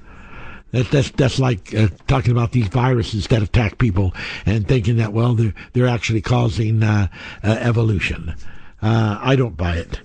That, 0.74 0.90
that's 0.90 1.11
that's 1.12 1.39
like 1.39 1.73
uh, 1.73 1.86
talking 2.09 2.32
about 2.32 2.51
these 2.51 2.66
viruses 2.66 3.28
that 3.28 3.43
attack 3.43 3.78
people 3.78 4.12
and 4.44 4.66
thinking 4.66 4.97
that 4.97 5.12
well 5.12 5.35
they're 5.35 5.55
they're 5.73 5.86
actually 5.86 6.20
causing 6.20 6.82
uh, 6.82 7.06
uh, 7.44 7.59
evolution. 7.61 8.35
Uh, 8.82 9.19
I 9.23 9.36
don't 9.36 9.56
buy 9.56 9.77
it, 9.77 10.01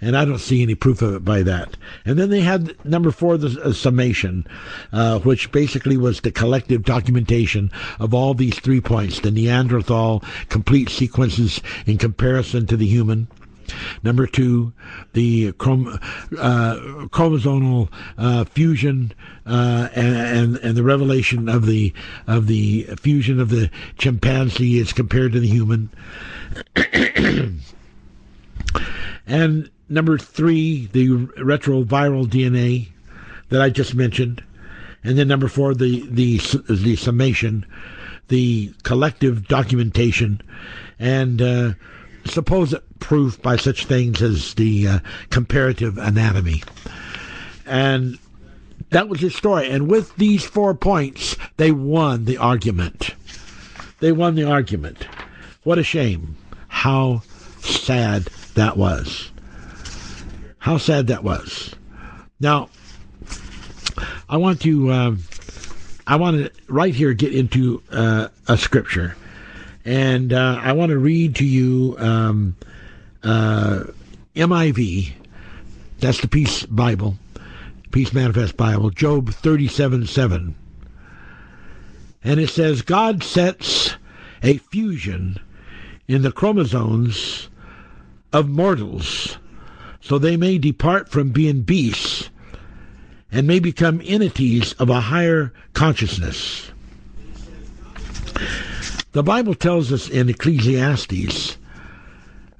and 0.00 0.16
I 0.16 0.24
don't 0.24 0.38
see 0.38 0.62
any 0.62 0.74
proof 0.74 1.02
of 1.02 1.14
it 1.14 1.22
by 1.24 1.42
that. 1.42 1.76
And 2.06 2.18
then 2.18 2.30
they 2.30 2.40
had 2.40 2.82
number 2.82 3.10
four, 3.10 3.36
the 3.36 3.60
uh, 3.60 3.72
summation, 3.74 4.46
uh, 4.90 5.18
which 5.18 5.52
basically 5.52 5.98
was 5.98 6.22
the 6.22 6.32
collective 6.32 6.82
documentation 6.82 7.70
of 8.00 8.14
all 8.14 8.32
these 8.32 8.58
three 8.58 8.80
points: 8.80 9.20
the 9.20 9.30
Neanderthal 9.30 10.24
complete 10.48 10.88
sequences 10.88 11.60
in 11.84 11.98
comparison 11.98 12.66
to 12.68 12.76
the 12.78 12.86
human 12.86 13.28
Number 14.02 14.26
two, 14.26 14.72
the 15.12 15.52
chrom- 15.52 16.00
uh, 16.38 16.76
chromosomal 17.08 17.88
uh, 18.18 18.44
fusion 18.44 19.12
uh, 19.46 19.88
and, 19.94 20.56
and, 20.56 20.76
the 20.76 20.82
revelation 20.82 21.48
of 21.48 21.66
the 21.66 21.92
of 22.26 22.46
the 22.46 22.82
fusion 23.00 23.40
of 23.40 23.50
the 23.50 23.70
chimpanzee 23.98 24.78
as 24.80 24.92
compared 24.92 25.32
to 25.32 25.40
the 25.40 25.48
human. 25.48 25.90
and 29.26 29.70
number 29.88 30.18
three, 30.18 30.86
the 30.92 31.08
retroviral 31.08 32.26
DNA 32.26 32.88
that 33.48 33.62
I 33.62 33.70
just 33.70 33.94
mentioned, 33.94 34.42
and 35.04 35.16
then 35.18 35.28
number 35.28 35.48
four, 35.48 35.74
the 35.74 36.06
the 36.10 36.38
the 36.68 36.96
summation, 36.96 37.64
the 38.28 38.72
collective 38.82 39.46
documentation, 39.48 40.40
and 40.98 41.40
uh, 41.40 41.72
supposed 42.24 42.74
proof 43.00 43.40
by 43.42 43.56
such 43.56 43.86
things 43.86 44.22
as 44.22 44.54
the 44.54 44.88
uh, 44.88 44.98
comparative 45.30 45.98
anatomy. 45.98 46.62
And 47.66 48.18
that 48.90 49.08
was 49.08 49.20
his 49.20 49.34
story. 49.34 49.68
And 49.68 49.88
with 49.88 50.14
these 50.16 50.44
four 50.44 50.74
points, 50.74 51.36
they 51.56 51.72
won 51.72 52.24
the 52.24 52.38
argument. 52.38 53.14
They 54.00 54.12
won 54.12 54.34
the 54.34 54.44
argument. 54.44 55.06
What 55.64 55.78
a 55.78 55.82
shame. 55.82 56.36
How 56.68 57.22
sad 57.60 58.24
that 58.54 58.76
was. 58.76 59.30
How 60.58 60.78
sad 60.78 61.08
that 61.08 61.24
was. 61.24 61.74
Now, 62.38 62.68
I 64.28 64.36
want 64.36 64.60
to, 64.62 64.90
uh, 64.90 65.16
I 66.06 66.16
want 66.16 66.36
to 66.36 66.50
right 66.68 66.94
here 66.94 67.12
get 67.14 67.34
into 67.34 67.82
uh, 67.90 68.28
a 68.46 68.58
scripture. 68.58 69.16
And 69.84 70.32
uh, 70.32 70.60
I 70.60 70.72
want 70.72 70.90
to 70.90 70.98
read 70.98 71.36
to 71.36 71.44
you 71.44 71.96
um, 71.98 72.56
uh, 73.22 73.84
MIV, 74.34 75.12
that's 75.98 76.20
the 76.20 76.28
Peace 76.28 76.66
Bible, 76.66 77.16
Peace 77.90 78.12
Manifest 78.12 78.56
Bible, 78.56 78.90
Job 78.90 79.30
37 79.30 80.06
7. 80.06 80.54
And 82.22 82.40
it 82.40 82.50
says, 82.50 82.82
God 82.82 83.22
sets 83.22 83.96
a 84.42 84.58
fusion 84.58 85.38
in 86.08 86.22
the 86.22 86.32
chromosomes 86.32 87.48
of 88.32 88.48
mortals 88.48 89.38
so 90.00 90.18
they 90.18 90.36
may 90.36 90.58
depart 90.58 91.08
from 91.08 91.30
being 91.30 91.62
beasts 91.62 92.30
and 93.32 93.46
may 93.46 93.58
become 93.58 94.00
entities 94.04 94.72
of 94.74 94.88
a 94.88 95.00
higher 95.00 95.52
consciousness. 95.72 96.70
The 99.12 99.22
Bible 99.22 99.54
tells 99.54 99.92
us 99.92 100.08
in 100.08 100.28
Ecclesiastes 100.28 101.56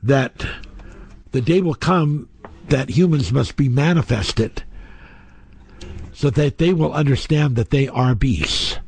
that 0.07 0.47
the 1.33 1.41
day 1.41 1.61
will 1.61 1.75
come 1.75 2.29
that 2.69 2.91
humans 2.91 3.33
must 3.33 3.57
be 3.57 3.69
manifested 3.69 4.63
so 6.13 6.31
that 6.31 6.59
they 6.59 6.73
will 6.73 6.93
understand 6.93 7.57
that 7.57 7.71
they 7.71 7.87
are 7.89 8.15
beasts. 8.15 8.79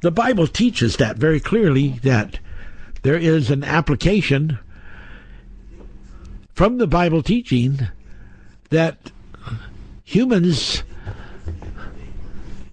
The 0.00 0.10
Bible 0.10 0.46
teaches 0.46 0.96
that 0.96 1.16
very 1.16 1.40
clearly 1.40 2.00
that 2.02 2.38
there 3.02 3.16
is 3.16 3.50
an 3.50 3.64
application 3.64 4.58
from 6.54 6.78
the 6.78 6.86
Bible 6.86 7.22
teaching 7.22 7.88
that 8.70 9.10
humans 10.04 10.82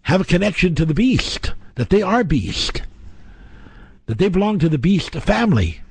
have 0.03 0.21
a 0.21 0.25
connection 0.25 0.75
to 0.75 0.85
the 0.85 0.93
beast, 0.93 1.53
that 1.75 1.89
they 1.89 2.01
are 2.01 2.23
beast, 2.23 2.81
that 4.05 4.17
they 4.19 4.29
belong 4.29 4.59
to 4.59 4.69
the 4.69 4.77
beast 4.77 5.13
family. 5.13 5.81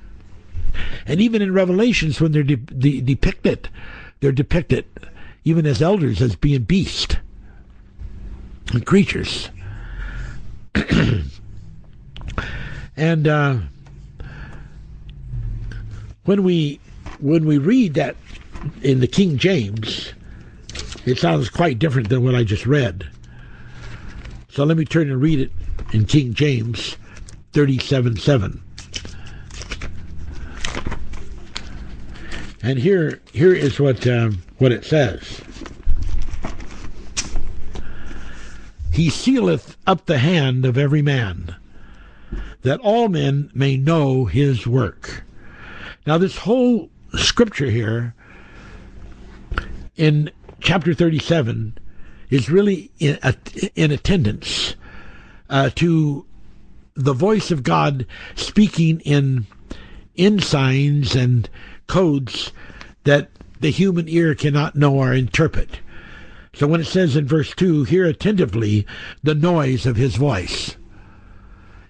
And 1.05 1.21
even 1.21 1.41
in 1.41 1.53
Revelations, 1.53 2.19
when 2.19 2.31
they're 2.31 2.43
de- 2.43 2.55
de- 2.55 3.01
depicted, 3.01 3.69
they're 4.19 4.31
depicted 4.31 4.85
even 5.43 5.65
as 5.65 5.81
elders 5.81 6.21
as 6.21 6.35
being 6.35 6.63
beasts 6.63 7.15
and 8.73 8.85
creatures. 8.85 9.49
and 12.97 13.27
uh, 13.27 13.57
when 16.25 16.43
we 16.43 16.79
when 17.19 17.45
we 17.45 17.57
read 17.57 17.93
that 17.93 18.15
in 18.81 18.99
the 18.99 19.07
King 19.07 19.37
James, 19.37 20.13
it 21.05 21.17
sounds 21.17 21.49
quite 21.49 21.79
different 21.79 22.09
than 22.09 22.23
what 22.23 22.35
I 22.35 22.43
just 22.43 22.65
read. 22.65 23.09
So 24.49 24.65
let 24.65 24.75
me 24.77 24.85
turn 24.85 25.09
and 25.09 25.21
read 25.21 25.39
it 25.39 25.51
in 25.93 26.05
King 26.05 26.33
James 26.33 26.97
37 27.53 28.17
7. 28.17 28.61
And 32.61 32.79
here, 32.79 33.21
here 33.31 33.53
is 33.53 33.79
what 33.79 34.07
um, 34.07 34.41
what 34.57 34.71
it 34.71 34.83
says. 34.83 35.41
He 38.91 39.11
sealeth 39.11 39.77
up 39.85 40.07
the 40.07 40.17
hand 40.17 40.65
of 40.65 40.75
every 40.75 41.03
man, 41.03 41.55
that 42.63 42.79
all 42.79 43.09
men 43.09 43.51
may 43.53 43.77
know 43.77 44.25
his 44.25 44.65
work. 44.65 45.23
Now, 46.07 46.17
this 46.17 46.37
whole 46.37 46.89
scripture 47.15 47.69
here 47.69 48.15
in 49.95 50.31
chapter 50.59 50.95
37 50.95 51.77
is 52.29 52.49
really 52.49 52.89
in, 52.97 53.19
in 53.75 53.91
attendance 53.91 54.75
uh, 55.49 55.69
to 55.75 56.25
the 56.95 57.13
voice 57.13 57.51
of 57.51 57.63
God 57.63 58.07
speaking 58.35 58.99
in 59.01 59.45
in 60.15 60.39
signs 60.39 61.15
and 61.15 61.47
codes 61.87 62.51
that 63.03 63.29
the 63.59 63.71
human 63.71 64.07
ear 64.07 64.35
cannot 64.35 64.75
know 64.75 64.95
or 64.95 65.13
interpret. 65.13 65.79
So 66.53 66.67
when 66.67 66.81
it 66.81 66.85
says 66.85 67.15
in 67.15 67.27
verse 67.27 67.53
2, 67.55 67.83
hear 67.83 68.05
attentively 68.05 68.85
the 69.23 69.35
noise 69.35 69.85
of 69.85 69.95
his 69.95 70.15
voice. 70.15 70.75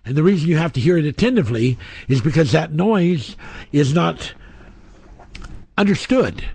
And 0.05 0.15
the 0.15 0.23
reason 0.23 0.49
you 0.49 0.57
have 0.57 0.73
to 0.73 0.79
hear 0.79 0.97
it 0.97 1.05
attentively 1.05 1.77
is 2.07 2.21
because 2.21 2.51
that 2.51 2.71
noise 2.71 3.35
is 3.71 3.93
not 3.93 4.33
understood. 5.77 6.45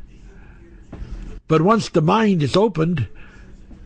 But 1.48 1.62
once 1.62 1.88
the 1.88 2.00
mind 2.00 2.42
is 2.42 2.56
opened 2.56 3.08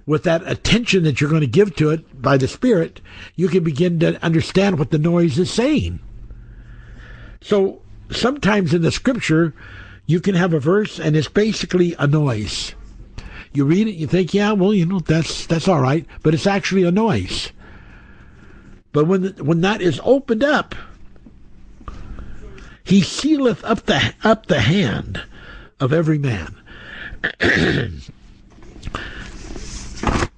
with 0.07 0.23
that 0.23 0.47
attention 0.47 1.03
that 1.03 1.21
you're 1.21 1.31
going 1.31 1.41
to 1.41 1.49
give 1.49 1.75
to 1.77 1.91
it 1.91 2.23
by 2.23 2.37
the 2.37 2.47
Spirit, 2.47 3.01
you 3.35 3.49
can 3.49 3.65
begin 3.65 3.99
to 4.01 4.23
understand 4.25 4.79
what 4.79 4.91
the 4.91 4.99
noise 4.99 5.39
is 5.39 5.53
saying. 5.53 5.99
So 7.41 7.83
sometimes 8.11 8.75
in 8.75 8.83
the 8.83 8.93
scripture, 8.93 9.55
you 10.07 10.21
can 10.21 10.35
have 10.35 10.53
a 10.53 10.61
verse 10.61 10.99
and 10.99 11.17
it's 11.17 11.29
basically 11.29 11.95
a 11.99 12.07
noise. 12.07 12.75
You 13.53 13.65
read 13.65 13.89
it, 13.89 13.95
you 13.95 14.07
think, 14.07 14.35
yeah, 14.35 14.53
well, 14.53 14.75
you 14.75 14.87
know, 14.87 15.01
that's 15.01 15.47
that's 15.47 15.69
all 15.69 15.81
right, 15.81 16.07
but 16.23 16.35
it's 16.35 16.47
actually 16.47 16.85
a 16.85 16.91
noise. 16.91 17.53
But 18.93 19.07
when 19.07 19.29
when 19.37 19.63
that 19.63 19.81
is 19.81 20.01
opened 20.05 20.45
up, 20.45 20.75
he 22.85 23.01
sealeth 23.01 23.65
up 23.65 23.87
the 23.87 24.15
up 24.23 24.47
the 24.47 24.61
hand 24.61 25.23
of 25.81 25.93
every 25.93 26.19
man. 26.19 26.55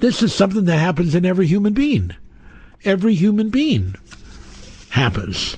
This 0.00 0.22
is 0.22 0.32
something 0.32 0.64
that 0.66 0.76
happens 0.76 1.14
in 1.14 1.26
every 1.26 1.46
human 1.46 1.72
being. 1.72 2.14
Every 2.84 3.14
human 3.14 3.50
being 3.50 3.96
happens. 4.90 5.56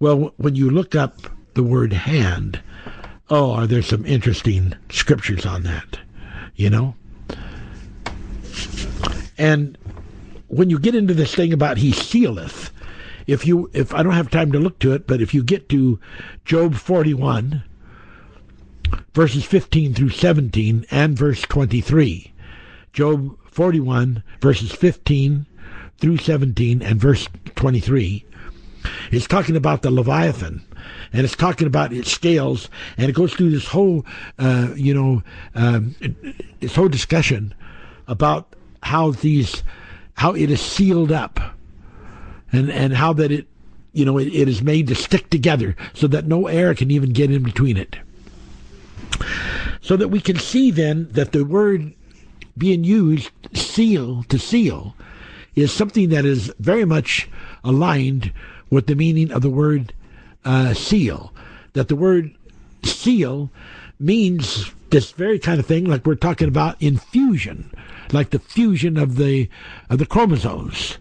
Well, 0.00 0.32
when 0.36 0.54
you 0.54 0.70
look 0.70 0.94
up 0.94 1.22
the 1.54 1.62
word 1.64 1.92
hand, 1.92 2.60
oh, 3.30 3.52
are 3.52 3.66
there 3.66 3.82
some 3.82 4.06
interesting 4.06 4.74
scriptures 4.90 5.44
on 5.44 5.64
that? 5.64 5.98
You 6.54 6.70
know? 6.70 6.94
And 9.36 9.76
when 10.46 10.70
you 10.70 10.78
get 10.78 10.94
into 10.94 11.14
this 11.14 11.34
thing 11.34 11.52
about 11.52 11.78
he 11.78 11.90
sealeth, 11.90 12.70
if 13.26 13.44
you 13.44 13.70
if 13.72 13.92
I 13.92 14.02
don't 14.02 14.12
have 14.12 14.30
time 14.30 14.52
to 14.52 14.58
look 14.58 14.78
to 14.80 14.92
it, 14.92 15.06
but 15.06 15.20
if 15.20 15.34
you 15.34 15.42
get 15.42 15.68
to 15.70 15.98
Job 16.44 16.76
41 16.76 17.62
verses 19.14 19.44
15 19.44 19.94
through 19.94 20.10
17 20.10 20.86
and 20.90 21.18
verse 21.18 21.42
23. 21.42 22.32
Job 22.92 23.36
41 23.50 24.22
verses 24.40 24.70
15 24.70 25.46
through 25.98 26.16
17 26.16 26.82
and 26.82 27.00
verse 27.00 27.28
23 27.56 28.24
is 29.10 29.26
talking 29.26 29.56
about 29.56 29.82
the 29.82 29.90
Leviathan 29.90 30.62
and 31.12 31.24
it's 31.24 31.36
talking 31.36 31.66
about 31.66 31.92
its 31.92 32.10
scales, 32.10 32.68
and 32.96 33.08
it 33.08 33.14
goes 33.14 33.34
through 33.34 33.50
this 33.50 33.66
whole, 33.66 34.04
uh, 34.38 34.68
you 34.74 34.94
know, 34.94 35.22
um, 35.54 35.94
this 36.60 36.74
whole 36.74 36.88
discussion 36.88 37.54
about 38.06 38.54
how 38.82 39.10
these, 39.12 39.62
how 40.14 40.34
it 40.34 40.50
is 40.50 40.60
sealed 40.60 41.12
up, 41.12 41.40
and 42.52 42.70
and 42.70 42.94
how 42.94 43.12
that 43.14 43.30
it, 43.30 43.46
you 43.92 44.04
know, 44.04 44.18
it, 44.18 44.28
it 44.28 44.48
is 44.48 44.62
made 44.62 44.86
to 44.88 44.94
stick 44.94 45.30
together 45.30 45.76
so 45.94 46.06
that 46.06 46.26
no 46.26 46.46
air 46.46 46.74
can 46.74 46.90
even 46.90 47.12
get 47.12 47.30
in 47.30 47.42
between 47.42 47.76
it. 47.76 47.96
So 49.80 49.96
that 49.96 50.08
we 50.08 50.20
can 50.20 50.38
see 50.38 50.70
then 50.70 51.08
that 51.12 51.32
the 51.32 51.44
word 51.44 51.94
being 52.56 52.84
used, 52.84 53.30
seal 53.54 54.24
to 54.24 54.38
seal, 54.38 54.94
is 55.54 55.72
something 55.72 56.10
that 56.10 56.24
is 56.24 56.52
very 56.58 56.84
much 56.84 57.28
aligned 57.64 58.32
with 58.70 58.86
the 58.86 58.94
meaning 58.94 59.30
of 59.32 59.42
the 59.42 59.50
word 59.50 59.92
uh, 60.44 60.74
seal. 60.74 61.32
That 61.72 61.88
the 61.88 61.96
word 61.96 62.34
seal 62.84 63.50
means 63.98 64.70
this 64.90 65.12
very 65.12 65.38
kind 65.38 65.60
of 65.60 65.66
thing, 65.66 65.84
like 65.84 66.06
we're 66.06 66.14
talking 66.14 66.48
about 66.48 66.80
infusion, 66.80 67.70
like 68.12 68.30
the 68.30 68.38
fusion 68.38 68.96
of 68.96 69.16
the 69.16 69.48
of 69.90 69.98
the 69.98 70.06
chromosomes, 70.06 70.98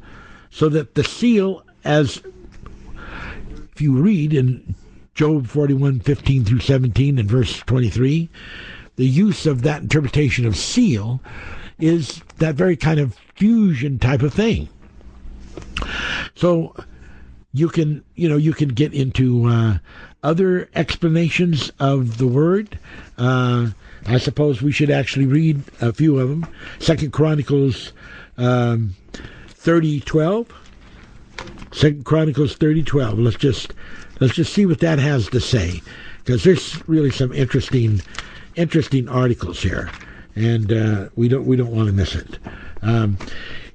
so 0.49 0.69
that 0.69 0.95
the 0.95 1.03
seal, 1.03 1.63
as 1.83 2.21
if 3.73 3.81
you 3.81 3.95
read 3.95 4.33
in 4.33 4.75
Job 5.13 5.47
41, 5.47 6.01
15 6.01 6.45
through 6.45 6.59
17 6.59 7.17
and 7.17 7.29
verse 7.29 7.59
23, 7.59 8.29
the 8.97 9.07
use 9.07 9.45
of 9.45 9.61
that 9.61 9.81
interpretation 9.81 10.45
of 10.45 10.57
seal 10.57 11.21
is 11.79 12.21
that 12.37 12.55
very 12.55 12.75
kind 12.75 12.99
of 12.99 13.15
fusion 13.35 13.99
type 13.99 14.21
of 14.21 14.33
thing. 14.33 14.67
So 16.35 16.75
you 17.53 17.69
can 17.69 18.03
you 18.15 18.29
know 18.29 18.37
you 18.37 18.53
can 18.53 18.69
get 18.69 18.93
into 18.93 19.47
uh, 19.47 19.77
other 20.23 20.69
explanations 20.75 21.71
of 21.79 22.17
the 22.17 22.27
word. 22.27 22.77
Uh, 23.17 23.71
I 24.05 24.17
suppose 24.17 24.61
we 24.61 24.71
should 24.71 24.89
actually 24.89 25.25
read 25.25 25.61
a 25.81 25.91
few 25.91 26.19
of 26.19 26.29
them. 26.29 26.47
Second 26.79 27.11
Chronicles 27.11 27.93
um, 28.37 28.95
thirty 29.47 29.99
twelve. 29.99 30.47
Second 31.71 32.05
Chronicles 32.05 32.55
thirty 32.55 32.83
twelve. 32.83 33.19
Let's 33.19 33.37
just 33.37 33.73
let's 34.19 34.35
just 34.35 34.53
see 34.53 34.65
what 34.65 34.79
that 34.79 34.99
has 34.99 35.29
to 35.29 35.39
say, 35.39 35.81
because 36.23 36.43
there's 36.43 36.87
really 36.87 37.11
some 37.11 37.33
interesting 37.33 38.01
interesting 38.55 39.07
articles 39.07 39.61
here, 39.61 39.89
and 40.35 40.71
uh, 40.71 41.09
we 41.15 41.27
don't 41.27 41.45
we 41.45 41.55
don't 41.55 41.75
want 41.75 41.87
to 41.87 41.93
miss 41.93 42.15
it. 42.15 42.39
Um, 42.81 43.17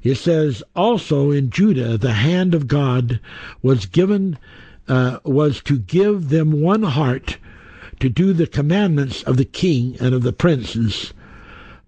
it 0.03 0.16
says 0.16 0.62
also 0.74 1.31
in 1.31 1.51
Judah 1.51 1.97
the 1.97 2.12
hand 2.12 2.55
of 2.55 2.66
God 2.66 3.20
was 3.62 3.87
given 3.87 4.39
uh, 4.89 5.19
was 5.24 5.62
to 5.62 5.79
give 5.79 6.29
them 6.29 6.61
one 6.61 6.83
heart 6.83 7.39
to 8.01 8.09
do 8.09 8.33
the 8.33 8.47
commandments 8.47 9.23
of 9.23 9.37
the 9.37 9.45
king 9.45 9.97
and 10.01 10.15
of 10.15 10.23
the 10.23 10.33
princes 10.33 11.12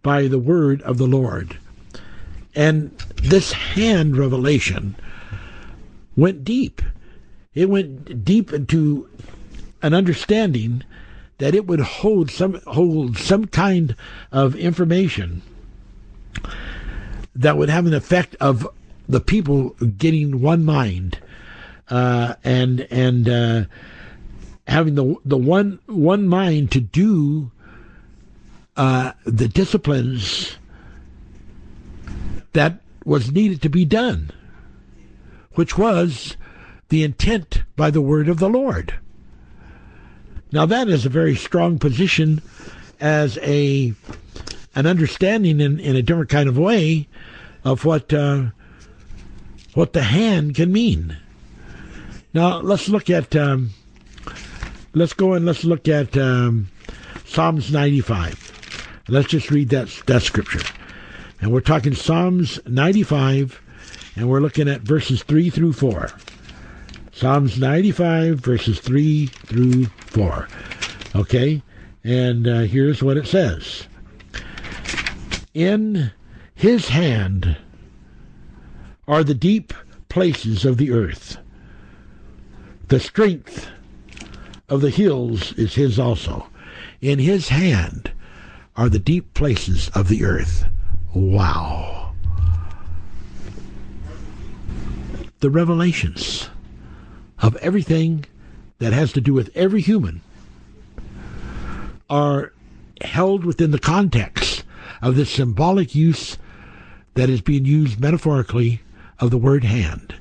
by 0.03 0.29
the 0.29 0.39
word 0.39 0.81
of 0.83 0.97
the 0.99 1.07
Lord. 1.07 1.59
And 2.55 2.97
this 3.17 3.53
hand 3.53 4.17
revelation 4.17 4.95
went 6.17 6.45
deep. 6.45 6.81
It 7.53 7.69
went 7.69 8.25
deep 8.25 8.53
into 8.53 9.09
an 9.83 9.93
understanding 9.93 10.85
that 11.39 11.55
it 11.55 11.67
would 11.67 11.81
hold 11.81 12.31
some 12.31 12.61
hold 12.67 13.19
some 13.19 13.47
kind 13.47 13.97
of 14.31 14.55
information 14.55 15.43
that 17.35 17.57
would 17.57 17.69
have 17.69 17.87
an 17.87 17.95
effect 17.95 18.37
of 18.41 18.69
the 19.09 19.21
people 19.21 19.71
getting 19.99 20.41
one 20.41 20.65
mind 20.65 21.19
uh, 21.89 22.35
and 22.43 22.87
and 22.91 23.29
uh, 23.29 23.65
having 24.67 24.95
the 24.95 25.17
the 25.25 25.37
one 25.37 25.79
one 25.87 26.27
mind 26.27 26.71
to 26.73 26.81
do 26.81 27.51
uh, 28.77 29.13
the 29.25 29.49
disciplines 29.49 30.57
that 32.53 32.81
was 33.05 33.33
needed 33.33 33.61
to 33.63 33.69
be 33.69 33.85
done, 33.85 34.31
which 35.53 35.77
was 35.77 36.37
the 36.89 37.03
intent 37.03 37.63
by 37.77 37.91
the 37.91 38.01
word 38.01 38.29
of 38.29 38.39
the 38.39 38.49
Lord. 38.49 38.95
Now 40.53 40.67
that 40.67 40.89
is 40.89 41.05
a 41.05 41.11
very 41.11 41.35
strong 41.35 41.79
position 41.79 42.41
as 43.01 43.39
a 43.39 43.93
an 44.75 44.87
understanding 44.87 45.61
in, 45.61 45.79
in 45.79 45.97
a 45.97 46.03
different 46.03 46.31
kind 46.31 46.49
of 46.49 46.59
way 46.59 47.09
of 47.65 47.85
what 47.85 48.13
uh, 48.13 48.47
what 49.75 49.93
the 49.93 50.03
hand 50.03 50.55
can 50.55 50.73
mean. 50.73 51.17
Now 52.33 52.59
let's 52.61 52.89
look 52.89 53.11
at 53.11 53.35
um, 53.37 53.71
let's 54.93 55.13
go 55.13 55.35
and 55.35 55.47
let's 55.47 55.65
look 55.65 55.89
at 55.89 56.17
um, 56.17 56.69
Psalms 57.25 57.73
95. 57.73 59.03
Let's 59.09 59.29
just 59.29 59.51
read 59.51 59.69
that 59.71 59.89
that 60.07 60.23
scripture, 60.23 60.63
and 61.41 61.53
we're 61.53 61.61
talking 61.61 61.95
Psalms 61.95 62.59
95, 62.67 63.61
and 64.17 64.29
we're 64.29 64.41
looking 64.41 64.69
at 64.69 64.81
verses 64.83 65.23
three 65.23 65.51
through 65.51 65.73
four. 65.75 66.11
Psalms 67.13 67.61
95 67.61 68.41
verses 68.41 68.81
three 68.81 69.27
through 69.27 69.85
four. 70.07 70.49
Okay, 71.15 71.63
and 72.03 72.49
uh, 72.49 72.61
here's 72.61 73.03
what 73.03 73.17
it 73.17 73.27
says. 73.27 73.87
In 75.55 76.11
his 76.53 76.89
hand 76.89 77.57
are 79.07 79.23
the 79.23 79.35
deep 79.35 79.73
places 80.09 80.65
of 80.65 80.79
the 80.79 80.91
earth. 80.91 81.37
The 82.89 82.99
strength 82.99 83.69
of 84.69 84.81
the 84.81 84.91
hills 84.91 85.53
is 85.53 85.75
his 85.75 85.97
also. 85.99 86.49
In 87.01 87.21
his 87.21 87.49
hand 87.49 88.11
are 88.77 88.89
the 88.89 88.99
deep 88.99 89.33
places 89.35 89.91
of 89.95 90.09
the 90.09 90.25
earth. 90.25 90.65
Wow. 91.15 92.15
The 95.39 95.51
revelations 95.51 96.51
of 97.39 97.55
everything 97.57 98.25
that 98.79 98.93
has 98.93 99.13
to 99.13 99.21
do 99.21 99.33
with 99.33 99.51
every 99.55 99.83
human 99.83 100.21
are 102.11 102.53
held 103.01 103.45
within 103.45 103.71
the 103.71 103.79
context 103.79 104.54
of 105.05 105.17
the 105.17 105.27
symbolic 105.27 105.95
use 105.95 106.39
that 107.13 107.29
is 107.29 107.43
being 107.43 107.67
used 107.67 108.01
metaphorically 108.01 108.81
of 109.21 109.31
the 109.31 109.37
word 109.37 109.63
hand. 109.63 110.15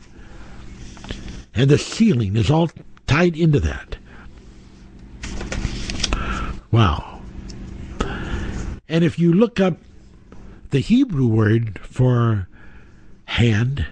And 1.56 1.70
the 1.70 1.78
sealing 1.78 2.36
is 2.36 2.52
all 2.52 2.70
tied 3.08 3.38
into 3.38 3.62
that. 3.62 3.96
Wow. 6.70 7.22
And 8.90 9.06
if 9.06 9.18
you 9.18 9.32
look 9.32 9.62
up 9.62 9.78
the 10.72 10.80
Hebrew 10.80 11.28
word 11.28 11.80
for 11.80 12.50
hand 13.26 13.88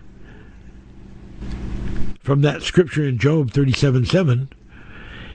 from 2.19 2.41
that 2.41 2.63
scripture 2.63 3.07
in 3.07 3.18
Job 3.18 3.51
37 3.51 4.05
7, 4.05 4.49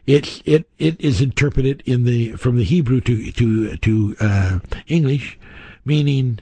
it's 0.06 0.42
it 0.44 0.68
it 0.78 1.00
is 1.00 1.20
interpreted 1.20 1.82
in 1.84 2.04
the 2.04 2.32
from 2.32 2.56
the 2.56 2.64
Hebrew 2.64 3.00
to 3.02 3.32
to 3.32 3.76
to 3.76 4.16
uh, 4.20 4.58
English 4.86 5.38
meaning 5.84 6.40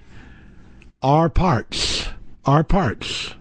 our 1.03 1.29
parts, 1.29 2.09
our 2.47 2.65
parts. 2.65 3.35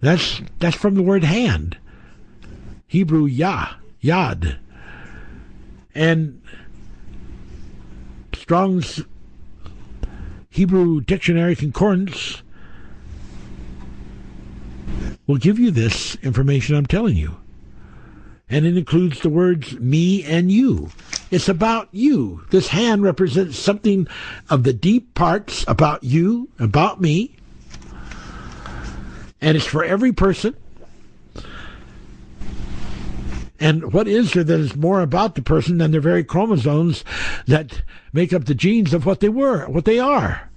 That's 0.00 0.40
that's 0.58 0.76
from 0.76 0.94
the 0.94 1.02
word 1.02 1.24
hand. 1.24 1.78
Hebrew 2.86 3.24
yah, 3.26 3.74
yad. 4.02 4.58
And 5.94 6.40
Strong's 8.34 9.02
Hebrew 10.50 11.00
Dictionary 11.00 11.56
Concordance 11.56 12.42
will 15.26 15.36
give 15.36 15.58
you 15.58 15.70
this 15.70 16.16
information 16.16 16.76
I'm 16.76 16.86
telling 16.86 17.16
you. 17.16 17.36
And 18.50 18.66
it 18.66 18.76
includes 18.76 19.20
the 19.20 19.30
words 19.30 19.78
me 19.78 20.24
and 20.24 20.50
you 20.50 20.90
It's 21.30 21.48
about 21.48 21.88
you. 21.92 22.44
This 22.50 22.68
hand 22.68 23.04
represents 23.04 23.56
something 23.56 24.08
of 24.50 24.64
the 24.64 24.72
deep 24.72 25.14
parts 25.14 25.64
about 25.68 26.02
you, 26.02 26.48
about 26.58 27.00
me. 27.00 27.36
And 29.40 29.56
it's 29.56 29.64
for 29.64 29.84
every 29.84 30.12
person. 30.12 30.56
And 33.60 33.92
what 33.92 34.08
is 34.08 34.32
there 34.32 34.42
that 34.42 34.58
is 34.58 34.74
more 34.74 35.02
about 35.02 35.34
the 35.34 35.42
person 35.42 35.78
than 35.78 35.92
their 35.92 36.00
very 36.00 36.24
chromosomes 36.24 37.04
that 37.46 37.82
make 38.12 38.32
up 38.32 38.46
the 38.46 38.54
genes 38.54 38.92
of 38.92 39.06
what 39.06 39.20
they 39.20 39.28
were, 39.28 39.66
what 39.66 39.84
they 39.84 39.98
are? 39.98 40.50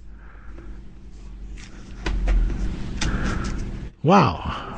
Wow. 4.02 4.73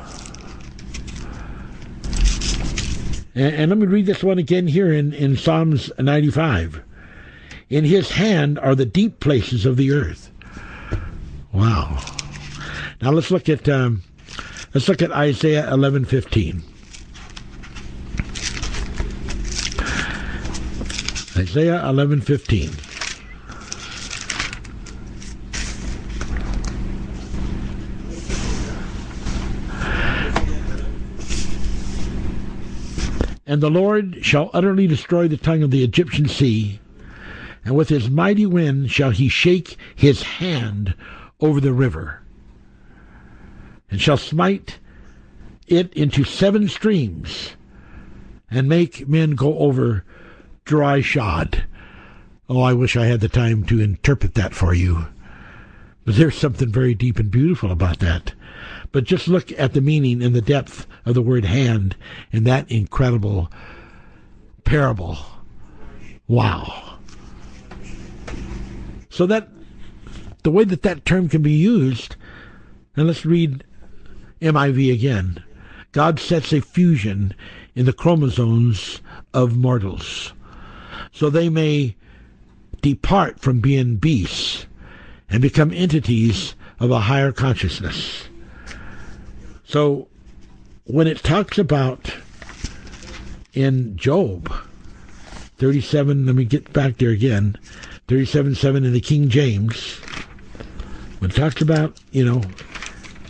And, 3.37 3.53
and, 3.53 3.69
let 3.69 3.77
me 3.77 3.85
read 3.85 4.07
this 4.07 4.23
one 4.23 4.39
again 4.39 4.65
here 4.65 4.91
in, 4.91 5.13
in 5.13 5.37
Psalms 5.37 5.91
95. 5.99 6.81
In 7.69 7.85
his 7.85 8.09
hand 8.09 8.57
are 8.57 8.73
the 8.73 8.83
deep 8.83 9.19
places 9.19 9.63
of 9.63 9.77
the 9.77 9.91
earth. 9.91 10.31
Wow. 11.51 12.03
Now 12.99 13.11
let's 13.11 13.29
look 13.29 13.47
at 13.47 13.69
um, 13.69 14.01
let's 14.73 14.89
look 14.89 15.03
at 15.03 15.11
Isaiah 15.11 15.67
11:15. 15.69 16.63
Isaiah 21.37 21.81
11:15. 21.83 22.86
And 33.47 33.61
the 33.61 33.71
Lord 33.71 34.25
shall 34.25 34.51
utterly 34.53 34.87
destroy 34.87 35.29
the 35.29 35.37
tongue 35.37 35.63
of 35.63 35.71
the 35.71 35.83
Egyptian 35.83 36.27
sea, 36.27 36.81
and 37.63 37.75
with 37.75 37.87
his 37.87 38.09
mighty 38.09 38.45
wind 38.45 38.91
shall 38.91 39.11
he 39.11 39.29
shake 39.29 39.77
his 39.95 40.21
hand 40.21 40.93
over 41.39 41.61
the 41.61 41.71
river, 41.71 42.21
and 43.89 44.01
shall 44.01 44.17
smite 44.17 44.79
it 45.65 45.93
into 45.93 46.25
seven 46.25 46.67
streams, 46.67 47.55
and 48.51 48.67
make 48.67 49.07
men 49.07 49.31
go 49.31 49.57
over 49.59 50.03
dry 50.65 50.99
shod. 50.99 51.63
Oh, 52.49 52.61
I 52.61 52.73
wish 52.73 52.97
I 52.97 53.05
had 53.05 53.21
the 53.21 53.29
time 53.29 53.63
to 53.65 53.79
interpret 53.79 54.33
that 54.35 54.53
for 54.53 54.73
you. 54.73 55.07
There's 56.07 56.37
something 56.37 56.71
very 56.71 56.93
deep 56.93 57.19
and 57.19 57.29
beautiful 57.29 57.69
about 57.69 57.99
that. 57.99 58.33
But 58.93 59.03
just 59.03 59.27
look 59.27 59.51
at 59.59 59.73
the 59.73 59.81
meaning 59.81 60.23
and 60.23 60.33
the 60.33 60.41
depth 60.41 60.87
of 61.05 61.15
the 61.15 61.21
word 61.21 61.43
hand 61.43 61.97
in 62.31 62.45
that 62.45 62.71
incredible 62.71 63.51
parable. 64.63 65.17
Wow. 66.25 66.99
So 69.09 69.25
that 69.25 69.49
the 70.43 70.51
way 70.51 70.63
that 70.63 70.83
that 70.83 71.03
term 71.03 71.27
can 71.27 71.41
be 71.41 71.51
used, 71.51 72.15
and 72.95 73.07
let's 73.07 73.25
read 73.25 73.65
MIV 74.41 74.93
again. 74.93 75.43
God 75.91 76.21
sets 76.21 76.53
a 76.53 76.61
fusion 76.61 77.35
in 77.75 77.85
the 77.85 77.91
chromosomes 77.91 79.01
of 79.33 79.57
mortals 79.57 80.31
so 81.11 81.29
they 81.29 81.49
may 81.49 81.97
depart 82.81 83.41
from 83.41 83.59
being 83.59 83.97
beasts 83.97 84.67
and 85.29 85.41
become 85.41 85.71
entities 85.73 86.55
of 86.79 86.91
a 86.91 87.01
higher 87.01 87.31
consciousness. 87.31 88.23
So 89.65 90.07
when 90.85 91.07
it 91.07 91.19
talks 91.19 91.57
about 91.57 92.13
in 93.53 93.97
Job 93.97 94.53
37, 95.57 96.25
let 96.25 96.35
me 96.35 96.45
get 96.45 96.71
back 96.71 96.97
there 96.97 97.09
again, 97.09 97.57
37 98.07 98.55
7 98.55 98.85
in 98.85 98.93
the 98.93 99.01
King 99.01 99.27
James, 99.27 99.95
when 101.19 101.31
it 101.31 101.35
talks 101.35 101.61
about, 101.61 101.99
you 102.11 102.23
know, 102.23 102.41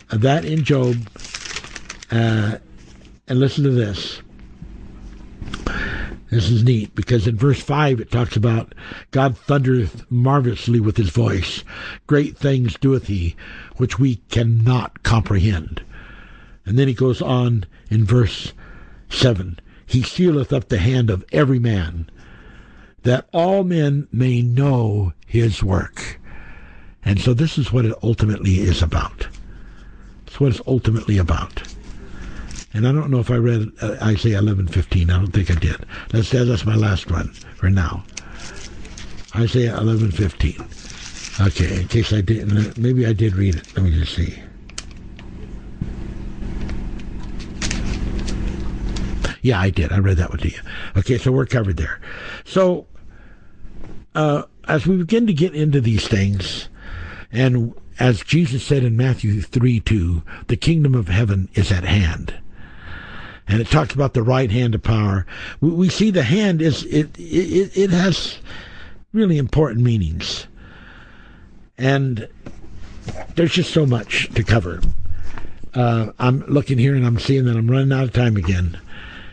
that 0.09 0.45
in 0.45 0.63
Job, 0.63 0.95
uh, 2.11 2.57
and 3.27 3.39
listen 3.39 3.63
to 3.63 3.71
this. 3.71 4.21
This 6.29 6.49
is 6.49 6.63
neat 6.63 6.93
because 6.93 7.25
in 7.25 7.37
verse 7.37 7.61
5 7.61 8.01
it 8.01 8.11
talks 8.11 8.35
about 8.35 8.75
God 9.11 9.37
thundereth 9.37 10.09
marvelously 10.11 10.79
with 10.79 10.97
his 10.97 11.09
voice. 11.09 11.63
Great 12.05 12.37
things 12.37 12.75
doeth 12.75 13.07
he, 13.07 13.35
which 13.77 13.97
we 13.97 14.17
cannot 14.29 15.03
comprehend. 15.03 15.81
And 16.65 16.77
then 16.77 16.89
he 16.89 16.93
goes 16.93 17.21
on 17.21 17.65
in 17.89 18.03
verse 18.03 18.51
7 19.09 19.57
He 19.85 20.03
sealeth 20.03 20.51
up 20.51 20.67
the 20.67 20.79
hand 20.79 21.09
of 21.09 21.23
every 21.31 21.59
man, 21.59 22.09
that 23.03 23.29
all 23.31 23.63
men 23.63 24.09
may 24.11 24.41
know 24.41 25.13
his 25.25 25.63
work. 25.63 26.19
And 27.05 27.21
so 27.21 27.33
this 27.33 27.57
is 27.57 27.71
what 27.71 27.85
it 27.85 27.97
ultimately 28.03 28.59
is 28.59 28.81
about. 28.81 29.27
It's 30.25 30.41
what 30.41 30.51
it's 30.51 30.61
ultimately 30.67 31.17
about. 31.17 31.63
And 32.77 32.87
I 32.87 32.91
don't 32.91 33.09
know 33.09 33.19
if 33.19 33.31
I 33.31 33.37
read 33.37 33.71
uh, 33.81 33.95
Isaiah 34.03 34.39
11:15. 34.39 35.09
I 35.09 35.13
don't 35.13 35.31
think 35.31 35.49
I 35.49 35.55
did. 35.55 35.83
That's 36.09 36.29
that's 36.29 36.63
my 36.63 36.75
last 36.75 37.09
one 37.09 37.29
for 37.55 37.71
now. 37.71 38.03
Isaiah 39.35 39.75
11:15. 39.75 41.47
Okay, 41.47 41.81
in 41.81 41.87
case 41.87 42.13
I 42.13 42.21
didn't, 42.21 42.77
maybe 42.77 43.07
I 43.07 43.13
did 43.13 43.35
read 43.35 43.55
it. 43.55 43.75
Let 43.75 43.83
me 43.83 43.91
just 43.97 44.13
see. 44.13 44.39
Yeah, 49.41 49.59
I 49.59 49.71
did. 49.71 49.91
I 49.91 49.97
read 49.97 50.17
that 50.17 50.29
one 50.29 50.37
to 50.39 50.49
you. 50.49 50.59
Okay, 50.97 51.17
so 51.17 51.31
we're 51.31 51.47
covered 51.47 51.77
there. 51.77 51.99
So, 52.45 52.85
uh, 54.13 54.43
as 54.67 54.85
we 54.85 54.97
begin 54.97 55.25
to 55.25 55.33
get 55.33 55.55
into 55.55 55.81
these 55.81 56.07
things, 56.07 56.69
and 57.31 57.73
as 57.97 58.21
Jesus 58.21 58.63
said 58.63 58.83
in 58.83 58.95
Matthew 58.95 59.41
3 59.41 59.79
2, 59.79 60.21
the 60.45 60.57
kingdom 60.57 60.93
of 60.93 61.07
heaven 61.07 61.49
is 61.55 61.71
at 61.71 61.83
hand 61.83 62.35
and 63.47 63.61
it 63.61 63.67
talks 63.67 63.93
about 63.93 64.13
the 64.13 64.23
right 64.23 64.51
hand 64.51 64.75
of 64.75 64.83
power. 64.83 65.25
We, 65.61 65.69
we 65.69 65.89
see 65.89 66.11
the 66.11 66.23
hand 66.23 66.61
is 66.61 66.83
it, 66.85 67.17
it 67.17 67.77
it 67.77 67.89
has 67.91 68.39
really 69.13 69.37
important 69.37 69.81
meanings, 69.81 70.47
and 71.77 72.27
there's 73.35 73.53
just 73.53 73.73
so 73.73 73.85
much 73.85 74.29
to 74.33 74.43
cover. 74.43 74.81
Uh, 75.73 76.11
I'm 76.17 76.39
looking 76.47 76.77
here 76.77 76.95
and 76.95 77.05
I'm 77.05 77.19
seeing 77.19 77.45
that 77.45 77.55
I'm 77.55 77.69
running 77.69 77.91
out 77.91 78.03
of 78.03 78.13
time 78.13 78.35
again, 78.35 78.79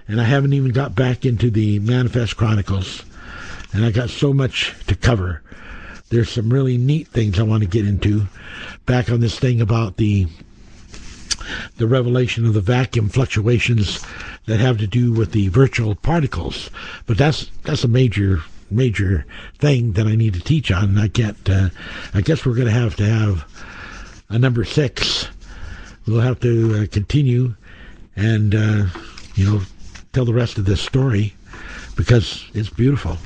and 0.08 0.20
I 0.20 0.24
haven't 0.24 0.52
even 0.52 0.72
got 0.72 0.94
back 0.94 1.24
into 1.24 1.50
the 1.50 1.78
Manifest 1.80 2.36
Chronicles, 2.36 3.02
and 3.72 3.84
I 3.84 3.90
got 3.90 4.10
so 4.10 4.32
much 4.32 4.74
to 4.86 4.94
cover. 4.94 5.42
There's 6.10 6.30
some 6.30 6.52
really 6.52 6.76
neat 6.76 7.08
things 7.08 7.40
I 7.40 7.44
want 7.44 7.62
to 7.62 7.68
get 7.68 7.86
into. 7.86 8.26
Back 8.86 9.10
on 9.10 9.20
this 9.20 9.38
thing 9.38 9.60
about 9.60 9.96
the 9.96 10.28
the 11.76 11.86
revelation 11.86 12.46
of 12.46 12.54
the 12.54 12.60
vacuum 12.60 13.08
fluctuations 13.08 14.04
that 14.46 14.60
have 14.60 14.78
to 14.78 14.86
do 14.86 15.12
with 15.12 15.32
the 15.32 15.48
virtual 15.48 15.94
particles. 15.94 16.70
But 17.06 17.18
that's 17.18 17.50
that's 17.64 17.84
a 17.84 17.88
major 17.88 18.42
major 18.70 19.24
thing 19.58 19.92
that 19.92 20.06
I 20.06 20.16
need 20.16 20.34
to 20.34 20.40
teach 20.40 20.70
on. 20.70 20.98
I 20.98 21.08
can't. 21.08 21.48
Uh, 21.48 21.70
I 22.12 22.20
guess 22.20 22.44
we're 22.44 22.54
going 22.54 22.66
to 22.66 22.72
have 22.72 22.96
to 22.96 23.04
have 23.04 23.44
a 24.28 24.38
number 24.38 24.64
six. 24.64 25.28
We'll 26.06 26.20
have 26.20 26.40
to 26.40 26.82
uh, 26.82 26.86
continue 26.90 27.54
and 28.16 28.54
uh, 28.54 28.86
you 29.34 29.50
know 29.50 29.62
tell 30.12 30.24
the 30.24 30.34
rest 30.34 30.58
of 30.58 30.64
this 30.64 30.80
story 30.80 31.34
because 31.96 32.44
it's 32.54 32.70
beautiful. 32.70 33.18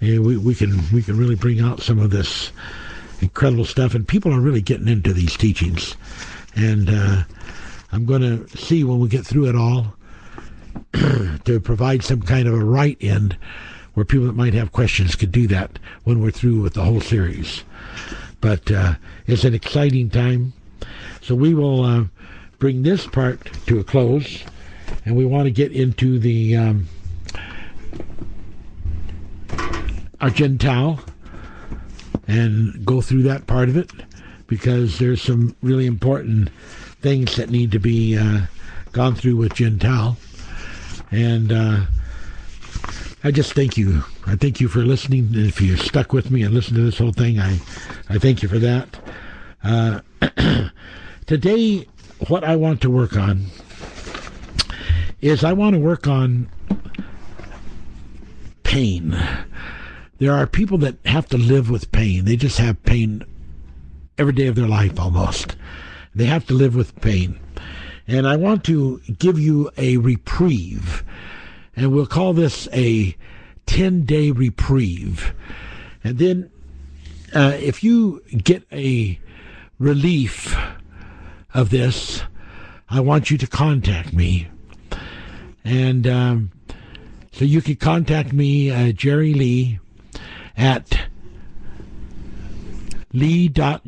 And 0.00 0.24
we, 0.24 0.36
we 0.36 0.54
can 0.54 0.80
we 0.92 1.02
can 1.02 1.16
really 1.16 1.36
bring 1.36 1.60
out 1.60 1.80
some 1.80 1.98
of 1.98 2.10
this 2.10 2.52
incredible 3.20 3.64
stuff, 3.64 3.94
and 3.94 4.06
people 4.06 4.32
are 4.32 4.40
really 4.40 4.62
getting 4.62 4.88
into 4.88 5.12
these 5.12 5.36
teachings 5.36 5.96
and 6.54 6.88
uh, 6.88 7.22
I'm 7.92 8.04
going 8.06 8.22
to 8.22 8.48
see 8.56 8.84
when 8.84 9.00
we 9.00 9.08
get 9.08 9.26
through 9.26 9.48
it 9.48 9.56
all 9.56 9.94
to 11.44 11.60
provide 11.60 12.02
some 12.02 12.22
kind 12.22 12.48
of 12.48 12.54
a 12.54 12.64
right 12.64 12.96
end 13.00 13.36
where 13.94 14.04
people 14.04 14.26
that 14.26 14.34
might 14.34 14.54
have 14.54 14.72
questions 14.72 15.14
could 15.14 15.32
do 15.32 15.46
that 15.48 15.78
when 16.04 16.20
we're 16.20 16.30
through 16.30 16.60
with 16.62 16.74
the 16.74 16.82
whole 16.82 17.00
series. 17.00 17.64
But 18.40 18.70
uh, 18.70 18.94
it's 19.26 19.44
an 19.44 19.54
exciting 19.54 20.10
time. 20.10 20.54
So 21.20 21.34
we 21.34 21.54
will 21.54 21.84
uh, 21.84 22.04
bring 22.58 22.82
this 22.82 23.06
part 23.06 23.44
to 23.66 23.78
a 23.78 23.84
close, 23.84 24.42
and 25.04 25.14
we 25.14 25.24
want 25.24 25.44
to 25.44 25.50
get 25.50 25.72
into 25.72 26.18
the 26.18 26.56
um, 26.56 26.88
our 30.20 30.30
Gentile 30.30 31.00
and 32.26 32.84
go 32.86 33.00
through 33.00 33.24
that 33.24 33.46
part 33.46 33.68
of 33.68 33.76
it 33.76 33.90
because 34.52 34.98
there's 34.98 35.22
some 35.22 35.56
really 35.62 35.86
important 35.86 36.50
things 37.00 37.36
that 37.36 37.48
need 37.48 37.72
to 37.72 37.78
be 37.78 38.18
uh, 38.18 38.42
gone 38.92 39.14
through 39.14 39.34
with 39.34 39.54
Gentile. 39.54 40.18
And 41.10 41.50
uh, 41.50 41.86
I 43.24 43.30
just 43.30 43.54
thank 43.54 43.78
you. 43.78 44.04
I 44.26 44.36
thank 44.36 44.60
you 44.60 44.68
for 44.68 44.80
listening. 44.80 45.30
If 45.32 45.58
you 45.62 45.78
stuck 45.78 46.12
with 46.12 46.30
me 46.30 46.42
and 46.42 46.52
listened 46.52 46.76
to 46.76 46.82
this 46.82 46.98
whole 46.98 47.12
thing, 47.12 47.40
I, 47.40 47.54
I 48.10 48.18
thank 48.18 48.42
you 48.42 48.48
for 48.50 48.58
that. 48.58 48.98
Uh, 49.64 50.00
today, 51.26 51.86
what 52.28 52.44
I 52.44 52.54
want 52.56 52.82
to 52.82 52.90
work 52.90 53.16
on 53.16 53.46
is 55.22 55.44
I 55.44 55.54
want 55.54 55.76
to 55.76 55.80
work 55.80 56.06
on 56.06 56.46
pain. 58.64 59.18
There 60.18 60.34
are 60.34 60.46
people 60.46 60.76
that 60.78 60.96
have 61.06 61.26
to 61.30 61.38
live 61.38 61.70
with 61.70 61.90
pain. 61.90 62.26
They 62.26 62.36
just 62.36 62.58
have 62.58 62.82
pain 62.84 63.24
every 64.18 64.32
day 64.32 64.46
of 64.46 64.54
their 64.54 64.68
life 64.68 64.98
almost. 64.98 65.56
They 66.14 66.26
have 66.26 66.46
to 66.46 66.54
live 66.54 66.74
with 66.74 67.00
pain. 67.00 67.38
And 68.06 68.26
I 68.26 68.36
want 68.36 68.64
to 68.64 69.00
give 69.18 69.38
you 69.38 69.70
a 69.76 69.96
reprieve. 69.96 71.04
And 71.74 71.92
we'll 71.92 72.06
call 72.06 72.32
this 72.32 72.68
a 72.72 73.16
10 73.66 74.04
day 74.04 74.30
reprieve. 74.30 75.34
And 76.04 76.18
then 76.18 76.50
uh, 77.34 77.56
if 77.58 77.82
you 77.82 78.22
get 78.30 78.64
a 78.72 79.18
relief 79.78 80.56
of 81.54 81.70
this, 81.70 82.22
I 82.90 83.00
want 83.00 83.30
you 83.30 83.38
to 83.38 83.46
contact 83.46 84.12
me. 84.12 84.48
And 85.64 86.06
um, 86.06 86.50
so 87.32 87.44
you 87.44 87.62
can 87.62 87.76
contact 87.76 88.32
me, 88.32 88.70
uh, 88.70 88.92
Jerry 88.92 89.32
Lee, 89.32 89.78
at 90.56 91.08
lee.jerry.o 93.12 93.82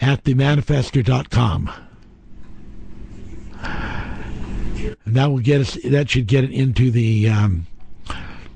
at 0.00 0.24
themanifester.com. 0.24 1.70
And 5.04 5.16
that 5.16 5.26
will 5.26 5.40
get 5.40 5.60
us. 5.60 5.76
That 5.84 6.08
should 6.10 6.26
get 6.26 6.44
it 6.44 6.52
into 6.52 6.90
the 6.90 7.28
um, 7.28 7.66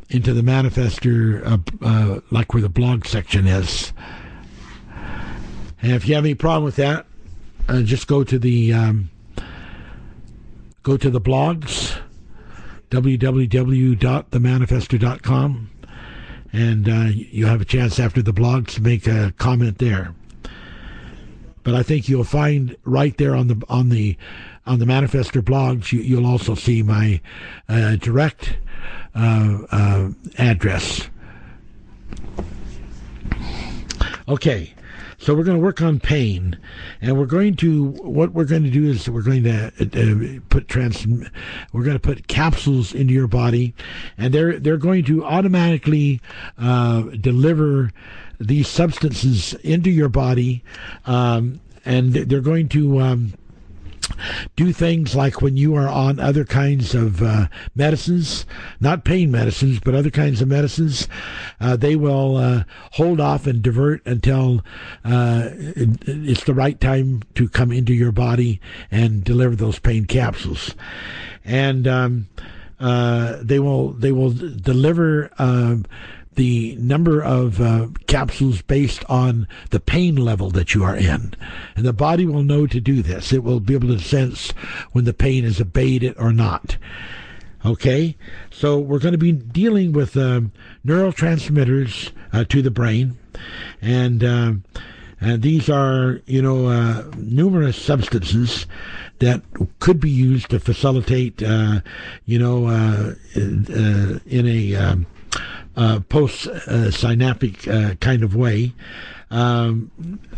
into 0.09 0.33
the 0.33 0.43
manifester, 0.43 1.45
uh, 1.45 1.59
uh, 1.85 2.21
like 2.31 2.53
where 2.55 2.63
the 2.63 2.69
blog 2.69 3.07
section 3.07 3.47
is. 3.47 3.93
And 5.81 5.93
if 5.93 6.07
you 6.07 6.15
have 6.15 6.25
any 6.25 6.35
problem 6.35 6.65
with 6.65 6.77
that, 6.77 7.07
uh, 7.69 7.83
just 7.83 8.07
go 8.07 8.23
to 8.23 8.39
the 8.39 8.73
um, 8.73 9.11
go 10.83 10.97
to 10.97 11.11
the 11.11 11.21
blogs 11.21 11.99
www.themanifester.com 12.93 15.71
and 16.53 16.89
uh, 16.89 17.09
you 17.11 17.47
have 17.47 17.63
a 17.63 17.65
chance 17.65 17.99
after 17.99 18.21
the 18.21 18.35
blogs 18.35 18.75
to 18.75 18.83
make 18.83 19.07
a 19.07 19.33
comment 19.39 19.79
there. 19.79 20.15
But 21.63 21.75
I 21.75 21.83
think 21.83 22.07
you'll 22.07 22.25
find 22.25 22.77
right 22.85 23.17
there 23.17 23.35
on 23.35 23.49
the 23.49 23.63
on 23.69 23.89
the 23.89 24.19
on 24.67 24.79
the 24.79 24.85
Manifester 24.85 25.41
blogs 25.41 25.91
you, 25.91 26.17
will 26.17 26.27
also 26.27 26.55
see 26.55 26.83
my 26.83 27.23
uh, 27.67 27.97
direct 27.97 28.59
uh, 29.15 29.61
uh, 29.71 30.11
address. 30.37 31.09
Okay 34.29 34.75
so 35.23 35.37
we're 35.37 35.45
going 35.45 35.57
to 35.57 35.63
work 35.63 35.81
on 35.81 36.01
pain, 36.01 36.59
and 37.01 37.17
we're 37.17 37.27
going 37.27 37.55
to 37.59 37.91
what 38.03 38.33
we're 38.33 38.45
going 38.45 38.65
to 38.65 38.71
do 38.71 38.91
is 38.91 39.09
we're 39.09 39.23
going 39.23 39.45
to 39.45 39.67
uh, 39.69 40.41
put 40.49 40.67
trans 40.67 41.07
we're 41.73 41.85
going 41.85 41.95
to 41.95 42.01
put 42.01 42.27
capsules 42.27 42.93
into 42.93 43.15
your 43.15 43.29
body, 43.29 43.73
and 44.19 44.35
they're 44.35 44.59
they're 44.59 44.77
going 44.77 45.05
to 45.05 45.25
automatically 45.25 46.21
uh, 46.59 47.03
deliver 47.21 47.93
these 48.41 48.67
substances 48.67 49.55
into 49.63 49.91
your 49.91 50.09
body, 50.09 50.65
um, 51.07 51.61
and 51.85 52.15
they're 52.15 52.41
going 52.41 52.69
to 52.71 52.99
um, 52.99 53.33
do 54.57 54.73
things 54.73 55.15
like 55.15 55.43
when 55.43 55.57
you 55.57 55.75
are 55.75 55.89
on 55.89 56.21
other 56.21 56.45
kinds 56.45 56.95
of 56.95 57.23
uh, 57.23 57.47
medicines, 57.75 58.47
not 58.81 59.05
pain 59.05 59.31
medicines, 59.31 59.81
but 59.81 59.95
other 59.95 60.11
kinds 60.11 60.41
of 60.41 60.49
medicines, 60.49 61.09
uh, 61.61 61.77
they 61.77 61.97
will 61.97 62.37
uh, 62.37 62.65
hold 62.93 63.21
off 63.21 63.47
and 63.47 63.63
divert 63.63 64.05
until 64.07 64.65
uh, 65.05 65.51
it's 65.53 66.45
the 66.45 66.55
right 66.55 66.81
time 66.81 67.23
to 67.35 67.49
come 67.49 67.73
into 67.73 67.95
your 67.95 68.13
body 68.13 68.61
and 68.91 69.25
deliver 69.25 69.57
those 69.57 69.79
pain 69.79 70.05
capsules. 70.05 70.75
And 71.45 71.89
um, 71.89 72.29
uh, 72.81 73.39
they 73.41 73.59
will 73.59 73.93
they 73.93 74.13
will 74.13 74.31
deliver 74.31 75.31
um, 75.39 75.85
the 76.35 76.77
number 76.77 77.23
of 77.23 77.61
uh, 77.61 77.89
capsules 78.07 78.63
based 78.63 79.05
on 79.09 79.47
the 79.71 79.81
pain 79.81 80.17
level 80.17 80.51
that 80.51 80.75
you 80.75 80.83
are 80.85 80.97
in. 80.97 81.35
And 81.77 81.85
the 81.85 81.93
body 81.93 82.27
will 82.27 82.43
know 82.43 82.67
to 82.67 82.81
do 82.81 83.03
this. 83.03 83.33
It 83.33 83.45
will 83.45 83.61
be 83.61 83.75
able 83.75 83.89
to 83.89 83.99
sense 83.99 84.51
when 84.93 85.05
the 85.05 85.15
pain 85.15 85.45
is 85.45 85.61
abated 85.61 86.15
or 86.19 86.33
not. 86.33 86.77
Okay? 87.65 88.17
So 88.51 88.79
we're 88.79 88.99
going 88.99 89.13
to 89.13 89.19
be 89.19 89.33
dealing 89.33 89.93
with 89.93 90.17
um, 90.17 90.53
neurotransmitters 90.87 92.13
uh, 92.33 92.45
to 92.45 92.63
the 92.63 92.71
brain. 92.71 93.19
And. 93.81 94.25
Uh, 94.25 94.53
and 95.25 95.41
these 95.41 95.71
are, 95.71 96.21
you 96.27 96.43
know, 96.43 96.67
uh, 96.67 97.05
numerous 97.17 97.81
substances 97.81 98.67
that 99.21 99.41
could 99.79 100.01
be 100.01 100.11
used 100.11 100.51
to 100.51 100.59
facilitate, 100.59 101.41
uh, 101.45 101.81
you 102.27 102.41
know, 102.41 102.67
uh, 102.67 103.15
uh 103.37 104.19
in 104.27 104.49
a 104.49 104.75
um, 104.75 105.07
uh, 105.77 106.01
post 106.09 106.49
synaptic 106.91 107.67
uh, 107.69 107.95
kind 107.97 108.23
of 108.23 108.35
way, 108.37 108.73
um, 109.31 109.91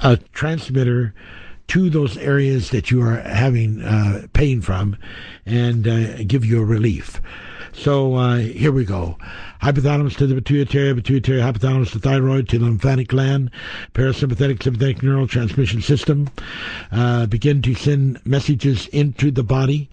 a 0.02 0.16
transmitter 0.32 1.14
to 1.68 1.90
those 1.90 2.16
areas 2.18 2.70
that 2.70 2.90
you 2.90 3.02
are 3.02 3.20
having 3.20 3.82
uh, 3.82 4.26
pain 4.32 4.60
from 4.60 4.96
and 5.46 5.88
uh, 5.88 6.22
give 6.24 6.44
you 6.44 6.60
a 6.60 6.64
relief. 6.64 7.20
So 7.72 8.14
uh, 8.14 8.36
here 8.36 8.70
we 8.70 8.84
go 8.84 9.18
hypothalamus 9.62 10.16
to 10.16 10.26
the 10.26 10.34
pituitary, 10.34 10.94
pituitary 10.94 11.40
hypothalamus 11.40 11.92
to 11.92 11.98
thyroid 11.98 12.48
to 12.48 12.58
lymphatic 12.58 13.08
gland, 13.08 13.50
parasympathetic 13.94 14.62
sympathetic 14.62 14.98
neurotransmission 14.98 15.82
system, 15.82 16.28
uh, 16.92 17.26
begin 17.26 17.62
to 17.62 17.74
send 17.74 18.24
messages 18.26 18.86
into 18.88 19.30
the 19.30 19.42
body 19.42 19.88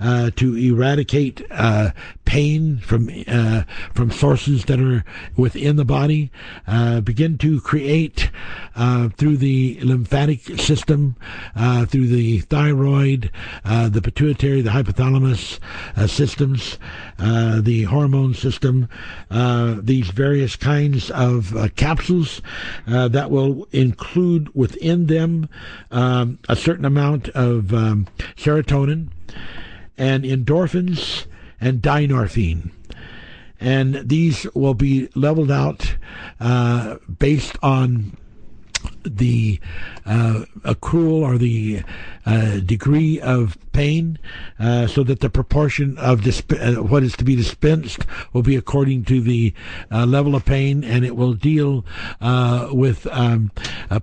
uh, 0.00 0.30
to 0.36 0.56
eradicate 0.56 1.44
uh, 1.50 1.90
pain 2.24 2.78
from 2.78 3.08
uh, 3.28 3.62
from 3.94 4.10
sources 4.10 4.64
that 4.66 4.80
are 4.80 5.04
within 5.36 5.76
the 5.76 5.84
body, 5.84 6.30
uh, 6.66 7.00
begin 7.00 7.36
to 7.38 7.60
create 7.60 8.30
uh, 8.76 9.08
through 9.10 9.36
the 9.36 9.78
lymphatic 9.82 10.40
system, 10.58 11.16
through 11.88 12.06
the 12.06 12.40
thyroid, 12.40 13.30
the 13.64 14.00
pituitary, 14.02 14.62
the 14.62 14.70
hypothalamus 14.70 15.58
systems, 16.08 16.78
the 17.18 17.84
hormone 17.84 18.34
system, 18.34 18.88
uh, 19.30 19.76
these 19.80 20.08
various 20.10 20.56
kinds 20.56 21.10
of 21.10 21.56
uh, 21.56 21.68
capsules 21.76 22.42
uh, 22.86 23.08
that 23.08 23.30
will 23.30 23.66
include 23.72 24.54
within 24.54 25.06
them 25.06 25.48
um, 25.90 26.38
a 26.48 26.56
certain 26.56 26.84
amount 26.84 27.28
of 27.30 27.72
um, 27.72 28.06
serotonin 28.36 29.08
and 29.96 30.24
endorphins 30.24 31.26
and 31.60 31.80
dynorphin. 31.80 32.70
And 33.60 34.08
these 34.08 34.46
will 34.54 34.74
be 34.74 35.08
leveled 35.14 35.50
out 35.50 35.96
uh, 36.40 36.96
based 37.18 37.56
on 37.62 38.16
the 39.04 39.60
uh, 40.06 40.44
accrual 40.64 41.22
or 41.22 41.38
the 41.38 41.82
uh, 42.24 42.60
degree 42.60 43.20
of 43.20 43.58
pain, 43.72 44.18
uh, 44.60 44.86
so 44.86 45.02
that 45.02 45.20
the 45.20 45.30
proportion 45.30 45.98
of 45.98 46.22
disp- 46.22 46.52
uh, 46.52 46.74
what 46.74 47.02
is 47.02 47.16
to 47.16 47.24
be 47.24 47.34
dispensed 47.34 48.06
will 48.32 48.42
be 48.42 48.54
according 48.54 49.04
to 49.04 49.20
the 49.20 49.52
uh, 49.90 50.06
level 50.06 50.36
of 50.36 50.44
pain, 50.44 50.84
and 50.84 51.04
it 51.04 51.16
will 51.16 51.34
deal 51.34 51.84
uh, 52.20 52.68
with 52.70 53.06
um, 53.08 53.50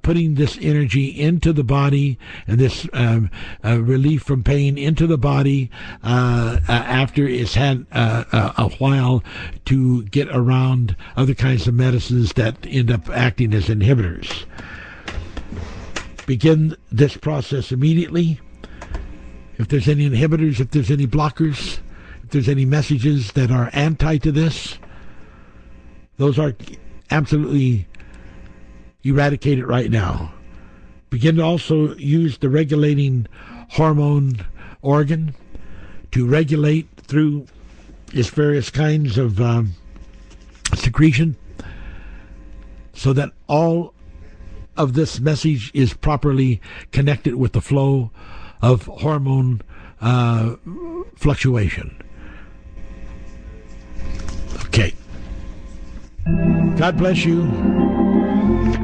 putting 0.01 0.35
this 0.35 0.57
energy 0.61 1.07
into 1.07 1.53
the 1.53 1.63
body 1.63 2.17
and 2.45 2.59
this 2.59 2.88
um, 2.93 3.30
relief 3.63 4.23
from 4.23 4.43
pain 4.43 4.77
into 4.77 5.07
the 5.07 5.17
body 5.17 5.69
after 6.03 7.26
it's 7.26 7.55
had 7.55 7.85
a 7.91 8.69
while 8.80 9.23
to 9.65 10.03
get 10.05 10.27
around 10.30 10.95
other 11.15 11.34
kinds 11.34 11.67
of 11.67 11.73
medicines 11.73 12.34
that 12.34 12.57
end 12.67 12.91
up 12.91 13.09
acting 13.09 13.53
as 13.53 13.67
inhibitors 13.67 14.45
begin 16.30 16.77
this 16.91 17.18
process 17.18 17.72
immediately. 17.72 18.39
If 19.57 19.68
there's 19.68 19.88
any 19.88 20.07
inhibitors, 20.07 20.60
if 20.60 20.69
there's 20.69 20.91
any 20.91 21.07
blockers, 21.07 21.80
if 22.23 22.30
there's 22.30 22.47
any 22.47 22.65
messages 22.65 23.31
that 23.31 23.49
are 23.49 23.72
anti 23.73 24.19
to 24.19 24.31
this, 24.31 24.77
those 26.18 26.38
are 26.38 26.53
absolutely 27.10 27.88
eradicated 29.03 29.65
right 29.65 29.89
now. 29.89 30.31
Begin 31.10 31.38
to 31.38 31.41
also 31.41 31.95
use 31.95 32.38
the 32.38 32.49
regulating 32.49 33.26
hormone 33.72 34.45
organ 34.84 35.34
to 36.11 36.27
regulate 36.27 36.88
through 36.97 37.47
its 38.14 38.30
various 38.30 38.69
kinds 38.69 39.18
of 39.18 39.41
um, 39.41 39.73
secretion 40.76 41.35
so 42.93 43.14
that 43.14 43.31
all 43.47 43.95
of 44.80 44.93
this 44.93 45.19
message 45.19 45.69
is 45.73 45.93
properly 45.93 46.61
connected 46.91 47.35
with 47.35 47.51
the 47.51 47.61
flow 47.61 48.11
of 48.61 48.85
hormone 48.85 49.61
uh, 50.01 50.56
fluctuation. 51.15 52.01
Okay. 54.65 54.95
God 56.77 56.97
bless 56.97 57.26
you. 57.26 57.43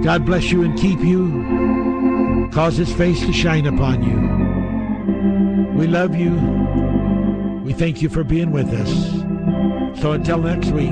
God 0.03 0.25
bless 0.25 0.51
you 0.51 0.63
and 0.63 0.77
keep 0.77 0.99
you. 0.99 2.49
Cause 2.53 2.75
his 2.75 2.93
face 2.93 3.21
to 3.21 3.31
shine 3.31 3.65
upon 3.65 4.03
you. 4.03 5.77
We 5.77 5.87
love 5.87 6.15
you. 6.15 6.33
We 7.63 7.71
thank 7.71 8.01
you 8.01 8.09
for 8.09 8.23
being 8.25 8.51
with 8.51 8.67
us. 8.67 10.01
So 10.01 10.11
until 10.11 10.39
next 10.39 10.71
week, 10.71 10.91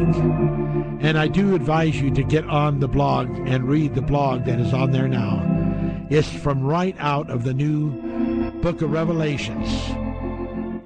and 1.03 1.17
I 1.17 1.27
do 1.27 1.53
advise 1.53 1.99
you 1.99 2.11
to 2.11 2.23
get 2.23 2.45
on 2.45 2.80
the 2.80 2.88
blog 2.88 3.27
and 3.45 3.67
read 3.67 3.93
the 3.93 4.01
blog 4.01 4.45
that 4.45 4.59
is 4.59 4.73
on 4.73 4.91
there 4.91 5.09
now. 5.09 5.41
It's 6.09 6.30
from 6.30 6.63
right 6.63 6.95
out 6.97 7.30
of 7.30 7.43
the 7.43 7.53
new 7.53 7.91
book 8.61 8.81
of 8.81 8.91
Revelations. 8.91 9.69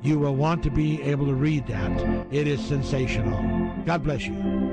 You 0.01 0.17
will 0.17 0.35
want 0.35 0.63
to 0.63 0.71
be 0.71 1.03
able 1.03 1.27
to 1.27 1.35
read 1.35 1.67
that. 1.67 2.27
It 2.31 2.47
is 2.47 2.65
sensational. 2.65 3.37
God 3.85 4.03
bless 4.03 4.25
you. 4.25 4.66